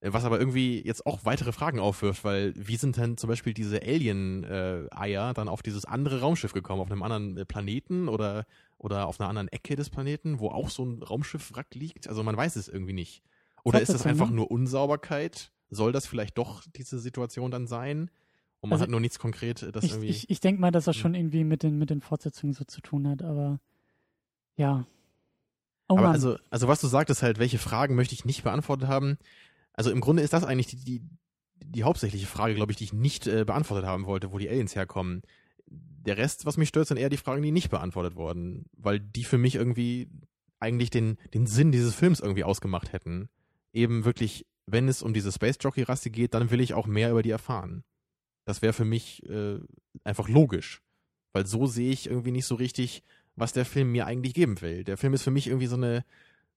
Äh, 0.00 0.12
Was 0.12 0.24
aber 0.24 0.38
irgendwie 0.38 0.80
jetzt 0.84 1.06
auch 1.06 1.24
weitere 1.24 1.52
Fragen 1.52 1.80
aufwirft, 1.80 2.24
weil 2.24 2.54
wie 2.56 2.76
sind 2.76 2.96
denn 2.96 3.16
zum 3.16 3.28
Beispiel 3.28 3.54
diese 3.54 3.82
Alien-Eier 3.82 5.34
dann 5.34 5.48
auf 5.48 5.62
dieses 5.62 5.84
andere 5.84 6.20
Raumschiff 6.20 6.52
gekommen, 6.52 6.80
auf 6.80 6.90
einem 6.90 7.02
anderen 7.02 7.36
äh, 7.36 7.44
Planeten 7.44 8.08
oder, 8.08 8.46
oder 8.76 9.06
auf 9.06 9.20
einer 9.20 9.28
anderen 9.28 9.48
Ecke 9.48 9.76
des 9.76 9.90
Planeten, 9.90 10.38
wo 10.38 10.50
auch 10.50 10.70
so 10.70 10.84
ein 10.84 11.02
Raumschiffwrack 11.02 11.74
liegt? 11.74 12.08
Also 12.08 12.22
man 12.22 12.36
weiß 12.36 12.56
es 12.56 12.68
irgendwie 12.68 12.92
nicht. 12.92 13.22
Oder 13.68 13.80
ist 13.80 13.92
das 13.92 14.06
einfach 14.06 14.30
ne? 14.30 14.36
nur 14.36 14.50
Unsauberkeit? 14.50 15.52
Soll 15.70 15.92
das 15.92 16.06
vielleicht 16.06 16.38
doch 16.38 16.62
diese 16.74 16.98
Situation 16.98 17.50
dann 17.50 17.66
sein? 17.66 18.10
Und 18.60 18.70
man 18.70 18.76
Also 18.76 18.84
hat 18.84 18.90
nur 18.90 19.00
nichts 19.00 19.18
konkret, 19.18 19.62
äh, 19.62 19.72
das 19.72 19.84
Ich, 19.84 19.92
irgendwie. 19.92 20.08
ich, 20.08 20.30
ich 20.30 20.40
denke 20.40 20.60
mal, 20.60 20.70
dass 20.70 20.86
das 20.86 20.96
schon 20.96 21.14
irgendwie 21.14 21.44
mit 21.44 21.62
den, 21.62 21.78
mit 21.78 21.90
den 21.90 22.00
Fortsetzungen 22.00 22.54
so 22.54 22.64
zu 22.64 22.80
tun 22.80 23.06
hat, 23.06 23.22
aber 23.22 23.60
ja. 24.56 24.86
Oh 25.88 25.94
aber 25.94 26.02
Mann. 26.02 26.12
also, 26.12 26.36
also 26.50 26.68
was 26.68 26.80
du 26.80 26.86
sagtest 26.88 27.22
halt, 27.22 27.38
welche 27.38 27.58
Fragen 27.58 27.94
möchte 27.94 28.14
ich 28.14 28.24
nicht 28.24 28.42
beantwortet 28.42 28.88
haben? 28.88 29.18
Also 29.72 29.90
im 29.90 30.00
Grunde 30.00 30.22
ist 30.22 30.32
das 30.32 30.44
eigentlich 30.44 30.66
die, 30.66 30.76
die, 30.84 31.02
die 31.64 31.84
hauptsächliche 31.84 32.26
Frage, 32.26 32.54
glaube 32.54 32.72
ich, 32.72 32.78
die 32.78 32.84
ich 32.84 32.92
nicht 32.92 33.26
äh, 33.26 33.44
beantwortet 33.44 33.86
haben 33.86 34.06
wollte, 34.06 34.32
wo 34.32 34.38
die 34.38 34.48
Aliens 34.48 34.74
herkommen. 34.74 35.22
Der 35.66 36.16
Rest, 36.16 36.46
was 36.46 36.56
mich 36.56 36.70
stört, 36.70 36.88
sind 36.88 36.96
eher 36.96 37.10
die 37.10 37.16
Fragen, 37.16 37.42
die 37.42 37.52
nicht 37.52 37.70
beantwortet 37.70 38.16
wurden, 38.16 38.66
weil 38.76 38.98
die 38.98 39.24
für 39.24 39.38
mich 39.38 39.54
irgendwie 39.54 40.10
eigentlich 40.58 40.90
den, 40.90 41.16
den 41.34 41.46
Sinn 41.46 41.70
dieses 41.70 41.94
Films 41.94 42.20
irgendwie 42.20 42.44
ausgemacht 42.44 42.92
hätten. 42.92 43.28
Eben 43.72 44.04
wirklich, 44.04 44.46
wenn 44.66 44.88
es 44.88 45.02
um 45.02 45.14
diese 45.14 45.32
Space 45.32 45.58
Jockey-Rasse 45.60 46.10
geht, 46.10 46.34
dann 46.34 46.50
will 46.50 46.60
ich 46.60 46.74
auch 46.74 46.86
mehr 46.86 47.10
über 47.10 47.22
die 47.22 47.30
erfahren. 47.30 47.84
Das 48.44 48.62
wäre 48.62 48.72
für 48.72 48.84
mich 48.84 49.22
äh, 49.28 49.58
einfach 50.04 50.28
logisch. 50.28 50.82
Weil 51.32 51.46
so 51.46 51.66
sehe 51.66 51.90
ich 51.90 52.08
irgendwie 52.08 52.30
nicht 52.30 52.46
so 52.46 52.54
richtig, 52.54 53.02
was 53.36 53.52
der 53.52 53.64
Film 53.64 53.92
mir 53.92 54.06
eigentlich 54.06 54.34
geben 54.34 54.60
will. 54.60 54.84
Der 54.84 54.96
Film 54.96 55.14
ist 55.14 55.22
für 55.22 55.30
mich 55.30 55.46
irgendwie 55.46 55.66
so 55.66 55.76
eine, 55.76 56.04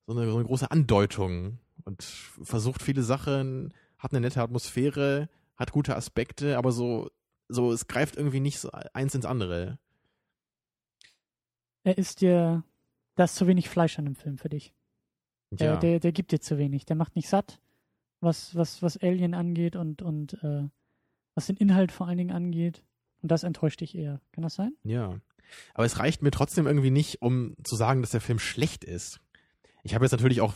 so 0.08 0.14
eine, 0.14 0.30
so 0.30 0.38
eine 0.38 0.46
große 0.46 0.72
Andeutung 0.72 1.60
und 1.84 2.04
versucht 2.04 2.82
viele 2.82 3.04
Sachen, 3.04 3.74
hat 3.98 4.12
eine 4.12 4.22
nette 4.22 4.42
Atmosphäre, 4.42 5.30
hat 5.56 5.72
gute 5.72 5.96
Aspekte, 5.96 6.58
aber 6.58 6.72
so, 6.72 7.10
so, 7.48 7.72
es 7.72 7.88
greift 7.88 8.16
irgendwie 8.16 8.40
nicht 8.40 8.60
so 8.60 8.72
eins 8.94 9.14
ins 9.14 9.26
andere. 9.26 9.78
er 11.84 11.98
ist 11.98 12.22
dir, 12.22 12.64
da 13.16 13.26
ist 13.26 13.36
zu 13.36 13.48
wenig 13.48 13.70
Fleisch 13.70 14.00
an 14.00 14.06
dem 14.06 14.16
Film 14.16 14.38
für 14.38 14.50
dich. 14.50 14.74
Der, 15.52 15.74
Ja, 15.74 15.78
der, 15.78 16.00
der 16.00 16.12
gibt 16.12 16.32
dir 16.32 16.40
zu 16.40 16.58
wenig. 16.58 16.86
Der 16.86 16.96
macht 16.96 17.16
nicht 17.16 17.30
satt, 17.30 17.60
was, 18.20 18.56
was, 18.56 18.82
was 18.82 18.98
Alien 18.98 19.34
angeht 19.34 19.76
und, 19.76 20.02
und 20.02 20.42
äh, 20.44 20.68
was 21.36 21.48
den 21.48 21.58
Inhalt 21.58 21.92
vor 21.92 22.08
allen 22.08 22.18
Dingen 22.18 22.32
angeht. 22.32 22.84
Und 23.22 23.32
das 23.32 23.44
enttäuscht 23.44 23.82
dich 23.82 23.96
eher. 23.96 24.22
Kann 24.32 24.44
das 24.44 24.56
sein? 24.56 24.74
ja. 24.84 25.20
Aber 25.74 25.86
es 25.86 26.00
reicht 26.00 26.22
mir 26.22 26.32
trotzdem 26.32 26.66
irgendwie 26.66 26.92
nicht, 26.92 27.22
um 27.22 27.56
zu 27.64 27.76
sagen, 27.76 28.02
dass 28.02 28.12
der 28.12 28.22
Film 28.22 28.40
schlecht 28.40 28.86
ist. 28.86 29.20
Ich 29.84 29.94
habe 29.94 30.06
jetzt 30.06 30.12
natürlich 30.12 30.40
auch, 30.40 30.54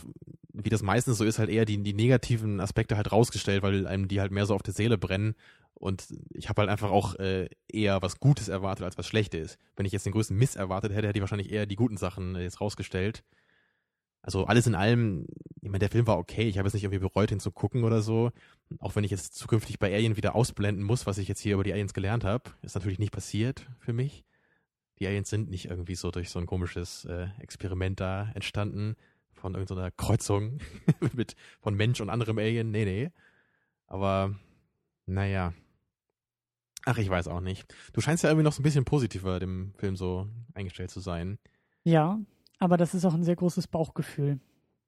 wie 0.54 0.70
das 0.70 0.82
meistens 0.82 1.18
so 1.18 1.24
ist, 1.24 1.38
halt 1.38 1.50
eher 1.50 1.66
die, 1.66 1.82
die 1.82 1.92
negativen 1.92 2.60
Aspekte 2.60 2.96
halt 2.96 3.12
rausgestellt, 3.12 3.62
weil 3.62 3.86
einem 3.86 4.08
die 4.08 4.20
halt 4.20 4.32
mehr 4.32 4.46
so 4.46 4.54
auf 4.54 4.62
der 4.62 4.72
Seele 4.72 4.96
brennen. 4.96 5.34
Und 5.74 6.06
ich 6.30 6.48
habe 6.48 6.62
halt 6.62 6.70
einfach 6.70 6.90
auch 6.90 7.16
äh, 7.16 7.50
eher 7.68 8.00
was 8.00 8.20
Gutes 8.20 8.48
erwartet, 8.48 8.84
als 8.84 8.96
was 8.96 9.06
Schlechtes. 9.06 9.58
Wenn 9.76 9.84
ich 9.84 9.92
jetzt 9.92 10.06
den 10.06 10.12
größten 10.12 10.36
Miss 10.36 10.56
erwartet 10.56 10.92
hätte, 10.92 11.08
hätte 11.08 11.18
ich 11.18 11.22
wahrscheinlich 11.22 11.52
eher 11.52 11.66
die 11.66 11.76
guten 11.76 11.98
Sachen 11.98 12.34
äh, 12.34 12.42
jetzt 12.42 12.60
rausgestellt. 12.60 13.22
Also 14.26 14.44
alles 14.44 14.66
in 14.66 14.74
allem, 14.74 15.28
ich 15.62 15.70
meine, 15.70 15.78
der 15.78 15.88
Film 15.88 16.08
war 16.08 16.18
okay. 16.18 16.48
Ich 16.48 16.58
habe 16.58 16.66
jetzt 16.66 16.74
nicht 16.74 16.82
irgendwie 16.82 16.98
bereut, 16.98 17.30
ihn 17.30 17.38
zu 17.38 17.52
gucken 17.52 17.84
oder 17.84 18.02
so. 18.02 18.32
Auch 18.80 18.96
wenn 18.96 19.04
ich 19.04 19.12
jetzt 19.12 19.34
zukünftig 19.34 19.78
bei 19.78 19.94
Alien 19.94 20.16
wieder 20.16 20.34
ausblenden 20.34 20.84
muss, 20.84 21.06
was 21.06 21.18
ich 21.18 21.28
jetzt 21.28 21.40
hier 21.40 21.54
über 21.54 21.62
die 21.62 21.72
Aliens 21.72 21.94
gelernt 21.94 22.24
habe, 22.24 22.50
ist 22.62 22.74
natürlich 22.74 22.98
nicht 22.98 23.12
passiert 23.12 23.68
für 23.78 23.92
mich. 23.92 24.24
Die 24.98 25.06
Aliens 25.06 25.30
sind 25.30 25.48
nicht 25.48 25.66
irgendwie 25.66 25.94
so 25.94 26.10
durch 26.10 26.28
so 26.30 26.40
ein 26.40 26.46
komisches 26.46 27.04
äh, 27.04 27.28
Experiment 27.38 28.00
da 28.00 28.32
entstanden 28.34 28.96
von 29.30 29.54
irgendeiner 29.54 29.92
Kreuzung 29.92 30.58
mit 31.14 31.36
von 31.60 31.76
Mensch 31.76 32.00
und 32.00 32.10
anderem 32.10 32.38
Alien. 32.38 32.72
Nee, 32.72 32.84
nee. 32.84 33.12
Aber 33.86 34.34
naja. 35.06 35.54
Ach, 36.84 36.98
ich 36.98 37.08
weiß 37.08 37.28
auch 37.28 37.40
nicht. 37.40 37.72
Du 37.92 38.00
scheinst 38.00 38.24
ja 38.24 38.30
irgendwie 38.30 38.44
noch 38.44 38.52
so 38.52 38.60
ein 38.60 38.64
bisschen 38.64 38.84
positiver 38.84 39.38
dem 39.38 39.72
Film 39.76 39.94
so 39.94 40.26
eingestellt 40.52 40.90
zu 40.90 40.98
sein. 40.98 41.38
Ja, 41.84 42.18
aber 42.58 42.76
das 42.76 42.94
ist 42.94 43.04
auch 43.04 43.14
ein 43.14 43.24
sehr 43.24 43.36
großes 43.36 43.68
Bauchgefühl. 43.68 44.40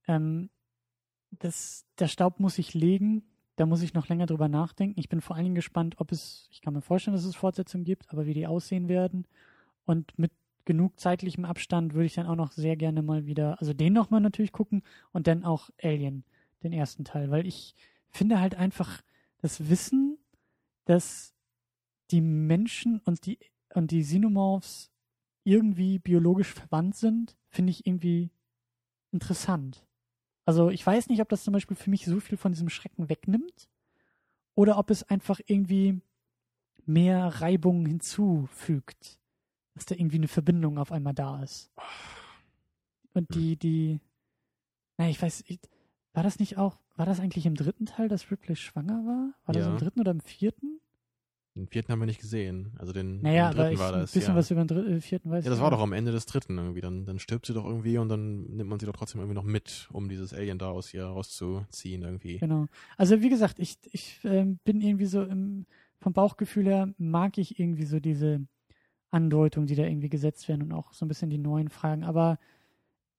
Ähm, 0.06 0.50
das, 1.30 1.86
der 1.98 2.08
Staub 2.08 2.40
muss 2.40 2.54
sich 2.54 2.74
legen. 2.74 3.22
Da 3.56 3.66
muss 3.66 3.82
ich 3.82 3.92
noch 3.92 4.08
länger 4.08 4.26
drüber 4.26 4.48
nachdenken. 4.48 4.98
Ich 5.00 5.08
bin 5.08 5.20
vor 5.20 5.34
allen 5.34 5.44
Dingen 5.44 5.54
gespannt, 5.54 5.96
ob 5.98 6.12
es, 6.12 6.48
ich 6.52 6.62
kann 6.62 6.74
mir 6.74 6.80
vorstellen, 6.80 7.16
dass 7.16 7.24
es 7.24 7.34
Fortsetzungen 7.34 7.84
gibt, 7.84 8.10
aber 8.10 8.24
wie 8.24 8.34
die 8.34 8.46
aussehen 8.46 8.88
werden. 8.88 9.26
Und 9.84 10.16
mit 10.18 10.30
genug 10.64 11.00
zeitlichem 11.00 11.44
Abstand 11.44 11.94
würde 11.94 12.06
ich 12.06 12.14
dann 12.14 12.26
auch 12.26 12.36
noch 12.36 12.52
sehr 12.52 12.76
gerne 12.76 13.02
mal 13.02 13.26
wieder, 13.26 13.58
also 13.58 13.72
den 13.72 13.94
nochmal 13.94 14.20
natürlich 14.20 14.52
gucken 14.52 14.82
und 15.12 15.26
dann 15.26 15.42
auch 15.42 15.70
Alien, 15.82 16.24
den 16.62 16.72
ersten 16.72 17.04
Teil, 17.04 17.30
weil 17.30 17.46
ich 17.46 17.74
finde 18.10 18.38
halt 18.38 18.54
einfach 18.54 19.00
das 19.38 19.70
Wissen, 19.70 20.18
dass 20.84 21.34
die 22.10 22.20
Menschen 22.20 23.00
und 23.00 23.24
die, 23.26 23.38
und 23.74 23.90
die 23.90 24.02
Xenomorphs 24.02 24.90
irgendwie 25.48 25.98
biologisch 25.98 26.52
verwandt 26.52 26.94
sind, 26.96 27.36
finde 27.48 27.70
ich 27.70 27.86
irgendwie 27.86 28.30
interessant. 29.10 29.86
Also 30.44 30.70
ich 30.70 30.86
weiß 30.86 31.08
nicht, 31.08 31.20
ob 31.20 31.28
das 31.28 31.44
zum 31.44 31.52
Beispiel 31.52 31.76
für 31.76 31.90
mich 31.90 32.04
so 32.04 32.20
viel 32.20 32.36
von 32.38 32.52
diesem 32.52 32.68
Schrecken 32.68 33.08
wegnimmt 33.08 33.68
oder 34.54 34.78
ob 34.78 34.90
es 34.90 35.02
einfach 35.04 35.40
irgendwie 35.46 36.00
mehr 36.84 37.26
Reibung 37.40 37.84
hinzufügt, 37.86 39.18
dass 39.74 39.86
da 39.86 39.94
irgendwie 39.94 40.16
eine 40.16 40.28
Verbindung 40.28 40.78
auf 40.78 40.92
einmal 40.92 41.14
da 41.14 41.42
ist. 41.42 41.70
Und 43.12 43.34
die, 43.34 43.56
die, 43.56 44.00
na, 44.96 45.08
ich 45.08 45.20
weiß, 45.20 45.44
ich, 45.46 45.60
war 46.12 46.22
das 46.22 46.38
nicht 46.38 46.56
auch, 46.56 46.78
war 46.96 47.06
das 47.06 47.20
eigentlich 47.20 47.46
im 47.46 47.54
dritten 47.54 47.86
Teil, 47.86 48.08
dass 48.08 48.30
Ripley 48.30 48.56
schwanger 48.56 49.04
war? 49.06 49.34
War 49.44 49.54
das 49.54 49.64
Ja. 49.64 49.70
im 49.72 49.78
dritten 49.78 50.00
oder 50.00 50.10
im 50.12 50.20
vierten? 50.20 50.80
Den 51.58 51.66
vierten 51.66 51.92
haben 51.92 51.98
wir 51.98 52.06
nicht 52.06 52.20
gesehen. 52.20 52.72
Also 52.78 52.92
den, 52.92 53.20
Naja, 53.20 53.50
den 53.50 53.58
aber 53.58 53.62
dritten 53.62 53.74
ich, 53.74 53.80
war 53.80 53.92
ein 53.92 54.00
das. 54.00 54.12
bisschen 54.12 54.32
ja. 54.32 54.36
was 54.36 54.50
über 54.50 54.64
den 54.64 54.68
dritten, 54.68 54.92
äh, 54.92 55.00
vierten 55.00 55.30
weiß 55.30 55.44
ja, 55.44 55.50
das 55.50 55.60
war 55.60 55.70
doch 55.70 55.80
am 55.80 55.92
Ende 55.92 56.12
des 56.12 56.26
dritten 56.26 56.56
irgendwie. 56.56 56.80
Dann, 56.80 57.04
dann 57.04 57.18
stirbt 57.18 57.46
sie 57.46 57.54
doch 57.54 57.64
irgendwie 57.64 57.98
und 57.98 58.08
dann 58.08 58.44
nimmt 58.44 58.70
man 58.70 58.78
sie 58.78 58.86
doch 58.86 58.96
trotzdem 58.96 59.20
irgendwie 59.20 59.34
noch 59.34 59.44
mit, 59.44 59.88
um 59.92 60.08
dieses 60.08 60.32
Alien 60.32 60.58
da 60.58 60.70
aus 60.70 60.94
ihr 60.94 61.04
rauszuziehen 61.04 62.02
irgendwie. 62.02 62.38
Genau. 62.38 62.66
Also 62.96 63.20
wie 63.20 63.28
gesagt, 63.28 63.58
ich, 63.58 63.78
ich 63.90 64.20
ähm, 64.24 64.58
bin 64.64 64.80
irgendwie 64.80 65.06
so 65.06 65.22
im, 65.22 65.66
vom 66.00 66.12
Bauchgefühl 66.12 66.66
her 66.66 66.94
mag 66.96 67.38
ich 67.38 67.58
irgendwie 67.58 67.86
so 67.86 67.98
diese 67.98 68.46
Andeutungen, 69.10 69.66
die 69.66 69.74
da 69.74 69.84
irgendwie 69.84 70.10
gesetzt 70.10 70.48
werden 70.48 70.62
und 70.62 70.72
auch 70.72 70.92
so 70.92 71.04
ein 71.04 71.08
bisschen 71.08 71.30
die 71.30 71.38
neuen 71.38 71.70
Fragen. 71.70 72.04
Aber 72.04 72.38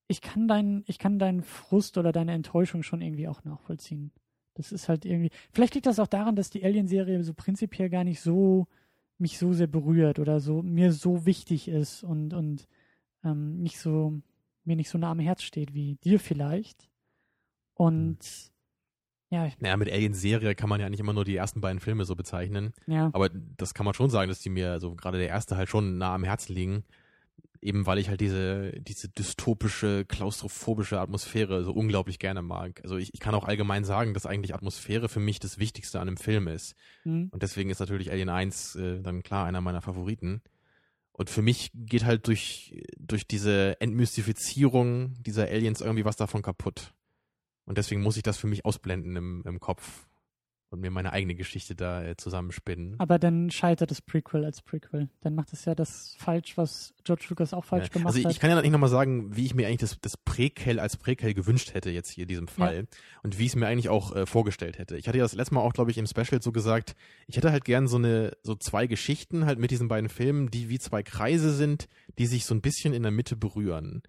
ich 0.07 0.21
kann 0.21 0.47
deinen, 0.47 0.83
ich 0.87 0.97
kann 0.97 1.19
deinen 1.19 1.43
Frust 1.43 1.97
oder 1.97 2.11
deine 2.11 2.33
Enttäuschung 2.33 2.83
schon 2.83 3.01
irgendwie 3.01 3.27
auch 3.27 3.43
nachvollziehen. 3.43 4.11
Das 4.55 4.71
ist 4.71 4.89
halt 4.89 5.05
irgendwie. 5.05 5.31
Vielleicht 5.51 5.75
liegt 5.75 5.85
das 5.85 5.99
auch 5.99 6.07
daran, 6.07 6.35
dass 6.35 6.49
die 6.49 6.63
Alien-Serie 6.63 7.23
so 7.23 7.33
prinzipiell 7.33 7.89
gar 7.89 8.03
nicht 8.03 8.21
so 8.21 8.67
mich 9.17 9.37
so 9.37 9.53
sehr 9.53 9.67
berührt 9.67 10.19
oder 10.19 10.39
so 10.39 10.61
mir 10.61 10.93
so 10.93 11.25
wichtig 11.25 11.67
ist 11.67 12.03
und 12.03 12.33
und 12.33 12.67
ähm, 13.23 13.61
nicht 13.61 13.79
so 13.79 14.21
mir 14.63 14.75
nicht 14.75 14.89
so 14.89 14.97
nah 14.97 15.11
am 15.11 15.19
Herz 15.19 15.43
steht 15.43 15.73
wie 15.73 15.95
dir 15.95 16.19
vielleicht. 16.19 16.89
Und 17.73 18.19
ja, 19.31 19.45
ich, 19.45 19.59
Naja, 19.59 19.77
mit 19.77 19.91
Alien-Serie 19.91 20.55
kann 20.55 20.69
man 20.69 20.81
ja 20.81 20.89
nicht 20.89 20.99
immer 20.99 21.13
nur 21.13 21.25
die 21.25 21.35
ersten 21.35 21.61
beiden 21.61 21.79
Filme 21.79 22.05
so 22.05 22.15
bezeichnen. 22.15 22.73
ja. 22.87 23.09
Aber 23.13 23.29
das 23.29 23.73
kann 23.73 23.85
man 23.85 23.93
schon 23.93 24.09
sagen, 24.09 24.29
dass 24.29 24.39
die 24.39 24.49
mir, 24.49 24.71
also 24.71 24.95
gerade 24.95 25.17
der 25.19 25.27
erste 25.27 25.55
halt 25.55 25.69
schon 25.69 25.97
nah 25.97 26.15
am 26.15 26.23
Herzen 26.23 26.53
liegen. 26.55 26.83
Eben 27.61 27.85
weil 27.85 27.97
ich 27.97 28.07
halt 28.07 28.21
diese, 28.21 28.71
diese 28.79 29.09
dystopische, 29.09 30.05
klaustrophobische 30.05 30.99
Atmosphäre 30.99 31.63
so 31.63 31.73
unglaublich 31.73 32.17
gerne 32.17 32.41
mag. 32.41 32.79
Also 32.83 32.97
ich, 32.97 33.13
ich 33.13 33.19
kann 33.19 33.35
auch 33.35 33.43
allgemein 33.43 33.83
sagen, 33.83 34.13
dass 34.13 34.25
eigentlich 34.25 34.53
Atmosphäre 34.53 35.09
für 35.09 35.19
mich 35.19 35.39
das 35.39 35.59
Wichtigste 35.59 35.99
an 35.99 36.07
einem 36.07 36.17
Film 36.17 36.47
ist. 36.47 36.75
Hm. 37.03 37.27
Und 37.31 37.43
deswegen 37.43 37.69
ist 37.69 37.79
natürlich 37.79 38.11
Alien 38.11 38.29
1 38.29 38.75
äh, 38.75 39.01
dann 39.01 39.23
klar 39.23 39.45
einer 39.45 39.61
meiner 39.61 39.81
Favoriten. 39.81 40.41
Und 41.11 41.29
für 41.29 41.41
mich 41.41 41.71
geht 41.73 42.05
halt 42.05 42.27
durch, 42.27 42.81
durch 42.97 43.27
diese 43.27 43.79
Entmystifizierung 43.81 45.21
dieser 45.21 45.49
Aliens 45.49 45.81
irgendwie 45.81 46.05
was 46.05 46.15
davon 46.15 46.41
kaputt. 46.41 46.93
Und 47.65 47.77
deswegen 47.77 48.01
muss 48.01 48.15
ich 48.15 48.23
das 48.23 48.37
für 48.37 48.47
mich 48.47 48.63
ausblenden 48.63 49.15
im, 49.17 49.43
im 49.45 49.59
Kopf 49.59 50.08
und 50.71 50.81
mir 50.81 50.91
meine 50.91 51.11
eigene 51.13 51.35
Geschichte 51.35 51.75
da 51.75 52.03
äh, 52.03 52.15
zusammenspinnen. 52.15 52.95
Aber 52.99 53.17
dann 53.17 53.49
scheitert 53.49 53.89
das 53.89 54.01
Prequel 54.01 54.45
als 54.45 54.61
Prequel. 54.61 55.09
Dann 55.21 55.33
macht 55.33 55.51
es 55.51 55.65
ja 55.65 55.73
das 55.73 56.15
falsch, 56.17 56.57
was 56.57 56.93
George 57.03 57.25
Lucas 57.29 57.53
auch 57.53 57.65
falsch 57.65 57.85
Ja. 57.85 57.89
gemacht 57.89 58.07
also 58.07 58.19
ich, 58.19 58.25
hat. 58.25 58.31
ich 58.33 58.39
kann 58.39 58.51
ja 58.51 58.61
nicht 58.61 58.71
nochmal 58.71 58.89
sagen, 58.89 59.35
wie 59.35 59.45
ich 59.45 59.55
mir 59.55 59.67
eigentlich 59.67 59.79
das, 59.79 59.99
das 59.99 60.17
Präquel 60.17 60.79
als 60.79 60.97
Präquel 60.97 61.33
gewünscht 61.33 61.73
hätte 61.73 61.89
jetzt 61.89 62.11
hier 62.11 62.23
in 62.23 62.27
diesem 62.27 62.47
Fall 62.47 62.87
und 63.23 63.39
wie 63.39 63.45
ich 63.45 63.49
es 63.49 63.55
mir 63.55 63.67
eigentlich 63.67 63.89
auch 63.89 64.15
äh, 64.15 64.25
vorgestellt 64.25 64.77
hätte. 64.77 64.95
Ich 64.97 65.07
hatte 65.07 65.17
ja 65.17 65.23
das 65.23 65.33
letzte 65.33 65.55
Mal 65.55 65.61
auch, 65.61 65.73
glaube 65.73 65.91
ich, 65.91 65.97
im 65.97 66.05
Special 66.05 66.41
so 66.41 66.51
gesagt, 66.51 66.95
ich 67.27 67.37
hätte 67.37 67.51
halt 67.51 67.65
gern 67.65 67.87
so 67.87 67.97
eine, 67.97 68.33
so 68.43 68.55
zwei 68.55 68.85
Geschichten 68.85 69.45
halt 69.45 69.57
mit 69.59 69.71
diesen 69.71 69.87
beiden 69.87 70.09
Filmen, 70.09 70.51
die 70.51 70.69
wie 70.69 70.79
zwei 70.79 71.01
Kreise 71.03 71.51
sind, 71.53 71.87
die 72.17 72.27
sich 72.27 72.45
so 72.45 72.53
ein 72.53 72.61
bisschen 72.61 72.93
in 72.93 73.03
der 73.03 73.11
Mitte 73.11 73.35
berühren. 73.35 74.03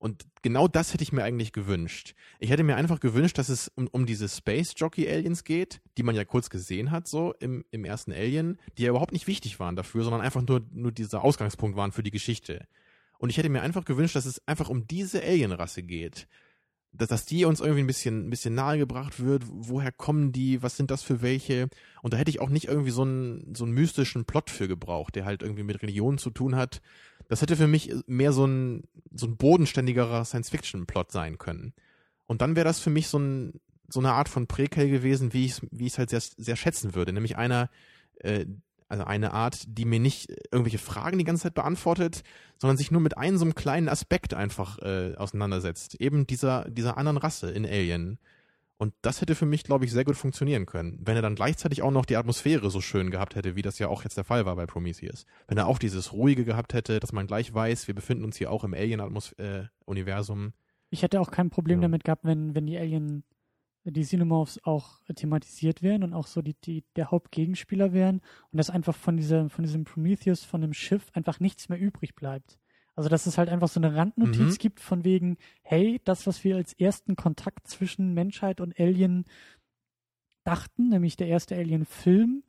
Und 0.00 0.24
genau 0.40 0.66
das 0.66 0.94
hätte 0.94 1.04
ich 1.04 1.12
mir 1.12 1.22
eigentlich 1.22 1.52
gewünscht. 1.52 2.14
Ich 2.38 2.50
hätte 2.50 2.64
mir 2.64 2.76
einfach 2.76 3.00
gewünscht, 3.00 3.36
dass 3.36 3.50
es 3.50 3.68
um, 3.68 3.86
um 3.88 4.06
diese 4.06 4.30
Space 4.30 4.72
Jockey 4.74 5.06
Aliens 5.06 5.44
geht, 5.44 5.82
die 5.98 6.02
man 6.02 6.16
ja 6.16 6.24
kurz 6.24 6.48
gesehen 6.48 6.90
hat, 6.90 7.06
so 7.06 7.34
im, 7.38 7.66
im 7.70 7.84
ersten 7.84 8.10
Alien, 8.10 8.58
die 8.78 8.84
ja 8.84 8.90
überhaupt 8.90 9.12
nicht 9.12 9.26
wichtig 9.26 9.60
waren 9.60 9.76
dafür, 9.76 10.02
sondern 10.02 10.22
einfach 10.22 10.40
nur, 10.40 10.62
nur 10.72 10.90
dieser 10.90 11.22
Ausgangspunkt 11.22 11.76
waren 11.76 11.92
für 11.92 12.02
die 12.02 12.10
Geschichte. 12.10 12.66
Und 13.18 13.28
ich 13.28 13.36
hätte 13.36 13.50
mir 13.50 13.60
einfach 13.60 13.84
gewünscht, 13.84 14.16
dass 14.16 14.24
es 14.24 14.40
einfach 14.48 14.70
um 14.70 14.86
diese 14.86 15.22
Alienrasse 15.22 15.82
geht. 15.82 16.26
dass, 16.92 17.08
dass 17.08 17.26
die 17.26 17.44
uns 17.44 17.60
irgendwie 17.60 17.82
ein 17.82 17.86
bisschen, 17.86 18.26
ein 18.26 18.30
bisschen 18.30 18.54
nahegebracht 18.54 19.20
wird. 19.20 19.44
Woher 19.46 19.92
kommen 19.92 20.32
die? 20.32 20.62
Was 20.62 20.76
sind 20.76 20.90
das 20.90 21.02
für 21.02 21.22
welche? 21.22 21.68
Und 22.02 22.14
da 22.14 22.16
hätte 22.16 22.30
ich 22.30 22.40
auch 22.40 22.48
nicht 22.48 22.68
irgendwie 22.68 22.90
so 22.90 23.02
einen, 23.02 23.54
so 23.54 23.64
einen 23.64 23.74
mystischen 23.74 24.24
Plot 24.24 24.50
für 24.50 24.66
gebraucht, 24.66 25.14
der 25.14 25.24
halt 25.24 25.42
irgendwie 25.42 25.62
mit 25.62 25.82
Religion 25.82 26.18
zu 26.18 26.30
tun 26.30 26.56
hat. 26.56 26.80
Das 27.30 27.42
hätte 27.42 27.56
für 27.56 27.68
mich 27.68 27.94
mehr 28.08 28.32
so 28.32 28.44
ein, 28.44 28.82
so 29.14 29.28
ein 29.28 29.36
bodenständigerer 29.36 30.24
Science-Fiction-Plot 30.24 31.12
sein 31.12 31.38
können. 31.38 31.74
Und 32.26 32.42
dann 32.42 32.56
wäre 32.56 32.64
das 32.64 32.80
für 32.80 32.90
mich 32.90 33.06
so, 33.06 33.20
ein, 33.20 33.60
so 33.88 34.00
eine 34.00 34.14
Art 34.14 34.28
von 34.28 34.48
Präquel 34.48 34.90
gewesen, 34.90 35.32
wie 35.32 35.44
ich 35.44 35.52
es 35.52 35.62
wie 35.70 35.86
ich's 35.86 35.96
halt 35.96 36.10
sehr, 36.10 36.20
sehr 36.20 36.56
schätzen 36.56 36.96
würde. 36.96 37.12
Nämlich 37.12 37.36
einer, 37.36 37.70
äh, 38.16 38.46
also 38.88 39.04
eine 39.04 39.32
Art, 39.32 39.62
die 39.68 39.84
mir 39.84 40.00
nicht 40.00 40.28
irgendwelche 40.50 40.78
Fragen 40.78 41.18
die 41.18 41.24
ganze 41.24 41.44
Zeit 41.44 41.54
beantwortet, 41.54 42.24
sondern 42.58 42.76
sich 42.76 42.90
nur 42.90 43.00
mit 43.00 43.16
einem 43.16 43.38
so 43.38 43.44
einem 43.44 43.54
kleinen 43.54 43.88
Aspekt 43.88 44.34
einfach 44.34 44.80
äh, 44.80 45.14
auseinandersetzt. 45.14 46.00
Eben 46.00 46.26
dieser, 46.26 46.68
dieser 46.68 46.98
anderen 46.98 47.16
Rasse 47.16 47.48
in 47.52 47.64
Alien. 47.64 48.18
Und 48.80 48.94
das 49.02 49.20
hätte 49.20 49.34
für 49.34 49.44
mich, 49.44 49.62
glaube 49.62 49.84
ich, 49.84 49.92
sehr 49.92 50.06
gut 50.06 50.16
funktionieren 50.16 50.64
können. 50.64 50.98
Wenn 51.02 51.14
er 51.14 51.20
dann 51.20 51.34
gleichzeitig 51.34 51.82
auch 51.82 51.90
noch 51.90 52.06
die 52.06 52.16
Atmosphäre 52.16 52.70
so 52.70 52.80
schön 52.80 53.10
gehabt 53.10 53.34
hätte, 53.34 53.54
wie 53.54 53.60
das 53.60 53.78
ja 53.78 53.88
auch 53.88 54.04
jetzt 54.04 54.16
der 54.16 54.24
Fall 54.24 54.46
war 54.46 54.56
bei 54.56 54.64
Prometheus. 54.64 55.26
Wenn 55.48 55.58
er 55.58 55.66
auch 55.66 55.78
dieses 55.78 56.14
Ruhige 56.14 56.46
gehabt 56.46 56.72
hätte, 56.72 56.98
dass 56.98 57.12
man 57.12 57.26
gleich 57.26 57.52
weiß, 57.52 57.88
wir 57.88 57.94
befinden 57.94 58.24
uns 58.24 58.38
hier 58.38 58.50
auch 58.50 58.64
im 58.64 58.72
Alien-Universum. 58.72 60.46
Äh, 60.46 60.52
ich 60.88 61.02
hätte 61.02 61.20
auch 61.20 61.30
kein 61.30 61.50
Problem 61.50 61.80
ja. 61.80 61.82
damit 61.82 62.04
gehabt, 62.04 62.24
wenn, 62.24 62.54
wenn 62.54 62.66
die 62.66 62.78
Alien 62.78 63.22
die 63.84 64.00
Xenomorphs 64.00 64.60
auch 64.64 65.02
thematisiert 65.14 65.82
werden 65.82 66.02
und 66.02 66.14
auch 66.14 66.26
so 66.26 66.40
die, 66.40 66.54
die, 66.64 66.82
der 66.96 67.10
Hauptgegenspieler 67.10 67.92
werden 67.92 68.22
und 68.50 68.56
dass 68.56 68.70
einfach 68.70 68.96
von 68.96 69.18
diesem, 69.18 69.50
von 69.50 69.62
diesem 69.62 69.84
Prometheus, 69.84 70.42
von 70.42 70.62
dem 70.62 70.72
Schiff 70.72 71.10
einfach 71.12 71.38
nichts 71.38 71.68
mehr 71.68 71.78
übrig 71.78 72.14
bleibt. 72.14 72.58
Also 72.96 73.08
dass 73.08 73.26
es 73.26 73.38
halt 73.38 73.48
einfach 73.48 73.68
so 73.68 73.80
eine 73.80 73.94
Randnotiz 73.94 74.54
mhm. 74.54 74.58
gibt 74.58 74.80
von 74.80 75.04
wegen, 75.04 75.38
hey, 75.62 76.00
das, 76.04 76.26
was 76.26 76.44
wir 76.44 76.56
als 76.56 76.72
ersten 76.74 77.16
Kontakt 77.16 77.66
zwischen 77.66 78.14
Menschheit 78.14 78.60
und 78.60 78.78
Alien 78.78 79.24
dachten, 80.44 80.88
nämlich 80.88 81.16
der 81.16 81.28
erste 81.28 81.56
Alien-Film, 81.56 82.42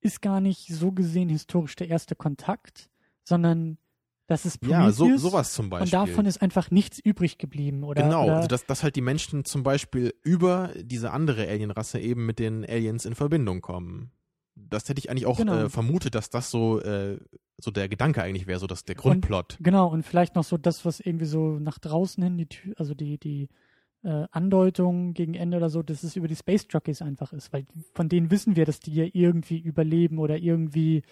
ist 0.00 0.22
gar 0.22 0.40
nicht 0.40 0.68
so 0.68 0.92
gesehen 0.92 1.28
historisch 1.28 1.76
der 1.76 1.88
erste 1.88 2.14
Kontakt, 2.14 2.90
sondern 3.24 3.78
das 4.26 4.44
ist 4.44 4.58
Prometheus. 4.58 4.98
Ja, 4.98 5.16
so, 5.16 5.16
sowas 5.16 5.52
zum 5.52 5.70
Beispiel. 5.70 5.84
Und 5.98 6.08
davon 6.08 6.26
ist 6.26 6.42
einfach 6.42 6.70
nichts 6.70 6.98
übrig 6.98 7.38
geblieben, 7.38 7.84
oder? 7.84 8.02
Genau, 8.02 8.24
oder? 8.24 8.36
also 8.36 8.48
dass, 8.48 8.66
dass 8.66 8.82
halt 8.82 8.96
die 8.96 9.00
Menschen 9.00 9.44
zum 9.44 9.62
Beispiel 9.62 10.14
über 10.22 10.72
diese 10.76 11.12
andere 11.12 11.46
Alienrasse 11.46 12.00
eben 12.00 12.26
mit 12.26 12.38
den 12.38 12.64
Aliens 12.64 13.04
in 13.04 13.14
Verbindung 13.14 13.60
kommen. 13.60 14.10
Das 14.56 14.88
hätte 14.88 14.98
ich 14.98 15.10
eigentlich 15.10 15.26
auch 15.26 15.36
genau. 15.36 15.64
äh, 15.64 15.68
vermutet, 15.68 16.14
dass 16.14 16.30
das 16.30 16.50
so, 16.50 16.80
äh, 16.80 17.18
so 17.58 17.70
der 17.70 17.88
Gedanke 17.88 18.22
eigentlich 18.22 18.46
wäre, 18.46 18.58
so 18.58 18.66
dass 18.66 18.84
der 18.84 18.94
Grundplot. 18.94 19.56
Und, 19.58 19.64
genau, 19.64 19.88
und 19.88 20.02
vielleicht 20.02 20.34
noch 20.34 20.44
so 20.44 20.56
das, 20.56 20.84
was 20.84 21.00
irgendwie 21.00 21.26
so 21.26 21.58
nach 21.58 21.78
draußen 21.78 22.22
hin, 22.22 22.38
die 22.38 22.46
Tür, 22.46 22.74
also 22.78 22.94
die, 22.94 23.18
die 23.18 23.48
äh, 24.02 24.26
Andeutung 24.30 25.14
gegen 25.14 25.34
Ende 25.34 25.56
oder 25.56 25.68
so, 25.68 25.82
dass 25.82 26.02
es 26.02 26.16
über 26.16 26.28
die 26.28 26.36
Space 26.36 26.66
Jockeys 26.70 27.02
einfach 27.02 27.32
ist, 27.32 27.52
weil 27.52 27.66
von 27.92 28.08
denen 28.08 28.30
wissen 28.30 28.56
wir, 28.56 28.64
dass 28.64 28.80
die 28.80 28.94
ja 28.94 29.06
irgendwie 29.12 29.58
überleben 29.58 30.18
oder 30.18 30.38
irgendwie 30.38 31.02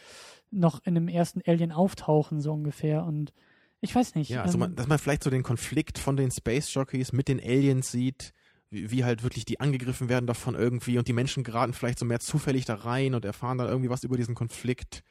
noch 0.51 0.81
in 0.85 0.97
einem 0.97 1.09
ersten 1.09 1.43
Alien 1.47 1.73
auftauchen, 1.73 2.41
so 2.41 2.53
ungefähr. 2.53 3.05
Und 3.05 3.33
ich 3.81 3.95
weiß 3.95 4.15
nicht. 4.15 4.31
Ja, 4.31 4.43
also 4.43 4.59
man, 4.59 4.71
ähm, 4.71 4.77
dass 4.77 4.87
man 4.87 4.99
vielleicht 4.99 5.25
so 5.25 5.31
den 5.31 5.43
Konflikt 5.43 5.99
von 5.99 6.17
den 6.17 6.31
Space 6.31 6.73
Jockeys 6.73 7.13
mit 7.13 7.29
den 7.29 7.41
Aliens 7.41 7.91
sieht, 7.91 8.33
wie, 8.75 8.91
wie, 8.91 9.05
halt 9.05 9.23
wirklich 9.23 9.45
die 9.45 9.61
angegriffen 9.61 10.09
werden 10.09 10.27
davon 10.27 10.55
irgendwie 10.55 10.99
und 10.99 11.09
die 11.09 11.13
Menschen 11.13 11.45
geraten 11.45 11.73
vielleicht 11.73 11.99
so 11.99 12.05
mehr 12.05 12.21
zufällig 12.21 12.65
da 12.65 12.75
rein 12.75 13.15
und 13.15 13.25
erfahren 13.25 13.59
dann 13.59 13.69
irgendwie 13.69 13.91
was 13.91 14.05
über 14.05 14.17
diesen 14.17 14.35
Konflikt. 14.35 15.05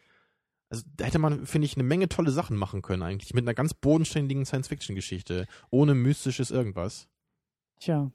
Also 0.69 0.83
da 0.97 1.05
hätte 1.05 1.19
man, 1.19 1.45
finde 1.45 1.65
ich, 1.65 1.75
eine 1.75 1.83
Menge 1.83 2.09
tolle 2.09 2.31
Sachen 2.31 2.57
machen 2.57 2.81
können 2.81 3.03
eigentlich, 3.03 3.33
mit 3.33 3.43
einer 3.43 3.53
ganz 3.53 3.73
bodenständigen 3.73 4.45
Science-Fiction-Geschichte, 4.45 5.47
ohne 5.69 5.93
mystisches 5.93 6.51
irgendwas. 6.51 7.07
Tja, 7.79 8.11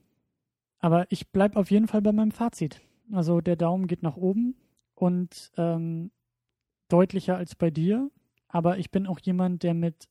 aber 0.78 1.10
ich 1.10 1.30
bleibe 1.30 1.58
auf 1.58 1.70
jeden 1.70 1.88
Fall 1.88 2.02
bei 2.02 2.12
meinem 2.12 2.32
Fazit. 2.32 2.80
Also 3.12 3.40
der 3.40 3.56
Daumen 3.56 3.86
geht 3.86 4.02
nach 4.02 4.16
oben 4.16 4.54
und 4.94 5.50
ähm, 5.56 6.10
deutlicher 6.88 7.36
als 7.36 7.54
bei 7.54 7.70
dir, 7.70 8.10
aber 8.48 8.78
ich 8.78 8.90
bin 8.90 9.06
auch 9.06 9.20
jemand, 9.20 9.62
der 9.62 9.74
mit 9.74 10.08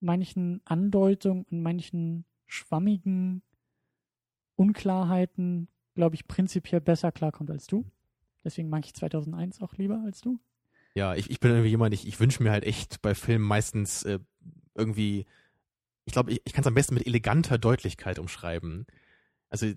manchen 0.00 0.60
Andeutungen 0.64 1.44
und 1.50 1.62
manchen 1.62 2.24
schwammigen 2.46 3.42
Unklarheiten, 4.58 5.68
glaube 5.94 6.16
ich, 6.16 6.26
prinzipiell 6.26 6.80
besser 6.80 7.12
klarkommt 7.12 7.50
als 7.50 7.66
du. 7.66 7.84
Deswegen 8.44 8.68
mag 8.68 8.84
ich 8.84 8.94
2001 8.94 9.60
auch 9.60 9.74
lieber 9.74 10.02
als 10.04 10.20
du. 10.20 10.38
Ja, 10.94 11.14
ich, 11.14 11.30
ich 11.30 11.38
bin 11.38 11.52
irgendwie 11.52 11.70
jemand, 11.70 11.94
ich, 11.94 12.06
ich 12.06 12.18
wünsche 12.18 12.42
mir 12.42 12.50
halt 12.50 12.64
echt 12.64 13.00
bei 13.02 13.14
Filmen 13.14 13.44
meistens 13.44 14.02
äh, 14.02 14.18
irgendwie, 14.74 15.26
ich 16.04 16.12
glaube, 16.12 16.32
ich, 16.32 16.42
ich 16.44 16.52
kann 16.52 16.62
es 16.62 16.66
am 16.66 16.74
besten 16.74 16.94
mit 16.94 17.06
eleganter 17.06 17.56
Deutlichkeit 17.56 18.18
umschreiben. 18.18 18.86
Also 19.48 19.72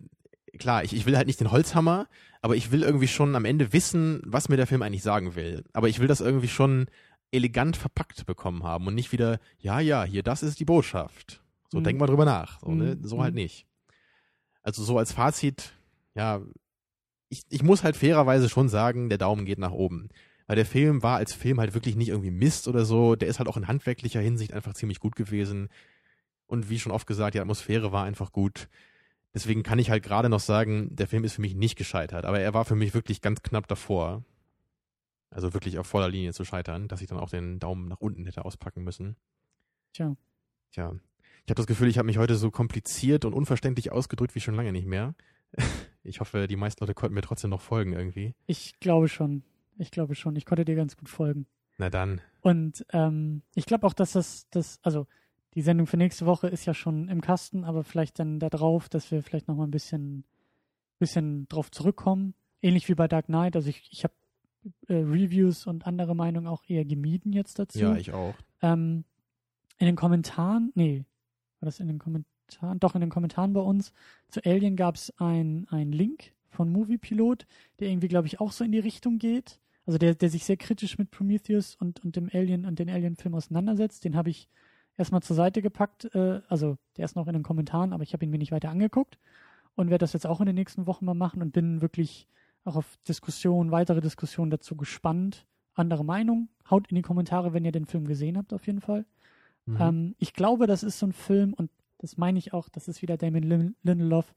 klar, 0.57 0.83
ich, 0.83 0.93
ich 0.93 1.05
will 1.05 1.15
halt 1.15 1.27
nicht 1.27 1.39
den 1.39 1.51
Holzhammer, 1.51 2.07
aber 2.41 2.55
ich 2.55 2.71
will 2.71 2.81
irgendwie 2.81 3.07
schon 3.07 3.35
am 3.35 3.45
Ende 3.45 3.71
wissen, 3.73 4.21
was 4.25 4.49
mir 4.49 4.57
der 4.57 4.67
Film 4.67 4.81
eigentlich 4.81 5.03
sagen 5.03 5.35
will. 5.35 5.63
Aber 5.73 5.89
ich 5.89 5.99
will 5.99 6.07
das 6.07 6.21
irgendwie 6.21 6.47
schon 6.47 6.87
elegant 7.31 7.77
verpackt 7.77 8.25
bekommen 8.25 8.63
haben 8.63 8.87
und 8.87 8.95
nicht 8.95 9.11
wieder, 9.11 9.39
ja, 9.59 9.79
ja, 9.79 10.03
hier, 10.03 10.23
das 10.23 10.43
ist 10.43 10.59
die 10.59 10.65
Botschaft. 10.65 11.43
So, 11.69 11.79
mhm. 11.79 11.83
denk 11.83 11.99
mal 11.99 12.07
drüber 12.07 12.25
nach. 12.25 12.59
So, 12.61 12.71
ne? 12.71 12.95
Mhm. 12.95 13.03
so 13.03 13.21
halt 13.21 13.33
mhm. 13.33 13.41
nicht. 13.41 13.67
Also 14.63 14.83
so 14.83 14.97
als 14.97 15.11
Fazit, 15.11 15.73
ja, 16.15 16.41
ich, 17.29 17.43
ich 17.49 17.63
muss 17.63 17.83
halt 17.83 17.95
fairerweise 17.95 18.49
schon 18.49 18.69
sagen, 18.69 19.09
der 19.09 19.17
Daumen 19.17 19.45
geht 19.45 19.59
nach 19.59 19.71
oben. 19.71 20.09
Weil 20.47 20.57
der 20.57 20.65
Film 20.65 21.01
war 21.01 21.17
als 21.17 21.33
Film 21.33 21.59
halt 21.59 21.73
wirklich 21.73 21.95
nicht 21.95 22.09
irgendwie 22.09 22.31
Mist 22.31 22.67
oder 22.67 22.83
so. 22.83 23.15
Der 23.15 23.29
ist 23.29 23.39
halt 23.39 23.47
auch 23.47 23.57
in 23.57 23.67
handwerklicher 23.67 24.19
Hinsicht 24.19 24.53
einfach 24.53 24.73
ziemlich 24.73 24.99
gut 24.99 25.15
gewesen. 25.15 25.69
Und 26.45 26.69
wie 26.69 26.79
schon 26.79 26.91
oft 26.91 27.07
gesagt, 27.07 27.35
die 27.35 27.39
Atmosphäre 27.39 27.93
war 27.93 28.03
einfach 28.03 28.33
gut. 28.33 28.67
Deswegen 29.33 29.63
kann 29.63 29.79
ich 29.79 29.89
halt 29.89 30.03
gerade 30.03 30.27
noch 30.27 30.41
sagen, 30.41 30.93
der 30.93 31.07
Film 31.07 31.23
ist 31.23 31.35
für 31.35 31.41
mich 31.41 31.55
nicht 31.55 31.77
gescheitert, 31.77 32.25
aber 32.25 32.41
er 32.41 32.53
war 32.53 32.65
für 32.65 32.75
mich 32.75 32.93
wirklich 32.93 33.21
ganz 33.21 33.41
knapp 33.41 33.67
davor. 33.67 34.25
Also 35.29 35.53
wirklich 35.53 35.79
auf 35.79 35.87
voller 35.87 36.09
Linie 36.09 36.33
zu 36.33 36.43
scheitern, 36.43 36.89
dass 36.89 37.01
ich 37.01 37.07
dann 37.07 37.19
auch 37.19 37.29
den 37.29 37.59
Daumen 37.59 37.87
nach 37.87 38.01
unten 38.01 38.25
hätte 38.25 38.43
auspacken 38.43 38.83
müssen. 38.83 39.15
Tja. 39.93 40.17
Tja. 40.71 40.95
Ich 41.45 41.51
habe 41.51 41.55
das 41.55 41.67
Gefühl, 41.67 41.87
ich 41.89 41.97
habe 41.97 42.05
mich 42.05 42.17
heute 42.17 42.35
so 42.35 42.51
kompliziert 42.51 43.25
und 43.25 43.33
unverständlich 43.33 43.91
ausgedrückt 43.91 44.35
wie 44.35 44.39
schon 44.39 44.55
lange 44.55 44.71
nicht 44.71 44.87
mehr. 44.87 45.15
Ich 46.03 46.19
hoffe, 46.19 46.47
die 46.47 46.55
meisten 46.55 46.83
Leute 46.83 46.95
konnten 46.95 47.13
mir 47.13 47.21
trotzdem 47.21 47.51
noch 47.51 47.61
folgen 47.61 47.93
irgendwie. 47.93 48.33
Ich 48.47 48.79
glaube 48.79 49.07
schon. 49.07 49.43
Ich 49.77 49.91
glaube 49.91 50.15
schon. 50.15 50.35
Ich 50.35 50.47
konnte 50.47 50.65
dir 50.65 50.75
ganz 50.75 50.97
gut 50.97 51.09
folgen. 51.09 51.45
Na 51.77 51.91
dann. 51.91 52.21
Und 52.41 52.83
ähm, 52.91 53.43
ich 53.53 53.67
glaube 53.67 53.85
auch, 53.85 53.93
dass 53.93 54.13
das, 54.13 54.47
das, 54.49 54.79
also 54.81 55.05
die 55.53 55.61
Sendung 55.61 55.85
für 55.85 55.97
nächste 55.97 56.25
Woche 56.25 56.47
ist 56.47 56.65
ja 56.65 56.73
schon 56.73 57.07
im 57.07 57.21
Kasten, 57.21 57.63
aber 57.65 57.83
vielleicht 57.83 58.17
dann 58.17 58.39
da 58.39 58.49
drauf, 58.49 58.89
dass 58.89 59.11
wir 59.11 59.21
vielleicht 59.21 59.47
noch 59.47 59.55
mal 59.55 59.65
ein 59.65 59.71
bisschen, 59.71 60.23
bisschen 60.97 61.47
drauf 61.49 61.69
zurückkommen. 61.69 62.33
Ähnlich 62.63 62.89
wie 62.89 62.95
bei 62.95 63.07
Dark 63.07 63.27
Knight. 63.27 63.55
Also 63.55 63.69
ich, 63.69 63.87
ich 63.91 64.03
habe 64.03 64.13
äh, 64.87 64.93
Reviews 64.93 65.67
und 65.67 65.85
andere 65.85 66.15
Meinungen 66.15 66.47
auch 66.47 66.63
eher 66.67 66.85
gemieden 66.85 67.33
jetzt 67.33 67.59
dazu. 67.59 67.79
Ja, 67.79 67.95
ich 67.95 68.11
auch. 68.11 68.33
Ähm, 68.61 69.03
in 69.77 69.85
den 69.87 69.95
Kommentaren, 69.95 70.71
nee, 70.75 71.05
war 71.61 71.67
das 71.67 71.79
in 71.79 71.87
den 71.87 71.99
Kommentaren? 71.99 72.79
Doch, 72.79 72.95
in 72.95 73.01
den 73.01 73.09
Kommentaren 73.09 73.53
bei 73.53 73.61
uns 73.61 73.93
zu 74.29 74.43
Alien 74.43 74.75
gab 74.75 74.95
es 74.95 75.13
ein, 75.17 75.67
ein 75.69 75.91
Link 75.91 76.33
von 76.49 76.71
Moviepilot, 76.71 77.45
der 77.79 77.89
irgendwie, 77.89 78.09
glaube 78.09 78.27
ich, 78.27 78.39
auch 78.39 78.51
so 78.51 78.63
in 78.63 78.71
die 78.71 78.79
Richtung 78.79 79.19
geht. 79.19 79.59
Also 79.85 79.97
der, 79.97 80.15
der 80.15 80.29
sich 80.29 80.43
sehr 80.43 80.57
kritisch 80.57 80.97
mit 80.97 81.11
Prometheus 81.11 81.75
und, 81.75 82.03
und 82.03 82.15
dem 82.15 82.29
Alien 82.31 82.65
und 82.65 82.79
den 82.79 82.89
Alien-Film 82.89 83.33
auseinandersetzt. 83.35 84.03
Den 84.05 84.15
habe 84.15 84.29
ich 84.29 84.47
erstmal 84.97 85.23
zur 85.23 85.35
Seite 85.35 85.61
gepackt. 85.61 86.13
Äh, 86.13 86.41
also 86.47 86.77
der 86.97 87.05
ist 87.05 87.15
noch 87.15 87.27
in 87.27 87.33
den 87.33 87.43
Kommentaren, 87.43 87.93
aber 87.93 88.03
ich 88.03 88.13
habe 88.13 88.25
ihn 88.25 88.31
mir 88.31 88.37
nicht 88.37 88.51
weiter 88.51 88.69
angeguckt 88.69 89.17
und 89.75 89.89
werde 89.89 90.03
das 90.03 90.13
jetzt 90.13 90.27
auch 90.27 90.39
in 90.39 90.45
den 90.47 90.55
nächsten 90.55 90.85
Wochen 90.87 91.05
mal 91.05 91.13
machen 91.13 91.41
und 91.41 91.51
bin 91.51 91.81
wirklich 91.81 92.27
auch 92.63 92.75
auf 92.75 92.97
Diskussionen, 93.07 93.71
weitere 93.71 94.01
Diskussionen 94.01 94.51
dazu 94.51 94.75
gespannt. 94.75 95.45
Andere 95.73 96.03
Meinung, 96.03 96.49
haut 96.69 96.87
in 96.89 96.95
die 96.95 97.01
Kommentare, 97.01 97.53
wenn 97.53 97.65
ihr 97.65 97.71
den 97.71 97.85
Film 97.85 98.05
gesehen 98.05 98.37
habt, 98.37 98.53
auf 98.53 98.67
jeden 98.67 98.81
Fall. 98.81 99.05
Mhm. 99.65 99.77
Ähm, 99.79 100.15
ich 100.19 100.33
glaube, 100.33 100.67
das 100.67 100.83
ist 100.83 100.99
so 100.99 101.07
ein 101.07 101.13
Film 101.13 101.53
und 101.53 101.71
das 101.97 102.17
meine 102.17 102.39
ich 102.39 102.53
auch, 102.53 102.69
das 102.69 102.87
ist 102.87 103.01
wieder 103.01 103.17
Damon 103.17 103.75
Lindelof. 103.83 104.33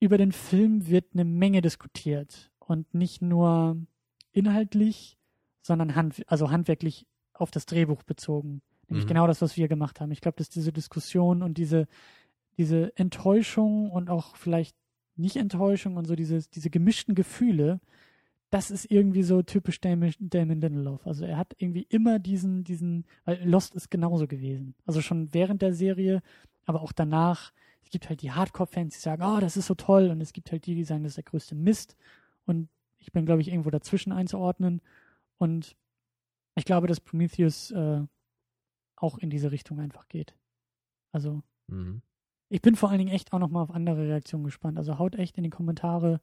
Über 0.00 0.18
den 0.18 0.32
Film 0.32 0.86
wird 0.86 1.06
eine 1.12 1.24
Menge 1.24 1.60
diskutiert 1.60 2.50
und 2.58 2.92
nicht 2.94 3.22
nur 3.22 3.76
inhaltlich, 4.32 5.18
sondern 5.60 5.94
hand, 5.94 6.22
also 6.26 6.50
handwerklich 6.50 7.06
auf 7.34 7.50
das 7.50 7.66
Drehbuch 7.66 8.02
bezogen. 8.02 8.62
Nämlich 8.88 9.06
mhm. 9.06 9.08
genau 9.08 9.26
das, 9.26 9.42
was 9.42 9.56
wir 9.56 9.68
gemacht 9.68 10.00
haben. 10.00 10.10
Ich 10.10 10.20
glaube, 10.20 10.36
dass 10.36 10.48
diese 10.48 10.72
Diskussion 10.72 11.42
und 11.42 11.58
diese, 11.58 11.86
diese 12.58 12.96
Enttäuschung 12.96 13.90
und 13.90 14.10
auch 14.10 14.36
vielleicht 14.36 14.76
nicht 15.16 15.36
Enttäuschung 15.36 15.96
und 15.96 16.06
so 16.06 16.14
diese, 16.16 16.40
diese 16.50 16.70
gemischten 16.70 17.14
Gefühle, 17.14 17.80
das 18.52 18.70
ist 18.70 18.90
irgendwie 18.90 19.22
so 19.22 19.40
typisch 19.40 19.80
Damon, 19.80 20.12
Damon 20.18 20.60
Lindelof. 20.60 21.06
Also 21.06 21.24
er 21.24 21.38
hat 21.38 21.54
irgendwie 21.56 21.86
immer 21.88 22.18
diesen, 22.18 22.64
diesen, 22.64 23.06
weil 23.24 23.42
Lost 23.48 23.74
ist 23.74 23.90
genauso 23.90 24.26
gewesen. 24.26 24.74
Also 24.84 25.00
schon 25.00 25.32
während 25.32 25.62
der 25.62 25.72
Serie, 25.72 26.22
aber 26.66 26.82
auch 26.82 26.92
danach. 26.92 27.52
Es 27.82 27.88
gibt 27.88 28.10
halt 28.10 28.20
die 28.20 28.30
Hardcore-Fans, 28.30 28.92
die 28.92 29.00
sagen, 29.00 29.22
oh, 29.22 29.40
das 29.40 29.56
ist 29.56 29.66
so 29.66 29.74
toll. 29.74 30.10
Und 30.10 30.20
es 30.20 30.34
gibt 30.34 30.52
halt 30.52 30.66
die, 30.66 30.74
die 30.74 30.84
sagen, 30.84 31.02
das 31.02 31.12
ist 31.12 31.16
der 31.16 31.24
größte 31.24 31.54
Mist. 31.54 31.96
Und 32.44 32.68
ich 32.98 33.10
bin, 33.10 33.24
glaube 33.24 33.40
ich, 33.40 33.48
irgendwo 33.48 33.70
dazwischen 33.70 34.12
einzuordnen. 34.12 34.82
Und 35.38 35.74
ich 36.54 36.66
glaube, 36.66 36.86
dass 36.86 37.00
Prometheus 37.00 37.70
äh, 37.70 38.02
auch 38.96 39.16
in 39.16 39.30
diese 39.30 39.50
Richtung 39.50 39.80
einfach 39.80 40.08
geht. 40.08 40.34
Also, 41.10 41.42
mhm. 41.68 42.02
ich 42.50 42.60
bin 42.60 42.76
vor 42.76 42.90
allen 42.90 42.98
Dingen 42.98 43.14
echt 43.14 43.32
auch 43.32 43.38
nochmal 43.38 43.62
auf 43.62 43.70
andere 43.70 44.08
Reaktionen 44.08 44.44
gespannt. 44.44 44.76
Also 44.76 44.98
haut 44.98 45.14
echt 45.14 45.38
in 45.38 45.44
die 45.44 45.50
Kommentare 45.50 46.20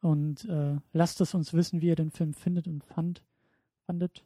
und 0.00 0.44
äh, 0.46 0.76
lasst 0.92 1.20
es 1.20 1.34
uns 1.34 1.52
wissen, 1.54 1.80
wie 1.80 1.86
ihr 1.88 1.96
den 1.96 2.10
Film 2.10 2.32
findet 2.34 2.66
und 2.66 2.84
fand, 2.84 3.22
fandet. 3.86 4.24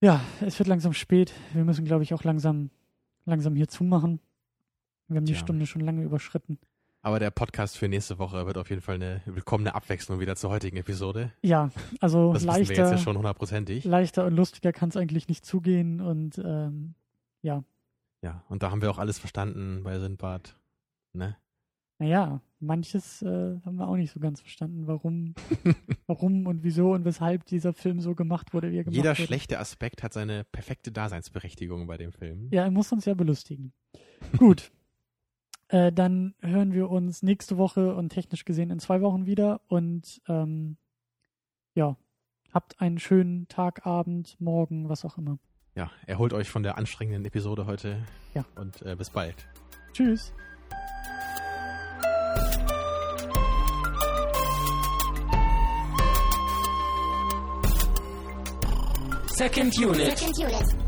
Ja, 0.00 0.20
es 0.40 0.58
wird 0.58 0.68
langsam 0.68 0.92
spät. 0.92 1.32
Wir 1.54 1.64
müssen, 1.64 1.84
glaube 1.84 2.02
ich, 2.02 2.12
auch 2.14 2.24
langsam, 2.24 2.70
langsam 3.24 3.56
hier 3.56 3.68
zumachen. 3.68 4.20
Wir 5.08 5.16
haben 5.18 5.24
die 5.24 5.32
Tja. 5.32 5.40
Stunde 5.42 5.66
schon 5.66 5.80
lange 5.82 6.02
überschritten. 6.02 6.58
Aber 7.02 7.20
der 7.20 7.30
Podcast 7.30 7.78
für 7.78 7.88
nächste 7.88 8.18
Woche 8.18 8.46
wird 8.46 8.58
auf 8.58 8.68
jeden 8.68 8.82
Fall 8.82 8.96
eine 8.96 9.22
willkommene 9.26 9.74
Abwechslung 9.74 10.18
wieder 10.18 10.34
zur 10.34 10.50
heutigen 10.50 10.76
Episode. 10.76 11.32
Ja, 11.42 11.70
also 12.00 12.32
Das 12.32 12.42
wissen 12.42 12.48
wir 12.54 12.58
jetzt 12.58 12.68
leichter, 12.70 12.90
ja 12.90 12.98
schon 12.98 13.16
hundertprozentig. 13.16 13.84
leichter 13.84 14.26
und 14.26 14.34
lustiger 14.34 14.72
kann 14.72 14.88
es 14.88 14.96
eigentlich 14.96 15.28
nicht 15.28 15.46
zugehen. 15.46 16.00
Und 16.00 16.38
ähm, 16.44 16.94
ja, 17.42 17.62
Ja, 18.22 18.42
und 18.48 18.62
da 18.64 18.72
haben 18.72 18.82
wir 18.82 18.90
auch 18.90 18.98
alles 18.98 19.18
verstanden 19.20 19.82
bei 19.84 19.98
Sindbad. 20.00 20.56
Ne? 21.12 21.36
Naja, 21.98 22.40
manches 22.60 23.22
äh, 23.22 23.58
haben 23.64 23.76
wir 23.76 23.88
auch 23.88 23.96
nicht 23.96 24.12
so 24.12 24.20
ganz 24.20 24.40
verstanden, 24.40 24.86
warum, 24.86 25.34
warum 26.06 26.46
und 26.46 26.62
wieso 26.62 26.92
und 26.92 27.04
weshalb 27.04 27.44
dieser 27.46 27.72
Film 27.72 28.00
so 28.00 28.14
gemacht 28.14 28.52
wurde, 28.52 28.70
wie 28.70 28.78
er 28.78 28.84
gemacht 28.84 28.96
Jeder 28.96 29.10
wurde. 29.10 29.22
schlechte 29.22 29.58
Aspekt 29.58 30.02
hat 30.02 30.12
seine 30.12 30.44
perfekte 30.44 30.92
Daseinsberechtigung 30.92 31.86
bei 31.86 31.96
dem 31.96 32.12
Film. 32.12 32.48
Ja, 32.52 32.64
er 32.64 32.70
muss 32.70 32.92
uns 32.92 33.04
ja 33.04 33.14
belustigen. 33.14 33.72
Gut. 34.36 34.70
Äh, 35.68 35.90
dann 35.90 36.36
hören 36.42 36.74
wir 36.74 36.90
uns 36.90 37.24
nächste 37.24 37.58
Woche 37.58 37.96
und 37.96 38.10
technisch 38.10 38.44
gesehen 38.44 38.70
in 38.70 38.78
zwei 38.78 39.00
Wochen 39.00 39.26
wieder. 39.26 39.60
Und 39.66 40.22
ähm, 40.28 40.76
ja, 41.74 41.96
habt 42.52 42.80
einen 42.80 43.00
schönen 43.00 43.48
Tag, 43.48 43.84
Abend, 43.84 44.40
Morgen, 44.40 44.88
was 44.88 45.04
auch 45.04 45.18
immer. 45.18 45.40
Ja, 45.74 45.90
erholt 46.06 46.32
euch 46.34 46.48
von 46.48 46.62
der 46.62 46.78
anstrengenden 46.78 47.24
Episode 47.24 47.66
heute. 47.66 47.98
Ja. 48.32 48.44
Und 48.54 48.80
äh, 48.82 48.94
bis 48.94 49.10
bald. 49.10 49.48
Tschüss. 49.92 50.32
Second 59.36 59.74
Unit. 59.76 60.16
Second 60.18 60.38
unit. 60.38 60.85